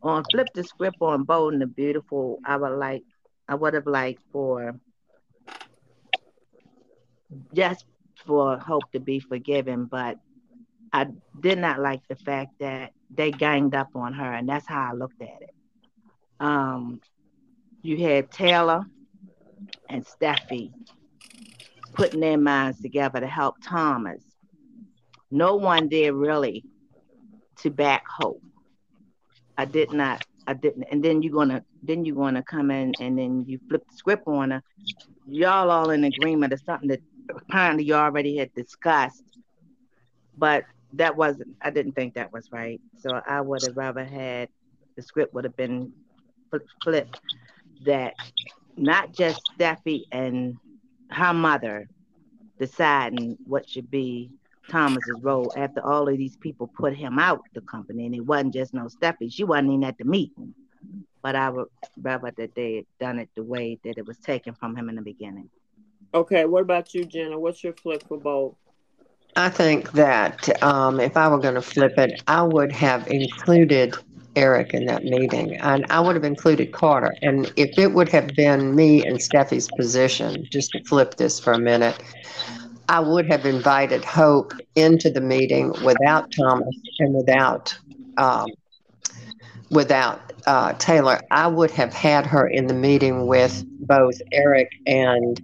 On 0.02 0.24
flip 0.30 0.48
the 0.54 0.64
script 0.64 0.96
on 1.00 1.24
bold 1.24 1.52
and 1.54 1.62
the 1.62 1.66
beautiful. 1.66 2.38
I 2.44 2.56
would 2.56 2.76
like. 2.78 3.02
I 3.50 3.56
would 3.56 3.74
have 3.74 3.88
liked 3.88 4.22
for 4.30 4.78
just 7.52 7.84
for 8.24 8.56
hope 8.58 8.90
to 8.92 9.00
be 9.00 9.18
forgiven, 9.18 9.86
but 9.86 10.18
I 10.92 11.08
did 11.40 11.58
not 11.58 11.80
like 11.80 12.06
the 12.06 12.14
fact 12.14 12.60
that 12.60 12.92
they 13.10 13.32
ganged 13.32 13.74
up 13.74 13.88
on 13.96 14.12
her, 14.12 14.32
and 14.32 14.48
that's 14.48 14.68
how 14.68 14.90
I 14.90 14.94
looked 14.94 15.20
at 15.20 15.42
it. 15.42 15.54
Um, 16.38 17.00
you 17.82 17.96
had 17.96 18.30
Taylor 18.30 18.84
and 19.88 20.06
Steffy 20.06 20.70
putting 21.92 22.20
their 22.20 22.38
minds 22.38 22.80
together 22.80 23.18
to 23.18 23.26
help 23.26 23.56
Thomas. 23.64 24.22
No 25.32 25.56
one 25.56 25.88
there 25.88 26.12
really 26.12 26.64
to 27.56 27.70
back 27.70 28.04
Hope. 28.06 28.42
I 29.58 29.64
did 29.64 29.92
not. 29.92 30.24
I 30.46 30.54
didn't. 30.54 30.84
And 30.84 31.04
then 31.04 31.20
you're 31.22 31.32
gonna 31.32 31.64
then 31.82 32.04
you're 32.04 32.16
gonna 32.16 32.42
come 32.42 32.70
in 32.70 32.94
and 33.00 33.18
then 33.18 33.44
you 33.46 33.58
flip 33.68 33.84
the 33.90 33.96
script 33.96 34.26
on 34.26 34.50
her. 34.50 34.62
Y'all 35.26 35.70
all 35.70 35.90
in 35.90 36.04
agreement 36.04 36.52
of 36.52 36.60
something 36.60 36.88
that 36.88 37.00
apparently 37.30 37.84
you 37.84 37.94
already 37.94 38.36
had 38.36 38.52
discussed, 38.54 39.22
but 40.36 40.64
that 40.94 41.16
wasn't. 41.16 41.56
I 41.62 41.70
didn't 41.70 41.92
think 41.92 42.14
that 42.14 42.32
was 42.32 42.50
right. 42.50 42.80
So 42.98 43.20
I 43.26 43.40
would 43.40 43.62
have 43.62 43.76
rather 43.76 44.04
had 44.04 44.48
the 44.96 45.02
script 45.02 45.34
would 45.34 45.44
have 45.44 45.56
been 45.56 45.92
flipped 46.82 47.20
that 47.84 48.14
not 48.76 49.12
just 49.12 49.40
Steffy 49.56 50.04
and 50.10 50.56
her 51.10 51.32
mother 51.32 51.88
deciding 52.58 53.38
what 53.46 53.68
should 53.68 53.90
be 53.90 54.30
Thomas's 54.68 55.20
role 55.22 55.52
after 55.56 55.84
all 55.84 56.08
of 56.08 56.18
these 56.18 56.36
people 56.36 56.66
put 56.66 56.94
him 56.94 57.18
out 57.18 57.42
the 57.54 57.60
company, 57.62 58.06
and 58.06 58.14
it 58.14 58.20
wasn't 58.20 58.54
just 58.54 58.74
no 58.74 58.86
Steffy. 58.86 59.32
She 59.32 59.44
wasn't 59.44 59.70
even 59.70 59.84
at 59.84 59.98
the 59.98 60.04
meeting. 60.04 60.54
But 61.22 61.36
I 61.36 61.50
would 61.50 61.68
rather 62.00 62.30
that 62.36 62.54
they 62.54 62.76
had 62.76 62.86
done 62.98 63.18
it 63.18 63.30
the 63.34 63.42
way 63.42 63.78
that 63.84 63.98
it 63.98 64.06
was 64.06 64.18
taken 64.18 64.54
from 64.54 64.76
him 64.76 64.88
in 64.88 64.96
the 64.96 65.02
beginning. 65.02 65.50
Okay, 66.14 66.44
what 66.44 66.62
about 66.62 66.94
you, 66.94 67.04
Jenna? 67.04 67.38
What's 67.38 67.62
your 67.62 67.74
flip 67.74 68.02
for 68.08 68.18
both? 68.18 68.56
I 69.36 69.48
think 69.48 69.92
that 69.92 70.62
um, 70.62 71.00
if 71.00 71.16
I 71.16 71.28
were 71.28 71.38
going 71.38 71.54
to 71.54 71.62
flip 71.62 71.98
it, 71.98 72.22
I 72.26 72.42
would 72.42 72.72
have 72.72 73.06
included 73.08 73.94
Eric 74.36 74.74
in 74.74 74.86
that 74.86 75.04
meeting, 75.04 75.56
and 75.56 75.86
I 75.90 76.00
would 76.00 76.14
have 76.16 76.24
included 76.24 76.72
Carter. 76.72 77.14
And 77.22 77.50
if 77.56 77.78
it 77.78 77.92
would 77.92 78.08
have 78.10 78.28
been 78.36 78.74
me 78.74 79.04
in 79.04 79.18
Steffy's 79.18 79.68
position, 79.76 80.44
just 80.50 80.72
to 80.72 80.82
flip 80.84 81.16
this 81.16 81.38
for 81.38 81.52
a 81.52 81.58
minute, 81.58 82.00
I 82.88 83.00
would 83.00 83.26
have 83.30 83.46
invited 83.46 84.04
Hope 84.04 84.52
into 84.74 85.10
the 85.10 85.20
meeting 85.20 85.72
without 85.84 86.30
Thomas 86.32 86.74
and 86.98 87.14
without 87.14 87.76
um, 88.16 88.48
without 89.70 90.32
uh, 90.46 90.72
Taylor. 90.74 91.20
I 91.30 91.46
would 91.46 91.70
have 91.72 91.92
had 91.92 92.26
her 92.26 92.46
in 92.46 92.66
the 92.66 92.74
meeting 92.74 93.26
with 93.26 93.64
both 93.80 94.20
Eric 94.32 94.70
and 94.86 95.40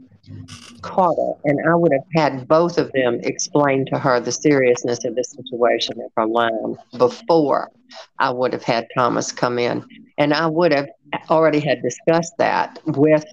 Carter, 0.82 1.32
and 1.44 1.58
I 1.68 1.74
would 1.74 1.92
have 1.92 2.06
had 2.14 2.48
both 2.48 2.78
of 2.78 2.90
them 2.92 3.20
explain 3.22 3.86
to 3.86 3.98
her 3.98 4.20
the 4.20 4.32
seriousness 4.32 5.04
of 5.04 5.14
the 5.14 5.24
situation 5.24 5.96
I'm 6.16 6.30
lying 6.30 6.76
before 6.96 7.70
I 8.18 8.30
would 8.30 8.52
have 8.52 8.62
had 8.62 8.86
Thomas 8.96 9.32
come 9.32 9.58
in. 9.58 9.84
And 10.18 10.32
I 10.32 10.46
would 10.46 10.72
have 10.72 10.88
already 11.30 11.60
had 11.60 11.82
discussed 11.82 12.34
that 12.38 12.80
with 12.86 13.24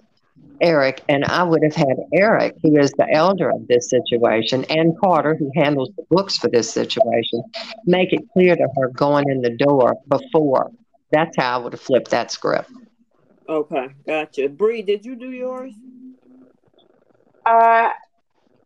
Eric, 0.61 1.01
and 1.09 1.25
I 1.25 1.43
would 1.43 1.63
have 1.63 1.75
had 1.75 1.97
Eric, 2.13 2.55
who 2.61 2.77
is 2.77 2.91
the 2.91 3.09
elder 3.11 3.49
of 3.49 3.67
this 3.67 3.89
situation, 3.89 4.63
and 4.69 4.97
Carter, 4.99 5.35
who 5.35 5.51
handles 5.55 5.89
the 5.97 6.05
books 6.09 6.37
for 6.37 6.49
this 6.49 6.71
situation, 6.71 7.43
make 7.85 8.13
it 8.13 8.21
clear 8.31 8.55
to 8.55 8.67
her 8.77 8.89
going 8.89 9.29
in 9.29 9.41
the 9.41 9.55
door 9.57 9.97
before. 10.07 10.71
That's 11.13 11.37
how 11.37 11.59
I 11.59 11.63
would 11.63 11.73
have 11.73 11.81
flipped 11.81 12.09
that 12.09 12.31
script. 12.31 12.71
Okay, 13.47 13.87
gotcha. 14.07 14.49
Bree, 14.49 14.81
did 14.81 15.05
you 15.05 15.15
do 15.15 15.29
yours? 15.29 15.71
Uh, 17.45 17.89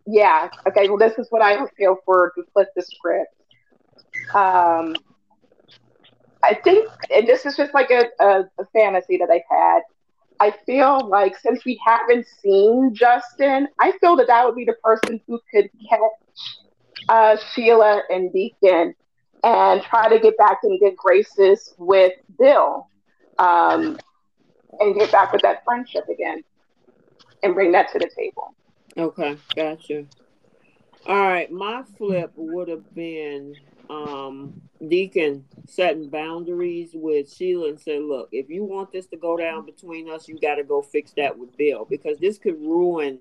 yeah. 0.05 0.47
Okay. 0.65 0.87
Well, 0.87 0.97
this 0.97 1.17
is 1.17 1.27
what 1.29 1.41
I 1.41 1.57
feel 1.77 1.97
for 2.05 2.31
to 2.37 2.43
flip 2.53 2.69
the 2.73 2.83
script. 2.83 3.35
Um, 4.33 4.95
I 6.41 6.53
think, 6.63 6.89
and 7.13 7.27
this 7.27 7.45
is 7.45 7.57
just 7.57 7.73
like 7.73 7.91
a, 7.91 8.05
a, 8.23 8.45
a 8.59 8.65
fantasy 8.71 9.17
that 9.17 9.29
I've 9.29 9.41
had. 9.49 9.81
I 10.39 10.55
feel 10.65 11.05
like 11.09 11.37
since 11.37 11.65
we 11.65 11.77
haven't 11.85 12.27
seen 12.41 12.93
Justin, 12.93 13.67
I 13.77 13.91
feel 13.99 14.15
that 14.15 14.27
that 14.27 14.45
would 14.45 14.55
be 14.55 14.63
the 14.63 14.77
person 14.81 15.19
who 15.27 15.41
could 15.53 15.69
catch 15.89 15.99
uh, 17.09 17.35
Sheila 17.51 18.03
and 18.09 18.31
Deacon 18.31 18.95
and 19.47 19.81
try 19.81 20.09
to 20.09 20.19
get 20.19 20.37
back 20.37 20.59
in 20.63 20.77
good 20.77 20.97
graces 20.97 21.73
with 21.77 22.11
Bill 22.37 22.89
um, 23.37 23.97
and 24.81 24.93
get 24.93 25.09
back 25.09 25.31
with 25.31 25.41
that 25.43 25.63
friendship 25.63 26.03
again 26.09 26.43
and 27.43 27.53
bring 27.53 27.71
that 27.71 27.89
to 27.93 27.99
the 27.99 28.09
table. 28.13 28.53
Okay, 28.97 29.37
gotcha. 29.55 30.05
All 31.05 31.15
right, 31.15 31.49
my 31.49 31.83
flip 31.97 32.33
would 32.35 32.67
have 32.67 32.93
been 32.93 33.55
um, 33.89 34.61
Deacon 34.85 35.45
setting 35.65 36.09
boundaries 36.09 36.89
with 36.93 37.31
Sheila 37.31 37.69
and 37.69 37.79
said, 37.79 38.01
"Look, 38.01 38.27
if 38.33 38.49
you 38.49 38.65
want 38.65 38.91
this 38.91 39.05
to 39.07 39.17
go 39.17 39.37
down 39.37 39.65
between 39.65 40.09
us, 40.09 40.27
you 40.27 40.37
got 40.37 40.55
to 40.55 40.65
go 40.65 40.81
fix 40.81 41.13
that 41.15 41.37
with 41.37 41.55
Bill 41.55 41.87
because 41.89 42.17
this 42.17 42.37
could 42.37 42.59
ruin 42.59 43.19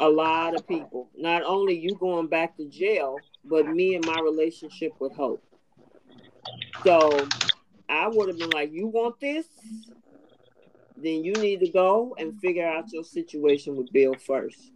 a 0.00 0.08
lot 0.08 0.54
of 0.54 0.66
people. 0.66 1.08
Not 1.16 1.42
only 1.44 1.78
you 1.78 1.94
going 1.94 2.26
back 2.26 2.56
to 2.56 2.68
jail, 2.68 3.16
but 3.44 3.68
me 3.68 3.94
and 3.94 4.04
my 4.04 4.20
relationship 4.20 4.92
with 4.98 5.14
Hope. 5.14 5.44
So 6.84 7.10
I 7.88 8.08
would 8.08 8.28
have 8.28 8.38
been 8.38 8.50
like, 8.50 8.72
"You 8.72 8.88
want 8.88 9.20
this? 9.20 9.46
then 11.02 11.24
you 11.24 11.32
need 11.32 11.60
to 11.60 11.68
go 11.68 12.14
and 12.18 12.38
figure 12.40 12.66
out 12.66 12.92
your 12.92 13.04
situation 13.04 13.76
with 13.76 13.92
Bill 13.92 14.14
first. 14.14 14.70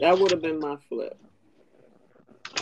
That 0.00 0.18
would 0.18 0.30
have 0.30 0.42
been 0.42 0.58
my 0.58 0.76
flip. 0.88 1.18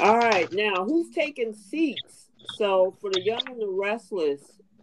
All 0.00 0.18
right, 0.18 0.52
now 0.52 0.84
who's 0.84 1.10
taking 1.14 1.54
seats? 1.54 2.28
So 2.56 2.96
for 3.00 3.10
the 3.10 3.20
young 3.20 3.42
and 3.46 3.60
the 3.60 3.68
restless, 3.68 4.40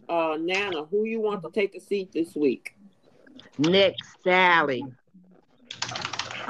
uh, 0.08 0.36
Nana, 0.40 0.84
who 0.84 1.04
you 1.04 1.20
want 1.20 1.42
to 1.42 1.50
take 1.50 1.74
a 1.74 1.80
seat 1.80 2.12
this 2.12 2.34
week? 2.34 2.74
Nick, 3.58 3.94
Sally. 4.24 4.84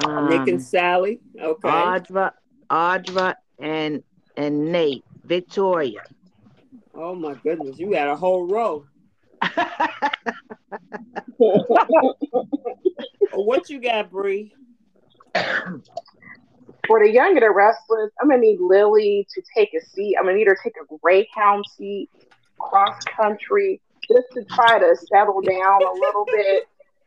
Um, 0.05 0.29
Nick 0.29 0.47
and 0.47 0.57
um, 0.57 0.59
Sally. 0.59 1.19
Okay. 1.39 1.69
Audra, 1.69 2.31
Audra 2.69 3.35
and 3.59 4.03
and 4.37 4.71
Nate, 4.71 5.03
Victoria. 5.23 6.01
Oh 6.93 7.15
my 7.15 7.35
goodness, 7.35 7.79
you 7.79 7.91
got 7.91 8.07
a 8.07 8.15
whole 8.15 8.47
row. 8.47 8.85
what 13.33 13.69
you 13.69 13.79
got, 13.81 14.11
Bree? 14.11 14.53
For 16.87 16.99
the 16.99 17.09
young 17.11 17.31
and 17.37 17.41
the 17.41 17.51
restless, 17.51 18.11
I'm 18.21 18.29
gonna 18.29 18.41
need 18.41 18.59
Lily 18.59 19.27
to 19.33 19.41
take 19.55 19.73
a 19.73 19.81
seat. 19.85 20.15
I'm 20.17 20.25
gonna 20.25 20.37
need 20.37 20.47
her 20.47 20.55
to 20.55 20.61
take 20.63 20.75
a 20.81 20.85
Greyhound 21.01 21.65
seat, 21.77 22.09
cross 22.59 22.99
country, 23.15 23.79
just 24.07 24.27
to 24.33 24.43
try 24.55 24.79
to 24.79 24.95
settle 25.07 25.41
down 25.41 25.83
a 25.83 25.93
little 25.93 26.25
bit, 26.25 26.63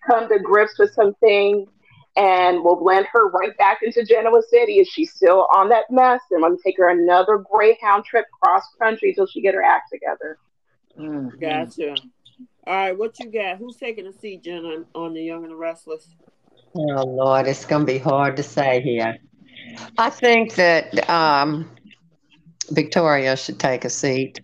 come 0.09 0.29
to 0.29 0.39
grips 0.39 0.79
with 0.79 0.93
some 0.95 1.15
things, 1.21 1.69
and 2.17 2.63
we'll 2.63 2.77
blend 2.77 3.07
her 3.13 3.29
right 3.31 3.57
back 3.59 3.79
into 3.83 4.05
Genoa 4.05 4.43
City. 4.49 4.79
Is 4.79 4.89
she 4.89 5.05
still 5.05 5.49
on 5.55 5.69
that 5.71 5.85
mess? 5.91 6.21
And 6.31 6.45
I'm 6.45 6.53
gonna 6.53 6.63
take 6.65 6.79
her 6.79 6.89
another 6.89 7.39
Greyhound 7.39 8.05
trip 8.05 8.27
cross 8.43 8.63
country 8.79 9.11
until 9.11 9.27
she 9.27 9.41
get 9.41 9.55
her 9.55 9.63
act 9.63 9.91
together. 9.93 10.39
Mm-hmm. 10.99 11.39
Gotcha. 11.41 11.95
All 12.67 12.75
right, 12.75 12.97
what 12.97 13.19
you 13.19 13.31
got? 13.31 13.59
Who's 13.59 13.77
taking 13.77 14.07
a 14.07 14.13
seat, 14.13 14.43
Jenna, 14.43 14.85
on 14.95 15.13
the 15.13 15.23
Young 15.23 15.43
and 15.43 15.53
the 15.53 15.57
Restless? 15.57 16.09
Oh 16.77 17.05
Lord, 17.05 17.47
it's 17.47 17.65
gonna 17.65 17.85
be 17.85 17.99
hard 17.99 18.37
to 18.37 18.43
say 18.43 18.81
here. 18.81 19.17
I 19.99 20.11
think 20.11 20.55
that 20.55 21.09
um, 21.11 21.71
Victoria 22.71 23.37
should 23.37 23.59
take 23.59 23.85
a 23.85 23.91
seat, 23.91 24.41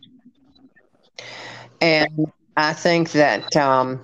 and 1.80 2.32
I 2.56 2.72
think 2.72 3.12
that 3.12 3.56
um, 3.56 4.00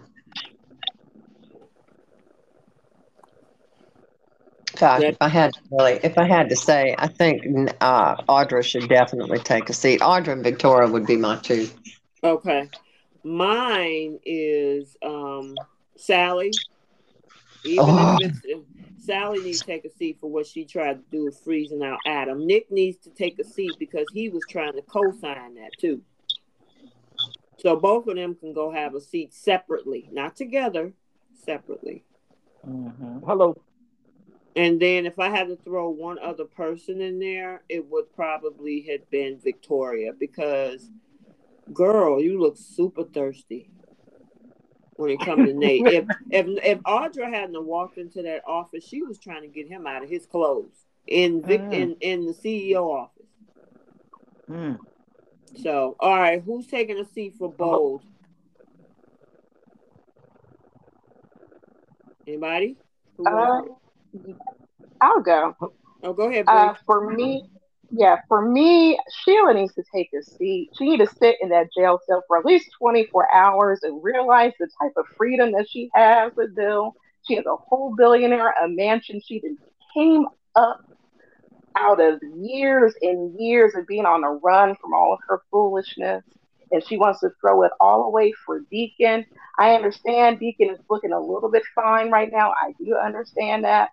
gosh, 4.78 5.02
if 5.02 5.16
I 5.20 5.28
had 5.28 5.52
to 5.54 5.60
really, 5.70 6.00
if 6.02 6.18
I 6.18 6.24
had 6.24 6.48
to 6.50 6.56
say, 6.56 6.94
I 6.98 7.06
think 7.08 7.42
uh, 7.80 8.16
Audra 8.28 8.64
should 8.64 8.88
definitely 8.88 9.38
take 9.38 9.68
a 9.68 9.72
seat. 9.72 10.00
Audra 10.00 10.32
and 10.32 10.44
Victoria 10.44 10.88
would 10.88 11.06
be 11.06 11.16
my 11.16 11.36
two. 11.36 11.68
Okay, 12.22 12.68
mine 13.24 14.18
is 14.24 14.96
um, 15.02 15.54
Sally. 15.96 16.52
Even 17.64 17.84
oh. 17.88 18.18
if 18.20 18.40
it's 18.44 18.66
Sally 19.06 19.38
needs 19.40 19.60
to 19.60 19.66
take 19.66 19.84
a 19.84 19.90
seat 19.90 20.18
for 20.20 20.28
what 20.28 20.46
she 20.46 20.64
tried 20.64 20.94
to 20.94 21.04
do 21.16 21.24
with 21.24 21.38
freezing 21.38 21.82
out 21.82 22.00
Adam. 22.06 22.44
Nick 22.44 22.72
needs 22.72 22.98
to 23.04 23.10
take 23.10 23.38
a 23.38 23.44
seat 23.44 23.72
because 23.78 24.06
he 24.12 24.28
was 24.28 24.42
trying 24.50 24.72
to 24.72 24.82
co-sign 24.82 25.54
that 25.54 25.70
too. 25.78 26.02
So 27.58 27.76
both 27.76 28.08
of 28.08 28.16
them 28.16 28.34
can 28.34 28.52
go 28.52 28.72
have 28.72 28.94
a 28.94 29.00
seat 29.00 29.32
separately, 29.32 30.08
not 30.12 30.34
together, 30.34 30.92
separately. 31.44 32.04
Mm-hmm. 32.68 33.24
Hello. 33.24 33.56
And 34.56 34.80
then 34.80 35.04
if 35.04 35.18
I 35.18 35.28
had 35.28 35.48
to 35.48 35.56
throw 35.56 35.90
one 35.90 36.18
other 36.18 36.46
person 36.46 37.02
in 37.02 37.18
there, 37.18 37.62
it 37.68 37.86
would 37.90 38.10
probably 38.14 38.80
have 38.90 39.08
been 39.10 39.38
Victoria 39.38 40.12
because, 40.18 40.88
girl, 41.74 42.22
you 42.22 42.40
look 42.40 42.56
super 42.56 43.04
thirsty 43.04 43.70
when 44.94 45.10
it 45.10 45.20
comes 45.20 45.46
to 45.46 45.54
Nate. 45.58 45.86
if 45.86 46.06
if 46.30 46.46
if 46.64 46.78
Audra 46.84 47.30
hadn't 47.30 47.66
walked 47.66 47.98
into 47.98 48.22
that 48.22 48.42
office, 48.46 48.82
she 48.82 49.02
was 49.02 49.18
trying 49.18 49.42
to 49.42 49.48
get 49.48 49.68
him 49.68 49.86
out 49.86 50.02
of 50.02 50.08
his 50.08 50.24
clothes 50.24 50.86
in 51.06 51.42
Vic, 51.42 51.60
mm. 51.60 51.74
in 51.74 51.96
in 52.00 52.24
the 52.24 52.32
CEO 52.32 52.82
office. 52.82 53.26
Mm. 54.48 54.78
So, 55.62 55.96
all 56.00 56.16
right, 56.16 56.42
who's 56.42 56.66
taking 56.66 56.98
a 56.98 57.04
seat 57.04 57.34
for 57.38 57.52
bold? 57.52 58.02
Anybody? 62.26 62.76
Uh, 63.24 63.62
I'll 65.00 65.22
go. 65.22 65.54
Oh, 66.02 66.12
go 66.12 66.28
ahead. 66.28 66.46
Uh, 66.48 66.74
for 66.86 67.10
me, 67.14 67.44
yeah, 67.90 68.16
for 68.28 68.46
me, 68.48 68.98
Sheila 69.22 69.54
needs 69.54 69.74
to 69.74 69.84
take 69.94 70.10
a 70.18 70.22
seat. 70.22 70.70
She 70.76 70.84
needs 70.88 71.08
to 71.08 71.16
sit 71.16 71.36
in 71.40 71.50
that 71.50 71.68
jail 71.76 72.00
cell 72.06 72.22
for 72.26 72.38
at 72.38 72.44
least 72.44 72.68
24 72.78 73.32
hours 73.34 73.80
and 73.82 74.02
realize 74.02 74.52
the 74.58 74.68
type 74.80 74.92
of 74.96 75.04
freedom 75.16 75.52
that 75.52 75.66
she 75.70 75.90
has 75.94 76.32
with 76.36 76.54
Bill. 76.54 76.94
She 77.26 77.36
has 77.36 77.46
a 77.46 77.56
whole 77.56 77.94
billionaire, 77.96 78.54
a 78.62 78.68
mansion. 78.68 79.20
She 79.24 79.42
came 79.94 80.26
up 80.54 80.80
out 81.76 82.00
of 82.00 82.20
years 82.38 82.94
and 83.02 83.38
years 83.38 83.74
of 83.76 83.86
being 83.86 84.06
on 84.06 84.22
the 84.22 84.40
run 84.42 84.74
from 84.80 84.94
all 84.94 85.12
of 85.12 85.20
her 85.28 85.40
foolishness. 85.50 86.24
And 86.72 86.84
she 86.84 86.96
wants 86.96 87.20
to 87.20 87.30
throw 87.40 87.62
it 87.62 87.72
all 87.80 88.04
away 88.04 88.32
for 88.44 88.60
Deacon. 88.70 89.24
I 89.58 89.74
understand 89.74 90.40
Deacon 90.40 90.70
is 90.70 90.80
looking 90.90 91.12
a 91.12 91.20
little 91.20 91.50
bit 91.50 91.62
fine 91.74 92.10
right 92.10 92.30
now. 92.32 92.50
I 92.50 92.72
do 92.78 92.96
understand 92.96 93.64
that. 93.64 93.90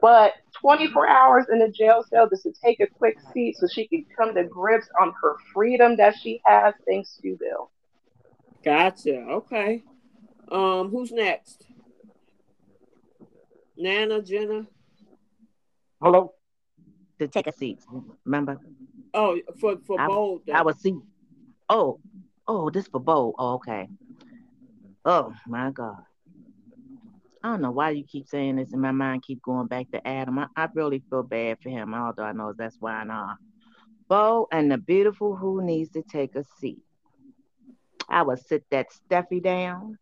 But 0.00 0.34
24 0.60 1.08
hours 1.08 1.46
in 1.52 1.62
a 1.62 1.70
jail 1.70 2.04
cell 2.08 2.28
just 2.28 2.42
to 2.44 2.52
take 2.52 2.80
a 2.80 2.86
quick 2.86 3.18
seat 3.32 3.56
so 3.56 3.66
she 3.66 3.86
can 3.88 4.04
come 4.16 4.34
to 4.34 4.44
grips 4.44 4.88
on 5.00 5.12
her 5.22 5.36
freedom 5.52 5.96
that 5.96 6.16
she 6.16 6.40
has 6.44 6.74
thanks 6.86 7.18
to 7.22 7.36
Bill. 7.38 7.70
Gotcha. 8.64 9.16
Okay. 9.16 9.82
Um, 10.50 10.90
who's 10.90 11.12
next? 11.12 11.66
Nana, 13.76 14.20
Jenna. 14.22 14.66
Hello 16.02 16.34
to 17.20 17.28
take 17.28 17.46
a 17.46 17.52
seat. 17.52 17.78
Remember? 18.24 18.58
Oh, 19.14 19.38
for 19.60 19.76
for 19.86 20.00
I, 20.00 20.06
bold. 20.06 20.42
I 20.52 20.62
was 20.62 20.76
see. 20.78 20.96
Oh, 21.68 22.00
oh, 22.48 22.70
this 22.70 22.88
for 22.88 23.00
bold. 23.00 23.36
Oh, 23.38 23.54
okay. 23.54 23.88
Oh 25.04 25.34
my 25.46 25.70
God. 25.70 26.02
I 27.42 27.48
don't 27.48 27.62
know 27.62 27.70
why 27.70 27.90
you 27.90 28.04
keep 28.04 28.28
saying 28.28 28.56
this 28.56 28.72
in 28.72 28.80
my 28.80 28.92
mind. 28.92 29.22
Keep 29.22 29.42
going 29.42 29.66
back 29.66 29.90
to 29.92 30.06
Adam. 30.06 30.38
I, 30.38 30.46
I 30.56 30.68
really 30.74 31.02
feel 31.08 31.22
bad 31.22 31.58
for 31.62 31.70
him, 31.70 31.94
although 31.94 32.24
I 32.24 32.32
know 32.32 32.52
that's 32.52 32.76
why 32.80 33.02
not. 33.04 33.36
Bo 34.08 34.46
and 34.52 34.70
the 34.70 34.76
beautiful 34.76 35.36
who 35.36 35.62
needs 35.62 35.90
to 35.90 36.02
take 36.02 36.34
a 36.34 36.44
seat. 36.58 36.82
I 38.08 38.22
would 38.22 38.40
sit 38.40 38.64
that 38.70 38.88
Steffy 38.90 39.42
down. 39.42 39.98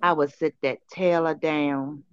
I 0.00 0.12
would 0.12 0.32
sit 0.32 0.54
that 0.62 0.78
Taylor 0.90 1.34
down. 1.34 2.04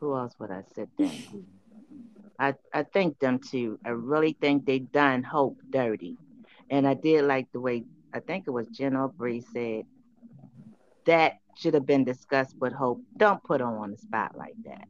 Who 0.00 0.16
else 0.16 0.34
would 0.38 0.50
I 0.50 0.62
sit 0.74 0.88
down? 0.96 1.44
I, 2.38 2.54
I 2.72 2.84
thank 2.84 3.18
them 3.18 3.40
too. 3.40 3.78
I 3.84 3.90
really 3.90 4.36
think 4.40 4.64
they 4.64 4.78
done 4.78 5.22
Hope 5.22 5.58
dirty. 5.70 6.16
And 6.70 6.86
I 6.86 6.94
did 6.94 7.24
like 7.24 7.50
the 7.52 7.60
way 7.60 7.84
I 8.12 8.20
think 8.20 8.44
it 8.46 8.50
was 8.50 8.68
Jen 8.68 8.96
Bree 9.16 9.44
said 9.52 9.84
that 11.04 11.38
should 11.58 11.74
have 11.74 11.86
been 11.86 12.04
discussed 12.04 12.54
with 12.60 12.72
Hope. 12.72 13.02
Don't 13.16 13.42
put 13.42 13.60
her 13.60 13.66
on 13.66 13.90
the 13.90 13.98
spot 13.98 14.36
like 14.36 14.54
that. 14.64 14.88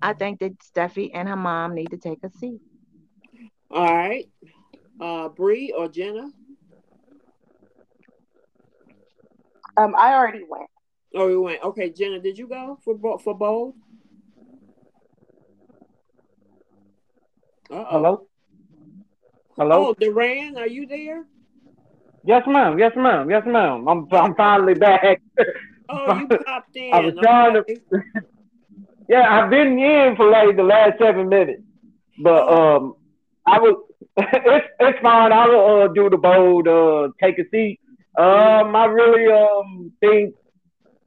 I 0.00 0.14
think 0.14 0.40
that 0.40 0.58
Steffy 0.58 1.10
and 1.12 1.28
her 1.28 1.36
mom 1.36 1.74
need 1.74 1.90
to 1.90 1.98
take 1.98 2.18
a 2.22 2.30
seat. 2.30 2.60
All 3.70 3.84
right. 3.84 4.28
Uh 4.98 5.28
Bree 5.28 5.74
or 5.76 5.88
Jenna? 5.88 6.30
Um, 9.78 9.94
I 9.94 10.14
already 10.14 10.44
went. 10.48 10.70
Oh, 11.14 11.28
you 11.28 11.42
went. 11.42 11.62
Okay, 11.62 11.90
Jenna, 11.90 12.18
did 12.18 12.38
you 12.38 12.48
go 12.48 12.78
for 12.82 13.18
for 13.18 13.34
bold? 13.36 13.74
Uh-oh. 17.70 17.84
Hello? 17.90 18.26
Hello? 19.56 19.88
Oh, 19.88 19.94
Duran, 19.94 20.56
are 20.56 20.68
you 20.68 20.86
there? 20.86 21.26
Yes, 22.26 22.42
ma'am. 22.46 22.78
Yes, 22.78 22.92
ma'am. 22.96 23.30
Yes, 23.30 23.42
ma'am. 23.46 23.88
I'm 23.88 24.08
I'm 24.12 24.34
finally 24.34 24.74
back. 24.74 25.22
Oh, 25.88 26.12
you 26.18 26.28
popped 26.44 26.76
in. 26.76 26.90
I 26.94 27.00
was 27.00 27.14
trying 27.22 27.56
okay. 27.56 27.76
to. 27.92 28.00
yeah, 29.08 29.26
I've 29.28 29.50
been 29.50 29.78
in 29.78 30.16
for 30.16 30.30
like 30.30 30.56
the 30.56 30.62
last 30.64 30.98
seven 31.00 31.28
minutes, 31.28 31.62
but 32.22 32.48
um, 32.48 32.94
I 33.46 33.58
was. 33.58 33.82
it's 34.16 34.66
it's 34.80 34.98
fine. 35.02 35.32
I 35.32 35.46
will 35.48 35.82
uh, 35.82 35.88
do 35.94 36.10
the 36.10 36.16
bold. 36.16 36.66
Uh, 36.68 37.08
take 37.22 37.38
a 37.38 37.48
seat. 37.50 37.80
Um, 38.18 38.74
I 38.74 38.86
really 38.86 39.32
um 39.32 39.92
think. 40.00 40.34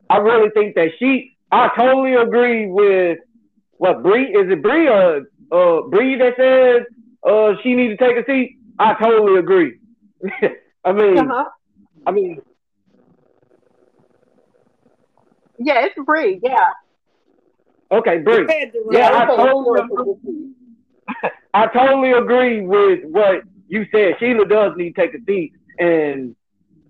I 0.09 0.17
really 0.17 0.49
think 0.51 0.75
that 0.75 0.89
she. 0.99 1.35
I 1.51 1.69
totally 1.77 2.15
agree 2.15 2.67
with 2.67 3.17
what 3.77 4.03
Bree 4.03 4.27
is 4.27 4.51
it 4.51 4.61
Bree 4.61 4.87
or 4.87 5.21
uh 5.51 5.81
Bree 5.89 6.17
that 6.17 6.33
says 6.37 6.85
uh 7.27 7.53
she 7.63 7.75
needs 7.75 7.97
to 7.97 8.05
take 8.05 8.17
a 8.17 8.25
seat, 8.25 8.57
I 8.79 8.93
totally 9.01 9.39
agree. 9.39 9.79
I 10.89 10.91
mean, 10.91 11.17
uh-huh. 11.19 11.45
I 12.07 12.11
mean, 12.11 12.41
yeah, 15.59 15.85
it's 15.85 15.95
Bree. 16.03 16.39
Yeah. 16.41 16.57
Okay, 17.91 18.17
Bree. 18.17 18.47
Yeah, 18.89 19.09
I 19.13 19.25
totally, 19.25 19.81
agree. 19.81 20.51
I 21.53 21.67
totally 21.67 22.11
agree 22.11 22.61
with 22.61 23.01
what 23.03 23.43
you 23.67 23.85
said. 23.91 24.15
Sheila 24.19 24.47
does 24.47 24.73
need 24.77 24.95
to 24.95 25.01
take 25.01 25.13
a 25.13 25.23
seat, 25.25 25.53
and 25.77 26.35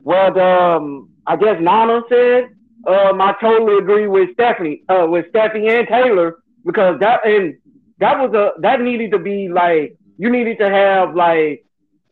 what 0.03 0.39
um 0.39 1.09
I 1.27 1.35
guess 1.35 1.57
Nana 1.59 2.01
said. 2.07 2.55
Um, 2.88 3.21
I 3.21 3.35
totally 3.41 3.80
agree 3.80 4.07
with 4.07 4.30
Stephanie, 4.34 4.84
uh, 4.88 5.05
with 5.09 5.26
Stephanie 5.30 5.67
and 5.67 5.85
Taylor 5.85 6.38
because 6.65 6.97
that 7.01 7.26
and 7.26 7.57
that 7.99 8.17
was 8.17 8.34
a 8.34 8.61
that 8.61 8.80
needed 8.80 9.11
to 9.11 9.19
be 9.19 9.49
like 9.49 9.97
you 10.17 10.30
needed 10.30 10.57
to 10.59 10.69
have 10.69 11.13
like 11.13 11.65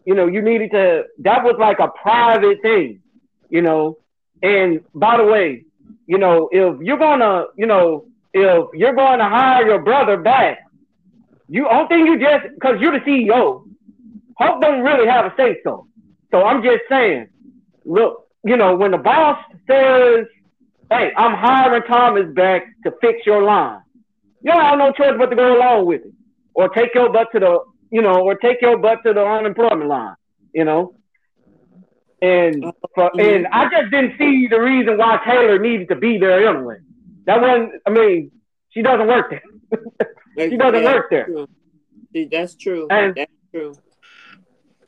you 0.08 0.16
know 0.16 0.28
you 0.28 0.42
needed 0.42 0.72
to 0.72 1.06
that 1.20 1.44
was 1.44 1.56
like 1.60 1.80
a 1.80 1.90
private 1.90 2.62
thing 2.64 3.02
you 3.50 3.62
know 3.62 3.98
and 4.44 4.82
by 4.96 5.18
the 5.18 5.26
way 5.26 5.66
you 6.08 6.18
know 6.18 6.50
if 6.52 6.82
you're 6.82 6.98
gonna 6.98 7.46
you 7.58 7.68
know 7.68 8.06
if 8.34 8.68
you're 8.74 8.96
going 8.96 9.20
to 9.20 9.26
hire 9.26 9.68
your 9.68 9.82
brother 9.82 10.18
back 10.18 10.60
You 11.50 11.68
only 11.70 11.88
thing 11.90 12.06
you 12.08 12.20
just 12.20 12.48
because 12.56 12.78
you're 12.82 12.94
the 13.00 13.06
CEO, 13.06 13.64
Hope 14.38 14.62
don't 14.62 14.84
really 14.84 15.08
have 15.08 15.26
a 15.26 15.34
say 15.38 15.60
so. 15.64 15.88
So 16.32 16.44
I'm 16.44 16.64
just 16.64 16.84
saying, 16.90 17.30
look, 17.86 18.28
you 18.44 18.58
know, 18.58 18.76
when 18.76 18.92
the 18.92 18.98
boss 18.98 19.40
says, 19.70 20.26
"Hey, 20.92 21.12
I'm 21.18 21.36
hiring 21.36 21.84
Thomas 21.84 22.28
back 22.34 22.64
to 22.86 22.94
fix 23.02 23.26
your 23.26 23.44
line," 23.44 23.82
you 24.42 24.52
don't 24.52 24.62
have 24.62 24.78
no 24.78 24.92
choice 24.92 25.16
but 25.18 25.28
to 25.32 25.38
go 25.38 25.58
along 25.58 25.86
with 25.88 26.02
it, 26.06 26.14
or 26.54 26.70
take 26.70 26.94
your 26.96 27.12
butt 27.12 27.30
to 27.34 27.40
the, 27.40 27.60
you 27.92 28.02
know, 28.02 28.22
or 28.22 28.36
take 28.36 28.62
your 28.62 28.78
butt 28.78 29.00
to 29.06 29.14
the 29.14 29.24
unemployment 29.24 29.90
line, 29.90 30.16
you 30.54 30.66
know. 30.66 30.96
And 32.22 32.66
for, 32.96 33.12
and 33.20 33.48
I 33.48 33.70
just 33.70 33.92
didn't 33.92 34.18
see 34.18 34.48
the 34.48 34.60
reason 34.60 34.98
why 34.98 35.20
Taylor 35.24 35.60
needed 35.60 35.90
to 35.90 35.96
be 35.96 36.18
there 36.18 36.48
anyway. 36.48 36.78
That 37.26 37.42
wasn't. 37.42 37.74
I 37.86 37.92
mean, 37.92 38.32
she 38.70 38.82
doesn't 38.82 39.08
work 39.08 39.30
there. 39.30 40.10
she 40.50 40.58
doesn't 40.58 40.84
work 40.84 41.10
there. 41.12 41.28
That's 42.32 42.56
true. 42.56 42.88
And 42.90 43.16
That's 43.16 43.32
true. 43.52 43.76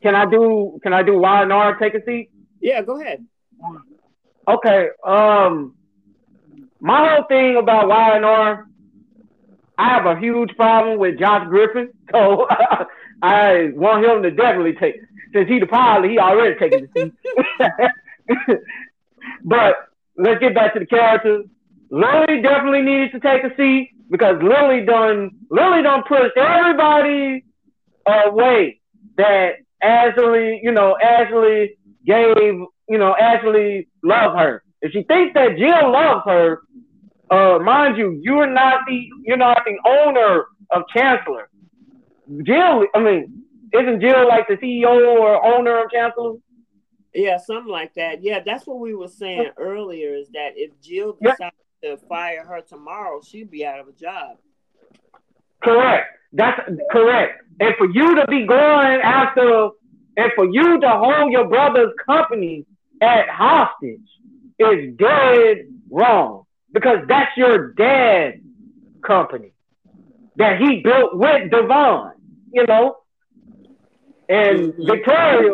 Can 0.02 0.14
I 0.14 0.26
do? 0.26 0.80
Can 0.82 0.92
I 0.92 1.02
do 1.02 1.18
Y 1.18 1.42
and 1.42 1.52
R? 1.52 1.78
Take 1.78 1.94
a 1.94 2.04
seat. 2.04 2.30
Yeah, 2.60 2.82
go 2.82 3.00
ahead. 3.00 3.24
Okay. 4.48 4.88
Um, 5.06 5.76
my 6.80 7.14
whole 7.14 7.24
thing 7.24 7.56
about 7.56 7.88
Y 7.88 8.16
and 8.16 8.24
R, 8.24 8.66
I 9.80 9.88
have 9.88 10.04
a 10.04 10.20
huge 10.20 10.54
problem 10.56 10.98
with 10.98 11.18
Josh 11.18 11.48
Griffin, 11.48 11.88
so 12.12 12.46
I 13.22 13.70
want 13.74 14.04
him 14.04 14.22
to 14.22 14.30
definitely 14.30 14.74
take. 14.74 14.96
Since 15.32 15.48
he's 15.48 15.60
the 15.60 15.66
pilot, 15.66 16.10
he 16.10 16.18
already 16.18 16.58
taking 16.58 16.86
the 16.92 17.12
seat. 17.58 18.58
but 19.44 19.76
let's 20.18 20.38
get 20.40 20.54
back 20.54 20.74
to 20.74 20.80
the 20.80 20.86
characters. 20.86 21.46
Lily 21.90 22.42
definitely 22.42 22.82
needed 22.82 23.12
to 23.12 23.20
take 23.20 23.42
a 23.42 23.56
seat 23.56 23.92
because 24.10 24.36
Lily 24.42 24.84
done 24.84 25.30
Lily 25.50 25.82
done 25.82 26.02
pushed 26.06 26.36
everybody 26.36 27.44
away 28.06 28.80
that 29.16 29.52
Ashley, 29.80 30.60
you 30.62 30.72
know, 30.72 30.94
Ashley 31.02 31.78
gave, 32.04 32.36
you 32.36 32.98
know, 32.98 33.16
Ashley 33.16 33.88
loved 34.02 34.38
her. 34.38 34.62
If 34.82 34.92
she 34.92 35.04
thinks 35.04 35.32
that 35.34 35.56
Jill 35.56 35.90
loves 35.90 36.22
her, 36.26 36.60
uh, 37.30 37.58
mind 37.60 37.96
you, 37.96 38.18
you're 38.22 38.50
not 38.50 38.80
the 38.88 39.08
you're 39.22 39.36
not 39.36 39.62
the 39.64 39.78
owner 39.88 40.46
of 40.70 40.82
Chancellor. 40.94 41.48
Jill, 42.42 42.86
I 42.94 43.00
mean, 43.00 43.44
isn't 43.72 44.00
Jill 44.00 44.28
like 44.28 44.48
the 44.48 44.56
CEO 44.56 45.18
or 45.18 45.44
owner 45.44 45.84
of 45.84 45.90
Chancellor? 45.90 46.34
Yeah, 47.14 47.38
something 47.38 47.70
like 47.70 47.94
that. 47.94 48.22
Yeah, 48.22 48.40
that's 48.44 48.66
what 48.66 48.80
we 48.80 48.94
were 48.94 49.08
saying 49.08 49.50
earlier. 49.56 50.14
Is 50.14 50.28
that 50.30 50.52
if 50.56 50.72
Jill 50.80 51.16
decides 51.22 51.54
to 51.82 51.96
fire 52.08 52.44
her 52.44 52.60
tomorrow, 52.60 53.20
she'd 53.22 53.50
be 53.50 53.64
out 53.64 53.80
of 53.80 53.88
a 53.88 53.92
job. 53.92 54.36
Correct. 55.62 56.06
That's 56.32 56.60
correct. 56.90 57.42
And 57.60 57.74
for 57.76 57.90
you 57.90 58.16
to 58.16 58.26
be 58.28 58.46
going 58.46 59.00
after, 59.02 59.70
and 60.16 60.32
for 60.34 60.46
you 60.46 60.80
to 60.80 60.88
hold 60.88 61.32
your 61.32 61.48
brother's 61.48 61.92
company 62.06 62.64
at 63.00 63.28
hostage 63.28 64.00
is 64.58 64.94
dead 64.96 65.66
wrong 65.90 66.44
because 66.72 66.98
that's 67.08 67.36
your 67.36 67.72
dad's 67.72 68.38
company 69.06 69.52
that 70.36 70.60
he 70.60 70.80
built 70.80 71.16
with 71.16 71.50
Devon, 71.50 72.12
you 72.52 72.66
know. 72.66 72.98
And. 74.28 74.74
Victoria, 74.78 75.52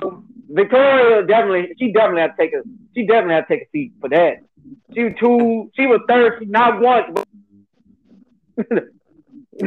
Victoria 0.48 1.26
definitely, 1.26 1.74
she 1.78 1.92
definitely 1.92 2.22
had 2.22 2.36
to 2.36 2.36
take 2.38 2.52
a, 2.52 2.62
she 2.94 3.06
definitely 3.06 3.34
had 3.34 3.48
to 3.48 3.54
take 3.54 3.62
a 3.66 3.70
seat 3.72 3.92
for 4.00 4.08
that. 4.10 4.38
She 4.94 5.10
too, 5.18 5.70
she 5.76 5.86
was 5.86 6.00
thirsty 6.08 6.46
not 6.46 6.80
once, 6.80 7.06
but 7.12 7.26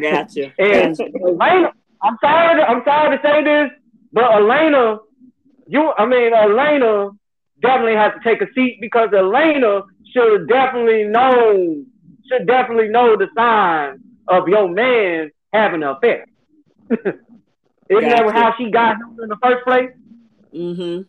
Gotcha. 0.01 0.53
and. 0.59 0.99
Elena, 0.99 1.73
I'm 2.01 2.17
sorry. 2.21 2.59
To, 2.59 2.69
I'm 2.69 2.83
sorry 2.85 3.17
to 3.17 3.23
say 3.23 3.43
this, 3.43 3.71
but 4.13 4.31
Elena, 4.31 4.99
you, 5.67 5.93
I 5.97 6.05
mean, 6.05 6.33
Elena 6.33 7.11
definitely 7.61 7.95
has 7.95 8.13
to 8.13 8.19
take 8.23 8.41
a 8.41 8.51
seat 8.53 8.79
because 8.79 9.09
Elena 9.13 9.81
should 10.11 10.47
definitely 10.47 11.05
know, 11.05 11.83
should 12.29 12.47
definitely 12.47 12.89
know 12.89 13.15
the 13.15 13.27
signs 13.35 14.01
of 14.27 14.47
your 14.47 14.69
man 14.69 15.31
having 15.51 15.83
an 15.83 15.89
affair. 15.89 16.25
Isn't 16.91 18.09
that 18.09 18.33
how 18.33 18.53
she 18.57 18.69
got 18.69 18.97
him 18.97 19.17
in 19.21 19.29
the 19.29 19.37
first 19.41 19.65
place? 19.65 19.89
Mm-hmm. 20.53 21.01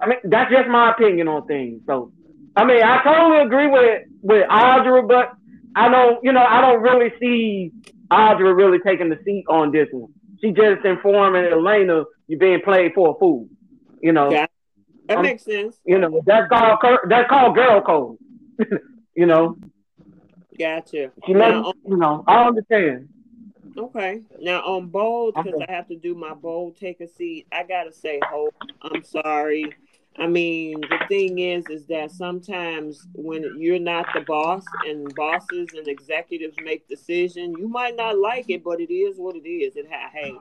I 0.00 0.06
mean, 0.06 0.18
that's 0.24 0.50
just 0.50 0.68
my 0.68 0.90
opinion 0.90 1.28
on 1.28 1.46
things. 1.46 1.82
So, 1.86 2.12
I 2.56 2.64
mean, 2.64 2.82
I 2.82 3.02
totally 3.02 3.42
agree 3.42 3.68
with 3.68 4.02
with 4.22 4.48
Audra, 4.48 5.06
but 5.06 5.32
I 5.76 5.88
don't, 5.88 6.24
you 6.24 6.32
know, 6.32 6.44
I 6.44 6.60
don't 6.60 6.82
really 6.82 7.12
see 7.20 7.72
Audra 8.10 8.56
really 8.56 8.78
taking 8.78 9.10
the 9.10 9.18
seat 9.24 9.44
on 9.48 9.70
this 9.70 9.88
one. 9.92 10.12
She 10.40 10.50
just 10.50 10.84
informing 10.84 11.44
Elena 11.44 12.04
you're 12.26 12.38
being 12.38 12.60
played 12.62 12.92
for 12.94 13.14
a 13.14 13.18
fool. 13.18 13.48
You 14.00 14.12
know. 14.12 14.30
That 15.08 15.18
um, 15.18 15.22
makes 15.22 15.44
sense. 15.44 15.76
You 15.84 15.98
know, 15.98 16.22
that's 16.24 16.48
called 16.48 16.78
that's 17.08 17.28
called 17.28 17.54
girl 17.54 17.80
code. 17.82 18.18
you 19.14 19.26
know. 19.26 19.56
Gotcha. 20.58 21.10
She 21.26 21.32
now, 21.32 21.72
you 21.86 21.96
know, 21.96 22.24
I 22.26 22.44
understand. 22.44 23.08
Okay. 23.76 24.20
Now 24.40 24.60
on 24.60 24.88
bold, 24.88 25.34
because 25.34 25.54
okay. 25.54 25.66
I 25.68 25.72
have 25.72 25.88
to 25.88 25.96
do 25.96 26.14
my 26.14 26.34
bold 26.34 26.76
take 26.78 27.00
a 27.00 27.08
seat, 27.08 27.46
I 27.52 27.62
gotta 27.62 27.92
say, 27.92 28.20
Hope, 28.30 28.54
I'm 28.82 29.02
sorry. 29.02 29.74
I 30.18 30.26
mean, 30.26 30.82
the 30.82 30.98
thing 31.08 31.38
is, 31.38 31.64
is 31.70 31.86
that 31.86 32.10
sometimes 32.10 33.06
when 33.14 33.56
you're 33.58 33.78
not 33.78 34.06
the 34.14 34.20
boss 34.20 34.62
and 34.86 35.12
bosses 35.14 35.68
and 35.74 35.88
executives 35.88 36.54
make 36.62 36.86
decisions, 36.86 37.56
you 37.58 37.66
might 37.66 37.96
not 37.96 38.18
like 38.18 38.50
it, 38.50 38.62
but 38.62 38.78
it 38.78 38.92
is 38.92 39.16
what 39.16 39.36
it 39.36 39.48
is. 39.48 39.74
It 39.76 39.86
hey, 39.88 40.34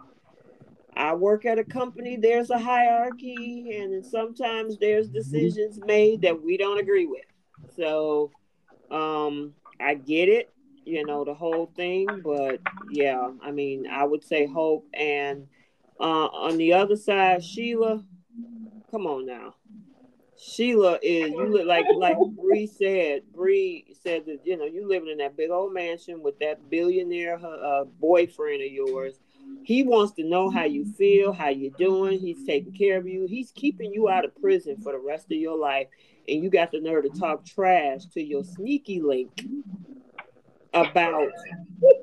I 1.02 1.16
work 1.16 1.46
at 1.46 1.58
a 1.58 1.64
company. 1.64 2.16
There's 2.16 2.52
a 2.52 2.60
hierarchy, 2.60 3.76
and 3.76 4.06
sometimes 4.06 4.78
there's 4.78 5.10
decisions 5.10 5.80
made 5.84 6.22
that 6.22 6.44
we 6.44 6.58
don't 6.58 6.80
agree 6.80 7.08
with. 7.08 7.26
So, 7.76 8.30
um, 8.92 9.56
I 9.80 9.96
get 9.96 10.30
it, 10.30 10.54
you 10.86 11.04
know, 11.04 11.26
the 11.26 11.34
whole 11.34 11.72
thing. 11.76 12.22
But 12.24 12.62
yeah, 12.92 13.32
I 13.42 13.50
mean, 13.50 13.88
I 13.88 14.04
would 14.04 14.24
say 14.24 14.46
hope. 14.46 14.88
And 14.94 15.48
uh, 16.00 16.28
on 16.28 16.58
the 16.58 16.74
other 16.74 16.96
side, 16.96 17.44
Sheila, 17.44 18.06
come 18.92 19.08
on 19.08 19.26
now. 19.26 19.56
Sheila 20.38 21.00
is 21.02 21.32
you 21.32 21.48
look 21.48 21.66
like 21.66 21.86
like 21.98 22.18
Bree 22.40 22.68
said. 22.68 23.24
Bree 23.34 23.96
said 24.04 24.28
that 24.28 24.42
you 24.44 24.56
know 24.56 24.66
you 24.66 24.88
living 24.88 25.10
in 25.10 25.18
that 25.18 25.36
big 25.36 25.50
old 25.50 25.74
mansion 25.74 26.22
with 26.22 26.38
that 26.40 26.70
billionaire 26.70 27.40
uh, 27.44 27.86
boyfriend 27.86 28.62
of 28.62 28.72
yours. 28.72 29.20
He 29.64 29.84
wants 29.84 30.14
to 30.14 30.24
know 30.24 30.50
how 30.50 30.64
you 30.66 30.86
feel, 30.94 31.34
how 31.34 31.50
you're 31.50 31.72
doing. 31.78 32.20
He's 32.20 32.46
taking 32.46 32.74
care 32.74 32.98
of 32.98 33.08
you. 33.08 33.28
He's 33.28 33.52
keeping 33.52 33.94
you 33.94 34.10
out 34.10 34.26
of 34.26 34.36
prison 34.42 34.78
for 34.82 34.92
the 34.92 35.00
rest 35.00 35.26
of 35.26 35.38
your 35.38 35.58
life, 35.58 35.88
and 36.28 36.44
you 36.44 36.50
got 36.50 36.72
the 36.72 36.80
nerve 36.80 37.04
to 37.04 37.10
talk 37.10 37.46
trash 37.46 38.06
to 38.14 38.22
your 38.22 38.44
sneaky 38.44 39.02
link 39.02 39.46
about 40.74 41.30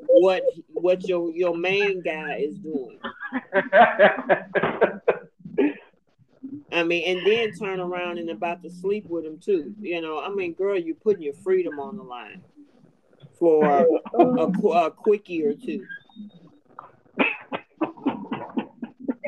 what 0.08 0.42
what 0.68 1.06
your 1.08 1.30
your 1.32 1.56
main 1.56 2.02
guy 2.02 2.36
is 2.36 2.58
doing. 2.58 2.98
I 6.70 6.84
mean, 6.84 7.16
and 7.16 7.26
then 7.26 7.52
turn 7.52 7.80
around 7.80 8.18
and 8.18 8.30
about 8.30 8.62
to 8.62 8.70
sleep 8.70 9.06
with 9.08 9.24
him 9.24 9.38
too. 9.38 9.74
You 9.80 10.00
know, 10.00 10.20
I 10.20 10.28
mean, 10.28 10.52
girl, 10.52 10.78
you're 10.78 10.94
putting 10.94 11.22
your 11.22 11.34
freedom 11.34 11.80
on 11.80 11.96
the 11.96 12.02
line 12.02 12.42
for 13.38 13.64
a, 13.64 13.84
a, 14.18 14.46
a 14.86 14.90
quickie 14.90 15.44
or 15.44 15.54
two. 15.54 15.84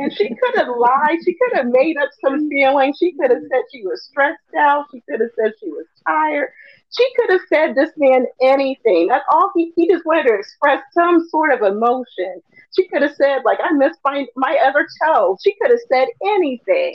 And 0.00 0.12
she 0.12 0.28
could 0.28 0.56
have 0.56 0.68
lied. 0.78 1.18
She 1.24 1.34
could 1.34 1.58
have 1.58 1.66
made 1.66 1.96
up 1.98 2.08
some 2.24 2.48
feelings. 2.48 2.96
She 2.98 3.12
could 3.12 3.30
have 3.30 3.42
said 3.42 3.62
she 3.70 3.82
was 3.82 4.02
stressed 4.04 4.38
out. 4.58 4.86
She 4.90 5.02
could 5.08 5.20
have 5.20 5.30
said 5.36 5.52
she 5.60 5.68
was 5.68 5.84
tired. 6.06 6.48
She 6.96 7.06
could 7.16 7.30
have 7.30 7.40
said 7.48 7.74
this 7.74 7.90
man 7.98 8.24
anything. 8.40 9.08
That's 9.08 9.24
all 9.30 9.50
he 9.54 9.72
he 9.76 9.88
just 9.88 10.06
wanted 10.06 10.28
to 10.28 10.34
express 10.34 10.82
some 10.92 11.28
sort 11.28 11.52
of 11.52 11.60
emotion. 11.60 12.40
She 12.74 12.88
could 12.88 13.02
have 13.02 13.14
said, 13.14 13.42
like, 13.44 13.58
I 13.62 13.72
miss 13.72 13.96
my, 14.04 14.26
my 14.36 14.56
other 14.64 14.86
toe. 15.04 15.36
She 15.44 15.54
could 15.60 15.70
have 15.70 15.80
said 15.88 16.08
anything. 16.24 16.94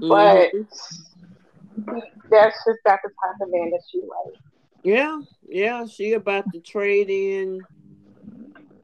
Mm-hmm. 0.00 0.08
But 0.08 0.50
that's 2.30 2.56
just 2.66 2.78
that's 2.84 3.02
the 3.04 3.10
type 3.24 3.40
of 3.40 3.50
man 3.50 3.70
that 3.70 3.82
she 3.90 4.00
likes. 4.00 4.40
Yeah, 4.82 5.20
yeah, 5.48 5.86
she 5.86 6.14
about 6.14 6.52
to 6.52 6.60
trade 6.60 7.10
in 7.10 7.60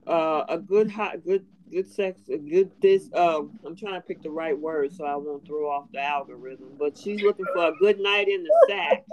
uh, 0.07 0.45
a 0.49 0.59
good 0.59 0.91
hot, 0.91 1.25
good, 1.25 1.45
good 1.71 1.91
sex, 1.91 2.21
a 2.29 2.39
good 2.39 2.71
this. 2.81 3.09
Um, 3.15 3.59
I'm 3.65 3.77
trying 3.77 3.95
to 3.95 4.01
pick 4.01 4.23
the 4.23 4.31
right 4.31 4.59
word 4.59 4.93
so 4.93 5.05
I 5.05 5.17
won't 5.17 5.47
throw 5.47 5.71
off 5.71 5.87
the 5.93 6.01
algorithm. 6.01 6.73
But 6.79 6.99
she's 6.99 7.23
looking 7.23 7.47
for 7.55 7.69
a 7.69 7.73
good 7.79 8.01
night 8.01 8.29
in 8.29 8.43
the 8.43 8.67
sack, 8.69 9.05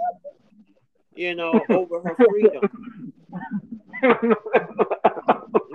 you 1.14 1.34
know, 1.34 1.60
over 1.68 2.00
her 2.00 2.14
freedom. 2.14 2.70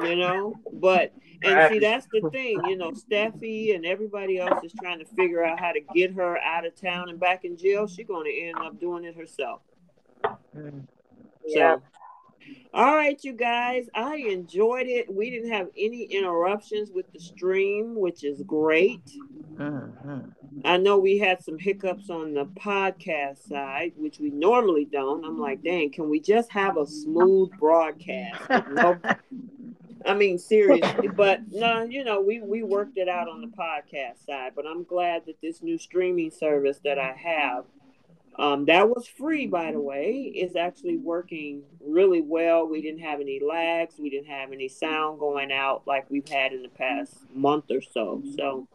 you 0.03 0.15
know, 0.15 0.55
but 0.73 1.13
and 1.43 1.73
see, 1.73 1.79
that's 1.79 2.07
the 2.11 2.29
thing, 2.31 2.61
you 2.67 2.77
know, 2.77 2.91
Steffy 2.91 3.75
and 3.75 3.85
everybody 3.85 4.39
else 4.39 4.63
is 4.63 4.73
trying 4.79 4.99
to 4.99 5.05
figure 5.05 5.43
out 5.43 5.59
how 5.59 5.71
to 5.71 5.81
get 5.93 6.13
her 6.13 6.37
out 6.37 6.65
of 6.65 6.79
town 6.79 7.09
and 7.09 7.19
back 7.19 7.43
in 7.43 7.57
jail. 7.57 7.87
She's 7.87 8.07
going 8.07 8.25
to 8.31 8.41
end 8.47 8.57
up 8.59 8.79
doing 8.79 9.03
it 9.03 9.15
herself. 9.15 9.61
Yeah. 11.45 11.75
So, 11.75 11.81
All 12.73 12.95
right, 12.95 13.23
you 13.23 13.33
guys, 13.33 13.87
I 13.93 14.15
enjoyed 14.15 14.87
it. 14.87 15.13
We 15.13 15.29
didn't 15.29 15.51
have 15.51 15.67
any 15.77 16.03
interruptions 16.03 16.89
with 16.91 17.11
the 17.13 17.19
stream, 17.19 17.95
which 17.95 18.23
is 18.23 18.41
great. 18.41 19.01
Uh-huh. 19.59 20.19
I 20.65 20.77
know 20.77 20.97
we 20.97 21.19
had 21.19 21.43
some 21.43 21.59
hiccups 21.59 22.09
on 22.09 22.33
the 22.33 22.45
podcast 22.45 23.47
side, 23.47 23.93
which 23.95 24.19
we 24.19 24.31
normally 24.31 24.85
don't. 24.85 25.23
I'm 25.23 25.39
like, 25.39 25.63
dang, 25.63 25.91
can 25.91 26.09
we 26.09 26.19
just 26.19 26.51
have 26.51 26.77
a 26.77 26.87
smooth 26.87 27.51
broadcast? 27.59 28.41
I 30.05 30.13
mean, 30.13 30.37
seriously, 30.37 31.07
but 31.07 31.41
no, 31.49 31.83
you 31.83 32.03
know, 32.03 32.21
we 32.21 32.41
we 32.41 32.63
worked 32.63 32.97
it 32.97 33.07
out 33.07 33.29
on 33.29 33.41
the 33.41 33.47
podcast 33.47 34.25
side. 34.25 34.51
But 34.55 34.65
I'm 34.67 34.83
glad 34.83 35.25
that 35.27 35.39
this 35.41 35.61
new 35.61 35.77
streaming 35.77 36.31
service 36.31 36.79
that 36.83 36.99
I 36.99 37.13
have 37.13 37.65
um, 38.39 38.65
that 38.65 38.89
was 38.89 39.07
free, 39.07 39.45
by 39.45 39.71
the 39.71 39.79
way, 39.79 40.31
It's 40.33 40.55
actually 40.55 40.97
working 40.97 41.63
really 41.79 42.21
well. 42.21 42.67
We 42.67 42.81
didn't 42.81 43.01
have 43.01 43.19
any 43.21 43.39
lags, 43.39 43.95
we 43.99 44.09
didn't 44.09 44.27
have 44.27 44.51
any 44.51 44.67
sound 44.67 45.19
going 45.19 45.51
out 45.51 45.83
like 45.85 46.09
we've 46.09 46.27
had 46.27 46.51
in 46.51 46.63
the 46.63 46.69
past 46.69 47.15
month 47.33 47.65
or 47.69 47.81
so. 47.81 48.23
So, 48.35 48.67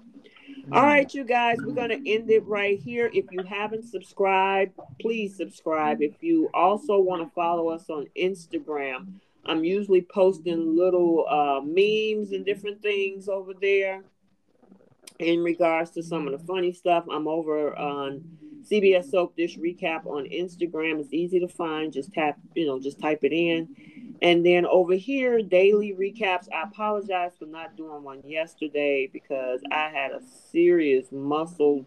all 0.70 0.82
right, 0.82 1.12
you 1.12 1.24
guys, 1.24 1.58
we're 1.60 1.74
going 1.74 1.90
to 1.90 2.10
end 2.10 2.30
it 2.30 2.44
right 2.46 2.78
here. 2.78 3.10
If 3.12 3.26
you 3.32 3.42
haven't 3.42 3.84
subscribed, 3.84 4.72
please 5.00 5.36
subscribe. 5.36 6.02
If 6.02 6.22
you 6.22 6.50
also 6.54 7.00
want 7.00 7.22
to 7.22 7.34
follow 7.34 7.68
us 7.68 7.90
on 7.90 8.06
Instagram, 8.16 9.14
I'm 9.44 9.64
usually 9.64 10.02
posting 10.02 10.76
little 10.76 11.26
uh, 11.28 11.60
memes 11.64 12.32
and 12.32 12.44
different 12.44 12.80
things 12.80 13.28
over 13.28 13.54
there 13.54 14.04
in 15.18 15.42
regards 15.42 15.90
to 15.92 16.02
some 16.02 16.28
of 16.28 16.38
the 16.38 16.46
funny 16.46 16.72
stuff. 16.72 17.04
I'm 17.10 17.26
over 17.26 17.76
on 17.76 18.22
CBS 18.64 19.10
Soap 19.10 19.36
Dish 19.36 19.58
Recap 19.58 20.06
on 20.06 20.24
Instagram. 20.24 21.00
It's 21.00 21.12
easy 21.12 21.40
to 21.40 21.48
find. 21.48 21.92
Just 21.92 22.12
tap, 22.12 22.38
you 22.54 22.66
know, 22.66 22.80
just 22.80 23.00
type 23.00 23.20
it 23.22 23.32
in. 23.32 23.68
And 24.20 24.44
then 24.44 24.66
over 24.66 24.94
here, 24.94 25.42
daily 25.42 25.94
recaps. 25.98 26.48
I 26.52 26.62
apologize 26.62 27.32
for 27.38 27.46
not 27.46 27.76
doing 27.76 28.02
one 28.02 28.22
yesterday 28.24 29.08
because 29.12 29.60
I 29.70 29.90
had 29.90 30.10
a 30.10 30.20
serious 30.50 31.12
muscle 31.12 31.86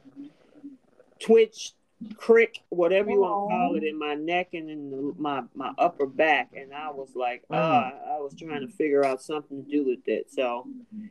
twitch, 1.20 1.74
crick, 2.16 2.64
whatever 2.70 3.12
you 3.12 3.20
want 3.20 3.50
to 3.50 3.56
call 3.56 3.76
it, 3.76 3.84
in 3.84 4.00
my 4.00 4.16
neck 4.16 4.50
and 4.54 4.70
in 4.70 4.92
the, 4.92 5.14
my 5.18 5.44
my 5.54 5.72
upper 5.78 6.06
back, 6.06 6.52
and 6.56 6.74
I 6.74 6.90
was 6.90 7.10
like, 7.16 7.44
ah, 7.52 7.92
I 8.08 8.20
was 8.20 8.34
trying 8.40 8.66
to 8.66 8.74
figure 8.74 9.04
out 9.04 9.22
something 9.22 9.66
to 9.66 9.70
do 9.70 9.86
with 9.86 10.08
it. 10.08 10.32
So, 10.32 10.68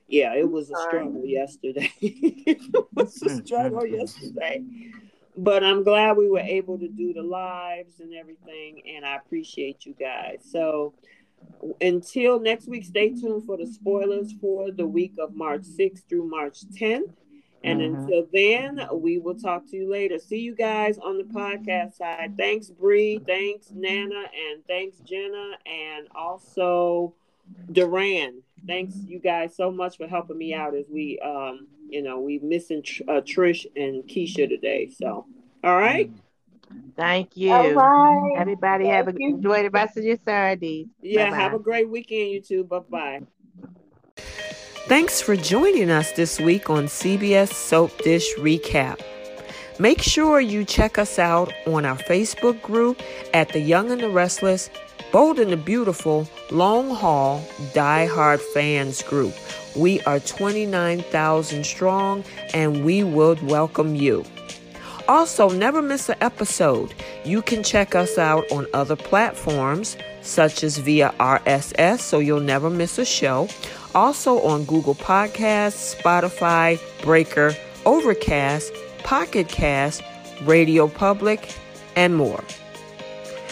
yeah, 0.09 0.35
it 0.35 0.51
was 0.51 0.71
a 0.71 0.77
struggle 0.89 1.25
yesterday. 1.27 1.93
it 2.01 2.87
was 2.95 3.23
a 3.23 3.37
struggle 3.45 3.87
yesterday 3.87 4.65
but 5.37 5.65
I'm 5.65 5.83
glad 5.83 6.17
we 6.17 6.29
were 6.29 6.41
able 6.41 6.79
to 6.79 6.89
do 6.89 7.13
the 7.13 7.23
lives 7.23 8.01
and 8.01 8.15
everything, 8.15 8.83
and 8.95 9.05
I 9.05 9.17
appreciate 9.17 9.87
you 9.87 9.95
guys. 9.99 10.41
So 10.51 10.95
until 11.81 12.41
next 12.41 12.69
week, 12.69 12.85
stay 12.85 13.11
tuned 13.11 13.45
for 13.45 13.57
the 13.57 13.67
spoilers 13.67 14.33
for 14.41 14.71
the 14.71 14.87
week 14.87 15.15
of 15.19 15.35
March 15.35 15.63
6th 15.63 16.09
through 16.09 16.29
March 16.29 16.61
10th. 16.79 17.13
And 17.63 17.81
mm-hmm. 17.81 18.03
until 18.03 18.27
then, 18.33 18.89
we 19.03 19.19
will 19.19 19.35
talk 19.35 19.69
to 19.71 19.77
you 19.77 19.91
later. 19.91 20.19
See 20.19 20.39
you 20.39 20.55
guys 20.55 20.99
on 20.99 21.19
the 21.19 21.25
podcast 21.25 21.97
side. 21.97 22.35
Thanks, 22.39 22.71
Bree. 22.71 23.21
Thanks, 23.27 23.71
Nana. 23.75 24.15
And 24.51 24.65
thanks, 24.67 24.99
Jenna. 25.01 25.59
And 25.67 26.09
also, 26.15 27.15
Duran. 27.71 28.43
Thanks, 28.67 28.95
you 29.07 29.19
guys, 29.19 29.57
so 29.57 29.71
much 29.71 29.97
for 29.97 30.07
helping 30.07 30.39
me 30.39 30.55
out 30.55 30.75
as 30.75 30.85
we 30.91 31.19
um, 31.21 31.67
you 31.91 32.03
know, 32.03 32.21
we 32.21 32.39
missing 32.39 32.83
uh, 33.09 33.21
Trish 33.21 33.67
and 33.77 34.05
Keisha 34.05 34.49
today. 34.49 34.89
So, 34.89 35.27
all 35.63 35.77
right. 35.77 36.11
Thank 36.97 37.37
you. 37.37 37.53
All 37.53 37.73
right. 37.73 38.37
Everybody 38.39 38.85
Thank 38.85 38.95
have 38.95 39.09
a, 39.09 39.13
you. 39.19 39.31
enjoy 39.31 39.65
the 39.65 39.71
rest 39.71 39.97
of 39.97 40.05
your 40.05 40.19
Saturday. 40.25 40.89
Yeah, 41.03 41.27
Bye-bye. 41.27 41.37
have 41.37 41.55
a 41.55 41.59
great 41.59 41.89
weekend, 41.89 42.31
you 42.31 42.41
too. 42.41 42.65
Bye 42.65 42.79
bye. 42.89 43.21
Thanks 44.87 45.21
for 45.21 45.37
joining 45.37 45.91
us 45.91 46.13
this 46.13 46.41
week 46.41 46.71
on 46.71 46.85
CBS 46.85 47.53
Soap 47.53 47.97
Dish 47.99 48.27
Recap. 48.39 49.01
Make 49.79 50.03
sure 50.03 50.41
you 50.41 50.65
check 50.65 50.99
us 50.99 51.19
out 51.19 51.53
on 51.67 51.85
our 51.85 51.97
Facebook 51.97 52.61
group 52.63 53.01
at 53.33 53.49
The 53.49 53.61
Young 53.61 53.91
and 53.91 54.01
the 54.01 54.11
Restless, 54.11 54.69
Bold 55.13 55.39
and 55.39 55.53
the 55.53 55.57
Beautiful, 55.57 56.29
Long 56.51 56.91
Haul, 56.95 57.43
Die 57.75 58.07
Hard 58.07 58.41
Fans 58.41 59.03
Group 59.03 59.35
we 59.77 60.01
are 60.03 60.21
29,000 60.21 61.65
strong 61.65 62.25
and 62.53 62.85
we 62.85 63.03
would 63.03 63.43
welcome 63.43 63.95
you. 63.95 64.25
Also, 65.09 65.49
never 65.49 65.83
miss 65.83 66.09
an 66.09 66.17
episode. 66.21 66.95
You 67.25 67.43
can 67.43 67.63
check 67.63 67.95
us 67.95 68.17
out 68.17 68.51
on 68.53 68.67
other 68.73 68.97
platforms 68.97 69.97
such 70.23 70.63
as 70.63 70.79
via 70.79 71.13
RSS 71.19 72.01
so 72.01 72.19
you'll 72.19 72.41
never 72.41 72.71
miss 72.71 72.99
a 72.99 73.05
show. 73.05 73.49
Also 73.95 74.41
on 74.43 74.65
Google 74.65 74.95
Podcasts, 74.95 76.01
Spotify, 76.01 76.79
Breaker, 77.03 77.55
Overcast, 77.87 78.73
Pocket 79.03 79.49
Cast, 79.49 80.03
Radio 80.43 80.87
Public, 80.87 81.53
and 81.97 82.17
more. 82.17 82.43